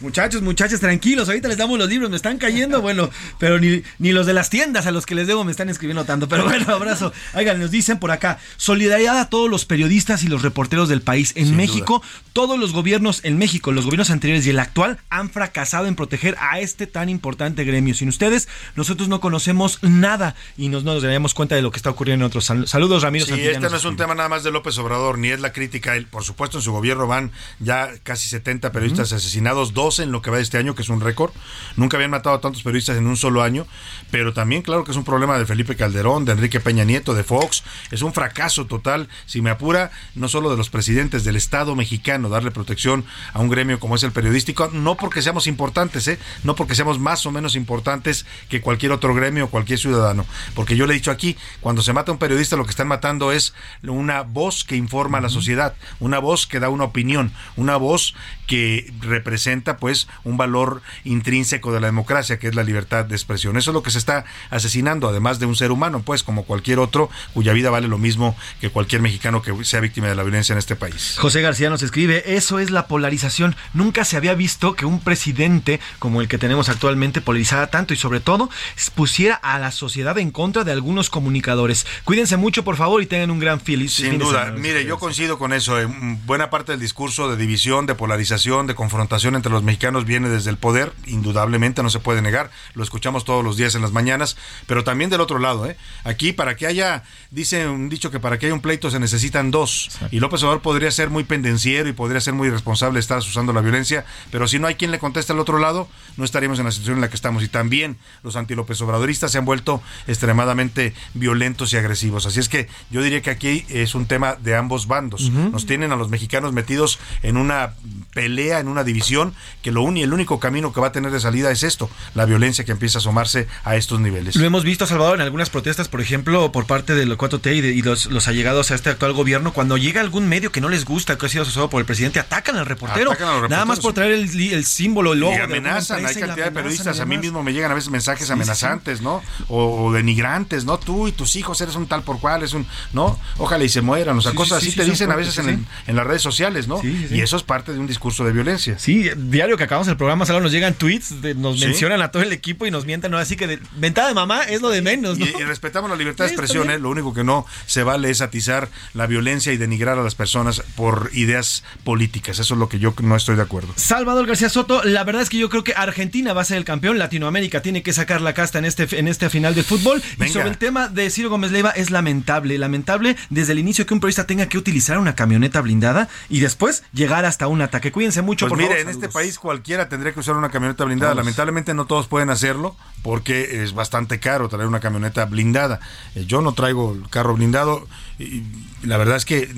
Muchachos, 0.00 0.40
muchachos, 0.42 0.80
tranquilos, 0.80 1.28
ahorita 1.28 1.48
les 1.48 1.58
damos 1.58 1.78
los 1.78 1.88
libros, 1.88 2.08
me 2.08 2.16
están 2.16 2.38
cayendo, 2.38 2.80
bueno, 2.82 3.10
pero 3.38 3.58
ni, 3.58 3.82
ni 3.98 4.12
los 4.12 4.26
de 4.26 4.32
las 4.32 4.48
tiendas 4.50 4.86
a 4.86 4.90
los 4.90 5.04
que 5.06 5.14
les 5.14 5.26
debo 5.26 5.44
me 5.44 5.50
están 5.52 5.68
escribiendo 5.68 6.04
tanto, 6.04 6.28
pero 6.28 6.44
bueno, 6.44 6.72
abrazo. 6.74 7.12
Oigan, 7.34 7.60
nos 7.60 7.70
dicen 7.70 7.98
por 7.98 8.10
acá, 8.10 8.38
solidaridad 8.56 9.18
a 9.18 9.28
todos 9.28 9.50
los 9.50 9.64
periodistas 9.66 10.24
y 10.24 10.28
los 10.28 10.42
reporteros 10.42 10.88
del 10.88 11.02
país. 11.02 11.32
En 11.36 11.46
Sin 11.48 11.56
México, 11.56 12.02
todos 12.32 12.58
los 12.58 12.72
gobiernos, 12.72 13.20
en 13.24 13.36
México, 13.38 13.70
los 13.72 13.84
gobiernos 13.84 14.10
anteriores 14.10 14.46
y 14.46 14.50
el 14.50 14.58
actual 14.58 14.98
han 15.10 15.28
fracasado 15.30 15.86
en 15.86 15.94
proteger 15.94 16.36
a 16.40 16.58
este 16.60 16.86
tan 16.86 17.08
importante 17.10 17.64
gremio. 17.64 17.94
Sin 17.94 18.08
ustedes, 18.08 18.48
nosotros 18.76 19.08
no 19.08 19.20
conocemos 19.20 19.78
nada 19.82 20.34
y 20.56 20.68
nos, 20.68 20.84
no 20.84 20.94
nos 20.94 21.02
daríamos 21.02 21.34
cuenta 21.34 21.54
de 21.54 21.62
lo 21.62 21.70
que 21.70 21.76
está 21.76 21.90
ocurriendo 21.90 22.24
en 22.24 22.28
otros. 22.28 22.46
Sal- 22.46 22.66
Saludos, 22.66 23.02
Ramiro 23.02 23.24
Sí, 23.26 23.30
Santillana. 23.32 23.58
este 23.58 23.70
no 23.70 23.76
es 23.76 23.84
un 23.84 23.96
tema 23.96 24.14
nada 24.14 24.28
más 24.28 24.42
de 24.44 24.50
López 24.50 24.76
Obrador, 24.78 25.18
ni 25.18 25.28
es 25.28 25.40
la 25.40 25.52
crítica. 25.52 25.81
Por 26.10 26.24
supuesto, 26.24 26.58
en 26.58 26.62
su 26.62 26.72
gobierno 26.72 27.06
van 27.06 27.32
ya 27.58 27.90
casi 28.02 28.28
70 28.28 28.72
periodistas 28.72 29.12
asesinados, 29.12 29.74
12 29.74 30.04
en 30.04 30.12
lo 30.12 30.22
que 30.22 30.30
va 30.30 30.36
de 30.36 30.42
este 30.42 30.58
año, 30.58 30.74
que 30.74 30.82
es 30.82 30.88
un 30.88 31.00
récord. 31.00 31.32
Nunca 31.76 31.96
habían 31.96 32.10
matado 32.10 32.36
a 32.36 32.40
tantos 32.40 32.62
periodistas 32.62 32.96
en 32.96 33.06
un 33.06 33.16
solo 33.16 33.42
año. 33.42 33.66
Pero 34.10 34.32
también, 34.32 34.62
claro 34.62 34.84
que 34.84 34.90
es 34.90 34.96
un 34.96 35.04
problema 35.04 35.38
de 35.38 35.46
Felipe 35.46 35.76
Calderón, 35.76 36.24
de 36.24 36.32
Enrique 36.32 36.60
Peña 36.60 36.84
Nieto, 36.84 37.14
de 37.14 37.24
Fox. 37.24 37.64
Es 37.90 38.02
un 38.02 38.12
fracaso 38.12 38.66
total, 38.66 39.08
si 39.26 39.42
me 39.42 39.50
apura, 39.50 39.90
no 40.14 40.28
solo 40.28 40.50
de 40.50 40.56
los 40.56 40.70
presidentes 40.70 41.24
del 41.24 41.36
Estado 41.36 41.74
mexicano, 41.74 42.28
darle 42.28 42.50
protección 42.50 43.04
a 43.32 43.40
un 43.40 43.48
gremio 43.48 43.80
como 43.80 43.96
es 43.96 44.02
el 44.02 44.12
periodístico, 44.12 44.70
no 44.72 44.96
porque 44.96 45.22
seamos 45.22 45.46
importantes, 45.46 46.06
¿eh? 46.08 46.18
no 46.44 46.54
porque 46.54 46.74
seamos 46.74 46.98
más 46.98 47.26
o 47.26 47.32
menos 47.32 47.56
importantes 47.56 48.26
que 48.48 48.60
cualquier 48.60 48.92
otro 48.92 49.14
gremio 49.14 49.46
o 49.46 49.50
cualquier 49.50 49.78
ciudadano. 49.78 50.26
Porque 50.54 50.76
yo 50.76 50.86
le 50.86 50.94
he 50.94 50.96
dicho 50.96 51.10
aquí, 51.10 51.36
cuando 51.60 51.82
se 51.82 51.92
mata 51.92 52.10
a 52.10 52.14
un 52.14 52.18
periodista, 52.18 52.56
lo 52.56 52.64
que 52.64 52.70
están 52.70 52.88
matando 52.88 53.32
es 53.32 53.54
una 53.82 54.22
voz 54.22 54.64
que 54.64 54.76
informa 54.76 55.18
a 55.18 55.20
la 55.20 55.28
sociedad, 55.28 55.71
una 56.00 56.18
voz 56.18 56.46
que 56.46 56.60
da 56.60 56.68
una 56.68 56.84
opinión, 56.84 57.32
una 57.56 57.76
voz 57.76 58.14
que 58.46 58.92
representa 59.00 59.76
pues 59.78 60.08
un 60.24 60.36
valor 60.36 60.82
intrínseco 61.04 61.72
de 61.72 61.80
la 61.80 61.86
democracia, 61.86 62.38
que 62.38 62.48
es 62.48 62.54
la 62.54 62.62
libertad 62.62 63.04
de 63.04 63.14
expresión. 63.14 63.56
Eso 63.56 63.70
es 63.70 63.74
lo 63.74 63.82
que 63.82 63.90
se 63.90 63.98
está 63.98 64.24
asesinando, 64.50 65.08
además 65.08 65.38
de 65.38 65.46
un 65.46 65.56
ser 65.56 65.70
humano, 65.70 66.02
pues 66.04 66.22
como 66.22 66.44
cualquier 66.44 66.78
otro, 66.78 67.08
cuya 67.34 67.52
vida 67.52 67.70
vale 67.70 67.88
lo 67.88 67.98
mismo 67.98 68.36
que 68.60 68.70
cualquier 68.70 69.00
mexicano 69.00 69.42
que 69.42 69.64
sea 69.64 69.80
víctima 69.80 70.08
de 70.08 70.14
la 70.14 70.22
violencia 70.22 70.52
en 70.52 70.58
este 70.58 70.76
país. 70.76 71.16
José 71.18 71.40
García 71.40 71.70
nos 71.70 71.82
escribe, 71.82 72.34
eso 72.36 72.58
es 72.58 72.70
la 72.70 72.86
polarización. 72.86 73.56
Nunca 73.72 74.04
se 74.04 74.16
había 74.16 74.34
visto 74.34 74.74
que 74.74 74.86
un 74.86 75.00
presidente 75.00 75.80
como 75.98 76.20
el 76.20 76.28
que 76.28 76.38
tenemos 76.38 76.68
actualmente 76.68 77.20
polarizara 77.20 77.68
tanto 77.68 77.94
y 77.94 77.96
sobre 77.96 78.20
todo 78.20 78.50
pusiera 78.94 79.34
a 79.34 79.58
la 79.58 79.70
sociedad 79.70 80.18
en 80.18 80.30
contra 80.30 80.64
de 80.64 80.72
algunos 80.72 81.10
comunicadores. 81.10 81.86
Cuídense 82.04 82.36
mucho, 82.36 82.64
por 82.64 82.76
favor, 82.76 83.02
y 83.02 83.06
tengan 83.06 83.30
un 83.30 83.38
gran 83.38 83.60
feliz 83.60 83.94
Sin 83.94 84.18
duda, 84.18 84.52
mire, 84.56 84.84
yo 84.84 84.98
coincido 84.98 85.38
con 85.38 85.52
eso. 85.52 85.61
Eh, 85.68 85.86
mm, 85.86 86.26
Buena 86.26 86.50
parte 86.50 86.72
del 86.72 86.80
discurso 86.80 87.30
de 87.30 87.36
división, 87.36 87.86
de 87.86 87.94
polarización, 87.94 88.66
de 88.66 88.74
confrontación 88.74 89.34
entre 89.34 89.52
los 89.52 89.62
mexicanos 89.62 90.04
viene 90.04 90.28
desde 90.28 90.50
el 90.50 90.56
poder, 90.56 90.92
indudablemente, 91.06 91.82
no 91.82 91.90
se 91.90 91.98
puede 91.98 92.22
negar. 92.22 92.50
Lo 92.74 92.82
escuchamos 92.82 93.24
todos 93.24 93.44
los 93.44 93.56
días 93.56 93.74
en 93.74 93.82
las 93.82 93.92
mañanas, 93.92 94.36
pero 94.66 94.84
también 94.84 95.10
del 95.10 95.20
otro 95.20 95.38
lado. 95.38 95.66
¿eh? 95.66 95.76
Aquí, 96.04 96.32
para 96.32 96.56
que 96.56 96.66
haya, 96.66 97.02
dice 97.30 97.68
un 97.68 97.88
dicho 97.88 98.10
que 98.10 98.20
para 98.20 98.38
que 98.38 98.46
haya 98.46 98.54
un 98.54 98.60
pleito 98.60 98.90
se 98.90 98.98
necesitan 98.98 99.50
dos. 99.50 99.90
Y 100.10 100.20
López 100.20 100.42
Obrador 100.42 100.62
podría 100.62 100.90
ser 100.90 101.10
muy 101.10 101.24
pendenciero 101.24 101.88
y 101.88 101.92
podría 101.92 102.20
ser 102.20 102.34
muy 102.34 102.48
irresponsable 102.48 103.00
estar 103.00 103.18
usando 103.18 103.52
la 103.52 103.60
violencia, 103.60 104.04
pero 104.30 104.48
si 104.48 104.58
no 104.58 104.66
hay 104.66 104.74
quien 104.76 104.90
le 104.90 104.98
conteste 104.98 105.32
al 105.32 105.40
otro 105.40 105.58
lado, 105.58 105.88
no 106.16 106.24
estaríamos 106.24 106.58
en 106.58 106.66
la 106.66 106.70
situación 106.70 106.96
en 106.96 107.00
la 107.02 107.08
que 107.08 107.16
estamos. 107.16 107.42
Y 107.42 107.48
también 107.48 107.98
los 108.22 108.36
anti-López 108.36 108.80
Obradoristas 108.80 109.32
se 109.32 109.38
han 109.38 109.44
vuelto 109.44 109.82
extremadamente 110.06 110.94
violentos 111.14 111.72
y 111.72 111.76
agresivos. 111.76 112.26
Así 112.26 112.40
es 112.40 112.48
que 112.48 112.68
yo 112.90 113.02
diría 113.02 113.22
que 113.22 113.30
aquí 113.30 113.64
es 113.68 113.94
un 113.94 114.06
tema 114.06 114.34
de 114.34 114.56
ambos 114.56 114.86
bandos. 114.86 115.30
Nos 115.52 115.66
tienen 115.66 115.92
a 115.92 115.96
los 115.96 116.08
mexicanos 116.08 116.52
metidos 116.52 116.98
en 117.22 117.36
una 117.36 117.74
pelea, 118.12 118.60
en 118.60 118.68
una 118.68 118.84
división, 118.84 119.34
que 119.62 119.72
lo 119.72 119.82
uni- 119.82 120.02
el 120.02 120.12
único 120.12 120.38
camino 120.38 120.72
que 120.72 120.80
va 120.80 120.88
a 120.88 120.92
tener 120.92 121.10
de 121.10 121.20
salida 121.20 121.50
es 121.50 121.62
esto, 121.62 121.88
la 122.14 122.24
violencia 122.26 122.64
que 122.64 122.72
empieza 122.72 122.98
a 122.98 123.00
asomarse 123.00 123.48
a 123.64 123.76
estos 123.76 124.00
niveles. 124.00 124.36
Lo 124.36 124.44
hemos 124.44 124.64
visto, 124.64 124.86
Salvador, 124.86 125.16
en 125.16 125.22
algunas 125.22 125.50
protestas, 125.50 125.88
por 125.88 126.00
ejemplo, 126.00 126.52
por 126.52 126.66
parte 126.66 126.94
de 126.94 127.06
los 127.06 127.16
4T 127.18 127.54
y, 127.56 127.60
de- 127.60 127.72
y 127.72 127.82
los, 127.82 128.06
los 128.06 128.28
allegados 128.28 128.70
a 128.70 128.74
este 128.74 128.90
actual 128.90 129.12
gobierno, 129.14 129.52
cuando 129.52 129.76
llega 129.76 130.00
algún 130.00 130.28
medio 130.28 130.52
que 130.52 130.60
no 130.60 130.68
les 130.68 130.84
gusta, 130.84 131.16
que 131.16 131.26
ha 131.26 131.28
sido 131.28 131.42
asociado 131.42 131.70
por 131.70 131.80
el 131.80 131.86
presidente, 131.86 132.20
atacan 132.20 132.56
al 132.56 132.66
reportero. 132.66 133.12
Atacan 133.12 133.40
los 133.42 133.50
Nada 133.50 133.64
más 133.64 133.80
por 133.80 133.94
traer 133.94 134.12
el, 134.12 134.64
símbolo, 134.64 135.14
el 135.14 135.20
logo. 135.20 135.32
y 135.32 135.36
amenazan, 135.36 136.04
hay 136.04 136.14
cantidad 136.14 136.46
de 136.46 136.52
periodistas, 136.52 137.00
a 137.00 137.06
mí 137.06 137.16
mismo 137.18 137.42
me 137.42 137.52
llegan 137.52 137.70
a 137.70 137.74
veces 137.74 137.90
mensajes 137.90 138.22
Sí, 138.22 138.26
sí, 138.26 138.32
amenazantes, 138.32 139.00
¿no? 139.00 139.22
O, 139.48 139.86
o 139.86 139.92
denigrantes, 139.92 140.64
¿no? 140.64 140.78
Tú 140.78 141.08
y 141.08 141.12
tus 141.12 141.34
hijos 141.36 141.60
eres 141.62 141.76
un 141.76 141.86
tal 141.86 142.02
por 142.02 142.20
cual, 142.20 142.42
es 142.42 142.52
un, 142.52 142.66
¿no? 142.92 143.18
Ojalá 143.38 143.64
y 143.64 143.68
se 143.70 143.80
mueran, 143.80 144.18
o 144.18 144.20
sea, 144.20 144.32
Sí, 144.32 144.36
cosas 144.36 144.60
sí, 144.60 144.68
así 144.68 144.70
sí, 144.72 144.76
te 144.76 144.84
dicen 144.84 145.10
a 145.10 145.16
veces 145.16 145.38
en, 145.38 145.66
en 145.86 145.96
las 145.96 146.06
redes 146.06 146.20
sociales, 146.22 146.68
¿no? 146.68 146.80
Y 146.84 147.20
eso 147.20 147.36
es 147.36 147.42
parte 147.42 147.72
de 147.72 147.78
un 147.78 147.86
discurso 147.86 148.01
de 148.02 148.32
violencia. 148.32 148.78
Sí, 148.78 149.08
diario 149.16 149.56
que 149.56 149.64
acabamos 149.64 149.88
el 149.88 149.96
programa, 149.96 150.26
Salvador, 150.26 150.42
nos 150.44 150.52
llegan 150.52 150.74
tweets, 150.74 151.22
de- 151.22 151.34
nos 151.34 151.58
Sí. 151.60 151.66
mencionan 151.66 152.02
a 152.02 152.10
todo 152.10 152.22
el 152.22 152.32
equipo 152.32 152.66
y 152.66 152.70
nos 152.70 152.84
mientan, 152.84 153.10
¿no? 153.12 153.18
Así 153.18 153.36
que 153.36 153.46
de, 153.46 153.58
ventada 153.76 154.08
de 154.08 154.14
mamá 154.14 154.42
es 154.42 154.60
lo 154.60 154.70
de 154.70 154.82
menos, 154.82 155.18
¿no? 155.18 155.24
Y, 155.26 155.28
y 155.38 155.44
respetamos 155.44 155.88
la 155.90 155.96
libertad 155.96 156.24
de 156.24 156.30
expresión. 156.32 156.70
¿eh? 156.70 156.78
lo 156.78 156.90
único 156.90 157.14
que 157.14 157.22
no 157.24 157.46
se 157.66 157.82
vale 157.82 158.10
es 158.10 158.20
atizar 158.20 158.68
la 158.94 159.06
violencia 159.06 159.52
y 159.52 159.56
denigrar 159.56 159.98
a 159.98 160.02
las 160.02 160.14
personas 160.14 160.62
por 160.74 161.10
ideas 161.12 161.64
políticas. 161.84 162.38
Eso 162.38 162.54
es 162.54 162.58
lo 162.60 162.68
que 162.68 162.78
yo 162.78 162.94
no 163.02 163.14
estoy 163.16 163.36
de 163.36 163.42
acuerdo. 163.42 163.72
Salvador 163.76 164.26
García 164.26 164.48
Soto, 164.48 164.82
la 164.84 165.04
verdad 165.04 165.22
es 165.22 165.28
que 165.30 165.38
yo 165.38 165.48
creo 165.48 165.62
que 165.64 165.74
Argentina 165.74 166.32
va 166.32 166.42
a 166.42 166.44
ser 166.44 166.56
el 166.58 166.64
campeón, 166.64 166.98
Latinoamérica 166.98 167.62
tiene 167.62 167.82
que 167.82 167.92
sacar 167.92 168.20
la 168.20 168.34
casta 168.34 168.58
en 168.58 168.64
este 168.64 168.88
en 168.98 169.08
esta 169.08 169.30
final 169.30 169.54
de 169.54 169.62
fútbol. 169.62 170.02
Y 170.20 170.28
sobre 170.28 170.48
el 170.48 170.58
tema 170.58 170.88
de 170.88 171.08
Ciro 171.10 171.30
Gómez 171.30 171.52
Leiva 171.52 171.70
es 171.70 171.90
lamentable, 171.90 172.58
lamentable 172.58 173.16
desde 173.30 173.52
el 173.52 173.58
inicio 173.58 173.86
que 173.86 173.94
un 173.94 174.00
periodista 174.00 174.26
tenga 174.26 174.46
que 174.46 174.58
utilizar 174.58 174.98
una 174.98 175.14
camioneta 175.14 175.60
blindada 175.60 176.08
y 176.28 176.40
después 176.40 176.82
llegar 176.92 177.24
hasta 177.24 177.46
un 177.46 177.62
ataque. 177.62 177.91
Cuídense 177.92 178.22
mucho, 178.22 178.46
Pues 178.48 178.50
por 178.50 178.58
mire, 178.58 178.80
favor. 178.80 178.82
en 178.82 178.88
este 178.88 179.08
país 179.08 179.38
cualquiera 179.38 179.88
tendría 179.88 180.12
que 180.12 180.20
usar 180.20 180.36
una 180.36 180.50
camioneta 180.50 180.84
blindada. 180.84 181.14
Lamentablemente 181.14 181.74
no 181.74 181.84
todos 181.86 182.08
pueden 182.08 182.30
hacerlo 182.30 182.74
porque 183.02 183.62
es 183.62 183.74
bastante 183.74 184.18
caro 184.20 184.48
traer 184.48 184.66
una 184.66 184.80
camioneta 184.80 185.24
blindada. 185.26 185.80
Eh, 186.14 186.24
Yo 186.26 186.40
no 186.40 186.52
traigo 186.54 186.92
el 186.94 187.08
carro 187.10 187.34
blindado 187.34 187.86
y 188.18 188.42
la 188.82 188.96
verdad 188.96 189.16
es 189.16 189.24
que 189.24 189.48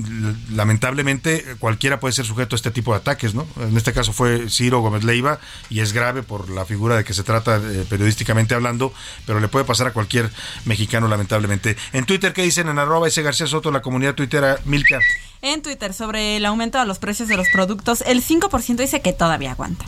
lamentablemente 0.52 1.44
cualquiera 1.59 2.00
puede 2.00 2.12
ser 2.12 2.24
sujeto 2.24 2.55
a 2.55 2.57
este 2.57 2.70
tipo 2.70 2.92
de 2.92 2.98
ataques, 2.98 3.34
¿no? 3.34 3.46
En 3.61 3.76
este 3.76 3.92
caso 3.92 4.12
fue 4.12 4.48
Ciro 4.48 4.80
Gómez 4.80 5.05
Leiva 5.05 5.38
y 5.70 5.80
es 5.80 5.92
grave 5.92 6.22
por 6.22 6.48
la 6.50 6.64
figura 6.64 6.96
de 6.96 7.05
que 7.05 7.14
se 7.14 7.22
trata 7.22 7.57
eh, 7.57 7.84
periodísticamente 7.88 8.55
hablando, 8.55 8.92
pero 9.26 9.40
le 9.40 9.48
puede 9.48 9.64
pasar 9.64 9.86
a 9.88 9.92
cualquier 9.92 10.30
mexicano 10.64 11.09
lamentablemente. 11.09 11.76
En 11.92 12.05
Twitter, 12.07 12.32
¿qué 12.32 12.42
dicen? 12.42 12.68
En 12.68 12.78
arroba 12.78 13.09
ese 13.09 13.22
García 13.22 13.46
Soto, 13.46 13.70
la 13.70 13.82
comunidad 13.82 14.14
tuitera 14.14 14.59
Milka. 14.64 15.00
En 15.42 15.61
Twitter, 15.61 15.92
sobre 15.92 16.38
el 16.38 16.46
aumento 16.46 16.78
de 16.78 16.86
los 16.86 16.98
precios 16.98 17.28
de 17.28 17.36
los 17.36 17.46
productos, 17.52 18.02
el 18.07 18.22
5% 18.24 18.76
dice 18.76 19.02
que 19.02 19.12
todavía 19.12 19.50
aguanta. 19.50 19.84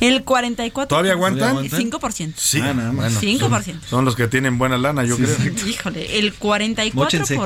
El 0.00 0.24
44%. 0.24 0.88
¿Todavía 0.88 1.12
aguantan? 1.12 1.58
5%. 1.58 2.34
Sí, 2.36 2.60
Ah, 2.60 2.72
bueno, 2.72 3.20
5%. 3.20 3.62
Son, 3.64 3.80
son 3.88 4.04
los 4.04 4.16
que 4.16 4.26
tienen 4.26 4.58
buena 4.58 4.78
lana, 4.78 5.04
yo 5.04 5.16
creo. 5.16 5.36
Híjole, 5.64 6.18
el 6.18 6.36
44%, 6.36 6.92
Móchense. 6.94 7.36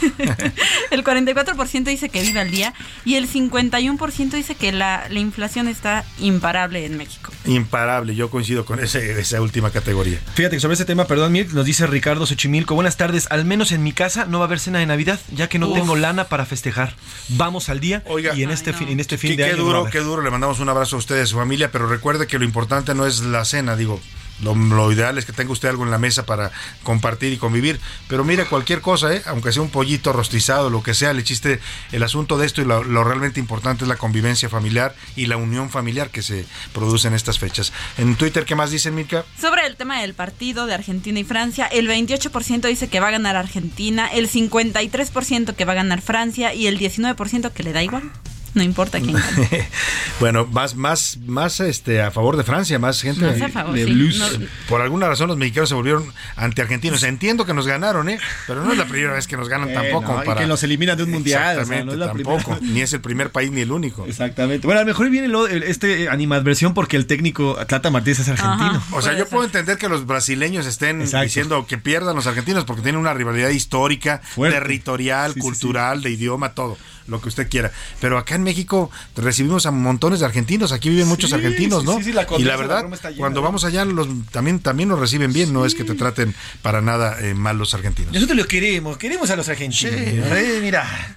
el 0.90 1.04
44% 1.04 1.84
dice 1.84 2.08
que 2.08 2.22
vive 2.22 2.40
al 2.40 2.50
día 2.50 2.74
y 3.04 3.14
el 3.16 3.28
51% 3.28 4.30
dice 4.30 4.54
que 4.54 4.72
la, 4.72 5.06
la 5.08 5.18
inflación 5.20 5.68
está 5.68 6.04
imparable 6.18 6.84
en 6.84 6.96
México. 6.96 7.32
Imparable, 7.44 8.14
yo 8.14 8.30
coincido 8.30 8.64
con 8.64 8.80
ese, 8.80 9.18
esa 9.18 9.40
última 9.40 9.70
categoría. 9.70 10.18
Fíjate 10.34 10.56
que 10.56 10.60
sobre 10.60 10.74
ese 10.74 10.84
tema, 10.84 11.06
perdón, 11.06 11.32
Mir, 11.32 11.52
nos 11.54 11.64
dice 11.64 11.86
Ricardo 11.86 12.26
Xochimilco. 12.26 12.74
Buenas 12.74 12.96
tardes. 12.96 13.26
Al 13.30 13.44
menos 13.44 13.72
en 13.72 13.82
mi 13.82 13.92
casa 13.92 14.26
no 14.26 14.38
va 14.38 14.44
a 14.44 14.48
haber 14.48 14.60
cena 14.60 14.78
de 14.78 14.86
Navidad, 14.86 15.20
ya 15.34 15.48
que 15.48 15.58
no 15.58 15.68
Uf. 15.68 15.78
tengo 15.78 15.96
lana 15.96 16.24
para 16.24 16.46
festejar. 16.46 16.94
Vamos 17.30 17.68
al 17.68 17.80
día 17.80 18.02
y 18.34 18.42
en 18.42 18.50
este, 18.50 18.72
fin, 18.72 18.88
en 18.88 19.00
este 19.00 19.18
fin 19.18 19.30
Qué, 19.30 19.36
de 19.36 19.44
qué 19.44 19.50
año. 19.54 19.62
a 19.62 19.64
duro, 19.64 19.84
qué 19.90 20.00
duro. 20.00 20.22
Le 20.22 20.30
mandamos 20.30 20.60
un 20.60 20.68
abrazo 20.68 20.96
a 20.96 20.98
usted 20.98 21.18
y 21.18 21.20
a 21.20 21.26
su 21.26 21.36
familia, 21.36 21.70
pero 21.70 21.88
recuerde 21.88 22.26
que 22.26 22.38
lo 22.38 22.44
importante 22.44 22.94
no 22.94 23.06
es 23.06 23.20
la 23.20 23.44
cena, 23.44 23.76
digo. 23.76 24.00
Lo, 24.42 24.54
lo 24.54 24.92
ideal 24.92 25.18
es 25.18 25.24
que 25.24 25.32
tenga 25.32 25.52
usted 25.52 25.68
algo 25.68 25.84
en 25.84 25.90
la 25.90 25.98
mesa 25.98 26.26
para 26.26 26.50
compartir 26.82 27.32
y 27.32 27.36
convivir. 27.36 27.80
Pero 28.08 28.24
mire, 28.24 28.44
cualquier 28.46 28.80
cosa, 28.80 29.14
¿eh? 29.14 29.22
aunque 29.26 29.52
sea 29.52 29.62
un 29.62 29.70
pollito 29.70 30.12
rostizado, 30.12 30.70
lo 30.70 30.82
que 30.82 30.94
sea, 30.94 31.12
le 31.12 31.24
chiste 31.24 31.60
el 31.92 32.02
asunto 32.02 32.38
de 32.38 32.46
esto 32.46 32.62
y 32.62 32.64
lo, 32.64 32.84
lo 32.84 33.04
realmente 33.04 33.40
importante 33.40 33.84
es 33.84 33.88
la 33.88 33.96
convivencia 33.96 34.48
familiar 34.48 34.94
y 35.16 35.26
la 35.26 35.36
unión 35.36 35.70
familiar 35.70 36.10
que 36.10 36.22
se 36.22 36.46
produce 36.72 37.08
en 37.08 37.14
estas 37.14 37.38
fechas. 37.38 37.72
En 37.98 38.16
Twitter, 38.16 38.44
¿qué 38.44 38.54
más 38.54 38.70
dicen, 38.70 38.94
Mirka? 38.94 39.24
Sobre 39.40 39.66
el 39.66 39.76
tema 39.76 40.00
del 40.00 40.14
partido 40.14 40.66
de 40.66 40.74
Argentina 40.74 41.18
y 41.18 41.24
Francia, 41.24 41.66
el 41.66 41.88
28% 41.88 42.66
dice 42.68 42.88
que 42.88 43.00
va 43.00 43.08
a 43.08 43.12
ganar 43.12 43.36
Argentina, 43.36 44.06
el 44.06 44.30
53% 44.30 45.54
que 45.54 45.64
va 45.64 45.72
a 45.72 45.76
ganar 45.76 46.02
Francia 46.02 46.54
y 46.54 46.66
el 46.66 46.78
19% 46.78 47.52
que 47.52 47.62
le 47.62 47.72
da 47.72 47.82
igual. 47.82 48.10
No 48.56 48.62
importa 48.62 48.98
quién 49.00 49.12
gane. 49.12 49.68
bueno, 50.18 50.46
más, 50.50 50.74
más, 50.76 51.18
más 51.26 51.60
este, 51.60 52.00
a 52.00 52.10
favor 52.10 52.36
de 52.38 52.42
Francia, 52.42 52.78
más 52.78 53.02
gente 53.02 53.24
Más 53.26 53.40
a 53.42 53.48
favor, 53.50 53.74
de 53.74 53.84
sí. 53.84 53.92
blues. 53.92 54.38
No- 54.40 54.46
Por 54.68 54.80
alguna 54.80 55.08
razón 55.08 55.28
los 55.28 55.36
mexicanos 55.36 55.68
se 55.68 55.74
volvieron 55.74 56.10
anti-argentinos. 56.36 57.02
Entiendo 57.02 57.44
que 57.44 57.52
nos 57.52 57.66
ganaron, 57.66 58.08
¿eh? 58.08 58.18
Pero 58.46 58.64
no 58.64 58.72
es 58.72 58.78
la 58.78 58.86
primera 58.88 59.12
vez 59.12 59.26
que 59.26 59.36
nos 59.36 59.48
ganan 59.50 59.68
Eh, 59.68 59.74
tampoco. 59.74 60.22
no, 60.24 60.32
y 60.32 60.36
que 60.36 60.46
los 60.46 60.62
eliminan 60.62 60.96
de 60.96 61.02
un 61.04 61.10
mundial, 61.10 61.42
o 61.42 61.44
sea, 61.66 61.76
Exactamente, 61.76 61.86
no 61.86 61.92
es 61.92 61.98
la 61.98 62.06
tampoco. 62.06 62.54
primera. 62.56 62.72
Ni 62.74 62.80
es 62.80 62.92
el 62.94 63.00
primer 63.02 63.30
país 63.30 63.50
ni 63.50 63.60
el 63.60 63.70
único. 63.70 64.06
Exactamente. 64.06 64.66
Bueno, 64.66 64.80
a 64.80 64.84
lo 64.84 64.88
mejor 64.88 65.10
viene 65.10 65.28
lo- 65.28 65.46
el- 65.46 65.62
este 65.62 66.08
animadversión 66.08 66.72
porque 66.72 66.96
el 66.96 67.06
técnico 67.06 67.56
Tata 67.66 67.90
Martínez 67.90 68.20
es 68.20 68.28
argentino. 68.30 68.82
O 68.92 69.02
sea, 69.02 69.12
yo 69.18 69.28
puedo 69.28 69.44
entender 69.44 69.76
que 69.76 69.88
los 69.90 70.06
brasileños 70.06 70.64
estén 70.66 71.00
diciendo 71.04 71.66
que 71.66 71.76
pierdan 71.78 72.16
los 72.16 72.26
argentinos 72.26 72.64
porque 72.64 72.80
tienen 72.80 73.00
una 73.00 73.12
rivalidad 73.12 73.50
histórica, 73.50 74.22
Fuerte. 74.24 74.56
territorial, 74.58 75.34
Sí, 75.34 75.40
sí, 75.40 75.46
cultural, 75.46 76.00
de 76.02 76.10
idioma, 76.10 76.54
todo, 76.54 76.78
lo 77.06 77.20
que 77.20 77.28
usted 77.28 77.48
quiera. 77.48 77.72
Pero 78.00 78.18
acá 78.18 78.34
en 78.34 78.42
México 78.42 78.90
recibimos 79.16 79.66
a 79.66 79.70
montones 79.70 80.20
de 80.20 80.26
argentinos, 80.26 80.72
aquí 80.72 80.88
viven 80.88 81.08
muchos 81.08 81.32
argentinos, 81.32 81.82
sí, 81.82 81.86
¿no? 81.86 81.98
sí, 81.98 82.04
sí, 82.04 82.12
la 82.12 82.26
y 82.38 82.44
la 82.44 82.56
verdad, 82.56 82.84
llena, 82.84 83.16
cuando 83.16 83.40
¿no? 83.40 83.44
vamos 83.44 83.64
allá, 83.64 83.84
los, 83.84 84.08
también, 84.30 84.60
también 84.60 84.88
nos 84.88 84.98
reciben 84.98 85.32
bien, 85.32 85.52
no 85.52 85.64
es 85.64 85.74
que 85.74 85.84
te 85.84 85.94
traten 85.94 86.34
para 86.62 86.80
nada 86.80 87.18
eh, 87.20 87.34
mal 87.34 87.58
los 87.58 87.74
argentinos. 87.74 88.12
Nosotros 88.12 88.36
los 88.36 88.46
queremos, 88.46 88.98
queremos 88.98 89.30
a 89.30 89.36
los 89.36 89.48
argentinos. 89.48 89.94
Eh, 89.94 90.58
mira. 90.62 91.16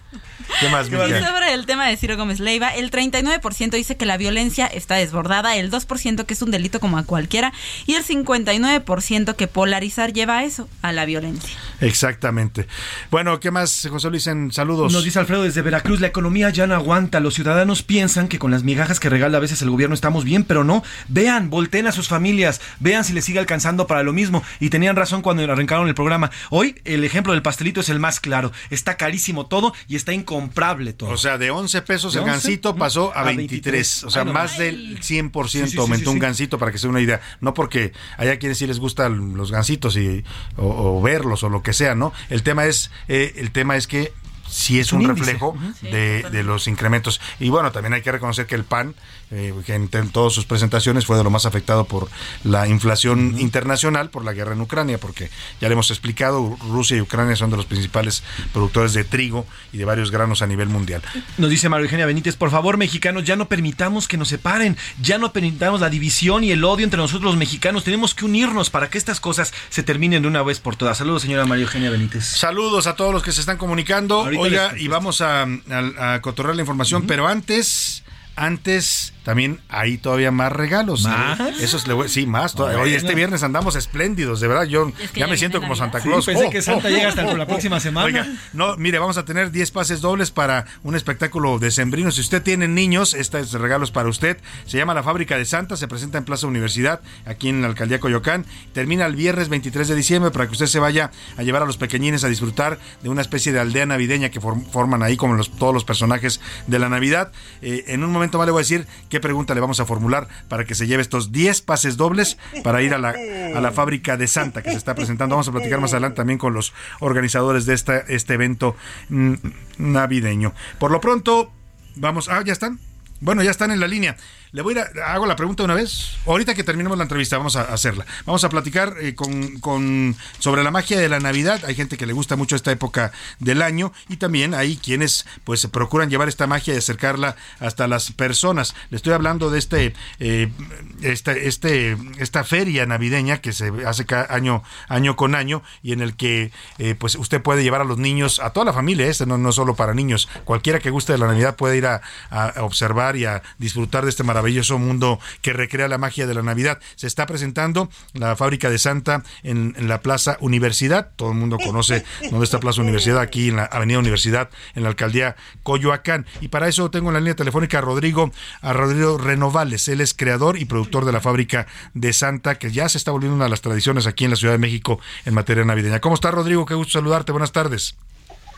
¿Qué 0.59 0.69
más, 0.69 0.87
Y 0.89 0.91
Miguel? 0.91 1.23
sobre 1.23 1.53
el 1.53 1.65
tema 1.65 1.87
de 1.87 1.97
Ciro 1.97 2.17
Gómez 2.17 2.39
Leiva, 2.39 2.69
el 2.69 2.91
39% 2.91 3.71
dice 3.71 3.97
que 3.97 4.05
la 4.05 4.17
violencia 4.17 4.65
está 4.67 4.95
desbordada, 4.95 5.55
el 5.57 5.71
2% 5.71 6.25
que 6.25 6.33
es 6.33 6.41
un 6.41 6.51
delito 6.51 6.79
como 6.79 6.97
a 6.97 7.03
cualquiera 7.03 7.53
y 7.85 7.95
el 7.95 8.03
59% 8.03 9.35
que 9.35 9.47
polarizar 9.47 10.13
lleva 10.13 10.39
a 10.39 10.43
eso, 10.43 10.67
a 10.81 10.91
la 10.91 11.05
violencia. 11.05 11.49
Exactamente. 11.81 12.67
Bueno, 13.11 13.39
¿qué 13.39 13.51
más, 13.51 13.87
José 13.89 14.09
Luis? 14.09 14.27
En 14.27 14.51
saludos. 14.51 14.91
Nos 14.93 15.03
dice 15.03 15.19
Alfredo 15.19 15.43
desde 15.43 15.61
Veracruz, 15.61 15.99
la 15.99 16.07
economía 16.07 16.49
ya 16.49 16.67
no 16.67 16.75
aguanta. 16.75 17.19
Los 17.19 17.33
ciudadanos 17.35 17.83
piensan 17.83 18.27
que 18.27 18.39
con 18.39 18.51
las 18.51 18.63
migajas 18.63 18.99
que 18.99 19.09
regala 19.09 19.37
a 19.37 19.41
veces 19.41 19.61
el 19.61 19.69
gobierno 19.69 19.95
estamos 19.95 20.23
bien, 20.23 20.43
pero 20.43 20.63
no. 20.63 20.83
Vean, 21.07 21.49
volteen 21.49 21.87
a 21.87 21.91
sus 21.91 22.07
familias, 22.07 22.61
vean 22.79 23.03
si 23.03 23.13
les 23.13 23.25
sigue 23.25 23.39
alcanzando 23.39 23.87
para 23.87 24.03
lo 24.03 24.13
mismo. 24.13 24.43
Y 24.59 24.69
tenían 24.69 24.95
razón 24.95 25.21
cuando 25.21 25.43
arrancaron 25.43 25.87
el 25.87 25.95
programa. 25.95 26.31
Hoy 26.49 26.75
el 26.85 27.03
ejemplo 27.03 27.33
del 27.33 27.41
pastelito 27.41 27.81
es 27.81 27.89
el 27.89 27.99
más 27.99 28.19
claro. 28.19 28.51
Está 28.69 28.97
carísimo 28.97 29.45
todo 29.47 29.73
y 29.87 29.95
está 29.95 30.13
incomprable 30.39 30.93
todo. 30.93 31.09
O 31.09 31.17
sea, 31.17 31.37
de 31.37 31.51
11 31.51 31.81
pesos 31.83 32.13
¿De 32.13 32.19
el 32.19 32.23
11? 32.23 32.33
gancito 32.33 32.75
pasó 32.75 33.11
a 33.15 33.21
A 33.21 33.23
23. 33.23 33.61
23. 33.61 34.03
O 34.05 34.09
sea, 34.09 34.23
Ay, 34.23 34.33
más 34.33 34.57
del 34.57 34.99
100% 34.99 35.67
Sí, 35.67 35.77
aumentó 35.77 36.09
sí, 36.09 36.13
un 36.13 36.19
gancito, 36.19 36.57
para 36.57 36.71
que 36.71 36.77
se 36.77 36.87
una 36.87 37.01
idea. 37.01 37.21
No 37.41 37.53
porque 37.53 37.93
haya 38.17 38.37
quienes 38.39 38.57
sí 38.57 38.67
les 38.67 38.79
gustan 38.79 39.35
los 39.37 39.51
gancitos 39.51 39.95
y, 39.97 40.23
o, 40.57 40.97
o 40.97 41.01
verlos 41.01 41.43
o 41.43 41.49
lo 41.49 41.61
que 41.63 41.73
sea, 41.73 41.95
¿no? 41.95 42.13
El 42.29 42.43
tema 42.43 42.65
es, 42.65 42.91
eh, 43.07 43.33
el 43.37 43.51
tema 43.51 43.75
es 43.75 43.87
que 43.87 44.11
sí 44.49 44.79
es 44.79 44.93
un 44.93 45.07
reflejo 45.07 45.55
de, 45.81 46.23
de 46.31 46.43
los 46.43 46.67
incrementos. 46.67 47.21
Y 47.39 47.49
bueno, 47.49 47.71
también 47.71 47.93
hay 47.93 48.01
que 48.01 48.11
reconocer 48.11 48.45
que 48.45 48.55
el 48.55 48.63
pan, 48.63 48.95
eh, 49.31 49.53
que 49.65 49.75
en, 49.75 49.89
en 49.91 50.09
todas 50.09 50.33
sus 50.33 50.45
presentaciones 50.45 51.05
fue 51.05 51.17
de 51.17 51.23
lo 51.23 51.29
más 51.29 51.45
afectado 51.45 51.85
por 51.85 52.09
la 52.43 52.67
inflación 52.67 53.39
internacional, 53.39 54.09
por 54.09 54.25
la 54.25 54.33
guerra 54.33 54.53
en 54.53 54.61
Ucrania, 54.61 54.97
porque 54.97 55.29
ya 55.61 55.67
le 55.67 55.73
hemos 55.73 55.91
explicado, 55.91 56.57
Rusia 56.69 56.97
y 56.97 57.01
Ucrania 57.01 57.35
son 57.35 57.49
de 57.49 57.57
los 57.57 57.65
principales 57.65 58.23
productores 58.53 58.93
de 58.93 59.03
trigo 59.03 59.45
y 59.71 59.77
de 59.77 59.85
varios 59.85 60.11
granos 60.11 60.41
a 60.41 60.47
nivel 60.47 60.69
mundial. 60.69 61.01
Nos 61.37 61.49
dice 61.49 61.69
María 61.69 61.85
Eugenia 61.85 62.05
Benítez, 62.05 62.35
por 62.35 62.51
favor, 62.51 62.77
mexicanos, 62.77 63.23
ya 63.23 63.35
no 63.35 63.47
permitamos 63.47 64.07
que 64.07 64.17
nos 64.17 64.29
separen, 64.29 64.77
ya 65.01 65.17
no 65.17 65.31
permitamos 65.31 65.81
la 65.81 65.89
división 65.89 66.43
y 66.43 66.51
el 66.51 66.63
odio 66.63 66.83
entre 66.83 66.97
nosotros 66.97 67.23
los 67.23 67.37
mexicanos. 67.37 67.83
Tenemos 67.83 68.13
que 68.13 68.25
unirnos 68.25 68.69
para 68.69 68.89
que 68.89 68.97
estas 68.97 69.19
cosas 69.19 69.53
se 69.69 69.83
terminen 69.83 70.21
de 70.21 70.27
una 70.27 70.43
vez 70.43 70.59
por 70.59 70.75
todas. 70.75 70.97
Saludos, 70.97 71.21
señora 71.21 71.45
María 71.45 71.65
Eugenia 71.65 71.89
Benítez. 71.89 72.25
Saludos 72.25 72.87
a 72.87 72.95
todos 72.95 73.13
los 73.13 73.23
que 73.23 73.31
se 73.31 73.39
están 73.39 73.57
comunicando. 73.57 74.21
Ahorita 74.21 74.38
Oiga, 74.39 74.73
y 74.77 74.87
vamos 74.87 75.21
a, 75.21 75.43
a, 75.43 76.13
a 76.13 76.21
cotorrear 76.21 76.55
la 76.55 76.61
información, 76.61 77.05
pero 77.07 77.27
antes, 77.27 78.03
antes 78.35 79.13
también 79.29 79.59
hay 79.69 79.99
todavía 79.99 80.31
más 80.31 80.51
regalos. 80.51 81.03
¿Más? 81.03 81.39
Eso 81.61 81.77
es, 81.77 81.87
le 81.87 81.93
voy- 81.93 82.09
sí, 82.09 82.25
más. 82.25 82.55
todavía. 82.55 82.79
Bueno. 82.79 82.95
este 82.97 83.13
viernes 83.13 83.43
andamos 83.43 83.75
espléndidos, 83.75 84.39
de 84.39 84.47
verdad. 84.47 84.63
Yo 84.63 84.91
Es 84.99 85.11
que 85.11 85.19
ya 85.19 85.27
ya 85.27 85.31
me 85.31 85.37
siento 85.37 85.61
como. 85.61 85.75
Santa 85.75 85.99
Sí, 86.01 86.07
Claus. 86.07 86.25
pensé 86.25 86.49
que 86.49 86.63
Santa 86.63 86.89
llega 86.89 87.09
hasta 87.09 87.23
la 87.35 87.45
próxima 87.45 87.79
semana. 87.79 88.07
Oiga, 88.07 88.27
no, 88.53 88.75
mire, 88.77 88.97
vamos 88.97 89.17
a 89.19 89.25
tener 89.25 89.51
10 89.51 89.69
pases 89.69 90.01
dobles 90.01 90.31
para 90.31 90.65
un 90.81 90.95
espectáculo 90.95 91.59
decembrino. 91.59 92.09
Si 92.09 92.21
usted 92.21 92.41
tiene 92.41 92.67
niños, 92.67 93.13
este 93.13 93.39
es 93.39 93.51
regalo 93.53 93.83
es 93.83 93.91
para 93.91 94.09
usted. 94.09 94.37
Se 94.65 94.77
llama 94.77 94.95
La 94.95 95.03
Fábrica 95.03 95.37
de 95.37 95.45
Santa, 95.45 95.77
se 95.77 95.87
presenta 95.87 96.17
en 96.17 96.25
Plaza 96.25 96.47
Universidad, 96.47 97.01
aquí 97.27 97.49
en 97.49 97.61
la 97.61 97.67
Alcaldía 97.67 97.99
Coyoacán. 97.99 98.47
Termina 98.73 99.05
el 99.05 99.15
viernes 99.15 99.47
23 99.49 99.87
de 99.87 99.93
diciembre 99.95 100.31
para 100.31 100.47
que 100.47 100.53
usted 100.53 100.65
se 100.65 100.79
vaya 100.79 101.11
a 101.37 101.43
llevar 101.43 101.61
a 101.61 101.65
los 101.67 101.77
pequeñines 101.77 102.23
a 102.23 102.29
disfrutar 102.29 102.79
de 103.03 103.09
una 103.09 103.21
especie 103.21 103.53
de 103.53 103.59
aldea 103.59 103.85
navideña 103.85 104.29
que 104.29 104.41
form- 104.41 104.65
forman 104.71 105.03
ahí 105.03 105.17
como 105.17 105.35
los, 105.35 105.51
todos 105.51 105.73
los 105.73 105.83
personajes 105.83 106.41
de 106.65 106.79
la 106.79 106.89
Navidad. 106.89 107.31
Eh, 107.61 107.83
en 107.89 108.03
un 108.03 108.11
momento 108.11 108.39
más 108.39 108.47
le 108.47 108.51
voy 108.53 108.61
a 108.61 108.63
decir 108.63 108.87
qué 109.19 109.21
pregunta 109.21 109.53
le 109.53 109.59
vamos 109.59 109.81
a 109.81 109.85
formular 109.85 110.29
para 110.47 110.63
que 110.63 110.75
se 110.75 110.87
lleve 110.87 111.01
estos 111.01 111.33
10 111.33 111.61
pases 111.63 111.97
dobles 111.97 112.37
para 112.63 112.81
ir 112.81 112.93
a 112.93 112.97
la, 112.97 113.09
a 113.53 113.59
la 113.59 113.71
Fábrica 113.71 114.15
de 114.15 114.27
Santa 114.27 114.61
que 114.61 114.71
se 114.71 114.77
está 114.77 114.95
presentando. 114.95 115.35
Vamos 115.35 115.49
a 115.49 115.51
platicar 115.51 115.81
más 115.81 115.91
adelante 115.91 116.15
también 116.15 116.39
con 116.39 116.53
los 116.53 116.73
organizadores 117.01 117.65
de 117.65 117.73
esta, 117.73 117.97
este 117.97 118.35
evento 118.35 118.77
mm, 119.09 119.33
navideño. 119.77 120.53
Por 120.79 120.91
lo 120.91 121.01
pronto, 121.01 121.51
vamos. 121.95 122.29
Ah, 122.29 122.41
ya 122.45 122.53
están. 122.53 122.79
Bueno, 123.19 123.43
ya 123.43 123.51
están 123.51 123.71
en 123.71 123.81
la 123.81 123.87
línea. 123.87 124.15
Le 124.51 124.63
voy 124.63 124.75
a 124.79 125.13
hago 125.13 125.27
la 125.27 125.35
pregunta 125.35 125.63
una 125.63 125.75
vez. 125.75 126.17
Ahorita 126.25 126.55
que 126.55 126.63
terminemos 126.63 126.97
la 126.97 127.03
entrevista, 127.03 127.37
vamos 127.37 127.55
a 127.55 127.71
hacerla. 127.71 128.07
Vamos 128.25 128.43
a 128.43 128.49
platicar 128.49 128.95
eh, 128.99 129.13
con, 129.13 129.59
con- 129.59 130.15
sobre 130.39 130.63
la 130.63 130.71
magia 130.71 130.99
de 130.99 131.07
la 131.07 131.19
Navidad. 131.19 131.63
Hay 131.65 131.75
gente 131.75 131.97
que 131.97 132.07
le 132.07 132.13
gusta 132.13 132.35
mucho 132.35 132.55
esta 132.55 132.71
época 132.71 133.11
del 133.37 133.61
año 133.61 133.93
y 134.07 134.17
también 134.17 134.55
hay 134.55 134.77
quienes 134.77 135.27
pues 135.43 135.67
procuran 135.67 136.09
llevar 136.09 136.29
esta 136.29 136.47
magia 136.47 136.73
y 136.73 136.77
acercarla 136.77 137.35
hasta 137.59 137.87
las 137.87 138.11
personas. 138.11 138.73
Le 138.89 138.97
estoy 138.97 139.13
hablando 139.13 139.51
de 139.51 139.59
este, 139.59 139.93
este, 140.19 141.47
este, 141.47 141.95
esta 142.17 142.43
feria 142.43 142.87
navideña 142.87 143.41
que 143.41 143.53
se 143.53 143.71
hace 143.85 144.05
cada 144.07 144.33
año, 144.33 144.63
año 144.87 145.15
con 145.15 145.35
año 145.35 145.61
y 145.83 145.93
en 145.93 146.01
el 146.01 146.15
que 146.15 146.51
eh, 146.79 146.95
pues 146.95 147.13
usted 147.13 147.39
puede 147.39 147.61
llevar 147.61 147.81
a 147.81 147.85
los 147.85 147.99
niños, 147.99 148.39
a 148.39 148.49
toda 148.49 148.65
la 148.65 148.73
familia, 148.73 149.05
este 149.05 149.27
no, 149.27 149.37
no 149.37 149.51
solo 149.51 149.75
para 149.75 149.93
niños, 149.93 150.27
cualquiera 150.43 150.79
que 150.79 150.89
guste 150.89 151.13
de 151.13 151.19
la 151.19 151.27
Navidad 151.27 151.55
puede 151.55 151.77
ir 151.77 151.85
a, 151.85 152.01
a 152.31 152.63
observar 152.63 153.15
y 153.15 153.25
a 153.25 153.43
disfrutar 153.59 154.05
de 154.05 154.09
este 154.09 154.23
maravilloso 154.23 154.38
maravilloso 154.39 154.79
mundo 154.79 155.19
que 155.41 155.51
recrea 155.51 155.89
la 155.89 155.97
magia 155.97 156.25
de 156.25 156.33
la 156.33 156.41
Navidad. 156.41 156.79
Se 156.95 157.07
está 157.07 157.25
presentando 157.25 157.89
la 158.13 158.37
fábrica 158.37 158.69
de 158.69 158.79
Santa 158.79 159.23
en, 159.43 159.75
en 159.77 159.89
la 159.89 160.01
Plaza 160.01 160.37
Universidad. 160.39 161.11
Todo 161.17 161.31
el 161.31 161.37
mundo 161.37 161.57
conoce 161.57 162.05
dónde 162.31 162.45
está 162.45 162.59
Plaza 162.59 162.81
Universidad, 162.81 163.19
aquí 163.19 163.49
en 163.49 163.57
la 163.57 163.65
Avenida 163.65 163.99
Universidad, 163.99 164.49
en 164.75 164.83
la 164.83 164.89
alcaldía 164.89 165.35
Coyoacán. 165.63 166.25
Y 166.39 166.47
para 166.47 166.69
eso 166.69 166.89
tengo 166.89 167.09
en 167.09 167.15
la 167.15 167.19
línea 167.19 167.35
telefónica 167.35 167.79
a 167.79 167.81
Rodrigo, 167.81 168.31
a 168.61 168.71
Rodrigo 168.71 169.17
Renovales. 169.17 169.89
Él 169.89 169.99
es 169.99 170.13
creador 170.13 170.57
y 170.57 170.63
productor 170.63 171.03
de 171.03 171.11
la 171.11 171.19
fábrica 171.19 171.67
de 171.93 172.13
Santa, 172.13 172.55
que 172.55 172.71
ya 172.71 172.87
se 172.87 172.97
está 172.97 173.11
volviendo 173.11 173.35
una 173.35 173.45
de 173.45 173.51
las 173.51 173.61
tradiciones 173.61 174.07
aquí 174.07 174.23
en 174.23 174.31
la 174.31 174.37
Ciudad 174.37 174.53
de 174.53 174.59
México 174.59 175.01
en 175.25 175.33
materia 175.33 175.65
navideña. 175.65 175.99
¿Cómo 175.99 176.15
está, 176.15 176.31
Rodrigo? 176.31 176.65
Qué 176.65 176.75
gusto 176.75 176.93
saludarte. 176.93 177.33
Buenas 177.33 177.51
tardes. 177.51 177.95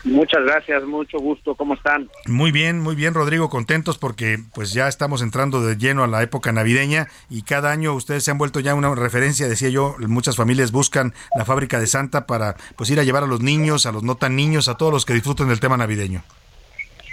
Muchas 0.04 0.42
gracias, 0.44 0.82
mucho 0.82 1.18
gusto. 1.18 1.54
¿Cómo 1.54 1.74
están? 1.74 2.08
Muy 2.26 2.50
bien, 2.50 2.80
muy 2.80 2.96
bien, 2.96 3.14
Rodrigo, 3.14 3.48
contentos 3.48 3.98
porque 3.98 4.38
pues 4.52 4.72
ya 4.72 4.88
estamos 4.88 5.22
entrando 5.22 5.64
de 5.64 5.76
lleno 5.76 6.02
a 6.02 6.08
la 6.08 6.22
época 6.22 6.50
navideña 6.50 7.06
y 7.30 7.42
cada 7.42 7.70
año 7.70 7.94
ustedes 7.94 8.24
se 8.24 8.32
han 8.32 8.38
vuelto 8.38 8.58
ya 8.58 8.74
una 8.74 8.92
referencia, 8.96 9.46
decía 9.46 9.68
yo, 9.68 9.94
muchas 10.08 10.36
familias 10.36 10.72
buscan 10.72 11.12
la 11.36 11.44
fábrica 11.44 11.78
de 11.78 11.86
Santa 11.86 12.26
para 12.26 12.56
pues 12.76 12.90
ir 12.90 12.98
a 12.98 13.04
llevar 13.04 13.22
a 13.22 13.28
los 13.28 13.42
niños, 13.42 13.86
a 13.86 13.92
los 13.92 14.02
no 14.02 14.16
tan 14.16 14.34
niños, 14.34 14.68
a 14.68 14.76
todos 14.76 14.92
los 14.92 15.06
que 15.06 15.14
disfruten 15.14 15.48
del 15.48 15.60
tema 15.60 15.76
navideño. 15.76 16.22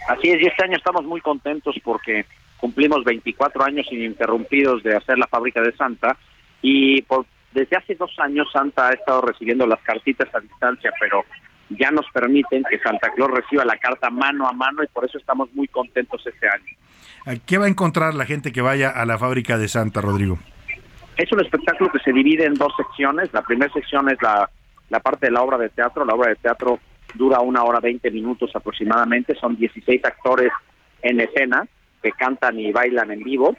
Así 0.08 0.30
es, 0.30 0.42
y 0.42 0.48
este 0.48 0.64
año 0.64 0.76
estamos 0.76 1.06
muy 1.06 1.22
contentos 1.22 1.76
porque 1.84 2.26
cumplimos 2.58 3.04
24 3.04 3.64
años 3.66 3.86
ininterrumpidos 3.92 4.82
de 4.82 4.96
hacer 4.96 5.20
la 5.20 5.28
fábrica 5.28 5.62
de 5.62 5.76
Santa 5.76 6.18
y 6.64 7.04
por, 7.04 7.28
desde 7.52 7.78
hace 7.78 7.94
dos 7.94 8.18
años 8.18 8.48
Santa 8.52 8.88
ha 8.88 8.94
estado 8.94 9.22
recibiendo 9.22 9.68
las 9.68 9.80
cartitas 9.82 10.28
a 10.34 10.40
distancia, 10.40 10.92
pero 11.00 11.24
ya 11.70 11.92
nos 11.92 12.06
permiten 12.12 12.64
que 12.70 12.80
Santa 12.80 13.12
Claus 13.12 13.32
reciba 13.32 13.64
la 13.66 13.78
carta 13.78 14.10
mano 14.10 14.48
a 14.48 14.54
mano 14.54 14.84
y 14.84 14.88
por 14.88 15.06
eso 15.06 15.18
estamos 15.18 15.54
muy 15.54 15.68
contentos 15.68 16.26
este 16.26 16.48
año. 16.48 17.40
¿Qué 17.46 17.58
va 17.58 17.66
a 17.66 17.70
encontrar 17.70 18.16
la 18.16 18.26
gente 18.26 18.52
que 18.52 18.62
vaya 18.62 18.90
a 18.90 19.06
la 19.06 19.18
fábrica 19.18 19.58
de 19.58 19.68
Santa, 19.68 20.02
Rodrigo? 20.02 20.40
Es 21.18 21.32
un 21.32 21.42
espectáculo 21.42 21.92
que 21.92 22.00
se 22.00 22.14
divide 22.14 22.46
en 22.46 22.54
dos 22.54 22.74
secciones. 22.78 23.32
La 23.34 23.42
primera 23.42 23.72
sección 23.72 24.10
es 24.10 24.22
la, 24.22 24.50
la 24.90 25.00
parte 25.00 25.28
de 25.28 25.34
la 25.34 25.42
obra 25.42 25.58
de 25.58 25.70
teatro. 25.70 26.06
La 26.06 26.16
obra 26.16 26.30
de 26.30 26.38
teatro 26.38 26.80
dura 27.14 27.42
una 27.42 27.64
hora 27.64 27.80
20 27.80 28.10
minutos 28.12 28.52
aproximadamente. 28.56 29.36
Son 29.36 29.56
16 29.56 30.04
actores 30.06 30.52
en 31.02 31.20
escena 31.20 31.68
que 32.02 32.12
cantan 32.14 32.60
y 32.60 32.72
bailan 32.72 33.12
en 33.12 33.24
vivo. 33.24 33.56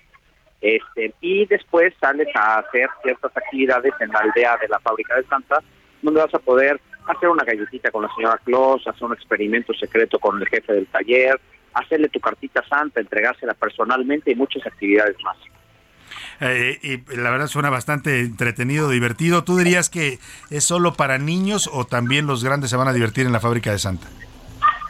Este, 0.60 1.14
y 1.20 1.46
después 1.46 1.94
sales 2.00 2.28
a 2.34 2.58
hacer 2.58 2.88
ciertas 3.02 3.34
actividades 3.36 3.92
en 4.00 4.08
la 4.08 4.18
aldea 4.20 4.56
de 4.60 4.68
la 4.68 4.78
fábrica 4.80 5.16
de 5.16 5.24
Santa, 5.24 5.62
donde 6.02 6.20
vas 6.20 6.34
a 6.34 6.38
poder 6.38 6.80
hacer 7.06 7.28
una 7.28 7.44
galletita 7.44 7.90
con 7.90 8.02
la 8.02 8.14
señora 8.14 8.40
Claus, 8.44 8.86
hacer 8.86 9.04
un 9.04 9.12
experimento 9.12 9.72
secreto 9.74 10.18
con 10.18 10.40
el 10.40 10.48
jefe 10.48 10.72
del 10.72 10.86
taller, 10.86 11.40
hacerle 11.74 12.08
tu 12.08 12.20
cartita 12.20 12.62
santa, 12.68 13.00
entregársela 13.00 13.54
personalmente 13.54 14.32
y 14.32 14.34
muchas 14.34 14.66
actividades 14.66 15.16
más. 15.24 15.36
Eh, 16.40 16.78
y 16.82 17.16
la 17.16 17.30
verdad 17.30 17.46
suena 17.46 17.70
bastante 17.70 18.20
entretenido, 18.20 18.88
divertido. 18.88 19.44
¿Tú 19.44 19.58
dirías 19.58 19.90
que 19.90 20.18
es 20.50 20.64
solo 20.64 20.94
para 20.94 21.18
niños 21.18 21.68
o 21.72 21.84
también 21.84 22.26
los 22.26 22.42
grandes 22.42 22.70
se 22.70 22.76
van 22.76 22.88
a 22.88 22.92
divertir 22.92 23.26
en 23.26 23.32
la 23.32 23.40
fábrica 23.40 23.70
de 23.70 23.78
Santa? 23.78 24.06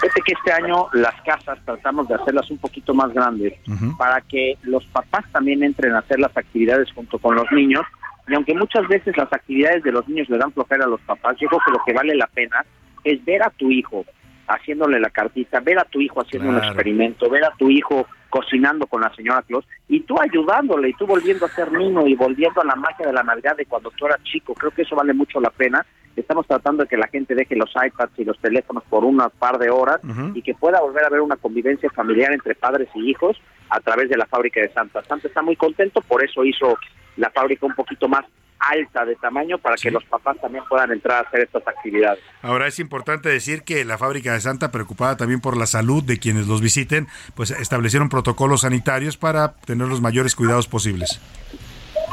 Fíjate 0.01 0.23
que 0.23 0.33
este 0.33 0.53
año 0.53 0.87
las 0.95 1.15
casas 1.23 1.59
tratamos 1.65 2.09
de 2.09 2.15
hacerlas 2.15 2.51
un 2.51 2.59
poquito 2.59 2.95
más 2.95 3.13
grandes 3.13 3.53
para 3.99 4.23
que 4.23 4.57
los 4.63 4.85
papás 4.87 5.25
también 5.31 5.63
entren 5.63 5.95
a 5.95 5.99
hacer 5.99 6.19
las 6.19 6.35
actividades 6.35 6.91
junto 6.93 7.19
con 7.19 7.35
los 7.35 7.45
niños 7.53 7.85
y 8.31 8.35
aunque 8.35 8.55
muchas 8.55 8.87
veces 8.87 9.17
las 9.17 9.33
actividades 9.33 9.83
de 9.83 9.91
los 9.91 10.07
niños 10.09 10.29
le 10.29 10.39
dan 10.39 10.53
flojera 10.53 10.85
a 10.85 10.89
los 10.89 11.01
papás, 11.01 11.37
yo 11.41 11.49
creo 11.49 11.61
que 11.67 11.73
lo 11.73 11.83
que 11.85 11.93
vale 11.93 12.15
la 12.15 12.29
pena 12.29 12.65
es 13.03 13.25
ver 13.25 13.43
a 13.43 13.51
tu 13.51 13.71
hijo 13.71 14.05
haciéndole 14.47 15.01
la 15.01 15.11
cartita, 15.11 15.59
ver 15.59 15.81
a 15.81 15.85
tu 15.85 16.01
hijo 16.01 16.21
haciendo 16.21 16.51
un 16.51 16.59
experimento, 16.59 17.29
ver 17.29 17.45
a 17.45 17.53
tu 17.57 17.69
hijo 17.69 18.07
cocinando 18.29 18.87
con 18.87 19.01
la 19.01 19.13
señora 19.15 19.43
Claus 19.43 19.67
y 19.89 20.01
tú 20.01 20.15
ayudándole 20.21 20.91
y 20.91 20.93
tú 20.93 21.07
volviendo 21.07 21.47
a 21.47 21.49
ser 21.49 21.73
niño 21.73 22.07
y 22.07 22.15
volviendo 22.15 22.61
a 22.61 22.65
la 22.65 22.77
magia 22.77 23.07
de 23.07 23.13
la 23.13 23.25
Navidad 23.25 23.57
de 23.57 23.67
cuando 23.67 23.91
tú 23.91 24.07
eras 24.07 24.23
chico. 24.23 24.55
Creo 24.55 24.71
que 24.71 24.83
eso 24.83 24.95
vale 24.95 25.13
mucho 25.13 25.41
la 25.41 25.51
pena. 25.51 25.85
Estamos 26.15 26.47
tratando 26.47 26.85
de 26.85 26.89
que 26.89 26.97
la 26.97 27.09
gente 27.09 27.35
deje 27.35 27.57
los 27.57 27.71
iPads 27.71 28.19
y 28.19 28.25
los 28.25 28.39
teléfonos 28.39 28.85
por 28.85 29.05
una 29.05 29.29
par 29.29 29.59
de 29.59 29.71
horas 29.71 30.01
y 30.35 30.43
que 30.43 30.55
pueda 30.55 30.81
volver 30.81 31.05
a 31.05 31.07
haber 31.09 31.21
una 31.21 31.37
convivencia 31.37 31.91
familiar 31.91 32.33
entre 32.33 32.55
padres 32.55 32.89
y 32.95 33.11
hijos 33.11 33.41
a 33.71 33.81
través 33.81 34.09
de 34.09 34.17
la 34.17 34.27
fábrica 34.27 34.61
de 34.61 34.73
Santa. 34.73 35.03
Santa 35.05 35.29
está 35.29 35.43
muy 35.43 35.57
contento, 35.57 36.01
por 36.03 36.23
eso 36.25 36.45
hizo 36.45 36.77
la 37.17 37.31
fábrica 37.31 37.67
un 37.67 37.75
poquito 37.75 38.09
más 38.09 38.25
alta 38.61 39.07
de 39.07 39.17
tamaño 39.17 39.59
para 39.59 39.77
que 39.77 39.91
los 39.91 40.05
papás 40.05 40.37
también 40.41 40.63
puedan 40.69 40.93
entrar 40.93 41.25
a 41.25 41.29
hacer 41.29 41.41
estas 41.41 41.67
actividades. 41.67 42.23
Ahora 42.43 42.67
es 42.67 42.79
importante 42.79 43.31
decir 43.31 43.63
que 43.63 43.85
la 43.85 43.97
fábrica 43.97 44.35
de 44.35 44.41
Santa, 44.41 44.71
preocupada 44.71 45.17
también 45.17 45.41
por 45.41 45.57
la 45.57 45.67
salud 45.67 46.05
de 46.05 46.19
quienes 46.19 46.47
los 46.47 46.61
visiten, 46.61 47.09
pues 47.35 47.51
establecieron 47.51 48.11
protocolos 48.11 48.61
sanitarios 48.61 49.17
para 49.17 49.55
tener 49.55 49.89
los 49.89 50.03
mayores 50.03 50.37
cuidados 50.37 50.69
posibles. 50.69 51.21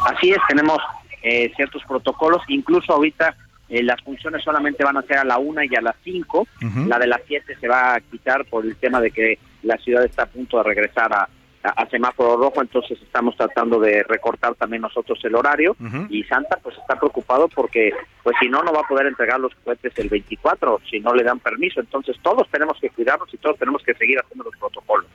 Así 0.06 0.32
es, 0.32 0.38
tenemos 0.48 0.78
eh, 1.22 1.52
ciertos 1.56 1.84
protocolos, 1.86 2.42
incluso 2.48 2.94
ahorita 2.94 3.36
eh, 3.68 3.84
las 3.84 4.02
funciones 4.02 4.42
solamente 4.44 4.86
van 4.86 4.96
a 4.96 5.02
ser 5.02 5.18
a 5.18 5.26
la 5.26 5.38
una 5.38 5.66
y 5.66 5.76
a 5.76 5.82
las 5.82 5.96
cinco, 6.04 6.48
la 6.88 6.98
de 6.98 7.08
las 7.08 7.22
siete 7.28 7.58
se 7.60 7.68
va 7.68 7.96
a 7.96 8.00
quitar 8.00 8.46
por 8.46 8.66
el 8.66 8.78
tema 8.78 9.02
de 9.02 9.12
que 9.12 9.38
la 9.64 9.78
ciudad 9.78 10.06
está 10.06 10.24
a 10.24 10.28
punto 10.28 10.58
de 10.58 10.64
regresar 10.64 11.12
a, 11.12 11.28
a, 11.64 11.90
semáforo 11.90 12.38
rojo, 12.38 12.62
entonces 12.62 13.02
estamos 13.02 13.36
tratando 13.36 13.80
de 13.80 14.04
recortar 14.04 14.56
también 14.56 14.82
nosotros 14.82 15.20
el 15.24 15.36
horario 15.36 15.76
y 16.10 16.24
Santa 16.24 16.60
pues 16.62 16.78
está 16.78 16.98
preocupado 16.98 17.48
porque 17.48 17.92
pues 18.24 18.36
si 18.40 18.48
no 18.48 18.64
no 18.64 18.72
va 18.72 18.82
a 18.82 18.88
poder 18.88 19.08
entregar 19.08 19.40
los 19.40 19.54
cohetes 19.64 19.94
el 19.98 20.10
24 20.10 20.82
si 20.90 21.00
no 21.00 21.14
le 21.14 21.24
dan 21.24 21.40
permiso, 21.40 21.80
entonces 21.80 22.16
todos 22.22 22.48
tenemos 22.50 22.78
que 22.80 22.90
cuidarnos 22.90 23.34
y 23.34 23.38
todos 23.38 23.58
tenemos 23.58 23.82
que 23.84 23.94
seguir 23.96 24.20
haciendo 24.20 24.46
los 24.46 24.56
protocolos. 24.58 25.08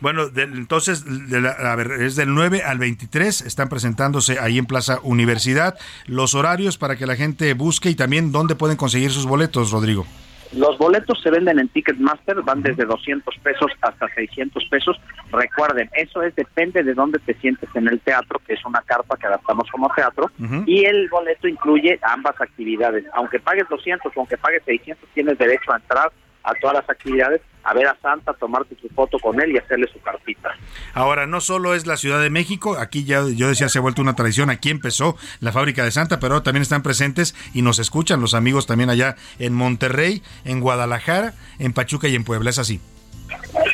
Bueno, 0.00 0.30
entonces, 0.34 1.04
a 1.46 1.76
ver, 1.76 1.92
es 1.92 2.16
del 2.16 2.32
9 2.34 2.62
al 2.62 2.78
23, 2.78 3.42
están 3.42 3.68
presentándose 3.68 4.38
ahí 4.38 4.56
en 4.56 4.64
Plaza 4.64 4.98
Universidad. 5.02 5.78
Los 6.06 6.34
horarios 6.34 6.78
para 6.78 6.96
que 6.96 7.06
la 7.06 7.16
gente 7.16 7.52
busque 7.52 7.90
y 7.90 7.94
también 7.94 8.32
dónde 8.32 8.54
pueden 8.54 8.78
conseguir 8.78 9.10
sus 9.10 9.26
boletos, 9.26 9.70
Rodrigo. 9.70 10.06
Los 10.52 10.78
boletos 10.78 11.20
se 11.22 11.30
venden 11.30 11.58
en 11.60 11.68
Ticketmaster, 11.68 12.42
van 12.42 12.62
desde 12.62 12.84
200 12.84 13.36
pesos 13.38 13.70
hasta 13.82 14.08
600 14.08 14.64
pesos. 14.64 15.00
Recuerden, 15.30 15.88
eso 15.94 16.22
es 16.22 16.34
depende 16.34 16.82
de 16.82 16.94
dónde 16.94 17.20
te 17.20 17.34
sientes 17.34 17.68
en 17.74 17.86
el 17.86 18.00
teatro, 18.00 18.40
que 18.46 18.54
es 18.54 18.64
una 18.64 18.82
carpa 18.82 19.16
que 19.16 19.26
adaptamos 19.26 19.70
como 19.70 19.92
teatro, 19.94 20.30
y 20.66 20.84
el 20.84 21.08
boleto 21.08 21.46
incluye 21.46 21.98
ambas 22.02 22.40
actividades. 22.40 23.04
Aunque 23.14 23.38
pagues 23.38 23.68
200 23.68 24.12
o 24.14 24.20
aunque 24.20 24.36
pagues 24.36 24.62
600, 24.64 25.08
tienes 25.14 25.38
derecho 25.38 25.72
a 25.72 25.76
entrar 25.76 26.10
a 26.42 26.54
todas 26.54 26.76
las 26.76 26.90
actividades, 26.90 27.42
a 27.62 27.74
ver 27.74 27.86
a 27.86 27.96
Santa, 28.00 28.32
tomarte 28.34 28.76
su 28.80 28.88
foto 28.88 29.18
con 29.18 29.40
él 29.40 29.52
y 29.52 29.58
hacerle 29.58 29.88
su 29.92 30.00
cartita. 30.00 30.50
Ahora, 30.94 31.26
no 31.26 31.40
solo 31.40 31.74
es 31.74 31.86
la 31.86 31.96
Ciudad 31.96 32.20
de 32.20 32.30
México, 32.30 32.76
aquí 32.78 33.04
ya 33.04 33.22
yo 33.34 33.48
decía 33.48 33.68
se 33.68 33.78
ha 33.78 33.82
vuelto 33.82 34.02
una 34.02 34.16
tradición, 34.16 34.50
aquí 34.50 34.70
empezó 34.70 35.16
la 35.40 35.52
fábrica 35.52 35.84
de 35.84 35.90
Santa, 35.90 36.20
pero 36.20 36.42
también 36.42 36.62
están 36.62 36.82
presentes 36.82 37.34
y 37.52 37.62
nos 37.62 37.78
escuchan 37.78 38.20
los 38.20 38.34
amigos 38.34 38.66
también 38.66 38.90
allá 38.90 39.16
en 39.38 39.54
Monterrey, 39.54 40.22
en 40.44 40.60
Guadalajara, 40.60 41.34
en 41.58 41.72
Pachuca 41.72 42.08
y 42.08 42.14
en 42.14 42.24
Puebla, 42.24 42.50
¿es 42.50 42.58
así? 42.58 42.80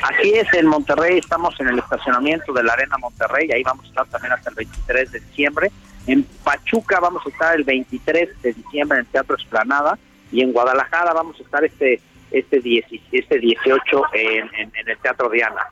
Así 0.02 0.34
es, 0.34 0.52
en 0.54 0.66
Monterrey 0.66 1.18
estamos 1.18 1.58
en 1.60 1.68
el 1.68 1.78
estacionamiento 1.78 2.52
de 2.52 2.62
la 2.62 2.74
Arena 2.74 2.96
Monterrey, 2.98 3.50
ahí 3.52 3.62
vamos 3.62 3.86
a 3.86 3.88
estar 3.88 4.06
también 4.06 4.32
hasta 4.32 4.50
el 4.50 4.56
23 4.56 5.12
de 5.12 5.20
diciembre. 5.20 5.70
En 6.06 6.22
Pachuca 6.44 7.00
vamos 7.00 7.22
a 7.26 7.28
estar 7.28 7.56
el 7.56 7.64
23 7.64 8.42
de 8.42 8.52
diciembre 8.52 8.98
en 8.98 9.06
el 9.06 9.10
Teatro 9.10 9.36
Esplanada 9.36 9.98
y 10.30 10.42
en 10.42 10.52
Guadalajara 10.52 11.12
vamos 11.12 11.38
a 11.40 11.42
estar 11.42 11.64
este 11.64 12.00
este, 12.30 12.60
18 12.60 13.02
este 13.12 14.38
en, 14.38 14.50
en, 14.54 14.88
el 14.88 14.98
Teatro 14.98 15.30
Diana. 15.30 15.62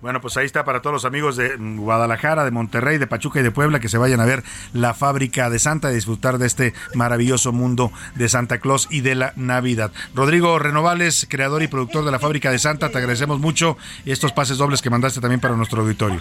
Bueno, 0.00 0.20
pues 0.20 0.36
ahí 0.36 0.46
está 0.46 0.64
para 0.64 0.80
todos 0.80 0.94
los 0.94 1.04
amigos 1.04 1.36
de 1.36 1.56
Guadalajara, 1.56 2.44
de 2.44 2.50
Monterrey, 2.50 2.98
de 2.98 3.06
Pachuca 3.06 3.40
y 3.40 3.42
de 3.42 3.50
Puebla 3.50 3.80
que 3.80 3.88
se 3.88 3.98
vayan 3.98 4.20
a 4.20 4.24
ver 4.24 4.42
la 4.72 4.94
fábrica 4.94 5.50
de 5.50 5.58
Santa 5.58 5.90
y 5.90 5.94
disfrutar 5.94 6.38
de 6.38 6.46
este 6.46 6.74
maravilloso 6.94 7.52
mundo 7.52 7.90
de 8.14 8.28
Santa 8.28 8.58
Claus 8.58 8.88
y 8.90 9.00
de 9.00 9.14
la 9.14 9.32
Navidad. 9.36 9.92
Rodrigo 10.14 10.58
Renovales, 10.58 11.26
creador 11.28 11.62
y 11.62 11.68
productor 11.68 12.04
de 12.04 12.10
la 12.10 12.18
fábrica 12.18 12.50
de 12.50 12.58
Santa, 12.58 12.90
te 12.90 12.98
agradecemos 12.98 13.40
mucho 13.40 13.76
estos 14.04 14.32
pases 14.32 14.58
dobles 14.58 14.82
que 14.82 14.90
mandaste 14.90 15.20
también 15.20 15.40
para 15.40 15.56
nuestro 15.56 15.82
auditorio. 15.82 16.20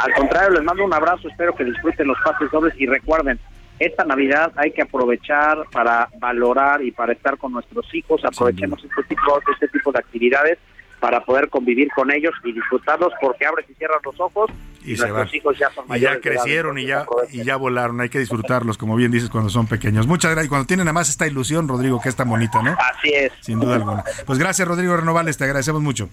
Al 0.00 0.12
contrario, 0.14 0.50
les 0.50 0.62
mando 0.62 0.84
un 0.84 0.92
abrazo, 0.92 1.28
espero 1.28 1.54
que 1.54 1.64
disfruten 1.64 2.06
los 2.06 2.18
pases 2.22 2.50
dobles 2.50 2.74
y 2.76 2.86
recuerden, 2.86 3.38
esta 3.86 4.04
Navidad 4.04 4.52
hay 4.56 4.72
que 4.72 4.82
aprovechar 4.82 5.58
para 5.72 6.08
valorar 6.18 6.82
y 6.82 6.90
para 6.90 7.12
estar 7.12 7.36
con 7.38 7.52
nuestros 7.52 7.92
hijos, 7.94 8.24
aprovechemos 8.24 8.82
este 8.84 9.02
tipo, 9.02 9.40
este 9.52 9.68
tipo 9.68 9.92
de 9.92 9.98
actividades 9.98 10.58
para 11.00 11.24
poder 11.24 11.48
convivir 11.48 11.88
con 11.94 12.12
ellos 12.12 12.32
y 12.44 12.52
disfrutarlos 12.52 13.12
porque 13.20 13.44
abres 13.44 13.68
y 13.68 13.74
cierras 13.74 14.00
los 14.04 14.20
ojos 14.20 14.50
y, 14.84 14.94
nuestros 14.94 15.34
hijos 15.34 15.58
ya 15.58 15.68
son 15.70 15.86
mayores. 15.88 16.18
Y 16.18 16.22
ya 16.24 16.30
crecieron 16.30 16.78
y 16.78 16.86
ya, 16.86 17.06
y 17.30 17.42
ya 17.42 17.56
volaron, 17.56 18.00
hay 18.00 18.08
que 18.08 18.18
disfrutarlos, 18.18 18.78
como 18.78 18.94
bien 18.94 19.10
dices, 19.10 19.28
cuando 19.28 19.50
son 19.50 19.66
pequeños. 19.66 20.06
Muchas 20.06 20.30
gracias. 20.30 20.46
Y 20.46 20.48
cuando 20.48 20.66
tienen 20.66 20.86
además 20.86 21.08
esta 21.08 21.26
ilusión, 21.26 21.66
Rodrigo, 21.66 22.00
que 22.00 22.08
es 22.08 22.16
tan 22.16 22.28
bonita, 22.28 22.62
¿no? 22.62 22.76
Así 22.78 23.12
es. 23.12 23.32
Sin 23.40 23.58
duda 23.58 23.76
alguna. 23.76 24.04
Pues 24.26 24.38
gracias, 24.38 24.66
Rodrigo 24.66 24.96
Renovales, 24.96 25.36
te 25.36 25.44
agradecemos 25.44 25.82
mucho. 25.82 26.08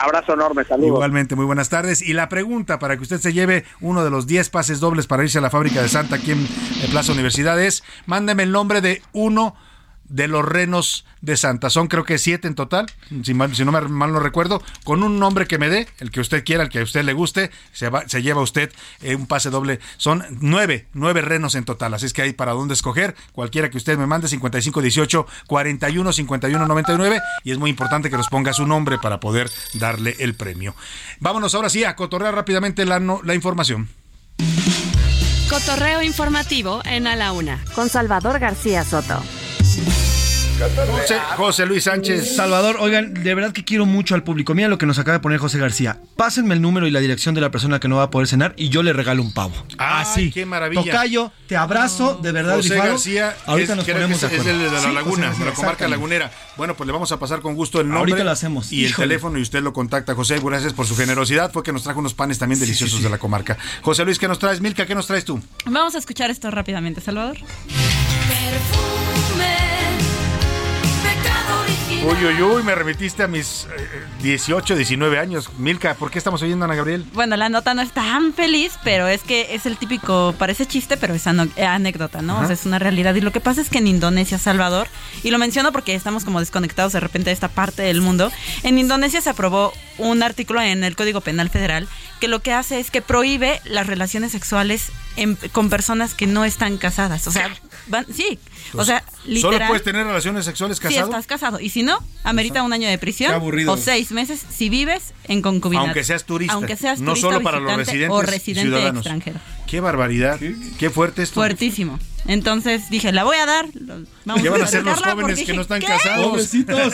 Abrazo 0.00 0.34
enorme, 0.34 0.64
saludos. 0.64 0.88
Igualmente, 0.88 1.34
muy 1.34 1.44
buenas 1.44 1.68
tardes. 1.68 2.02
Y 2.02 2.12
la 2.12 2.28
pregunta 2.28 2.78
para 2.78 2.96
que 2.96 3.02
usted 3.02 3.18
se 3.18 3.32
lleve 3.32 3.64
uno 3.80 4.04
de 4.04 4.10
los 4.10 4.26
10 4.26 4.50
pases 4.50 4.80
dobles 4.80 5.06
para 5.06 5.24
irse 5.24 5.38
a 5.38 5.40
la 5.40 5.50
fábrica 5.50 5.82
de 5.82 5.88
Santa 5.88 6.16
aquí 6.16 6.32
en 6.32 6.46
Plaza 6.90 7.12
Universidad 7.12 7.60
es, 7.60 7.82
mándeme 8.06 8.44
el 8.44 8.52
nombre 8.52 8.80
de 8.80 9.02
uno 9.12 9.56
de 10.08 10.28
los 10.28 10.44
renos 10.44 11.04
de 11.20 11.36
Santa. 11.36 11.70
Son 11.70 11.88
creo 11.88 12.04
que 12.04 12.18
siete 12.18 12.48
en 12.48 12.54
total, 12.54 12.86
si, 13.22 13.34
mal, 13.34 13.54
si 13.54 13.64
no 13.64 13.72
me, 13.72 13.80
mal 13.82 14.12
no 14.12 14.20
recuerdo, 14.20 14.62
con 14.84 15.02
un 15.02 15.18
nombre 15.18 15.46
que 15.46 15.58
me 15.58 15.68
dé, 15.68 15.88
el 15.98 16.10
que 16.10 16.20
usted 16.20 16.44
quiera, 16.44 16.62
el 16.62 16.68
que 16.68 16.80
a 16.80 16.82
usted 16.82 17.04
le 17.04 17.12
guste, 17.12 17.50
se, 17.72 17.88
va, 17.88 18.08
se 18.08 18.22
lleva 18.22 18.40
usted 18.40 18.72
eh, 19.02 19.14
un 19.14 19.26
pase 19.26 19.50
doble. 19.50 19.80
Son 19.96 20.24
nueve, 20.40 20.86
nueve 20.92 21.22
renos 21.22 21.54
en 21.54 21.64
total, 21.64 21.94
así 21.94 22.06
es 22.06 22.12
que 22.12 22.22
hay 22.22 22.32
para 22.32 22.52
dónde 22.52 22.74
escoger, 22.74 23.14
cualquiera 23.32 23.70
que 23.70 23.76
usted 23.76 23.98
me 23.98 24.06
mande, 24.06 24.28
5518 24.28 25.26
41 25.46 26.12
51 26.12 26.66
99 26.66 27.20
y 27.44 27.52
es 27.52 27.58
muy 27.58 27.70
importante 27.70 28.10
que 28.10 28.16
nos 28.16 28.28
ponga 28.28 28.52
su 28.52 28.66
nombre 28.66 28.98
para 28.98 29.20
poder 29.20 29.50
darle 29.74 30.16
el 30.18 30.34
premio. 30.34 30.74
Vámonos 31.20 31.54
ahora 31.54 31.68
sí 31.68 31.84
a 31.84 31.96
cotorrear 31.96 32.34
rápidamente 32.34 32.84
la, 32.84 33.00
no, 33.00 33.20
la 33.24 33.34
información. 33.34 33.88
Cotorreo 35.48 36.02
informativo 36.02 36.82
en 36.84 37.06
A 37.06 37.16
la 37.16 37.32
Una 37.32 37.64
con 37.74 37.88
Salvador 37.88 38.38
García 38.38 38.84
Soto. 38.84 39.22
José, 40.58 41.20
José, 41.36 41.66
Luis 41.66 41.84
Sánchez. 41.84 42.34
Salvador, 42.34 42.78
oigan, 42.80 43.14
de 43.14 43.34
verdad 43.34 43.52
que 43.52 43.64
quiero 43.64 43.86
mucho 43.86 44.16
al 44.16 44.24
público. 44.24 44.54
Mira 44.54 44.66
lo 44.68 44.76
que 44.76 44.86
nos 44.86 44.98
acaba 44.98 45.18
de 45.18 45.20
poner 45.20 45.38
José 45.38 45.58
García. 45.58 46.00
Pásenme 46.16 46.54
el 46.54 46.60
número 46.60 46.88
y 46.88 46.90
la 46.90 46.98
dirección 46.98 47.34
de 47.36 47.40
la 47.40 47.52
persona 47.52 47.78
que 47.78 47.86
no 47.86 47.96
va 47.96 48.04
a 48.04 48.10
poder 48.10 48.26
cenar 48.26 48.54
y 48.56 48.68
yo 48.68 48.82
le 48.82 48.92
regalo 48.92 49.22
un 49.22 49.32
pavo. 49.32 49.54
Así. 49.78 50.32
qué 50.32 50.46
maravilla. 50.46 50.82
Tocayo, 50.82 51.30
te 51.46 51.56
abrazo, 51.56 52.18
de 52.20 52.32
verdad, 52.32 52.56
José. 52.56 52.76
García, 52.76 53.36
Ahorita 53.46 53.72
es, 53.72 53.76
nos 53.76 53.86
ponemos 53.86 54.20
es, 54.22 54.30
de 54.30 54.36
es 54.36 54.46
el 54.46 54.58
de 54.58 54.70
la 54.70 54.80
Sí, 54.80 54.92
laguna, 54.92 55.30
de 55.32 55.44
la 55.44 55.52
comarca 55.52 55.86
lagunera. 55.86 56.32
Bueno, 56.56 56.74
pues 56.74 56.86
le 56.88 56.92
vamos 56.92 57.12
a 57.12 57.18
pasar 57.20 57.40
con 57.40 57.54
gusto 57.54 57.80
el 57.80 57.86
nombre. 57.88 58.12
Ahorita 58.12 58.24
lo 58.24 58.30
hacemos. 58.32 58.72
Y 58.72 58.84
el 58.84 58.94
teléfono 58.96 59.38
y 59.38 59.42
usted 59.42 59.62
lo 59.62 59.72
contacta. 59.72 60.14
José, 60.16 60.40
gracias 60.42 60.72
por 60.72 60.86
su 60.86 60.96
generosidad. 60.96 61.52
Fue 61.52 61.62
que 61.62 61.72
nos 61.72 61.84
trajo 61.84 62.00
unos 62.00 62.14
panes 62.14 62.38
también 62.38 62.58
deliciosos 62.58 63.00
de 63.00 63.08
la 63.10 63.18
comarca. 63.18 63.56
José 63.82 64.04
Luis, 64.04 64.18
¿qué 64.18 64.26
nos 64.26 64.40
traes? 64.40 64.60
Milka, 64.60 64.86
¿qué 64.86 64.94
nos 64.96 65.06
traes 65.06 65.24
tú? 65.24 65.40
Vamos 65.66 65.94
a 65.94 65.98
escuchar 65.98 66.30
esto 66.30 66.50
rápidamente, 66.50 67.00
Salvador. 67.00 67.36
Uy, 72.10 72.24
uy, 72.24 72.40
uy, 72.42 72.62
me 72.62 72.74
remitiste 72.74 73.22
a 73.22 73.28
mis 73.28 73.66
eh, 73.76 74.04
18, 74.22 74.76
19 74.76 75.18
años. 75.18 75.50
Milka, 75.58 75.92
¿por 75.94 76.10
qué 76.10 76.16
estamos 76.16 76.40
oyendo 76.40 76.64
a 76.64 76.66
Ana 76.66 76.74
Gabriel? 76.74 77.04
Bueno, 77.12 77.36
la 77.36 77.50
nota 77.50 77.74
no 77.74 77.82
es 77.82 77.90
tan 77.92 78.32
feliz, 78.32 78.72
pero 78.82 79.06
es 79.08 79.22
que 79.22 79.54
es 79.54 79.66
el 79.66 79.76
típico, 79.76 80.34
parece 80.38 80.64
chiste, 80.64 80.96
pero 80.96 81.12
es 81.14 81.26
eh, 81.26 81.64
anécdota, 81.66 82.22
¿no? 82.22 82.36
Ajá. 82.36 82.44
O 82.44 82.46
sea, 82.46 82.54
es 82.54 82.64
una 82.64 82.78
realidad. 82.78 83.14
Y 83.14 83.20
lo 83.20 83.30
que 83.30 83.40
pasa 83.40 83.60
es 83.60 83.68
que 83.68 83.76
en 83.76 83.88
Indonesia, 83.88 84.38
Salvador, 84.38 84.88
y 85.22 85.30
lo 85.30 85.38
menciono 85.38 85.70
porque 85.70 85.94
estamos 85.94 86.24
como 86.24 86.40
desconectados 86.40 86.94
de 86.94 87.00
repente 87.00 87.28
de 87.28 87.34
esta 87.34 87.48
parte 87.48 87.82
del 87.82 88.00
mundo, 88.00 88.32
en 88.62 88.78
Indonesia 88.78 89.20
se 89.20 89.28
aprobó 89.28 89.74
un 89.98 90.22
artículo 90.22 90.62
en 90.62 90.84
el 90.84 90.96
Código 90.96 91.20
Penal 91.20 91.50
Federal 91.50 91.86
que 92.20 92.28
lo 92.28 92.40
que 92.40 92.52
hace 92.54 92.80
es 92.80 92.90
que 92.90 93.02
prohíbe 93.02 93.60
las 93.64 93.86
relaciones 93.86 94.32
sexuales 94.32 94.92
en- 95.16 95.36
con 95.52 95.68
personas 95.68 96.14
que 96.14 96.26
no 96.26 96.44
están 96.46 96.78
casadas. 96.78 97.26
O 97.26 97.32
sea, 97.32 97.50
van, 97.86 98.06
sí, 98.12 98.38
o 98.74 98.84
sea, 98.84 99.02
literal. 99.26 99.54
¿Solo 99.54 99.66
puedes 99.68 99.82
tener 99.84 100.06
relaciones 100.06 100.44
sexuales 100.44 100.78
Si 100.78 100.82
casado? 100.82 101.04
estás 101.06 101.26
casado. 101.26 101.60
Y 101.60 101.70
si 101.70 101.82
no, 101.82 101.98
amerita 102.24 102.62
un 102.62 102.72
año 102.72 102.88
de 102.88 102.98
prisión 102.98 103.30
Qué 103.30 103.36
aburrido. 103.36 103.72
o 103.72 103.76
seis 103.76 104.10
meses 104.12 104.44
si 104.50 104.68
vives 104.68 105.14
en 105.24 105.42
concubinato. 105.42 105.86
Aunque 105.86 106.04
seas 106.04 106.24
turista. 106.24 106.54
Aunque 106.54 106.76
seas 106.76 107.00
no 107.00 107.12
turista 107.12 107.28
solo 107.30 107.42
para 107.42 107.60
los 107.60 107.76
residentes 107.76 108.10
o 108.10 108.22
residente 108.22 108.62
ciudadanos. 108.70 109.06
extranjero. 109.06 109.40
Qué 109.68 109.80
barbaridad. 109.80 110.40
Qué 110.78 110.90
fuerte 110.90 111.22
esto. 111.22 111.34
Fuertísimo. 111.34 111.98
Entonces 112.26 112.90
dije, 112.90 113.12
la 113.12 113.24
voy 113.24 113.36
a 113.36 113.46
dar. 113.46 113.66
Vamos 114.24 114.42
¿Qué 114.42 114.48
van 114.48 114.60
a 114.60 114.64
hacer 114.64 114.82
los 114.82 115.00
jóvenes 115.00 115.42
que 115.44 115.52
no 115.54 115.62
están 115.62 115.80
¿qué? 115.80 115.86
casados? 115.86 116.26
Pobrecitos. 116.26 116.92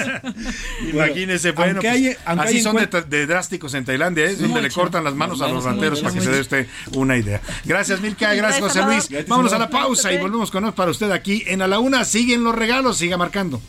Imagínese, 0.93 1.51
bueno, 1.53 1.73
aunque 1.73 1.89
pues, 1.89 2.01
hay- 2.03 2.17
aunque 2.25 2.47
así 2.47 2.57
hay 2.59 2.63
son 2.63 2.77
de, 3.09 3.27
drásticos 3.27 3.75
en 3.75 3.85
Tailandia, 3.85 4.27
es 4.27 4.41
donde 4.41 4.61
le 4.63 4.71
cortan 4.71 5.03
las 5.05 5.15
manos 5.15 5.41
a 5.41 5.49
los 5.49 5.65
rateros 5.65 6.01
para 6.01 6.15
que 6.15 6.21
se 6.21 6.31
dé 6.31 6.41
usted 6.41 6.67
una 6.93 7.17
idea. 7.17 7.41
Gracias, 7.65 8.01
Milka, 8.01 8.35
gracias, 8.35 8.61
Gracias, 8.75 8.85
José. 8.85 9.13
Luis. 9.17 9.29
Vámonos 9.29 9.53
a 9.53 9.59
la 9.59 9.71
pausa 9.71 10.13
y 10.13 10.19
volvemos 10.19 10.51
con 10.51 10.65
más 10.65 10.75
para 10.75 10.91
usted 10.91 11.11
aquí 11.11 11.43
en 11.47 11.63
A 11.63 11.67
la 11.69 11.79
Una. 11.79 12.05
Siguen 12.05 12.45
los 12.45 12.55
regalos, 12.55 12.99
siga 12.99 13.17
marcando. 13.17 13.61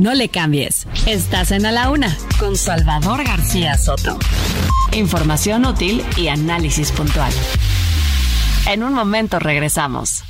No 0.00 0.14
le 0.14 0.28
cambies. 0.28 0.86
Estás 1.06 1.50
en 1.50 1.66
A 1.66 1.72
la 1.72 1.90
Una 1.90 2.16
con 2.38 2.56
Salvador 2.56 3.24
García 3.24 3.76
Soto. 3.78 4.18
Información 4.92 5.64
útil 5.66 6.02
y 6.16 6.28
análisis 6.28 6.90
puntual. 6.92 7.32
En 8.66 8.82
un 8.82 8.94
momento 8.94 9.38
regresamos. 9.38 10.24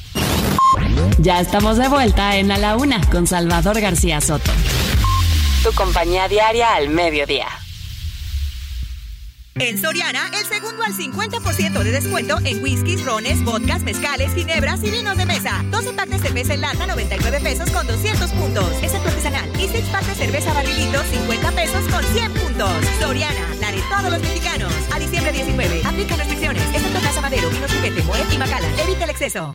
Ya 1.19 1.40
estamos 1.40 1.77
de 1.77 1.89
vuelta 1.89 2.36
en 2.36 2.51
A 2.51 2.59
la 2.59 2.77
Una 2.77 3.01
con 3.11 3.27
Salvador 3.27 3.81
García 3.81 4.20
Soto. 4.20 4.51
Tu 5.62 5.73
compañía 5.73 6.28
diaria 6.28 6.74
al 6.74 6.89
mediodía. 6.89 7.47
En 9.56 9.81
Soriana, 9.81 10.31
el 10.36 10.44
segundo 10.47 10.82
al 10.82 10.94
50% 10.94 11.85
de 11.85 11.93
descuento 11.93 12.39
en 12.44 12.61
whiskies, 12.61 13.05
rones, 13.05 13.44
vodkas, 13.44 13.82
mezcales, 13.82 14.35
ginebras 14.35 14.82
y 14.82 14.90
vinos 14.90 15.16
de 15.16 15.27
mesa. 15.27 15.65
12 15.70 15.93
packs 15.93 16.11
de 16.11 16.19
cerveza 16.19 16.55
en 16.55 16.61
lata, 16.61 16.89
99 16.89 17.40
pesos 17.40 17.70
con 17.70 17.86
200 17.86 18.32
puntos. 18.32 18.69
Excepto 18.82 19.11
artesanal. 19.11 19.48
Y 19.61 19.69
6 19.69 19.85
packs 19.93 20.09
de 20.09 20.15
cerveza 20.16 20.52
barrilito, 20.52 21.01
50 21.05 21.52
pesos 21.52 21.85
con 21.89 22.02
100 22.02 22.32
puntos. 22.32 22.70
Soriana, 22.98 23.55
la 23.61 23.70
de 23.70 23.81
todos 23.82 24.11
los 24.11 24.20
mexicanos. 24.20 24.73
A 24.93 24.98
diciembre 24.98 25.31
19. 25.31 25.82
Aplica 25.85 26.16
restricciones. 26.16 26.34
Evita 28.62 29.05
el 29.05 29.10
exceso. 29.10 29.55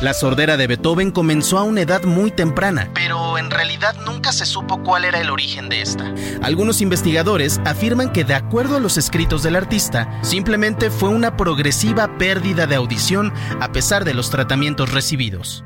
La 0.00 0.14
sordera 0.14 0.56
de 0.56 0.66
Beethoven 0.66 1.10
comenzó 1.10 1.58
a 1.58 1.62
una 1.62 1.82
edad 1.82 2.04
muy 2.04 2.30
temprana, 2.30 2.88
pero 2.94 3.36
en 3.36 3.50
realidad 3.50 3.94
nunca 4.06 4.32
se 4.32 4.46
supo 4.46 4.82
cuál 4.82 5.04
era 5.04 5.20
el 5.20 5.28
origen 5.28 5.68
de 5.68 5.82
esta. 5.82 6.14
Algunos 6.40 6.80
investigadores 6.80 7.60
afirman 7.66 8.10
que 8.10 8.24
de 8.24 8.34
acuerdo 8.34 8.76
a 8.76 8.80
los 8.80 8.96
escritos 8.96 9.42
del 9.42 9.56
artista, 9.56 10.08
simplemente 10.22 10.90
fue 10.90 11.10
una 11.10 11.36
progresiva 11.36 12.16
pérdida 12.16 12.66
de 12.66 12.76
audición 12.76 13.32
a 13.60 13.72
pesar 13.72 14.06
de 14.06 14.14
los 14.14 14.30
tratamientos 14.30 14.90
recibidos. 14.90 15.64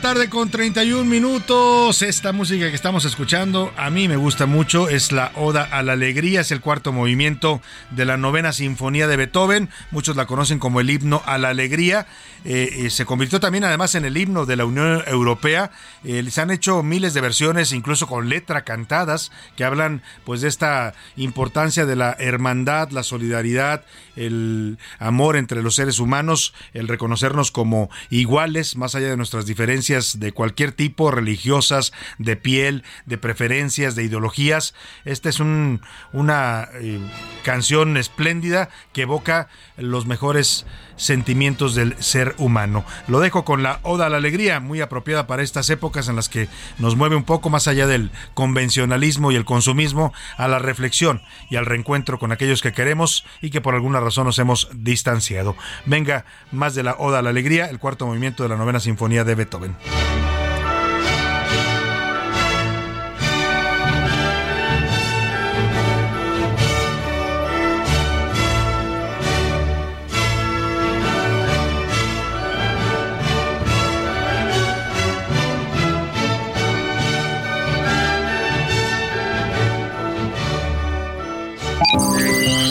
Tarde 0.00 0.28
con 0.28 0.50
31 0.50 1.04
minutos. 1.04 2.02
Esta 2.02 2.32
música 2.32 2.68
que 2.68 2.74
estamos 2.74 3.04
escuchando 3.04 3.72
a 3.76 3.88
mí 3.88 4.08
me 4.08 4.16
gusta 4.16 4.44
mucho. 4.44 4.88
Es 4.88 5.10
la 5.12 5.32
Oda 5.36 5.62
a 5.62 5.82
la 5.82 5.92
Alegría. 5.92 6.40
Es 6.40 6.50
el 6.50 6.60
cuarto 6.60 6.92
movimiento 6.92 7.62
de 7.90 8.04
la 8.04 8.16
novena 8.16 8.52
sinfonía 8.52 9.06
de 9.06 9.16
Beethoven. 9.16 9.70
Muchos 9.90 10.16
la 10.16 10.26
conocen 10.26 10.58
como 10.58 10.80
el 10.80 10.90
himno 10.90 11.22
a 11.24 11.38
la 11.38 11.48
alegría. 11.48 12.06
Eh, 12.44 12.84
eh, 12.86 12.90
se 12.90 13.06
convirtió 13.06 13.40
también 13.40 13.64
además 13.64 13.94
en 13.94 14.04
el 14.04 14.16
himno 14.16 14.44
de 14.44 14.56
la 14.56 14.66
Unión 14.66 15.02
Europea. 15.06 15.70
Eh, 16.04 16.24
se 16.30 16.40
han 16.40 16.50
hecho 16.50 16.82
miles 16.82 17.14
de 17.14 17.20
versiones, 17.20 17.72
incluso 17.72 18.06
con 18.06 18.28
letra 18.28 18.64
cantadas, 18.64 19.32
que 19.56 19.64
hablan 19.64 20.02
pues 20.24 20.42
de 20.42 20.48
esta 20.48 20.94
importancia 21.16 21.86
de 21.86 21.96
la 21.96 22.14
hermandad, 22.18 22.90
la 22.90 23.02
solidaridad, 23.02 23.84
el 24.14 24.78
amor 24.98 25.36
entre 25.36 25.62
los 25.62 25.74
seres 25.74 25.98
humanos, 25.98 26.54
el 26.72 26.88
reconocernos 26.88 27.50
como 27.50 27.90
iguales, 28.10 28.76
más 28.76 28.94
allá 28.94 29.08
de 29.08 29.16
nuestras 29.16 29.46
diferencias 29.46 29.85
de 29.86 30.32
cualquier 30.32 30.72
tipo, 30.72 31.10
religiosas, 31.10 31.92
de 32.18 32.36
piel, 32.36 32.82
de 33.04 33.18
preferencias, 33.18 33.94
de 33.94 34.02
ideologías. 34.04 34.74
Esta 35.04 35.28
es 35.28 35.38
un- 35.38 35.80
una 36.12 36.68
eh, 36.74 36.98
canción 37.44 37.96
espléndida 37.96 38.68
que 38.92 39.02
evoca 39.02 39.48
los 39.76 40.06
mejores 40.06 40.66
sentimientos 40.96 41.74
del 41.74 41.96
ser 42.02 42.34
humano. 42.38 42.84
Lo 43.08 43.20
dejo 43.20 43.44
con 43.44 43.62
la 43.62 43.80
Oda 43.82 44.06
a 44.06 44.08
la 44.08 44.16
Alegría, 44.16 44.60
muy 44.60 44.80
apropiada 44.80 45.26
para 45.26 45.42
estas 45.42 45.70
épocas 45.70 46.08
en 46.08 46.16
las 46.16 46.28
que 46.28 46.48
nos 46.78 46.96
mueve 46.96 47.16
un 47.16 47.24
poco 47.24 47.50
más 47.50 47.68
allá 47.68 47.86
del 47.86 48.10
convencionalismo 48.34 49.32
y 49.32 49.36
el 49.36 49.44
consumismo, 49.44 50.12
a 50.36 50.48
la 50.48 50.58
reflexión 50.58 51.22
y 51.50 51.56
al 51.56 51.66
reencuentro 51.66 52.18
con 52.18 52.32
aquellos 52.32 52.62
que 52.62 52.72
queremos 52.72 53.24
y 53.40 53.50
que 53.50 53.60
por 53.60 53.74
alguna 53.74 54.00
razón 54.00 54.26
nos 54.26 54.38
hemos 54.38 54.68
distanciado. 54.74 55.56
Venga, 55.84 56.24
más 56.52 56.74
de 56.74 56.82
la 56.82 56.96
Oda 56.98 57.20
a 57.20 57.22
la 57.22 57.30
Alegría, 57.30 57.66
el 57.66 57.78
cuarto 57.78 58.06
movimiento 58.06 58.42
de 58.42 58.48
la 58.48 58.56
novena 58.56 58.80
sinfonía 58.80 59.24
de 59.24 59.34
Beethoven. 59.34 59.76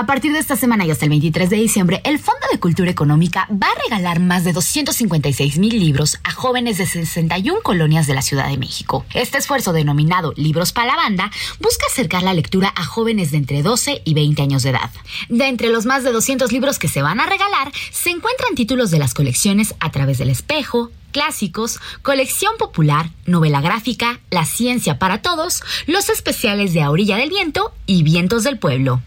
A 0.00 0.06
partir 0.06 0.32
de 0.32 0.38
esta 0.38 0.56
semana 0.56 0.86
y 0.86 0.90
hasta 0.90 1.04
el 1.04 1.10
23 1.10 1.50
de 1.50 1.56
diciembre, 1.56 2.00
el 2.04 2.18
Fondo 2.18 2.46
de 2.50 2.58
Cultura 2.58 2.90
Económica 2.90 3.46
va 3.50 3.66
a 3.66 3.82
regalar 3.82 4.18
más 4.18 4.44
de 4.44 4.54
256 4.54 5.58
mil 5.58 5.78
libros 5.78 6.16
a 6.24 6.32
jóvenes 6.32 6.78
de 6.78 6.86
61 6.86 7.60
colonias 7.62 8.06
de 8.06 8.14
la 8.14 8.22
Ciudad 8.22 8.48
de 8.48 8.56
México. 8.56 9.04
Este 9.12 9.36
esfuerzo 9.36 9.74
denominado 9.74 10.32
Libros 10.36 10.72
para 10.72 10.86
la 10.92 10.96
Banda 10.96 11.30
busca 11.60 11.84
acercar 11.90 12.22
la 12.22 12.32
lectura 12.32 12.72
a 12.76 12.84
jóvenes 12.86 13.30
de 13.30 13.36
entre 13.36 13.62
12 13.62 14.00
y 14.02 14.14
20 14.14 14.40
años 14.40 14.62
de 14.62 14.70
edad. 14.70 14.90
De 15.28 15.46
entre 15.48 15.68
los 15.68 15.84
más 15.84 16.02
de 16.02 16.12
200 16.12 16.50
libros 16.50 16.78
que 16.78 16.88
se 16.88 17.02
van 17.02 17.20
a 17.20 17.26
regalar, 17.26 17.70
se 17.92 18.08
encuentran 18.08 18.54
títulos 18.54 18.90
de 18.90 19.00
las 19.00 19.12
colecciones 19.12 19.74
A 19.80 19.90
través 19.90 20.16
del 20.16 20.30
espejo, 20.30 20.90
clásicos, 21.12 21.78
colección 22.00 22.56
popular, 22.58 23.10
novela 23.26 23.60
gráfica, 23.60 24.18
La 24.30 24.46
ciencia 24.46 24.98
para 24.98 25.20
todos, 25.20 25.62
los 25.86 26.08
especiales 26.08 26.72
de 26.72 26.80
A 26.80 26.90
Orilla 26.90 27.18
del 27.18 27.28
Viento 27.28 27.74
y 27.84 28.02
Vientos 28.02 28.44
del 28.44 28.58
Pueblo. 28.58 29.02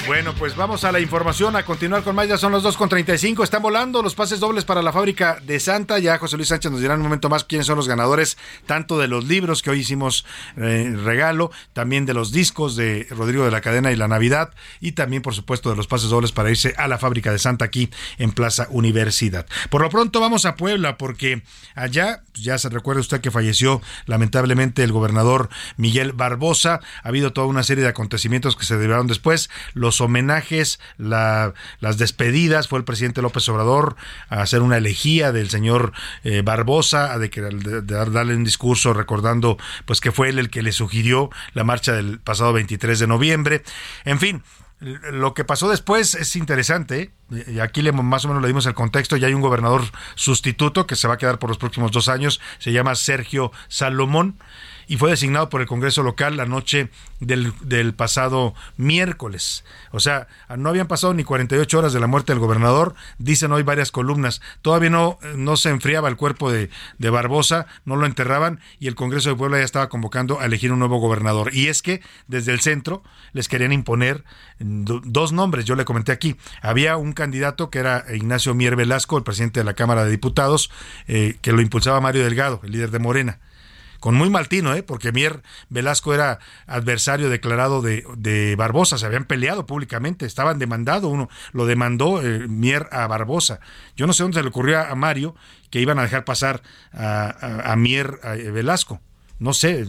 Bueno, 0.09 0.33
pues 0.33 0.55
vamos 0.55 0.85
a 0.85 0.91
la 0.91 0.99
información, 0.99 1.55
a 1.55 1.63
continuar 1.63 2.01
con 2.01 2.15
más. 2.15 2.27
Ya 2.27 2.39
son 2.39 2.51
los 2.51 2.63
2.35. 2.63 3.43
Están 3.43 3.61
volando 3.61 4.01
los 4.01 4.15
pases 4.15 4.39
dobles 4.39 4.65
para 4.65 4.81
la 4.81 4.91
fábrica 4.91 5.39
de 5.45 5.59
Santa. 5.59 5.99
Ya 5.99 6.17
José 6.17 6.35
Luis 6.35 6.49
Sánchez 6.49 6.71
nos 6.71 6.81
dirá 6.81 6.95
en 6.95 7.01
un 7.01 7.03
momento 7.03 7.29
más 7.29 7.43
quiénes 7.43 7.67
son 7.67 7.75
los 7.75 7.87
ganadores, 7.87 8.35
tanto 8.65 8.97
de 8.97 9.07
los 9.07 9.25
libros 9.25 9.61
que 9.61 9.69
hoy 9.69 9.81
hicimos 9.81 10.25
eh, 10.57 10.97
regalo, 11.03 11.51
también 11.73 12.07
de 12.07 12.15
los 12.15 12.31
discos 12.31 12.75
de 12.75 13.05
Rodrigo 13.11 13.45
de 13.45 13.51
la 13.51 13.61
Cadena 13.61 13.91
y 13.91 13.95
la 13.95 14.07
Navidad, 14.07 14.51
y 14.81 14.93
también, 14.93 15.21
por 15.21 15.35
supuesto, 15.35 15.69
de 15.69 15.75
los 15.75 15.85
pases 15.85 16.09
dobles 16.09 16.31
para 16.31 16.49
irse 16.49 16.73
a 16.75 16.87
la 16.87 16.97
fábrica 16.97 17.31
de 17.31 17.37
Santa 17.37 17.65
aquí 17.65 17.91
en 18.17 18.31
Plaza 18.31 18.65
Universidad. 18.71 19.45
Por 19.69 19.81
lo 19.81 19.91
pronto 19.91 20.19
vamos 20.19 20.45
a 20.45 20.55
Puebla, 20.55 20.97
porque 20.97 21.43
allá, 21.75 22.23
ya 22.33 22.57
se 22.57 22.69
recuerda 22.69 23.01
usted 23.01 23.21
que 23.21 23.29
falleció 23.29 23.79
lamentablemente 24.07 24.83
el 24.83 24.91
gobernador 24.91 25.49
Miguel 25.77 26.13
Barbosa. 26.13 26.79
Ha 27.03 27.09
habido 27.09 27.31
toda 27.31 27.45
una 27.45 27.61
serie 27.61 27.83
de 27.83 27.91
acontecimientos 27.91 28.55
que 28.55 28.65
se 28.65 28.75
derivaron 28.75 29.05
después. 29.05 29.51
Los 29.75 29.98
homenajes, 30.01 30.79
la, 30.97 31.53
las 31.79 31.97
despedidas, 31.97 32.67
fue 32.67 32.79
el 32.79 32.85
presidente 32.85 33.21
López 33.21 33.47
Obrador 33.49 33.95
a 34.29 34.41
hacer 34.41 34.61
una 34.61 34.77
elegía 34.77 35.31
del 35.31 35.49
señor 35.49 35.93
eh, 36.23 36.41
Barbosa, 36.43 37.13
a 37.13 37.19
de, 37.19 37.29
darle 37.81 38.35
un 38.35 38.43
discurso 38.43 38.93
recordando 38.93 39.57
pues 39.85 40.01
que 40.01 40.11
fue 40.11 40.29
él 40.29 40.39
el 40.39 40.49
que 40.49 40.61
le 40.61 40.71
sugirió 40.71 41.29
la 41.53 41.63
marcha 41.63 41.93
del 41.93 42.19
pasado 42.19 42.53
23 42.53 42.99
de 42.99 43.07
noviembre. 43.07 43.63
En 44.05 44.19
fin, 44.19 44.43
lo 44.79 45.33
que 45.33 45.43
pasó 45.43 45.69
después 45.69 46.15
es 46.15 46.35
interesante. 46.35 47.11
Y 47.47 47.59
aquí 47.59 47.81
le, 47.81 47.91
más 47.91 48.23
o 48.25 48.29
menos 48.29 48.41
le 48.41 48.47
dimos 48.47 48.65
el 48.65 48.73
contexto. 48.73 49.17
Ya 49.17 49.27
hay 49.27 49.33
un 49.33 49.41
gobernador 49.41 49.83
sustituto 50.15 50.87
que 50.87 50.95
se 50.95 51.07
va 51.07 51.15
a 51.15 51.17
quedar 51.17 51.37
por 51.37 51.49
los 51.49 51.57
próximos 51.57 51.91
dos 51.91 52.07
años. 52.07 52.39
Se 52.59 52.71
llama 52.71 52.95
Sergio 52.95 53.51
Salomón 53.67 54.37
y 54.89 54.97
fue 54.97 55.11
designado 55.11 55.49
por 55.49 55.61
el 55.61 55.67
Congreso 55.67 56.01
local 56.01 56.35
la 56.35 56.47
noche 56.47 56.89
del, 57.19 57.53
del, 57.61 57.93
pasado 57.93 58.55
miércoles. 58.75 59.63
O 59.91 59.99
sea, 59.99 60.27
no 60.57 60.69
habían 60.69 60.87
pasado 60.87 61.13
ni 61.13 61.23
48 61.23 61.77
horas 61.77 61.93
de 61.93 61.99
la 61.99 62.07
muerte 62.07 62.33
del 62.33 62.39
gobernador, 62.39 62.95
dicen 63.19 63.51
hoy 63.51 63.61
varias 63.61 63.91
columnas. 63.91 64.41
Todavía 64.63 64.89
no, 64.89 65.19
no 65.35 65.57
se 65.57 65.69
enfriaba 65.69 66.09
el 66.09 66.17
cuerpo 66.17 66.51
de, 66.51 66.71
de 66.97 67.09
Barbosa, 67.11 67.67
no 67.85 67.97
lo 67.97 68.07
enterraban 68.07 68.61
y 68.79 68.87
el 68.87 68.95
Congreso 68.95 69.29
de 69.29 69.35
Puebla 69.35 69.59
ya 69.59 69.63
estaba 69.63 69.89
convocando 69.89 70.39
a 70.39 70.45
elegir 70.45 70.73
un 70.73 70.79
nuevo 70.79 70.97
gobernador. 70.97 71.53
Y 71.53 71.67
es 71.67 71.83
que 71.83 72.01
desde 72.27 72.51
el 72.51 72.59
centro 72.59 73.03
les 73.31 73.47
querían 73.47 73.71
imponer 73.71 74.23
dos 74.57 75.31
nombres, 75.31 75.65
yo 75.65 75.75
le 75.75 75.85
comenté 75.85 76.11
aquí. 76.11 76.35
Había 76.63 76.97
un 76.97 77.13
candidato 77.13 77.69
que 77.69 77.77
era 77.77 78.05
Ignacio 78.11 78.55
Mier 78.55 78.75
Velasco, 78.75 79.19
el 79.19 79.23
presidente 79.23 79.59
de 79.59 79.65
la 79.65 79.75
Cámara 79.75 80.03
de 80.03 80.09
Diputados, 80.09 80.71
eh, 81.07 81.37
que 81.43 81.51
lo 81.51 81.61
impulsaba 81.61 82.01
Mario 82.01 82.23
Delgado, 82.23 82.59
el 82.63 82.71
líder 82.71 82.89
de 82.89 82.97
Morena 82.97 83.39
con 83.99 84.15
muy 84.15 84.29
mal 84.29 84.47
tino, 84.47 84.73
¿eh? 84.73 84.83
porque 84.83 85.11
Mier 85.11 85.41
Velasco 85.69 86.13
era 86.13 86.39
adversario 86.67 87.29
declarado 87.29 87.81
de, 87.81 88.05
de, 88.17 88.55
Barbosa, 88.55 88.97
se 88.97 89.05
habían 89.05 89.25
peleado 89.25 89.65
públicamente, 89.65 90.25
estaban 90.25 90.59
demandado, 90.59 91.09
uno 91.09 91.29
lo 91.51 91.65
demandó 91.65 92.21
eh, 92.21 92.47
Mier 92.47 92.87
a 92.91 93.07
Barbosa. 93.07 93.59
Yo 93.95 94.07
no 94.07 94.13
sé 94.13 94.23
dónde 94.23 94.39
se 94.39 94.43
le 94.43 94.49
ocurrió 94.49 94.79
a 94.79 94.95
Mario 94.95 95.35
que 95.69 95.81
iban 95.81 95.99
a 95.99 96.03
dejar 96.03 96.25
pasar 96.25 96.61
a, 96.91 97.29
a, 97.29 97.73
a 97.73 97.75
Mier 97.75 98.19
a 98.23 98.35
Velasco 98.35 99.01
no 99.39 99.53
sé, 99.53 99.85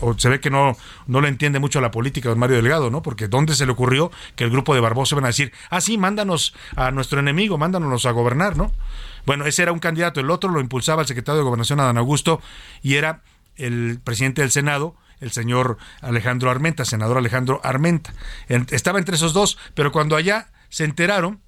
o 0.00 0.18
se 0.18 0.28
ve 0.28 0.40
que 0.40 0.50
no, 0.50 0.76
no 1.06 1.20
le 1.20 1.28
entiende 1.28 1.58
mucho 1.58 1.80
la 1.80 1.90
política 1.90 2.28
don 2.28 2.38
Mario 2.38 2.56
Delgado, 2.56 2.90
¿no? 2.90 3.02
Porque 3.02 3.28
¿dónde 3.28 3.54
se 3.54 3.64
le 3.64 3.72
ocurrió 3.72 4.10
que 4.36 4.44
el 4.44 4.50
grupo 4.50 4.74
de 4.74 4.80
Barbosa 4.80 5.14
iban 5.14 5.24
a 5.24 5.28
decir, 5.28 5.52
ah, 5.70 5.80
sí, 5.80 5.98
mándanos 5.98 6.54
a 6.76 6.90
nuestro 6.90 7.20
enemigo, 7.20 7.58
mándanos 7.58 8.06
a 8.06 8.10
gobernar, 8.10 8.56
¿no? 8.56 8.72
Bueno, 9.26 9.46
ese 9.46 9.62
era 9.62 9.72
un 9.72 9.78
candidato, 9.78 10.20
el 10.20 10.30
otro 10.30 10.50
lo 10.50 10.60
impulsaba 10.60 11.02
el 11.02 11.08
secretario 11.08 11.38
de 11.38 11.44
Gobernación, 11.44 11.80
Adán 11.80 11.98
Augusto, 11.98 12.40
y 12.82 12.94
era 12.94 13.22
el 13.56 14.00
presidente 14.02 14.42
del 14.42 14.50
Senado, 14.50 14.96
el 15.20 15.30
señor 15.30 15.76
Alejandro 16.00 16.50
Armenta, 16.50 16.84
senador 16.84 17.18
Alejandro 17.18 17.60
Armenta. 17.62 18.12
Estaba 18.48 18.98
entre 18.98 19.16
esos 19.16 19.32
dos, 19.32 19.58
pero 19.74 19.92
cuando 19.92 20.16
allá 20.16 20.48
se 20.70 20.84
enteraron, 20.84 21.40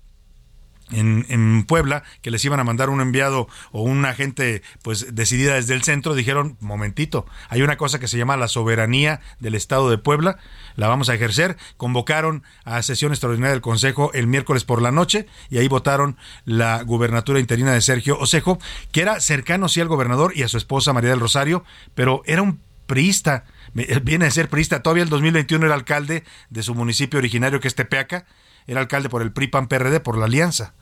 en, 0.93 1.64
Puebla 1.66 2.02
que 2.23 2.31
les 2.31 2.44
iban 2.44 2.60
a 2.60 2.64
mandar 2.64 2.90
un 2.90 3.01
enviado 3.01 3.48
o 3.70 3.82
una 3.82 4.10
agente 4.10 4.62
pues 4.82 5.14
decidida 5.14 5.55
desde 5.55 5.74
el 5.74 5.82
centro 5.82 6.14
dijeron 6.14 6.56
momentito 6.60 7.27
hay 7.48 7.62
una 7.62 7.77
cosa 7.77 7.98
que 7.98 8.09
se 8.09 8.19
llama 8.19 8.36
la 8.36 8.48
soberanía 8.48 9.20
del 9.39 9.55
estado 9.55 9.90
de 9.90 9.98
Puebla 9.98 10.39
la 10.77 10.89
vamos 10.89 11.09
a 11.09 11.14
ejercer 11.14 11.56
convocaron 11.77 12.43
a 12.64 12.82
sesión 12.82 13.12
extraordinaria 13.12 13.52
del 13.52 13.60
consejo 13.60 14.10
el 14.14 14.27
miércoles 14.27 14.64
por 14.64 14.82
la 14.82 14.90
noche 14.90 15.27
y 15.51 15.59
ahí 15.59 15.69
votaron 15.69 16.16
la 16.44 16.82
gubernatura 16.82 17.40
interina 17.40 17.73
de 17.73 17.81
Sergio 17.81 18.19
Osejo 18.19 18.59
que 18.90 19.02
era 19.02 19.20
cercano 19.20 19.69
sí 19.69 19.81
al 19.81 19.89
gobernador 19.89 20.32
y 20.35 20.43
a 20.43 20.48
su 20.48 20.56
esposa 20.56 20.93
María 20.93 21.10
del 21.10 21.20
Rosario 21.20 21.64
pero 21.94 22.23
era 22.27 22.43
un 22.43 22.60
priista 22.86 23.44
viene 24.02 24.27
a 24.27 24.31
ser 24.31 24.48
priista. 24.48 24.82
Todavía 24.82 25.02
el 25.02 25.09
2021 25.09 25.64
era 25.64 25.74
alcalde 25.74 26.24
de 26.51 26.62
su 26.62 26.74
municipio 26.74 27.19
originario 27.19 27.60
que 27.60 27.69
es 27.69 27.74
Tepeaca 27.74 28.27
era 28.66 28.81
alcalde 28.81 29.09
por 29.09 29.23
el 29.23 29.32
PRI 29.32 29.48
PAN 29.48 29.69
PRD 29.69 30.01
por 30.01 30.16
la 30.16 30.27
alianza 30.27 30.74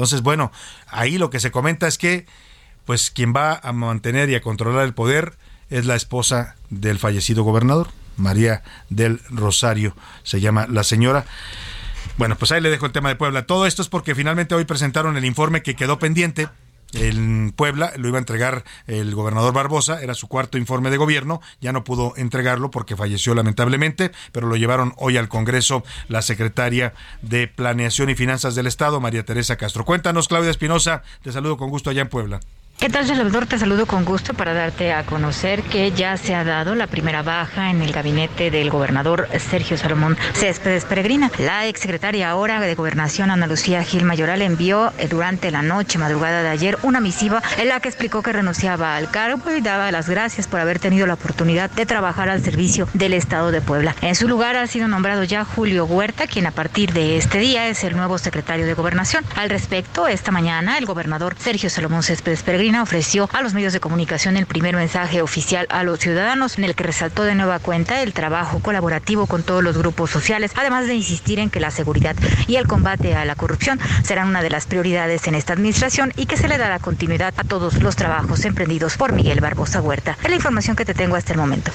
entonces, 0.00 0.22
bueno, 0.22 0.50
ahí 0.86 1.18
lo 1.18 1.28
que 1.28 1.40
se 1.40 1.50
comenta 1.50 1.86
es 1.86 1.98
que 1.98 2.24
pues 2.86 3.10
quien 3.10 3.34
va 3.36 3.60
a 3.62 3.74
mantener 3.74 4.30
y 4.30 4.34
a 4.34 4.40
controlar 4.40 4.86
el 4.86 4.94
poder 4.94 5.34
es 5.68 5.84
la 5.84 5.94
esposa 5.94 6.56
del 6.70 6.98
fallecido 6.98 7.42
gobernador, 7.42 7.88
María 8.16 8.62
del 8.88 9.20
Rosario, 9.28 9.94
se 10.22 10.40
llama 10.40 10.66
la 10.70 10.84
señora. 10.84 11.26
Bueno, 12.16 12.34
pues 12.36 12.50
ahí 12.50 12.62
le 12.62 12.70
dejo 12.70 12.86
el 12.86 12.92
tema 12.92 13.10
de 13.10 13.16
Puebla. 13.16 13.44
Todo 13.44 13.66
esto 13.66 13.82
es 13.82 13.90
porque 13.90 14.14
finalmente 14.14 14.54
hoy 14.54 14.64
presentaron 14.64 15.18
el 15.18 15.26
informe 15.26 15.62
que 15.62 15.76
quedó 15.76 15.98
pendiente 15.98 16.48
en 16.94 17.52
Puebla, 17.54 17.92
lo 17.96 18.08
iba 18.08 18.18
a 18.18 18.20
entregar 18.20 18.64
el 18.86 19.14
gobernador 19.14 19.52
Barbosa, 19.52 20.02
era 20.02 20.14
su 20.14 20.28
cuarto 20.28 20.58
informe 20.58 20.90
de 20.90 20.96
gobierno, 20.96 21.40
ya 21.60 21.72
no 21.72 21.84
pudo 21.84 22.14
entregarlo 22.16 22.70
porque 22.70 22.96
falleció 22.96 23.34
lamentablemente, 23.34 24.12
pero 24.32 24.46
lo 24.46 24.56
llevaron 24.56 24.94
hoy 24.96 25.16
al 25.16 25.28
Congreso 25.28 25.84
la 26.08 26.22
secretaria 26.22 26.94
de 27.22 27.48
Planeación 27.48 28.10
y 28.10 28.14
Finanzas 28.14 28.54
del 28.54 28.66
Estado, 28.66 29.00
María 29.00 29.24
Teresa 29.24 29.56
Castro. 29.56 29.84
Cuéntanos, 29.84 30.28
Claudia 30.28 30.50
Espinosa, 30.50 31.02
te 31.22 31.32
saludo 31.32 31.56
con 31.56 31.70
gusto 31.70 31.90
allá 31.90 32.02
en 32.02 32.08
Puebla. 32.08 32.40
¿Qué 32.80 32.88
tal, 32.88 33.06
Salvador? 33.06 33.44
Te 33.44 33.58
saludo 33.58 33.84
con 33.84 34.06
gusto 34.06 34.32
para 34.32 34.54
darte 34.54 34.94
a 34.94 35.04
conocer 35.04 35.62
que 35.64 35.92
ya 35.92 36.16
se 36.16 36.34
ha 36.34 36.44
dado 36.44 36.74
la 36.74 36.86
primera 36.86 37.20
baja 37.22 37.70
en 37.70 37.82
el 37.82 37.92
gabinete 37.92 38.50
del 38.50 38.70
gobernador 38.70 39.28
Sergio 39.38 39.76
Salomón 39.76 40.16
Céspedes 40.32 40.86
Peregrina. 40.86 41.30
La 41.36 41.66
exsecretaria 41.66 42.30
ahora 42.30 42.58
de 42.58 42.74
Gobernación, 42.74 43.30
Ana 43.30 43.46
Lucía 43.46 43.84
Gil 43.84 44.06
Mayoral, 44.06 44.40
envió 44.40 44.94
eh, 44.96 45.08
durante 45.08 45.50
la 45.50 45.60
noche, 45.60 45.98
madrugada 45.98 46.42
de 46.42 46.48
ayer, 46.48 46.78
una 46.82 47.00
misiva 47.00 47.42
en 47.58 47.68
la 47.68 47.80
que 47.80 47.90
explicó 47.90 48.22
que 48.22 48.32
renunciaba 48.32 48.96
al 48.96 49.10
cargo 49.10 49.54
y 49.54 49.60
daba 49.60 49.92
las 49.92 50.08
gracias 50.08 50.48
por 50.48 50.60
haber 50.60 50.78
tenido 50.78 51.06
la 51.06 51.14
oportunidad 51.14 51.68
de 51.68 51.84
trabajar 51.84 52.30
al 52.30 52.42
servicio 52.42 52.88
del 52.94 53.12
Estado 53.12 53.50
de 53.50 53.60
Puebla. 53.60 53.94
En 54.00 54.14
su 54.14 54.26
lugar 54.26 54.56
ha 54.56 54.66
sido 54.66 54.88
nombrado 54.88 55.22
ya 55.24 55.44
Julio 55.44 55.84
Huerta, 55.84 56.26
quien 56.26 56.46
a 56.46 56.50
partir 56.50 56.94
de 56.94 57.18
este 57.18 57.40
día 57.40 57.68
es 57.68 57.84
el 57.84 57.94
nuevo 57.94 58.16
secretario 58.16 58.64
de 58.64 58.72
Gobernación. 58.72 59.22
Al 59.36 59.50
respecto, 59.50 60.08
esta 60.08 60.30
mañana 60.30 60.78
el 60.78 60.86
gobernador 60.86 61.36
Sergio 61.38 61.68
Salomón 61.68 62.02
Céspedes 62.02 62.42
Peregrina 62.42 62.69
ofreció 62.78 63.28
a 63.32 63.42
los 63.42 63.54
medios 63.54 63.72
de 63.72 63.80
comunicación 63.80 64.36
el 64.36 64.46
primer 64.46 64.76
mensaje 64.76 65.22
oficial 65.22 65.66
a 65.70 65.82
los 65.82 65.98
ciudadanos 65.98 66.58
en 66.58 66.64
el 66.64 66.74
que 66.74 66.84
resaltó 66.84 67.24
de 67.24 67.34
nueva 67.34 67.58
cuenta 67.58 68.02
el 68.02 68.12
trabajo 68.12 68.60
colaborativo 68.60 69.26
con 69.26 69.42
todos 69.42 69.64
los 69.64 69.76
grupos 69.76 70.10
sociales, 70.10 70.52
además 70.56 70.86
de 70.86 70.94
insistir 70.94 71.38
en 71.38 71.50
que 71.50 71.60
la 71.60 71.70
seguridad 71.70 72.16
y 72.46 72.56
el 72.56 72.66
combate 72.66 73.14
a 73.14 73.24
la 73.24 73.34
corrupción 73.34 73.80
serán 74.02 74.28
una 74.28 74.42
de 74.42 74.50
las 74.50 74.66
prioridades 74.66 75.26
en 75.26 75.34
esta 75.34 75.54
administración 75.54 76.12
y 76.16 76.26
que 76.26 76.36
se 76.36 76.48
le 76.48 76.58
dará 76.58 76.78
continuidad 76.78 77.34
a 77.36 77.44
todos 77.44 77.82
los 77.82 77.96
trabajos 77.96 78.44
emprendidos 78.44 78.96
por 78.96 79.12
Miguel 79.12 79.40
Barbosa 79.40 79.80
Huerta. 79.80 80.16
Es 80.22 80.30
la 80.30 80.36
información 80.36 80.76
que 80.76 80.84
te 80.84 80.94
tengo 80.94 81.16
hasta 81.16 81.32
el 81.32 81.38
momento. 81.38 81.72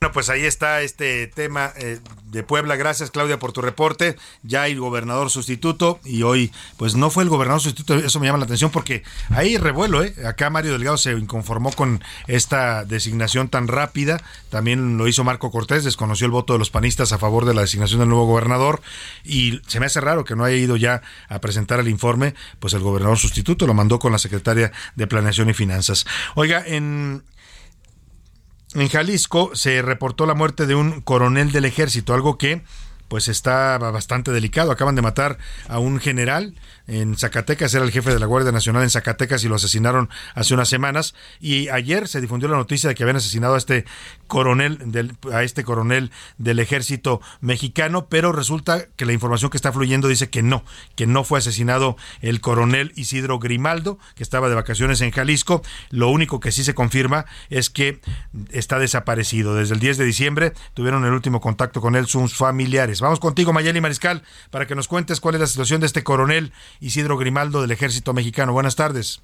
Bueno, 0.00 0.12
pues 0.12 0.30
ahí 0.30 0.44
está 0.44 0.80
este 0.82 1.26
tema 1.26 1.72
eh, 1.76 1.98
de 2.30 2.44
Puebla. 2.44 2.76
Gracias, 2.76 3.10
Claudia, 3.10 3.40
por 3.40 3.50
tu 3.50 3.62
reporte. 3.62 4.16
Ya 4.44 4.62
hay 4.62 4.76
gobernador 4.76 5.28
sustituto 5.28 5.98
y 6.04 6.22
hoy, 6.22 6.52
pues 6.76 6.94
no 6.94 7.10
fue 7.10 7.24
el 7.24 7.28
gobernador 7.28 7.60
sustituto. 7.60 7.96
Eso 7.96 8.20
me 8.20 8.26
llama 8.26 8.38
la 8.38 8.44
atención 8.44 8.70
porque 8.70 9.02
ahí 9.30 9.56
revuelo, 9.56 10.04
¿eh? 10.04 10.14
Acá 10.24 10.50
Mario 10.50 10.70
Delgado 10.70 10.98
se 10.98 11.10
inconformó 11.10 11.72
con 11.72 12.00
esta 12.28 12.84
designación 12.84 13.48
tan 13.48 13.66
rápida. 13.66 14.22
También 14.50 14.98
lo 14.98 15.08
hizo 15.08 15.24
Marco 15.24 15.50
Cortés, 15.50 15.82
desconoció 15.82 16.26
el 16.26 16.30
voto 16.30 16.52
de 16.52 16.60
los 16.60 16.70
panistas 16.70 17.10
a 17.10 17.18
favor 17.18 17.44
de 17.44 17.54
la 17.54 17.62
designación 17.62 17.98
del 17.98 18.08
nuevo 18.08 18.26
gobernador. 18.26 18.80
Y 19.24 19.60
se 19.66 19.80
me 19.80 19.86
hace 19.86 20.00
raro 20.00 20.24
que 20.24 20.36
no 20.36 20.44
haya 20.44 20.56
ido 20.56 20.76
ya 20.76 21.02
a 21.28 21.40
presentar 21.40 21.80
el 21.80 21.88
informe, 21.88 22.36
pues 22.60 22.72
el 22.72 22.82
gobernador 22.82 23.18
sustituto 23.18 23.66
lo 23.66 23.74
mandó 23.74 23.98
con 23.98 24.12
la 24.12 24.18
secretaria 24.18 24.70
de 24.94 25.08
Planeación 25.08 25.50
y 25.50 25.54
Finanzas. 25.54 26.06
Oiga, 26.36 26.62
en 26.64 27.24
en 28.74 28.88
Jalisco 28.88 29.50
se 29.54 29.82
reportó 29.82 30.26
la 30.26 30.34
muerte 30.34 30.66
de 30.66 30.74
un 30.74 31.00
coronel 31.00 31.52
del 31.52 31.64
ejército, 31.64 32.14
algo 32.14 32.38
que 32.38 32.62
pues 33.08 33.28
está 33.28 33.78
bastante 33.78 34.30
delicado. 34.30 34.70
Acaban 34.70 34.94
de 34.94 35.02
matar 35.02 35.38
a 35.68 35.78
un 35.78 35.98
general 35.98 36.54
en 36.86 37.16
Zacatecas, 37.16 37.74
era 37.74 37.84
el 37.84 37.90
jefe 37.90 38.12
de 38.12 38.18
la 38.18 38.26
Guardia 38.26 38.50
Nacional 38.50 38.82
en 38.82 38.90
Zacatecas 38.90 39.44
y 39.44 39.48
lo 39.48 39.56
asesinaron 39.56 40.08
hace 40.34 40.54
unas 40.54 40.68
semanas. 40.68 41.14
Y 41.40 41.68
ayer 41.68 42.08
se 42.08 42.20
difundió 42.20 42.48
la 42.48 42.56
noticia 42.56 42.88
de 42.88 42.94
que 42.94 43.02
habían 43.02 43.16
asesinado 43.16 43.54
a 43.54 43.58
este 43.58 43.84
coronel 44.26 44.92
del, 44.92 45.16
a 45.32 45.42
este 45.42 45.64
coronel 45.64 46.10
del 46.38 46.58
ejército 46.60 47.20
mexicano, 47.40 48.08
pero 48.08 48.32
resulta 48.32 48.86
que 48.96 49.04
la 49.04 49.12
información 49.12 49.50
que 49.50 49.58
está 49.58 49.72
fluyendo 49.72 50.08
dice 50.08 50.30
que 50.30 50.42
no, 50.42 50.64
que 50.96 51.06
no 51.06 51.24
fue 51.24 51.40
asesinado 51.40 51.96
el 52.20 52.40
coronel 52.40 52.92
Isidro 52.96 53.38
Grimaldo, 53.38 53.98
que 54.14 54.22
estaba 54.22 54.48
de 54.48 54.54
vacaciones 54.54 55.00
en 55.00 55.10
Jalisco. 55.10 55.62
Lo 55.90 56.08
único 56.08 56.40
que 56.40 56.52
sí 56.52 56.64
se 56.64 56.74
confirma 56.74 57.26
es 57.50 57.70
que 57.70 58.00
está 58.50 58.78
desaparecido. 58.78 59.54
Desde 59.54 59.74
el 59.74 59.80
10 59.80 59.98
de 59.98 60.04
diciembre 60.04 60.52
tuvieron 60.74 61.04
el 61.04 61.12
último 61.12 61.40
contacto 61.40 61.80
con 61.80 61.96
él 61.96 62.06
sus 62.06 62.34
familiares. 62.34 62.97
Vamos 63.00 63.20
contigo, 63.20 63.52
Mayeli 63.52 63.80
Mariscal, 63.80 64.22
para 64.50 64.66
que 64.66 64.74
nos 64.74 64.88
cuentes 64.88 65.20
cuál 65.20 65.34
es 65.34 65.40
la 65.40 65.46
situación 65.46 65.80
de 65.80 65.86
este 65.86 66.04
coronel 66.04 66.52
Isidro 66.80 67.16
Grimaldo 67.16 67.60
del 67.62 67.70
Ejército 67.70 68.12
Mexicano. 68.14 68.52
Buenas 68.52 68.76
tardes. 68.76 69.22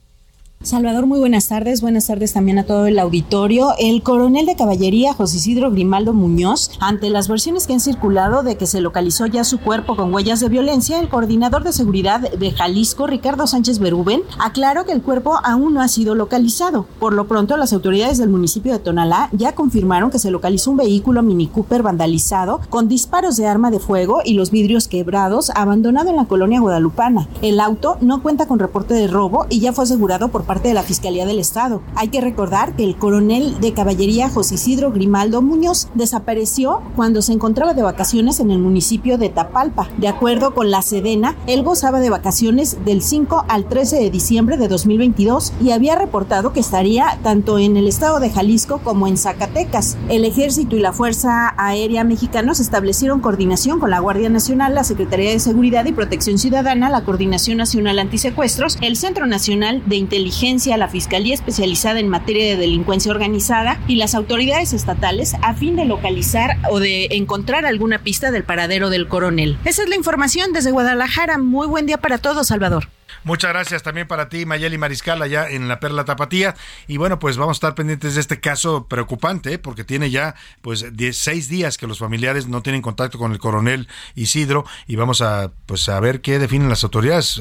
Salvador, 0.64 1.04
muy 1.04 1.18
buenas 1.18 1.48
tardes. 1.48 1.82
Buenas 1.82 2.06
tardes 2.06 2.32
también 2.32 2.58
a 2.58 2.64
todo 2.64 2.86
el 2.86 2.98
auditorio. 2.98 3.74
El 3.78 4.02
coronel 4.02 4.46
de 4.46 4.56
caballería 4.56 5.12
José 5.12 5.36
Isidro 5.36 5.70
Grimaldo 5.70 6.14
Muñoz, 6.14 6.70
ante 6.80 7.10
las 7.10 7.28
versiones 7.28 7.66
que 7.66 7.74
han 7.74 7.80
circulado 7.80 8.42
de 8.42 8.56
que 8.56 8.66
se 8.66 8.80
localizó 8.80 9.26
ya 9.26 9.44
su 9.44 9.60
cuerpo 9.60 9.94
con 9.94 10.14
huellas 10.14 10.40
de 10.40 10.48
violencia, 10.48 11.00
el 11.00 11.10
coordinador 11.10 11.64
de 11.64 11.74
seguridad 11.74 12.20
de 12.20 12.50
Jalisco, 12.50 13.06
Ricardo 13.06 13.46
Sánchez 13.46 13.78
Berúben, 13.78 14.22
aclaró 14.38 14.86
que 14.86 14.92
el 14.92 15.02
cuerpo 15.02 15.38
aún 15.44 15.74
no 15.74 15.82
ha 15.82 15.88
sido 15.88 16.14
localizado. 16.14 16.86
Por 16.98 17.12
lo 17.12 17.28
pronto, 17.28 17.58
las 17.58 17.74
autoridades 17.74 18.16
del 18.16 18.30
municipio 18.30 18.72
de 18.72 18.78
Tonalá 18.78 19.28
ya 19.32 19.54
confirmaron 19.54 20.10
que 20.10 20.18
se 20.18 20.30
localizó 20.30 20.70
un 20.70 20.78
vehículo 20.78 21.22
Mini 21.22 21.46
Cooper 21.46 21.82
vandalizado 21.82 22.62
con 22.70 22.88
disparos 22.88 23.36
de 23.36 23.46
arma 23.46 23.70
de 23.70 23.80
fuego 23.80 24.22
y 24.24 24.32
los 24.32 24.50
vidrios 24.50 24.88
quebrados, 24.88 25.50
abandonado 25.50 26.08
en 26.08 26.16
la 26.16 26.24
colonia 26.24 26.60
guadalupana. 26.60 27.28
El 27.42 27.60
auto 27.60 27.98
no 28.00 28.22
cuenta 28.22 28.46
con 28.46 28.58
reporte 28.58 28.94
de 28.94 29.08
robo 29.08 29.44
y 29.50 29.60
ya 29.60 29.74
fue 29.74 29.84
asegurado 29.84 30.28
por 30.28 30.44
parte 30.44 30.53
de 30.62 30.74
la 30.74 30.82
Fiscalía 30.82 31.26
del 31.26 31.38
Estado. 31.38 31.82
Hay 31.94 32.08
que 32.08 32.20
recordar 32.20 32.76
que 32.76 32.84
el 32.84 32.96
coronel 32.96 33.60
de 33.60 33.72
caballería 33.72 34.28
José 34.28 34.54
Isidro 34.54 34.92
Grimaldo 34.92 35.42
Muñoz 35.42 35.88
desapareció 35.94 36.82
cuando 36.96 37.22
se 37.22 37.32
encontraba 37.32 37.74
de 37.74 37.82
vacaciones 37.82 38.40
en 38.40 38.50
el 38.50 38.58
municipio 38.58 39.18
de 39.18 39.28
Tapalpa. 39.28 39.88
De 39.98 40.08
acuerdo 40.08 40.54
con 40.54 40.70
la 40.70 40.82
Sedena, 40.82 41.36
él 41.46 41.62
gozaba 41.62 42.00
de 42.00 42.10
vacaciones 42.10 42.84
del 42.84 43.02
5 43.02 43.44
al 43.48 43.66
13 43.68 43.96
de 43.96 44.10
diciembre 44.10 44.56
de 44.56 44.68
2022 44.68 45.52
y 45.62 45.70
había 45.70 45.96
reportado 45.96 46.52
que 46.52 46.60
estaría 46.60 47.18
tanto 47.22 47.58
en 47.58 47.76
el 47.76 47.86
estado 47.86 48.20
de 48.20 48.30
Jalisco 48.30 48.78
como 48.78 49.06
en 49.06 49.16
Zacatecas. 49.16 49.96
El 50.08 50.24
ejército 50.24 50.76
y 50.76 50.80
la 50.80 50.92
Fuerza 50.92 51.54
Aérea 51.56 52.04
Mexicanos 52.04 52.60
establecieron 52.60 53.20
coordinación 53.20 53.80
con 53.80 53.90
la 53.90 54.00
Guardia 54.00 54.28
Nacional, 54.28 54.74
la 54.74 54.84
Secretaría 54.84 55.30
de 55.30 55.38
Seguridad 55.38 55.84
y 55.86 55.92
Protección 55.92 56.38
Ciudadana, 56.38 56.90
la 56.90 57.04
Coordinación 57.04 57.58
Nacional 57.58 57.98
Antisecuestros, 57.98 58.78
el 58.80 58.96
Centro 58.96 59.26
Nacional 59.26 59.82
de 59.86 59.96
La 60.44 60.88
Fiscalía 60.88 61.32
Especializada 61.32 62.00
en 62.00 62.08
Materia 62.10 62.44
de 62.44 62.56
Delincuencia 62.58 63.10
Organizada 63.10 63.80
y 63.88 63.96
las 63.96 64.14
autoridades 64.14 64.74
estatales 64.74 65.36
a 65.40 65.54
fin 65.54 65.74
de 65.74 65.86
localizar 65.86 66.58
o 66.70 66.80
de 66.80 67.06
encontrar 67.12 67.64
alguna 67.64 68.00
pista 68.00 68.30
del 68.30 68.44
paradero 68.44 68.90
del 68.90 69.08
coronel. 69.08 69.56
Esa 69.64 69.84
es 69.84 69.88
la 69.88 69.96
información 69.96 70.52
desde 70.52 70.70
Guadalajara. 70.70 71.38
Muy 71.38 71.66
buen 71.66 71.86
día 71.86 71.96
para 71.96 72.18
todos, 72.18 72.48
Salvador. 72.48 72.88
Muchas 73.24 73.52
gracias 73.52 73.82
también 73.82 74.06
para 74.06 74.28
ti, 74.28 74.44
Mayeli 74.44 74.76
Mariscal, 74.76 75.22
allá 75.22 75.48
en 75.48 75.66
la 75.66 75.80
Perla 75.80 76.04
Tapatía. 76.04 76.54
Y 76.86 76.98
bueno, 76.98 77.18
pues 77.18 77.38
vamos 77.38 77.56
a 77.56 77.58
estar 77.58 77.74
pendientes 77.74 78.14
de 78.14 78.20
este 78.20 78.38
caso 78.38 78.86
preocupante, 78.86 79.54
¿eh? 79.54 79.58
porque 79.58 79.82
tiene 79.82 80.10
ya 80.10 80.34
pues 80.60 80.94
16 80.94 81.48
días 81.48 81.78
que 81.78 81.86
los 81.86 81.98
familiares 81.98 82.48
no 82.48 82.62
tienen 82.62 82.82
contacto 82.82 83.18
con 83.18 83.32
el 83.32 83.38
coronel 83.38 83.88
Isidro 84.14 84.66
y 84.86 84.96
vamos 84.96 85.22
a 85.22 85.52
pues 85.64 85.88
a 85.88 85.98
ver 86.00 86.20
qué 86.20 86.38
definen 86.38 86.68
las 86.68 86.84
autoridades. 86.84 87.40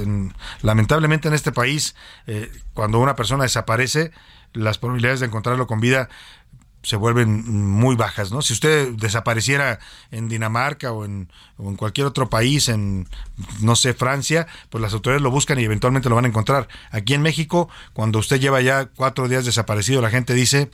lamentablemente 0.61 1.27
en 1.27 1.33
este 1.33 1.51
país, 1.51 1.95
eh, 2.27 2.49
cuando 2.73 2.99
una 2.99 3.15
persona 3.15 3.43
desaparece, 3.43 4.11
las 4.53 4.77
probabilidades 4.77 5.19
de 5.19 5.25
encontrarlo 5.25 5.67
con 5.67 5.79
vida 5.79 6.09
se 6.83 6.97
vuelven 6.97 7.49
muy 7.49 7.95
bajas, 7.95 8.31
¿no? 8.31 8.41
Si 8.41 8.53
usted 8.53 8.91
desapareciera 8.91 9.79
en 10.11 10.27
Dinamarca 10.27 10.91
o 10.91 11.05
en, 11.05 11.29
cualquier 11.77 12.05
otro 12.05 12.29
país, 12.29 12.67
en, 12.67 13.07
no 13.61 13.75
sé, 13.75 13.93
Francia, 13.93 14.47
pues 14.69 14.81
las 14.81 14.93
autoridades 14.93 15.21
lo 15.21 15.31
buscan 15.31 15.59
y 15.59 15.63
eventualmente 15.63 16.09
lo 16.09 16.15
van 16.15 16.25
a 16.25 16.27
encontrar. 16.27 16.67
Aquí 16.91 17.13
en 17.13 17.21
México, 17.21 17.69
cuando 17.93 18.19
usted 18.19 18.39
lleva 18.39 18.61
ya 18.61 18.85
cuatro 18.85 19.29
días 19.29 19.45
desaparecido, 19.45 20.01
la 20.01 20.09
gente 20.09 20.33
dice, 20.33 20.69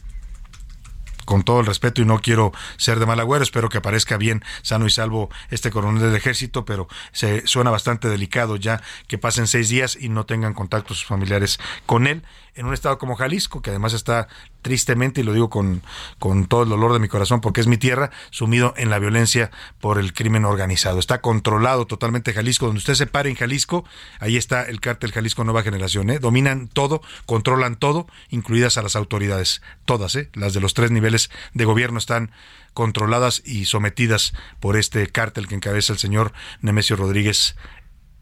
con 1.30 1.44
todo 1.44 1.60
el 1.60 1.68
respeto 1.68 2.02
y 2.02 2.06
no 2.06 2.22
quiero 2.22 2.52
ser 2.78 2.98
de 2.98 3.06
mal 3.06 3.20
agüero, 3.20 3.44
espero 3.44 3.70
que 3.70 3.78
aparezca 3.78 4.18
bien 4.18 4.44
sano 4.64 4.88
y 4.88 4.90
salvo 4.90 5.30
este 5.52 5.70
coronel 5.70 6.02
del 6.02 6.16
ejército, 6.16 6.66
pero 6.66 6.88
se 7.12 7.46
suena 7.46 7.70
bastante 7.70 8.08
delicado 8.08 8.56
ya 8.56 8.82
que 9.08 9.20
pasen 9.20 9.46
seis 9.46 9.70
días 9.70 9.96
y 9.96 10.10
no 10.10 10.26
tengan 10.26 10.56
contacto 10.56 10.96
sus 10.96 11.06
familiares 11.06 11.60
con 11.86 12.08
él 12.08 12.24
en 12.60 12.66
un 12.66 12.74
estado 12.74 12.98
como 12.98 13.16
Jalisco, 13.16 13.62
que 13.62 13.70
además 13.70 13.94
está 13.94 14.28
tristemente, 14.62 15.22
y 15.22 15.24
lo 15.24 15.32
digo 15.32 15.50
con, 15.50 15.82
con 16.20 16.46
todo 16.46 16.64
el 16.64 16.70
dolor 16.70 16.92
de 16.92 17.00
mi 17.00 17.08
corazón 17.08 17.40
porque 17.40 17.62
es 17.62 17.68
mi 17.68 17.78
tierra, 17.78 18.12
sumido 18.32 18.74
en 18.76 18.90
la 18.90 19.00
violencia 19.00 19.50
por 19.80 19.98
el 19.98 20.12
crimen 20.12 20.44
organizado. 20.44 21.00
Está 21.00 21.22
controlado 21.22 21.88
totalmente 21.88 22.34
Jalisco. 22.34 22.66
Donde 22.66 22.80
usted 22.80 22.96
se 22.96 23.08
pare 23.08 23.30
en 23.30 23.38
Jalisco, 23.38 23.86
ahí 24.20 24.36
está 24.36 24.64
el 24.64 24.82
cártel 24.82 25.14
Jalisco 25.14 25.46
Nueva 25.46 25.64
Generación. 25.64 26.10
¿eh? 26.10 26.20
Dominan 26.20 26.68
todo, 26.68 27.02
controlan 27.26 27.78
todo, 27.78 28.08
incluidas 28.30 28.78
a 28.78 28.82
las 28.82 28.98
autoridades. 28.98 29.62
Todas, 29.86 30.16
¿eh? 30.16 30.30
las 30.34 30.54
de 30.54 30.60
los 30.60 30.74
tres 30.74 30.92
niveles 30.92 31.30
de 31.54 31.64
gobierno 31.64 31.98
están 31.98 32.32
controladas 32.74 33.42
y 33.46 33.66
sometidas 33.66 34.34
por 34.60 34.76
este 34.76 35.08
cártel 35.08 35.48
que 35.48 35.56
encabeza 35.56 35.94
el 35.94 36.00
señor 36.00 36.34
Nemesio 36.62 36.98
Rodríguez 36.98 37.56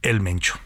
El 0.03 0.22
Mencho. 0.22 0.59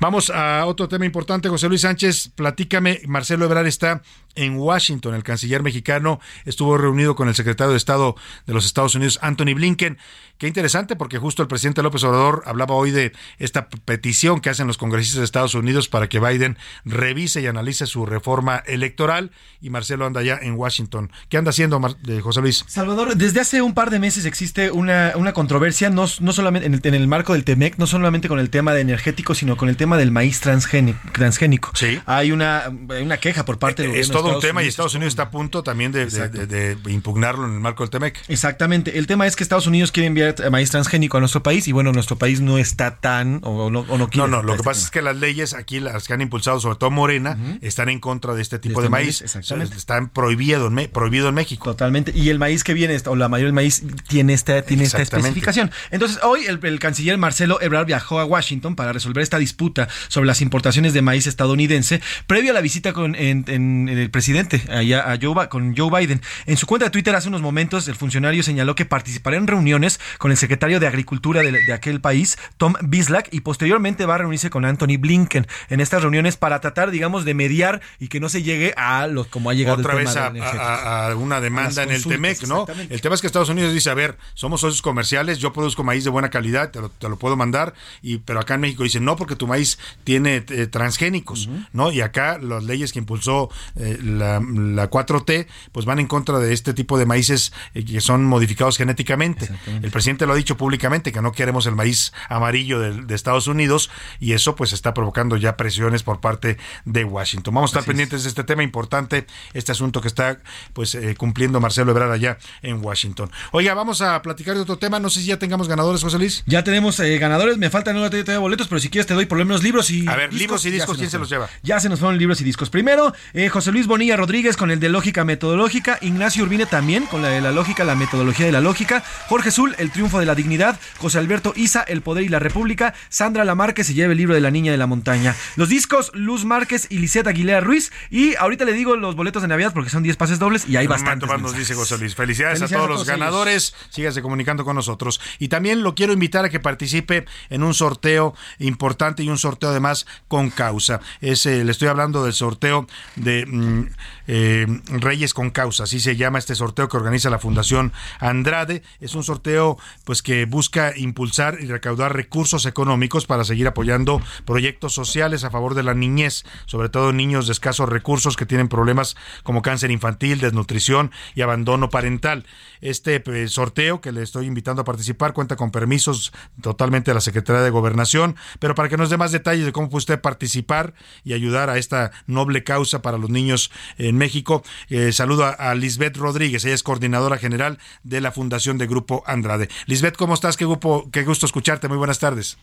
Vamos 0.00 0.30
a 0.30 0.64
otro 0.66 0.88
tema 0.88 1.06
importante, 1.06 1.48
José 1.48 1.68
Luis 1.68 1.82
Sánchez, 1.82 2.30
platícame, 2.34 3.00
Marcelo 3.06 3.44
Ebrard 3.44 3.66
está 3.66 4.02
en 4.38 4.56
Washington, 4.56 5.14
el 5.14 5.22
canciller 5.22 5.62
mexicano 5.62 6.20
estuvo 6.44 6.78
reunido 6.78 7.14
con 7.16 7.28
el 7.28 7.34
secretario 7.34 7.72
de 7.72 7.76
Estado 7.76 8.14
de 8.46 8.54
los 8.54 8.64
Estados 8.64 8.94
Unidos, 8.94 9.18
Anthony 9.22 9.54
Blinken. 9.54 9.98
Qué 10.38 10.46
interesante 10.46 10.94
porque 10.94 11.18
justo 11.18 11.42
el 11.42 11.48
presidente 11.48 11.82
López 11.82 12.04
Obrador 12.04 12.44
hablaba 12.46 12.76
hoy 12.76 12.92
de 12.92 13.12
esta 13.38 13.68
petición 13.68 14.40
que 14.40 14.50
hacen 14.50 14.68
los 14.68 14.78
congresistas 14.78 15.18
de 15.18 15.24
Estados 15.24 15.56
Unidos 15.56 15.88
para 15.88 16.08
que 16.08 16.20
Biden 16.20 16.56
revise 16.84 17.40
y 17.40 17.46
analice 17.48 17.86
su 17.86 18.06
reforma 18.06 18.62
electoral 18.66 19.32
y 19.60 19.70
Marcelo 19.70 20.06
anda 20.06 20.22
ya 20.22 20.38
en 20.40 20.54
Washington. 20.54 21.10
¿Qué 21.28 21.38
anda 21.38 21.50
haciendo 21.50 21.80
José 22.22 22.40
Luis? 22.40 22.64
Salvador, 22.68 23.16
desde 23.16 23.40
hace 23.40 23.62
un 23.62 23.74
par 23.74 23.90
de 23.90 23.98
meses 23.98 24.26
existe 24.26 24.70
una, 24.70 25.12
una 25.16 25.32
controversia, 25.32 25.90
no, 25.90 26.06
no 26.20 26.32
solamente 26.32 26.68
en 26.68 26.74
el, 26.74 26.80
en 26.84 26.94
el, 26.94 27.08
marco 27.08 27.32
del 27.32 27.42
TEMEC, 27.42 27.76
no 27.78 27.88
solamente 27.88 28.28
con 28.28 28.38
el 28.38 28.48
tema 28.48 28.74
de 28.74 28.82
energético, 28.82 29.34
sino 29.34 29.56
con 29.56 29.68
el 29.68 29.76
tema 29.76 29.96
del 29.96 30.12
maíz 30.12 30.40
transgénico. 30.40 31.00
transgénico. 31.12 31.72
Sí. 31.74 32.00
Hay 32.06 32.30
una, 32.30 32.72
una 33.02 33.16
queja 33.16 33.44
por 33.44 33.58
parte 33.58 33.82
del 33.82 33.96
Es 33.96 34.08
todo 34.08 34.27
un 34.28 34.40
tema 34.40 34.62
y 34.62 34.68
Estados 34.68 34.94
Unidos 34.94 35.12
está 35.12 35.24
a 35.24 35.30
punto 35.30 35.62
también 35.62 35.92
de, 35.92 36.06
de, 36.06 36.76
impugnarlo 36.88 37.46
en 37.46 37.54
el 37.54 37.60
marco 37.60 37.82
del 37.82 37.90
TEMEC. 37.90 38.24
Exactamente. 38.28 38.98
El 38.98 39.06
tema 39.06 39.26
es 39.26 39.36
que 39.36 39.42
Estados 39.42 39.66
Unidos 39.66 39.92
quiere 39.92 40.06
enviar 40.06 40.34
maíz 40.50 40.70
transgénico 40.70 41.16
a 41.16 41.20
nuestro 41.20 41.42
país 41.42 41.68
y 41.68 41.72
bueno, 41.72 41.92
nuestro 41.92 42.16
país 42.16 42.40
no 42.40 42.58
está 42.58 42.96
tan 42.96 43.40
o 43.44 43.70
no, 43.70 43.80
o 43.80 43.98
no 43.98 44.08
quiere. 44.08 44.28
No, 44.28 44.38
no, 44.38 44.42
lo 44.42 44.56
que 44.56 44.62
pasa 44.62 44.84
es 44.84 44.90
que 44.90 45.02
las 45.02 45.16
leyes 45.16 45.54
aquí, 45.54 45.80
las 45.80 46.06
que 46.06 46.14
han 46.14 46.20
impulsado, 46.20 46.60
sobre 46.60 46.76
todo 46.76 46.90
Morena, 46.90 47.38
están 47.60 47.88
en 47.88 48.00
contra 48.00 48.34
de 48.34 48.42
este 48.42 48.58
tipo 48.58 48.82
de, 48.82 48.88
maíz. 48.88 49.22
exactamente. 49.22 49.76
están 49.76 50.08
prohibido 50.08 50.68
en, 50.68 50.88
prohibido 50.90 51.28
en 51.28 51.34
México. 51.34 51.64
Totalmente. 51.64 52.12
Y 52.14 52.30
el 52.30 52.38
maíz 52.38 52.64
que 52.64 52.74
viene, 52.74 52.96
o 53.06 53.16
la 53.16 53.28
mayoría 53.28 53.48
del 53.48 53.54
maíz, 53.54 53.82
tiene 54.08 54.34
esta, 54.34 54.62
tiene 54.62 54.84
esta 54.84 55.02
especificación. 55.02 55.70
Entonces, 55.90 56.18
hoy 56.22 56.46
el, 56.46 56.78
canciller 56.78 57.18
Marcelo 57.18 57.60
Ebrard 57.60 57.86
viajó 57.86 58.20
a 58.20 58.24
Washington 58.24 58.76
para 58.76 58.92
resolver 58.92 59.22
esta 59.22 59.38
disputa 59.38 59.88
sobre 60.08 60.26
las 60.26 60.40
importaciones 60.40 60.92
de 60.92 61.02
maíz 61.02 61.26
estadounidense, 61.26 62.00
previo 62.26 62.52
a 62.52 62.54
la 62.54 62.60
visita 62.60 62.92
con 62.92 63.14
en, 63.14 63.88
el 63.88 64.07
presidente 64.10 64.62
allá 64.70 65.12
a 65.12 65.18
Joe, 65.20 65.48
con 65.48 65.76
Joe 65.76 65.90
Biden. 66.00 66.20
En 66.46 66.56
su 66.56 66.66
cuenta 66.66 66.86
de 66.86 66.90
Twitter 66.90 67.14
hace 67.14 67.28
unos 67.28 67.42
momentos, 67.42 67.88
el 67.88 67.94
funcionario 67.94 68.42
señaló 68.42 68.74
que 68.74 68.84
participará 68.84 69.36
en 69.36 69.46
reuniones 69.46 70.00
con 70.18 70.30
el 70.30 70.36
secretario 70.36 70.80
de 70.80 70.86
Agricultura 70.86 71.42
de, 71.42 71.72
aquel 71.72 72.00
país, 72.00 72.38
Tom 72.56 72.74
Bislak, 72.82 73.28
y 73.32 73.40
posteriormente 73.40 74.06
va 74.06 74.16
a 74.16 74.18
reunirse 74.18 74.50
con 74.50 74.64
Anthony 74.64 74.98
Blinken 74.98 75.46
en 75.68 75.80
estas 75.80 76.02
reuniones 76.02 76.36
para 76.36 76.60
tratar, 76.60 76.90
digamos, 76.90 77.24
de 77.24 77.34
mediar 77.34 77.80
y 77.98 78.08
que 78.08 78.20
no 78.20 78.28
se 78.28 78.42
llegue 78.42 78.74
a 78.76 79.06
los 79.06 79.26
como 79.26 79.50
ha 79.50 79.54
llegado 79.54 79.78
otra 79.78 79.94
vez 79.94 80.16
a, 80.16 81.14
una 81.16 81.40
demanda 81.40 81.82
en 81.82 81.90
el 81.90 82.04
TEMEC, 82.04 82.46
¿no? 82.46 82.66
El 82.88 83.00
tema 83.00 83.14
es 83.14 83.20
que 83.20 83.26
Estados 83.26 83.48
Unidos 83.48 83.72
dice, 83.72 83.90
a 83.90 83.94
ver, 83.94 84.16
somos 84.34 84.60
socios 84.60 84.82
comerciales, 84.82 85.38
yo 85.38 85.52
produzco 85.52 85.84
maíz 85.84 86.04
de 86.04 86.10
buena 86.10 86.30
calidad, 86.30 86.70
te 86.70 87.08
lo, 87.08 87.18
puedo 87.18 87.36
mandar, 87.36 87.74
y 88.02 88.18
pero 88.18 88.40
acá 88.40 88.54
en 88.54 88.60
México 88.60 88.82
dice 88.84 89.00
no 89.00 89.16
porque 89.16 89.36
tu 89.36 89.46
maíz 89.46 89.78
tiene 90.04 90.44
eh, 90.48 90.66
transgénicos, 90.66 91.48
¿no? 91.72 91.92
Y 91.92 92.00
acá 92.00 92.38
las 92.38 92.64
leyes 92.64 92.92
que 92.92 92.98
impulsó 92.98 93.50
eh, 93.76 93.97
la, 94.02 94.40
la, 94.40 94.90
4T, 94.90 95.46
pues 95.72 95.86
van 95.86 95.98
en 95.98 96.06
contra 96.06 96.38
de 96.38 96.52
este 96.52 96.74
tipo 96.74 96.98
de 96.98 97.06
maíces 97.06 97.52
eh, 97.74 97.84
que 97.84 98.00
son 98.00 98.24
modificados 98.24 98.76
genéticamente. 98.76 99.48
El 99.82 99.90
presidente 99.90 100.26
lo 100.26 100.32
ha 100.32 100.36
dicho 100.36 100.56
públicamente 100.56 101.12
que 101.12 101.20
no 101.22 101.32
queremos 101.32 101.66
el 101.66 101.74
maíz 101.74 102.12
amarillo 102.28 102.80
de, 102.80 103.18
Estados 103.18 103.48
Unidos 103.48 103.90
y 104.20 104.34
eso 104.34 104.54
pues 104.54 104.72
está 104.72 104.94
provocando 104.94 105.36
ya 105.36 105.56
presiones 105.56 106.04
por 106.04 106.20
parte 106.20 106.56
de 106.84 107.02
Washington. 107.02 107.52
Vamos 107.52 107.74
a 107.74 107.78
estar 107.78 107.86
pendientes 107.86 108.22
de 108.22 108.28
este 108.28 108.44
tema 108.44 108.62
importante, 108.62 109.26
este 109.54 109.72
asunto 109.72 110.00
que 110.00 110.06
está 110.06 110.40
pues 110.72 110.96
cumpliendo 111.16 111.58
Marcelo 111.58 111.90
Ebrard 111.90 112.12
allá 112.12 112.38
en 112.62 112.84
Washington. 112.84 113.30
Oiga, 113.50 113.74
vamos 113.74 114.02
a 114.02 114.22
platicar 114.22 114.54
de 114.54 114.60
otro 114.60 114.78
tema, 114.78 115.00
no 115.00 115.10
sé 115.10 115.20
si 115.20 115.26
ya 115.26 115.38
tengamos 115.40 115.66
ganadores, 115.66 116.00
José 116.00 116.18
Luis. 116.18 116.44
Ya 116.46 116.62
tenemos 116.62 117.00
ganadores, 117.00 117.58
me 117.58 117.70
faltan 117.70 117.96
te, 118.10 118.36
boletos, 118.36 118.68
pero 118.68 118.80
si 118.80 118.88
quieres 118.88 119.08
te 119.08 119.14
doy 119.14 119.26
por 119.26 119.38
lo 119.38 119.44
menos 119.44 119.64
libros 119.64 119.90
y 119.90 120.06
A 120.06 120.14
ver, 120.14 120.32
libros 120.32 120.64
y 120.64 120.70
discos, 120.70 120.96
¿quién 120.96 121.10
se 121.10 121.18
los 121.18 121.28
lleva? 121.28 121.48
Ya 121.64 121.80
se 121.80 121.88
nos 121.88 121.98
fueron 121.98 122.18
libros 122.18 122.40
y 122.40 122.44
discos. 122.44 122.70
Primero, 122.70 123.12
José 123.50 123.72
Luis 123.72 123.87
Bonilla 123.88 124.16
Rodríguez 124.16 124.56
con 124.56 124.70
el 124.70 124.80
de 124.80 124.88
lógica 124.88 125.24
metodológica, 125.24 125.98
Ignacio 126.02 126.44
Urbine 126.44 126.66
también 126.66 127.06
con 127.06 127.22
la 127.22 127.28
de 127.28 127.40
la 127.40 127.50
lógica, 127.50 127.84
la 127.84 127.94
metodología 127.94 128.46
de 128.46 128.52
la 128.52 128.60
lógica, 128.60 129.02
Jorge 129.28 129.50
Zul, 129.50 129.74
El 129.78 129.90
triunfo 129.90 130.20
de 130.20 130.26
la 130.26 130.34
dignidad, 130.34 130.78
José 130.98 131.18
Alberto 131.18 131.52
Isa, 131.56 131.82
El 131.82 132.02
poder 132.02 132.24
y 132.24 132.28
la 132.28 132.38
república, 132.38 132.94
Sandra 133.08 133.44
Lamarque 133.44 133.84
se 133.84 133.94
lleva 133.94 134.12
el 134.12 134.18
libro 134.18 134.34
de 134.34 134.40
la 134.40 134.50
niña 134.50 134.70
de 134.70 134.78
la 134.78 134.86
montaña. 134.86 135.34
Los 135.56 135.68
discos, 135.68 136.10
Luz 136.14 136.44
Márquez 136.44 136.86
y 136.90 136.98
Lisette 136.98 137.28
Aguilera 137.28 137.60
Ruiz. 137.60 137.90
Y 138.10 138.36
ahorita 138.36 138.64
le 138.64 138.72
digo 138.72 138.96
los 138.96 139.16
boletos 139.16 139.42
de 139.42 139.48
Navidad 139.48 139.72
porque 139.72 139.90
son 139.90 140.02
10 140.02 140.16
pases 140.16 140.38
dobles 140.38 140.68
y 140.68 140.76
hay 140.76 140.86
bastantes. 140.86 141.28
nos 141.40 141.56
dice 141.56 141.74
José 141.74 141.98
Luis. 141.98 142.14
Felicidades, 142.14 142.60
a 142.62 142.68
todos 142.68 142.88
los 142.88 143.06
ganadores. 143.06 143.74
Sígase 143.90 144.22
comunicando 144.22 144.64
con 144.64 144.76
nosotros. 144.76 145.20
Y 145.38 145.48
también 145.48 145.82
lo 145.82 145.94
quiero 145.94 146.12
invitar 146.12 146.44
a 146.44 146.50
que 146.50 146.60
participe 146.60 147.24
en 147.48 147.62
un 147.62 147.74
sorteo 147.74 148.34
importante 148.58 149.22
y 149.22 149.28
un 149.28 149.38
sorteo 149.38 149.70
además 149.70 150.06
con 150.28 150.50
causa. 150.50 151.00
Es, 151.20 151.46
eh, 151.46 151.64
le 151.64 151.72
estoy 151.72 151.88
hablando 151.88 152.24
del 152.24 152.34
sorteo 152.34 152.86
de 153.16 153.46
being 153.82 153.94
eh, 154.28 154.66
Reyes 154.88 155.34
con 155.34 155.50
causa, 155.50 155.84
así 155.84 156.00
se 156.00 156.14
llama 156.14 156.38
este 156.38 156.54
sorteo 156.54 156.88
que 156.88 156.96
organiza 156.96 157.30
la 157.30 157.38
Fundación 157.38 157.92
Andrade. 158.20 158.82
Es 159.00 159.14
un 159.14 159.24
sorteo 159.24 159.78
pues 160.04 160.22
que 160.22 160.44
busca 160.44 160.92
impulsar 160.96 161.56
y 161.60 161.66
recaudar 161.66 162.14
recursos 162.14 162.66
económicos 162.66 163.26
para 163.26 163.44
seguir 163.44 163.66
apoyando 163.66 164.20
proyectos 164.44 164.92
sociales 164.92 165.44
a 165.44 165.50
favor 165.50 165.74
de 165.74 165.82
la 165.82 165.94
niñez, 165.94 166.44
sobre 166.66 166.90
todo 166.90 167.12
niños 167.12 167.46
de 167.46 167.52
escasos 167.52 167.88
recursos 167.88 168.36
que 168.36 168.46
tienen 168.46 168.68
problemas 168.68 169.16
como 169.42 169.62
cáncer 169.62 169.90
infantil, 169.90 170.40
desnutrición 170.40 171.10
y 171.34 171.40
abandono 171.40 171.88
parental. 171.88 172.44
Este 172.80 173.22
eh, 173.24 173.48
sorteo 173.48 174.00
que 174.00 174.12
le 174.12 174.22
estoy 174.22 174.46
invitando 174.46 174.82
a 174.82 174.84
participar 174.84 175.32
cuenta 175.32 175.56
con 175.56 175.70
permisos 175.70 176.32
totalmente 176.60 177.10
de 177.10 177.14
la 177.14 177.20
Secretaría 177.22 177.62
de 177.62 177.70
Gobernación, 177.70 178.36
pero 178.58 178.74
para 178.74 178.90
que 178.90 178.98
nos 178.98 179.08
dé 179.08 179.16
más 179.16 179.32
detalles 179.32 179.64
de 179.64 179.72
cómo 179.72 179.88
puede 179.88 179.98
usted 179.98 180.20
participar 180.20 180.92
y 181.24 181.32
ayudar 181.32 181.70
a 181.70 181.78
esta 181.78 182.10
noble 182.26 182.62
causa 182.62 183.00
para 183.00 183.16
los 183.16 183.30
niños 183.30 183.70
en 183.96 184.17
México, 184.18 184.62
eh, 184.90 185.12
saludo 185.12 185.44
a, 185.46 185.74
Lisbeth 185.74 186.16
Rodríguez, 186.16 186.64
ella 186.64 186.74
es 186.74 186.82
coordinadora 186.82 187.38
general 187.38 187.78
de 188.02 188.20
la 188.20 188.32
Fundación 188.32 188.76
de 188.78 188.86
Grupo 188.86 189.22
Andrade. 189.26 189.68
Lisbeth, 189.86 190.16
¿cómo 190.16 190.34
estás? 190.34 190.56
Qué, 190.56 190.64
grupo, 190.64 191.08
qué 191.10 191.22
gusto 191.22 191.46
escucharte, 191.46 191.88
muy 191.88 191.96
buenas 191.96 192.18
tardes. 192.18 192.58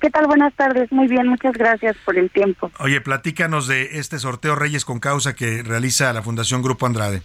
¿Qué 0.00 0.10
tal? 0.10 0.26
Buenas 0.26 0.52
tardes. 0.54 0.92
Muy 0.92 1.08
bien, 1.08 1.26
muchas 1.26 1.54
gracias 1.54 1.96
por 2.04 2.18
el 2.18 2.30
tiempo. 2.30 2.70
Oye, 2.78 3.00
platícanos 3.00 3.66
de 3.66 3.98
este 3.98 4.18
sorteo 4.18 4.54
Reyes 4.54 4.84
con 4.84 5.00
Causa 5.00 5.34
que 5.34 5.62
realiza 5.62 6.12
la 6.12 6.22
Fundación 6.22 6.62
Grupo 6.62 6.86
Andrade. 6.86 7.22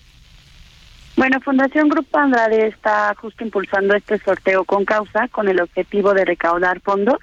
Bueno, 1.17 1.41
Fundación 1.41 1.89
Grupo 1.89 2.17
Andrade 2.17 2.67
está 2.67 3.13
justo 3.15 3.43
impulsando 3.43 3.93
este 3.93 4.17
sorteo 4.19 4.63
con 4.63 4.85
causa 4.85 5.27
con 5.27 5.49
el 5.49 5.59
objetivo 5.59 6.13
de 6.13 6.23
recaudar 6.23 6.79
fondos 6.79 7.17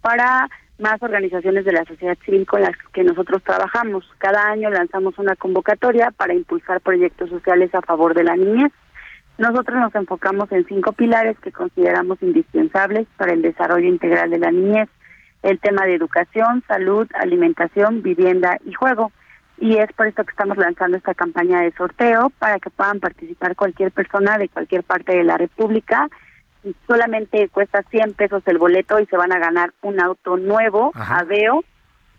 para 0.00 0.48
más 0.82 1.02
organizaciones 1.02 1.64
de 1.64 1.72
la 1.72 1.84
sociedad 1.84 2.18
civil 2.24 2.46
con 2.46 2.60
las 2.60 2.76
que 2.92 3.04
nosotros 3.04 3.42
trabajamos. 3.42 4.04
Cada 4.18 4.50
año 4.50 4.68
lanzamos 4.68 5.18
una 5.18 5.36
convocatoria 5.36 6.10
para 6.10 6.34
impulsar 6.34 6.80
proyectos 6.80 7.30
sociales 7.30 7.74
a 7.74 7.80
favor 7.80 8.14
de 8.14 8.24
la 8.24 8.36
niñez. 8.36 8.72
Nosotros 9.38 9.80
nos 9.80 9.94
enfocamos 9.94 10.50
en 10.52 10.66
cinco 10.66 10.92
pilares 10.92 11.38
que 11.38 11.52
consideramos 11.52 12.22
indispensables 12.22 13.06
para 13.16 13.32
el 13.32 13.40
desarrollo 13.40 13.88
integral 13.88 14.30
de 14.30 14.38
la 14.38 14.50
niñez. 14.50 14.88
El 15.42 15.58
tema 15.58 15.86
de 15.86 15.94
educación, 15.94 16.62
salud, 16.68 17.08
alimentación, 17.14 18.02
vivienda 18.02 18.58
y 18.66 18.72
juego 18.72 19.10
y 19.58 19.76
es 19.76 19.92
por 19.92 20.08
esto 20.08 20.24
que 20.24 20.32
estamos 20.32 20.56
lanzando 20.56 20.96
esta 20.96 21.14
campaña 21.14 21.60
de 21.60 21.72
sorteo 21.72 22.30
para 22.38 22.58
que 22.58 22.70
puedan 22.70 22.98
participar 22.98 23.54
cualquier 23.54 23.92
persona 23.92 24.36
de 24.36 24.48
cualquier 24.48 24.82
parte 24.82 25.16
de 25.16 25.22
la 25.22 25.36
República. 25.38 26.08
Solamente 26.86 27.48
cuesta 27.48 27.82
100 27.90 28.14
pesos 28.14 28.42
el 28.46 28.58
boleto 28.58 29.00
y 29.00 29.06
se 29.06 29.16
van 29.16 29.32
a 29.32 29.38
ganar 29.38 29.72
un 29.82 30.00
auto 30.00 30.36
nuevo, 30.36 30.92
Aveo, 30.94 31.64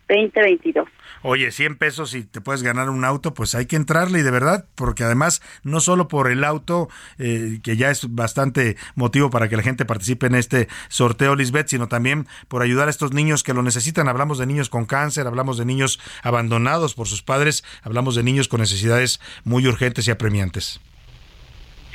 2022. 0.10 0.88
Oye, 1.22 1.52
100 1.52 1.78
pesos 1.78 2.14
y 2.16 2.26
te 2.26 2.42
puedes 2.42 2.64
ganar 2.64 2.90
un 2.90 3.06
auto, 3.06 3.34
pues 3.34 3.56
hay 3.56 3.66
que 3.66 3.78
entrarle 3.78 4.20
y 4.20 4.22
de 4.24 4.32
verdad, 4.32 4.66
porque 4.76 5.06
además 5.06 5.42
no 5.64 5.80
solo 5.80 6.10
por 6.10 6.30
el 6.30 6.44
auto, 6.44 6.90
eh, 7.18 7.60
que 7.64 7.78
ya 7.78 7.90
es 7.90 8.14
bastante 8.14 8.76
motivo 8.96 9.30
para 9.30 9.48
que 9.48 9.56
la 9.56 9.64
gente 9.64 9.86
participe 9.86 10.28
en 10.28 10.36
este 10.36 10.68
sorteo, 10.90 11.36
Lisbeth, 11.36 11.70
sino 11.70 11.88
también 11.88 12.28
por 12.50 12.62
ayudar 12.62 12.88
a 12.88 12.92
estos 12.92 13.14
niños 13.14 13.44
que 13.44 13.54
lo 13.54 13.64
necesitan. 13.64 14.10
Hablamos 14.10 14.38
de 14.38 14.46
niños 14.46 14.70
con 14.70 14.86
cáncer, 14.86 15.26
hablamos 15.26 15.58
de 15.58 15.66
niños 15.66 16.00
abandonados 16.24 16.94
por 16.94 17.08
sus 17.08 17.24
padres, 17.24 17.64
hablamos 17.84 18.16
de 18.16 18.24
niños 18.24 18.50
con 18.50 18.60
necesidades 18.60 19.22
muy 19.46 19.66
urgentes 19.66 20.08
y 20.08 20.12
apremiantes. 20.12 20.82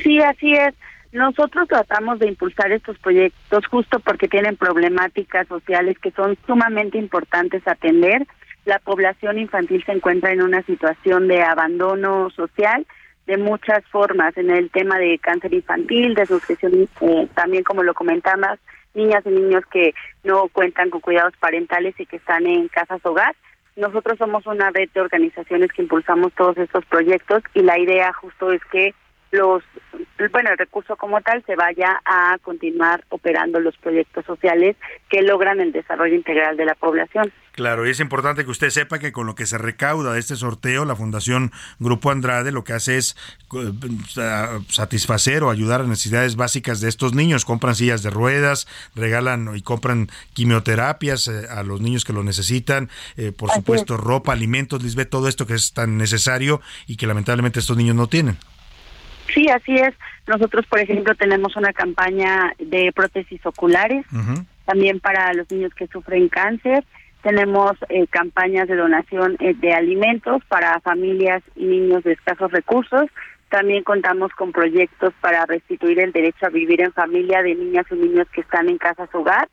Sí, 0.02 0.18
así 0.20 0.54
es. 0.54 0.74
Nosotros 1.12 1.66
tratamos 1.68 2.18
de 2.18 2.28
impulsar 2.28 2.70
estos 2.70 2.98
proyectos 2.98 3.66
justo 3.66 3.98
porque 4.01 4.28
tienen 4.28 4.56
problemáticas 4.56 5.48
sociales 5.48 5.98
que 5.98 6.10
son 6.10 6.36
sumamente 6.47 6.98
importantes 6.98 7.66
atender. 7.66 8.26
La 8.66 8.78
población 8.78 9.39
infantil 9.39 9.82
se 9.85 9.93
encuentra 9.93 10.32
en 10.32 10.43
una 10.43 10.62
situación 10.62 11.26
de 11.28 11.43
abandono 11.43 12.28
social 12.30 12.86
de 13.26 13.36
muchas 13.36 13.85
formas, 13.86 14.36
en 14.39 14.51
el 14.51 14.70
tema 14.70 14.98
de 14.98 15.18
cáncer 15.18 15.52
infantil, 15.52 16.14
de 16.14 16.26
suscripción, 16.26 16.89
eh, 17.01 17.28
también 17.35 17.62
como 17.62 17.82
lo 17.82 17.93
comentabas, 17.93 18.59
niñas 18.94 19.22
y 19.26 19.30
niños 19.30 19.64
que 19.70 19.94
no 20.24 20.48
cuentan 20.48 20.89
con 20.89 21.01
cuidados 21.01 21.35
parentales 21.39 21.94
y 21.98 22.06
que 22.06 22.16
están 22.16 22.47
en 22.47 22.68
casas 22.68 23.05
hogar. 23.05 23.35
Nosotros 23.76 24.18
somos 24.18 24.47
una 24.47 24.70
red 24.70 24.89
de 24.94 25.01
organizaciones 25.01 25.70
que 25.72 25.82
impulsamos 25.82 26.32
todos 26.32 26.56
estos 26.59 26.85
proyectos 26.86 27.43
y 27.55 27.62
la 27.62 27.78
idea 27.78 28.12
justo 28.14 28.51
es 28.51 28.64
que 28.72 28.94
los 29.30 29.62
bueno, 30.32 30.50
el 30.50 30.59
recurso 30.59 30.96
como 30.96 31.20
tal 31.20 31.44
se 31.46 31.55
vaya 31.55 32.00
a 32.05 32.38
continuar 32.42 33.05
operando 33.10 33.60
los 33.60 33.76
proyectos 33.76 34.24
sociales 34.24 34.76
que 35.09 35.22
logran 35.22 35.60
el 35.60 35.72
desarrollo 35.72 36.14
integral 36.14 36.56
de 36.56 36.64
la 36.64 36.74
población. 36.74 37.32
Claro, 37.52 37.86
y 37.86 37.90
es 37.90 37.98
importante 37.98 38.44
que 38.44 38.50
usted 38.50 38.70
sepa 38.70 38.98
que 39.00 39.10
con 39.10 39.26
lo 39.26 39.34
que 39.34 39.46
se 39.46 39.59
recauda 39.59 40.12
de 40.12 40.20
este 40.20 40.36
sorteo, 40.36 40.84
la 40.84 40.94
Fundación 40.94 41.50
Grupo 41.80 42.10
Andrade 42.10 42.52
lo 42.52 42.62
que 42.62 42.72
hace 42.72 42.98
es 42.98 43.16
eh, 43.52 44.60
satisfacer 44.68 45.42
o 45.42 45.50
ayudar 45.50 45.80
a 45.80 45.84
necesidades 45.84 46.36
básicas 46.36 46.80
de 46.80 46.88
estos 46.88 47.14
niños. 47.14 47.44
Compran 47.44 47.74
sillas 47.74 48.02
de 48.02 48.10
ruedas, 48.10 48.68
regalan 48.94 49.56
y 49.56 49.62
compran 49.62 50.09
quimioterapias 50.34 51.26
eh, 51.28 51.46
a 51.50 51.64
los 51.64 51.80
niños 51.80 52.05
que 52.05 52.12
lo 52.12 52.22
necesitan, 52.22 52.90
eh, 53.16 53.32
por 53.32 53.50
supuesto 53.50 53.96
ropa, 53.96 54.32
alimentos, 54.32 54.94
ve 54.94 55.05
todo 55.05 55.28
esto 55.28 55.46
que 55.46 55.55
es 55.55 55.72
tan 55.72 55.98
necesario 55.98 56.60
y 56.86 56.96
que 56.96 57.09
lamentablemente 57.09 57.59
estos 57.59 57.76
niños 57.76 57.96
no 57.96 58.06
tienen. 58.06 58.36
Sí, 59.32 59.48
así 59.48 59.76
es. 59.76 59.94
Nosotros, 60.26 60.66
por 60.66 60.80
ejemplo, 60.80 61.14
tenemos 61.14 61.56
una 61.56 61.72
campaña 61.72 62.52
de 62.59 62.92
prótesis 62.94 63.44
oculares, 63.44 64.05
también 64.64 65.00
para 65.00 65.32
los 65.32 65.50
niños 65.50 65.72
que 65.74 65.86
sufren 65.86 66.28
cáncer. 66.28 66.84
Tenemos 67.22 67.72
eh, 67.88 68.06
campañas 68.06 68.68
de 68.68 68.76
donación 68.76 69.36
eh, 69.40 69.55
de 69.55 69.72
alimentos 69.72 70.42
para 70.48 70.80
familias 70.80 71.42
y 71.56 71.64
niños 71.64 72.05
de 72.05 72.12
escasos 72.12 72.52
recursos. 72.52 73.10
También 73.48 73.82
contamos 73.82 74.30
con 74.32 74.52
proyectos 74.52 75.14
para 75.20 75.46
restituir 75.46 75.98
el 76.00 76.12
derecho 76.12 76.46
a 76.46 76.50
vivir 76.50 76.80
en 76.82 76.92
familia 76.92 77.42
de 77.42 77.55
niñas 77.55 77.86
y 77.90 77.94
niños 77.94 78.28
que 78.32 78.42
están 78.42 78.68
en 78.68 78.78
casas 78.78 79.09
hogar, 79.14 79.48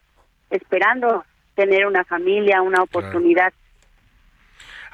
esperando 0.50 1.24
tener 1.56 1.88
una 1.88 2.04
familia, 2.04 2.62
una 2.62 2.84
oportunidad 2.84 3.54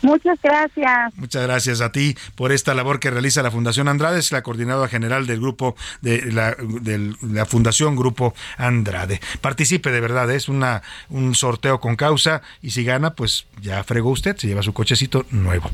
Muchas 0.03 0.39
gracias. 0.43 1.15
Muchas 1.17 1.43
gracias 1.43 1.81
a 1.81 1.93
ti 1.93 2.17
por 2.35 2.53
esta 2.53 2.75
labor 2.75 3.01
que 3.01 3.11
realiza 3.11 3.43
la 3.43 3.51
Fundación 3.51 3.89
Andrade, 3.89 4.21
la 4.31 4.43
coordinadora 4.43 4.89
general 4.89 5.27
del 5.27 5.41
grupo 5.41 5.77
de 6.01 6.33
la, 6.33 6.57
la 7.23 7.47
Fundación 7.47 7.97
Grupo 7.97 8.35
Andrade. 8.57 9.21
Participe 9.41 9.91
de 9.91 10.01
verdad, 10.01 10.31
es 10.31 10.49
una 10.49 10.83
un 11.09 11.35
sorteo 11.35 11.81
con 11.81 11.97
causa 11.97 12.43
y 12.63 12.71
si 12.71 12.85
gana, 12.85 13.15
pues 13.15 13.47
ya 13.61 13.83
fregó 13.85 14.11
usted, 14.11 14.37
se 14.37 14.47
lleva 14.47 14.63
su 14.63 14.73
cochecito 14.73 15.27
nuevo. 15.31 15.71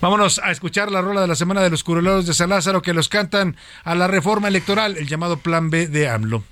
Vámonos 0.00 0.38
a 0.38 0.50
escuchar 0.50 0.90
la 0.90 1.02
rola 1.02 1.22
de 1.22 1.28
la 1.28 1.36
semana 1.36 1.62
de 1.62 1.70
los 1.70 1.84
curuleros 1.84 2.26
de 2.26 2.34
San 2.34 2.50
Lázaro 2.50 2.82
que 2.82 2.94
los 2.94 3.08
cantan 3.08 3.56
a 3.84 3.94
la 3.94 4.06
reforma 4.06 4.48
electoral, 4.48 4.96
el 4.96 5.08
llamado 5.08 5.38
Plan 5.38 5.70
B 5.70 5.88
de 5.88 6.08
AMLO. 6.08 6.44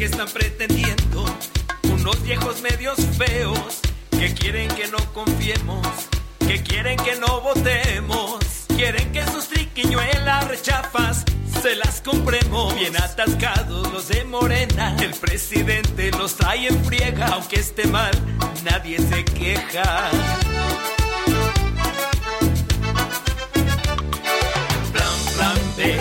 Que 0.00 0.06
están 0.06 0.28
pretendiendo 0.28 1.26
unos 1.92 2.22
viejos 2.22 2.62
medios 2.62 2.96
feos 3.18 3.80
que 4.10 4.32
quieren 4.32 4.66
que 4.68 4.88
no 4.88 4.96
confiemos, 5.12 5.86
que 6.38 6.62
quieren 6.62 6.96
que 6.96 7.16
no 7.16 7.42
votemos, 7.42 8.38
quieren 8.68 9.12
que 9.12 9.22
sus 9.26 9.48
triquiñuelas 9.48 10.48
rechafas 10.48 11.26
se 11.60 11.76
las 11.76 12.00
compremos. 12.00 12.74
Bien 12.76 12.96
atascados 12.96 13.92
los 13.92 14.08
de 14.08 14.24
Morena, 14.24 14.96
el 15.02 15.10
presidente 15.10 16.10
los 16.12 16.34
trae 16.34 16.68
en 16.68 16.82
friega, 16.86 17.26
aunque 17.26 17.60
esté 17.60 17.86
mal, 17.86 18.12
nadie 18.64 18.96
se 18.96 19.22
queja. 19.22 20.10
Plan, 24.92 25.18
plan 25.36 25.58
B, 25.76 26.00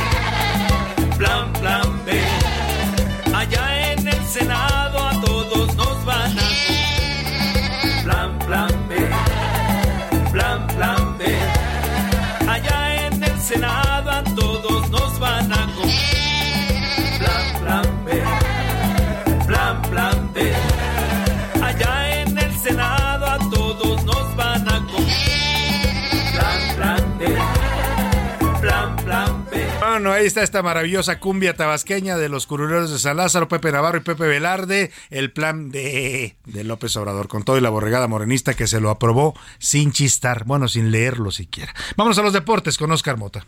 ahí 30.19 30.27
está 30.27 30.43
esta 30.43 30.61
maravillosa 30.61 31.19
cumbia 31.19 31.55
tabasqueña 31.55 32.17
de 32.17 32.29
los 32.29 32.45
curuleros 32.45 32.91
de 32.91 32.99
San 32.99 33.17
Lázaro, 33.17 33.47
Pepe 33.47 33.71
Navarro 33.71 33.99
y 33.99 34.01
Pepe 34.01 34.27
Velarde, 34.27 34.91
el 35.09 35.31
plan 35.31 35.71
de, 35.71 36.35
de 36.45 36.63
López 36.63 36.95
Obrador, 36.97 37.27
con 37.27 37.43
todo 37.43 37.57
y 37.57 37.61
la 37.61 37.69
borregada 37.69 38.07
morenista 38.07 38.53
que 38.53 38.67
se 38.67 38.81
lo 38.81 38.89
aprobó 38.89 39.33
sin 39.59 39.91
chistar, 39.91 40.43
bueno, 40.43 40.67
sin 40.67 40.91
leerlo 40.91 41.31
siquiera. 41.31 41.73
Vamos 41.95 42.17
a 42.17 42.21
los 42.21 42.33
deportes 42.33 42.77
con 42.77 42.91
Oscar 42.91 43.17
Mota. 43.17 43.45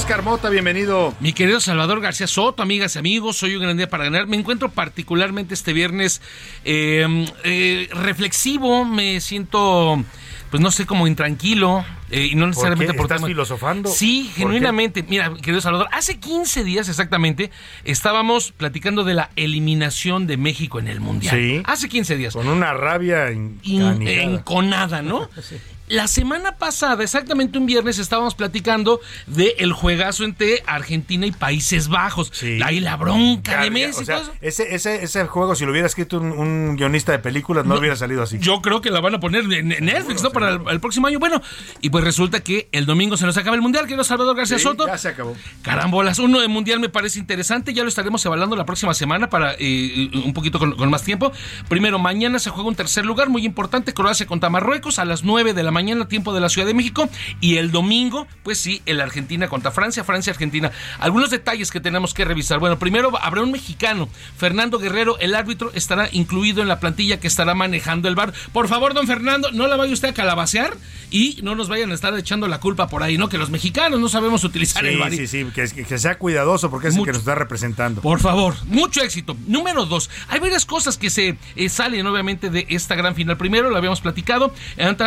Oscar 0.00 0.22
Mota, 0.22 0.48
bienvenido. 0.48 1.14
Mi 1.20 1.34
querido 1.34 1.60
Salvador 1.60 2.00
García 2.00 2.26
Soto, 2.26 2.62
amigas 2.62 2.96
y 2.96 2.98
amigos, 2.98 3.36
soy 3.36 3.54
un 3.54 3.62
gran 3.62 3.76
día 3.76 3.90
para 3.90 4.04
ganar. 4.04 4.26
Me 4.26 4.38
encuentro 4.38 4.70
particularmente 4.70 5.52
este 5.52 5.74
viernes 5.74 6.22
eh, 6.64 7.26
eh, 7.44 7.86
reflexivo, 7.92 8.86
me 8.86 9.20
siento 9.20 10.02
pues 10.50 10.62
no 10.62 10.70
sé, 10.70 10.86
como 10.86 11.06
intranquilo. 11.06 11.84
Eh, 12.10 12.30
y 12.32 12.34
no 12.34 12.46
necesariamente 12.46 12.94
¿Por, 12.94 13.08
qué? 13.08 13.14
¿Estás 13.14 13.28
filosofando? 13.28 13.90
Sí, 13.90 14.32
genuinamente. 14.34 15.04
Mira, 15.06 15.34
querido 15.34 15.60
Salvador, 15.60 15.88
hace 15.92 16.18
15 16.18 16.64
días 16.64 16.88
exactamente 16.88 17.50
estábamos 17.84 18.52
platicando 18.52 19.04
de 19.04 19.12
la 19.12 19.30
eliminación 19.36 20.26
de 20.26 20.38
México 20.38 20.78
en 20.78 20.88
el 20.88 21.00
Mundial. 21.00 21.36
Sí. 21.36 21.62
Hace 21.66 21.90
15 21.90 22.16
días. 22.16 22.32
Con 22.32 22.48
una 22.48 22.72
rabia 22.72 23.28
enconada, 23.28 25.02
¿no? 25.02 25.28
sí. 25.42 25.56
La 25.90 26.06
semana 26.06 26.52
pasada, 26.56 27.02
exactamente 27.02 27.58
un 27.58 27.66
viernes, 27.66 27.98
estábamos 27.98 28.36
platicando 28.36 29.00
del 29.26 29.54
el 29.58 29.72
juegazo 29.72 30.22
entre 30.22 30.62
Argentina 30.64 31.26
y 31.26 31.32
Países 31.32 31.88
Bajos. 31.88 32.32
Ahí 32.64 32.78
la 32.78 32.96
bronca 32.96 33.60
de 33.60 33.72
Messi. 33.72 34.02
O 34.02 34.04
sea, 34.04 34.22
ese, 34.40 34.72
ese, 34.72 35.02
ese 35.02 35.26
juego, 35.26 35.56
si 35.56 35.64
lo 35.64 35.72
hubiera 35.72 35.88
escrito 35.88 36.18
un, 36.18 36.30
un 36.30 36.76
guionista 36.76 37.10
de 37.10 37.18
películas, 37.18 37.66
no, 37.66 37.74
hubiera 37.74 37.96
salido 37.96 38.22
así. 38.22 38.38
Yo 38.38 38.62
creo 38.62 38.80
que 38.80 38.90
la 38.90 39.00
van 39.00 39.16
a 39.16 39.20
poner 39.20 39.52
en 39.52 39.66
Netflix, 39.66 40.22
¿no? 40.22 40.30
Para 40.30 40.60
el, 40.70 40.78
próximo 40.78 41.08
año. 41.08 41.18
Bueno, 41.18 41.42
y 41.80 41.90
pues 41.90 42.04
resulta 42.04 42.38
que 42.38 42.68
el 42.70 42.86
domingo 42.86 43.16
se 43.16 43.26
nos 43.26 43.36
acaba 43.36 43.56
el 43.56 43.62
Mundial, 43.62 43.86
querido 43.86 44.04
Salvador 44.04 44.36
García 44.36 44.60
Soto. 44.60 44.86
Ya 44.86 44.96
se 44.96 45.08
acabó. 45.08 45.36
Carambolas, 45.62 46.20
uno 46.20 46.40
de 46.40 46.46
Mundial 46.46 46.78
me 46.78 46.88
parece 46.88 47.18
interesante, 47.18 47.74
ya 47.74 47.82
lo 47.82 47.88
estaremos 47.88 48.24
evaluando 48.24 48.54
la 48.54 48.64
próxima 48.64 48.94
semana 48.94 49.28
para 49.28 49.56
eh, 49.58 50.08
un 50.24 50.34
poquito 50.34 50.60
con, 50.60 50.76
con, 50.76 50.88
más 50.88 51.02
tiempo. 51.02 51.32
Primero, 51.68 51.98
mañana 51.98 52.38
se 52.38 52.50
juega 52.50 52.68
un 52.68 52.76
tercer 52.76 53.04
lugar, 53.04 53.28
muy 53.28 53.44
importante, 53.44 53.92
Croacia 53.92 54.24
contra 54.26 54.50
Marruecos 54.50 55.00
a 55.00 55.04
las 55.04 55.24
9 55.24 55.52
de 55.52 55.62
la 55.64 55.72
mañana, 55.72 55.79
tiempo 56.08 56.32
de 56.32 56.40
la 56.40 56.48
Ciudad 56.48 56.66
de 56.66 56.74
México. 56.74 57.08
Y 57.40 57.56
el 57.56 57.70
domingo, 57.70 58.26
pues 58.42 58.58
sí, 58.58 58.82
el 58.86 59.00
Argentina 59.00 59.48
contra 59.48 59.70
Francia, 59.70 60.04
Francia-Argentina. 60.04 60.70
Algunos 60.98 61.30
detalles 61.30 61.70
que 61.70 61.80
tenemos 61.80 62.14
que 62.14 62.24
revisar. 62.24 62.58
Bueno, 62.58 62.78
primero 62.78 63.12
habrá 63.20 63.42
un 63.42 63.52
mexicano, 63.52 64.08
Fernando 64.36 64.78
Guerrero, 64.78 65.18
el 65.18 65.34
árbitro, 65.34 65.72
estará 65.74 66.08
incluido 66.12 66.62
en 66.62 66.68
la 66.68 66.80
plantilla 66.80 67.20
que 67.20 67.26
estará 67.26 67.54
manejando 67.54 68.08
el 68.08 68.14
bar. 68.14 68.32
Por 68.52 68.68
favor, 68.68 68.94
don 68.94 69.06
Fernando, 69.06 69.50
no 69.52 69.66
la 69.66 69.76
vaya 69.76 69.92
usted 69.92 70.08
a 70.08 70.14
calabacear 70.14 70.76
y 71.10 71.40
no 71.42 71.54
nos 71.54 71.68
vayan 71.68 71.90
a 71.90 71.94
estar 71.94 72.16
echando 72.18 72.46
la 72.46 72.60
culpa 72.60 72.88
por 72.88 73.02
ahí, 73.02 73.18
¿no? 73.18 73.28
Que 73.28 73.38
los 73.38 73.50
mexicanos 73.50 74.00
no 74.00 74.08
sabemos 74.08 74.44
utilizar 74.44 74.84
el 74.86 74.98
bar. 74.98 75.12
Sí, 75.12 75.26
sí, 75.26 75.46
que, 75.54 75.68
que, 75.68 75.98
sea 75.98 76.18
cuidadoso 76.18 76.70
porque 76.70 76.88
es 76.88 76.96
el 76.96 77.04
que 77.04 77.12
nos 77.12 77.20
está 77.20 77.34
representando. 77.34 78.00
Por 78.00 78.20
favor, 78.20 78.54
mucho 78.66 79.02
éxito. 79.02 79.36
Número 79.46 79.86
dos, 79.86 80.10
hay 80.28 80.40
varias 80.40 80.64
cosas 80.64 80.96
que 80.96 81.10
se 81.10 81.36
eh, 81.56 81.68
salen 81.68 82.06
obviamente 82.06 82.50
de 82.50 82.66
esta 82.68 82.94
gran 82.94 83.14
final. 83.14 83.36
Primero, 83.36 83.70
lo 83.70 83.76
habíamos 83.76 84.00
platicado, 84.00 84.54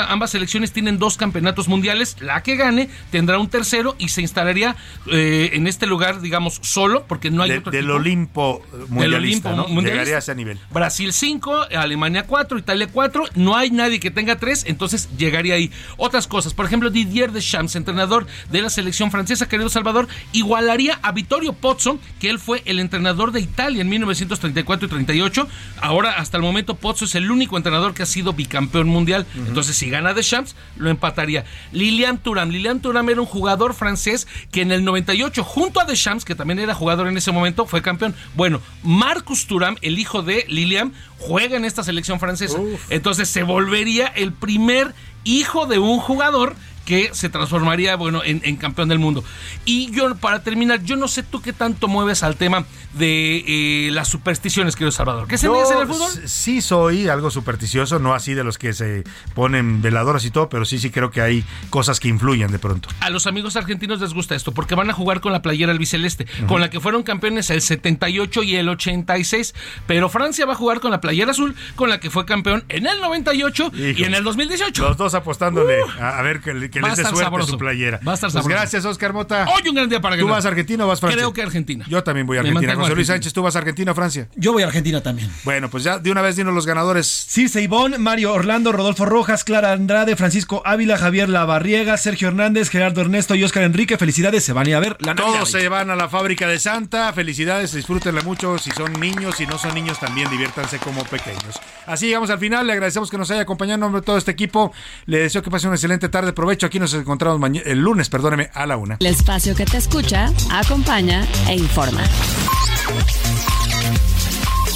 ambas 0.10 0.32
selecciones 0.32 0.63
tienen 0.72 0.98
dos 1.00 1.18
campeonatos 1.18 1.68
mundiales. 1.68 2.16
La 2.20 2.44
que 2.44 2.56
gane 2.56 2.90
tendrá 3.12 3.40
un 3.40 3.50
tercero 3.50 3.96
y 3.98 4.10
se 4.10 4.22
instalaría 4.22 4.76
eh, 5.12 5.52
en 5.54 5.68
este 5.68 5.88
lugar, 5.88 6.22
digamos, 6.22 6.60
solo, 6.62 7.06
porque 7.08 7.32
no 7.32 7.44
hay 7.44 7.52
de, 7.52 7.58
otro 7.58 7.72
del 7.72 7.86
equipo. 7.86 7.96
Olimpo 7.96 8.62
mundialista, 8.90 9.50
Olimpo 9.50 9.50
¿no? 9.50 9.74
mundialista. 9.74 9.92
Llegaría 9.92 10.16
a 10.16 10.20
ese 10.20 10.36
nivel. 10.36 10.60
Brasil 10.72 11.14
5, 11.14 11.68
Alemania 11.76 12.24
4, 12.24 12.58
Italia 12.58 12.88
4. 12.92 13.26
No 13.36 13.56
hay 13.56 13.72
nadie 13.72 14.00
que 14.00 14.12
tenga 14.12 14.38
3, 14.38 14.66
entonces 14.68 15.10
llegaría 15.18 15.56
ahí. 15.56 15.72
Otras 15.98 16.28
cosas, 16.28 16.54
por 16.54 16.66
ejemplo, 16.66 16.90
Didier 16.90 17.32
Deschamps, 17.32 17.76
entrenador 17.76 18.28
de 18.52 18.62
la 18.62 18.70
selección 18.70 19.12
francesa, 19.12 19.48
querido 19.48 19.70
Salvador, 19.70 20.08
igualaría 20.32 21.00
a 21.02 21.12
Vittorio 21.12 21.54
Pozzo, 21.54 22.00
que 22.20 22.30
él 22.30 22.40
fue 22.40 22.62
el 22.66 22.80
entrenador 22.80 23.32
de 23.32 23.40
Italia 23.40 23.82
en 23.82 23.90
1934 23.90 24.88
y 24.88 24.90
38. 24.90 25.48
Ahora, 25.82 26.12
hasta 26.12 26.38
el 26.38 26.44
momento, 26.44 26.76
Pozzo 26.76 27.06
es 27.06 27.16
el 27.16 27.32
único 27.32 27.58
entrenador 27.58 27.94
que 27.94 28.04
ha 28.04 28.06
sido 28.06 28.34
bicampeón 28.34 28.88
mundial. 28.88 29.26
Uh 29.36 29.40
-huh. 29.40 29.48
Entonces, 29.48 29.76
si 29.76 29.90
gana 29.90 30.14
Deschamps, 30.14 30.53
lo 30.76 30.90
empataría. 30.90 31.46
Lilian 31.72 32.18
Thuram. 32.18 32.50
Lilian 32.50 32.80
Thuram 32.82 33.10
era 33.10 33.22
un 33.22 33.28
jugador 33.28 33.74
francés 33.74 34.28
que 34.52 34.62
en 34.62 34.72
el 34.72 34.84
98, 34.84 35.44
junto 35.44 35.80
a 35.80 35.86
Deschamps, 35.86 36.26
que 36.26 36.36
también 36.36 36.60
era 36.60 36.74
jugador 36.74 37.08
en 37.08 37.18
ese 37.18 37.32
momento, 37.32 37.66
fue 37.66 37.82
campeón. 37.82 38.16
Bueno, 38.36 38.62
Marcus 38.84 39.48
Thuram, 39.48 39.78
el 39.82 40.00
hijo 40.00 40.22
de 40.24 40.46
Lilian, 40.48 40.94
juega 41.18 41.58
en 41.58 41.66
esta 41.66 41.84
selección 41.84 42.20
francesa. 42.20 42.60
Uf. 42.60 42.92
Entonces 42.92 43.30
se 43.30 43.44
volvería 43.44 44.08
el 44.08 44.34
primer 44.34 44.94
hijo 45.24 45.66
de 45.66 45.80
un 45.80 46.00
jugador 46.00 46.56
que 46.86 47.10
se 47.14 47.30
transformaría, 47.30 47.96
bueno, 47.96 48.24
en, 48.24 48.42
en, 48.44 48.58
campeón 48.58 48.90
del 48.90 49.00
mundo. 49.00 49.24
Y 49.66 49.92
yo, 49.92 50.16
para 50.16 50.44
terminar, 50.44 50.84
yo 50.84 50.96
no 50.96 51.08
sé 51.08 51.24
tú 51.24 51.42
qué 51.42 51.54
tanto 51.54 51.88
mueves 51.88 52.24
al 52.24 52.36
tema 52.36 52.66
de 52.94 53.44
eh, 53.88 53.92
las 53.92 54.08
supersticiones, 54.08 54.76
querido 54.76 54.92
Salvador. 54.92 55.28
¿Qué 55.28 55.38
se 55.38 55.48
en 55.48 55.54
el 55.54 55.88
fútbol? 55.88 56.12
Sí 56.26 56.62
soy 56.62 57.08
algo 57.08 57.32
supersticioso, 57.32 58.00
no 58.00 58.14
así 58.14 58.34
de 58.34 58.44
los 58.44 58.58
que 58.58 58.74
se 58.74 59.04
ponen 59.34 59.82
veladoras 59.82 60.26
y 60.26 60.32
todo, 60.32 60.50
pero 60.50 60.66
sí, 60.66 60.80
sí 60.80 60.90
creo 60.90 61.10
que 61.12 61.22
hay 61.22 61.44
cosas 61.70 62.00
que 62.00 62.08
influyen 62.08 62.52
de 62.52 62.60
pronto. 62.60 62.90
A 63.00 63.10
los 63.10 63.28
amigos 63.28 63.56
argentinos 63.56 64.00
les 64.00 64.14
gusta 64.14 64.36
esto, 64.36 64.52
porque 64.52 64.76
van 64.76 64.90
a 64.90 64.94
jugar 64.94 65.22
con 65.22 65.32
la 65.32 65.42
playera 65.42 65.72
albiceleste, 65.72 66.26
uh 66.26 66.44
-huh. 66.44 66.48
con 66.48 66.62
la 66.62 66.70
que 66.70 66.80
fueron 66.80 67.04
campeones 67.04 67.50
el 67.50 67.62
78 67.62 68.44
y 68.44 68.56
el 68.56 68.70
86, 68.70 69.56
pero 69.88 70.10
Francia 70.10 70.46
va 70.46 70.54
a 70.54 70.56
jugar 70.56 70.80
con 70.80 70.92
la 70.92 71.02
playera 71.02 71.32
azul, 71.32 71.56
con 71.76 71.90
la 71.90 72.00
que 72.00 72.10
fue 72.10 72.26
campeón 72.26 72.64
en 72.70 72.86
el 72.88 73.00
98 73.02 73.72
Hijo. 73.74 74.02
y 74.02 74.04
en 74.04 74.14
el 74.14 74.24
2018. 74.24 74.84
Los 74.84 74.98
dos 74.98 75.14
apostándole 75.14 75.84
uh, 75.84 75.90
a, 76.00 76.20
a, 76.20 76.22
ver 76.22 76.42
que, 76.42 76.73
que 76.74 76.82
les 76.82 76.98
dé 76.98 77.04
suerte 77.04 77.24
sabroso. 77.24 77.52
su 77.52 77.58
playera. 77.58 78.00
Va 78.06 78.14
a 78.14 78.16
estar 78.16 78.32
pues 78.32 78.48
gracias, 78.48 78.84
Oscar 78.86 79.14
Mota. 79.14 79.48
Hoy 79.50 79.70
un 79.70 79.76
gran 79.76 79.90
día 79.90 80.02
para 80.02 80.18
¿Tú 80.18 80.28
vas 80.28 80.46
a 80.46 80.50
Argentina 80.50 80.86
o 80.86 80.88
vas 80.88 81.00
a 81.00 81.02
Francia? 81.02 81.18
Creo 81.18 81.34
que 81.34 81.42
Argentina. 81.42 81.86
Yo 81.88 82.04
también 82.04 82.26
voy 82.26 82.38
a 82.38 82.42
Argentina. 82.42 82.76
José 82.76 82.96
Luis 82.96 83.08
Sánchez, 83.08 83.34
¿tú 83.34 83.42
vas 83.44 83.56
a 83.56 83.60
Argentina 83.60 83.92
o 83.92 83.96
Francia? 83.96 84.28
Yo 84.36 84.54
voy 84.54 84.64
a 84.64 84.68
Argentina 84.68 85.02
también. 85.02 85.30
Bueno, 85.44 85.70
pues 85.70 85.84
ya 85.84 86.00
de 86.00 86.12
una 86.12 86.22
vez 86.22 86.36
dinos 86.36 86.54
los 86.54 86.66
ganadores. 86.66 87.08
Circe 87.30 87.62
Ivón, 87.62 88.02
Mario 88.02 88.34
Orlando, 88.34 88.72
Rodolfo 88.72 89.06
Rojas, 89.06 89.44
Clara 89.44 89.72
Andrade, 89.72 90.16
Francisco 90.16 90.62
Ávila, 90.66 90.98
Javier 90.98 91.30
Lavarriega, 91.30 91.98
Sergio 91.98 92.30
Hernández, 92.30 92.70
Gerardo 92.70 93.02
Ernesto 93.02 93.36
y 93.36 93.44
Oscar 93.44 93.64
Enrique. 93.64 93.98
Felicidades, 93.98 94.44
se 94.44 94.54
van 94.54 94.68
a 94.68 94.70
ir 94.70 94.76
a 94.76 94.80
ver 94.80 94.98
la 95.00 95.16
Todos 95.16 95.52
se 95.52 95.70
van 95.70 95.90
a 95.90 95.96
la 95.96 96.10
fábrica 96.10 96.48
de 96.48 96.60
Santa. 96.60 97.12
Felicidades, 97.14 97.74
disfrútenla 97.74 98.22
mucho. 98.22 98.58
Si 98.58 98.72
son 98.72 98.94
niños, 98.94 99.36
si 99.36 99.46
no 99.46 99.58
son 99.58 99.76
niños, 99.76 100.00
también 100.00 100.30
diviértanse 100.30 100.80
como 100.80 101.04
pequeños. 101.04 101.60
Así 101.86 102.08
llegamos 102.08 102.30
al 102.30 102.40
final. 102.40 102.66
Le 102.66 102.74
agradecemos 102.74 103.10
que 103.10 103.18
nos 103.18 103.30
haya 103.32 103.42
acompañado 103.42 103.76
en 103.76 103.82
nombre 103.82 104.02
de 104.02 104.06
todo 104.06 104.18
este 104.18 104.32
equipo. 104.32 104.72
Le 105.06 105.20
deseo 105.20 105.42
que 105.42 105.52
pase 105.52 105.68
una 105.68 105.76
excelente 105.76 106.10
tarde. 106.10 106.34
Provecho. 106.34 106.63
Aquí 106.64 106.80
nos 106.80 106.94
encontramos 106.94 107.42
el 107.66 107.80
lunes, 107.80 108.10
perdóneme, 108.10 108.50
a 108.54 108.66
la 108.66 108.78
una. 108.78 108.98
El 109.00 109.08
espacio 109.08 109.54
que 109.54 109.66
te 109.66 109.78
escucha, 109.78 110.32
acompaña 110.50 111.28
e 111.50 111.56
informa. 111.56 112.02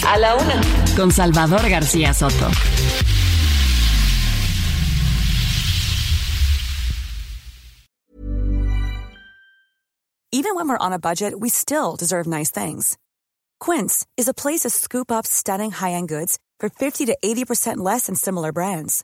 A 0.06 0.18
la 0.18 0.36
una. 0.36 0.62
Con 0.98 1.12
Salvador 1.12 1.70
García 1.70 2.14
Soto. 2.14 2.50
Even 10.34 10.56
when 10.56 10.68
we're 10.68 10.78
on 10.78 10.92
a 10.92 11.00
budget, 11.00 11.40
we 11.40 11.50
still 11.50 11.96
deserve 11.96 12.28
nice 12.28 12.52
things. 12.52 12.98
Quince 13.60 14.06
is 14.18 14.28
a 14.28 14.34
place 14.34 14.62
to 14.62 14.70
scoop 14.70 15.10
up 15.10 15.26
stunning 15.26 15.72
high-end 15.72 16.10
goods 16.10 16.38
for 16.60 16.70
50 16.70 17.06
to 17.06 17.18
80% 17.24 17.78
less 17.78 18.08
than 18.08 18.16
similar 18.16 18.52
brands. 18.52 19.04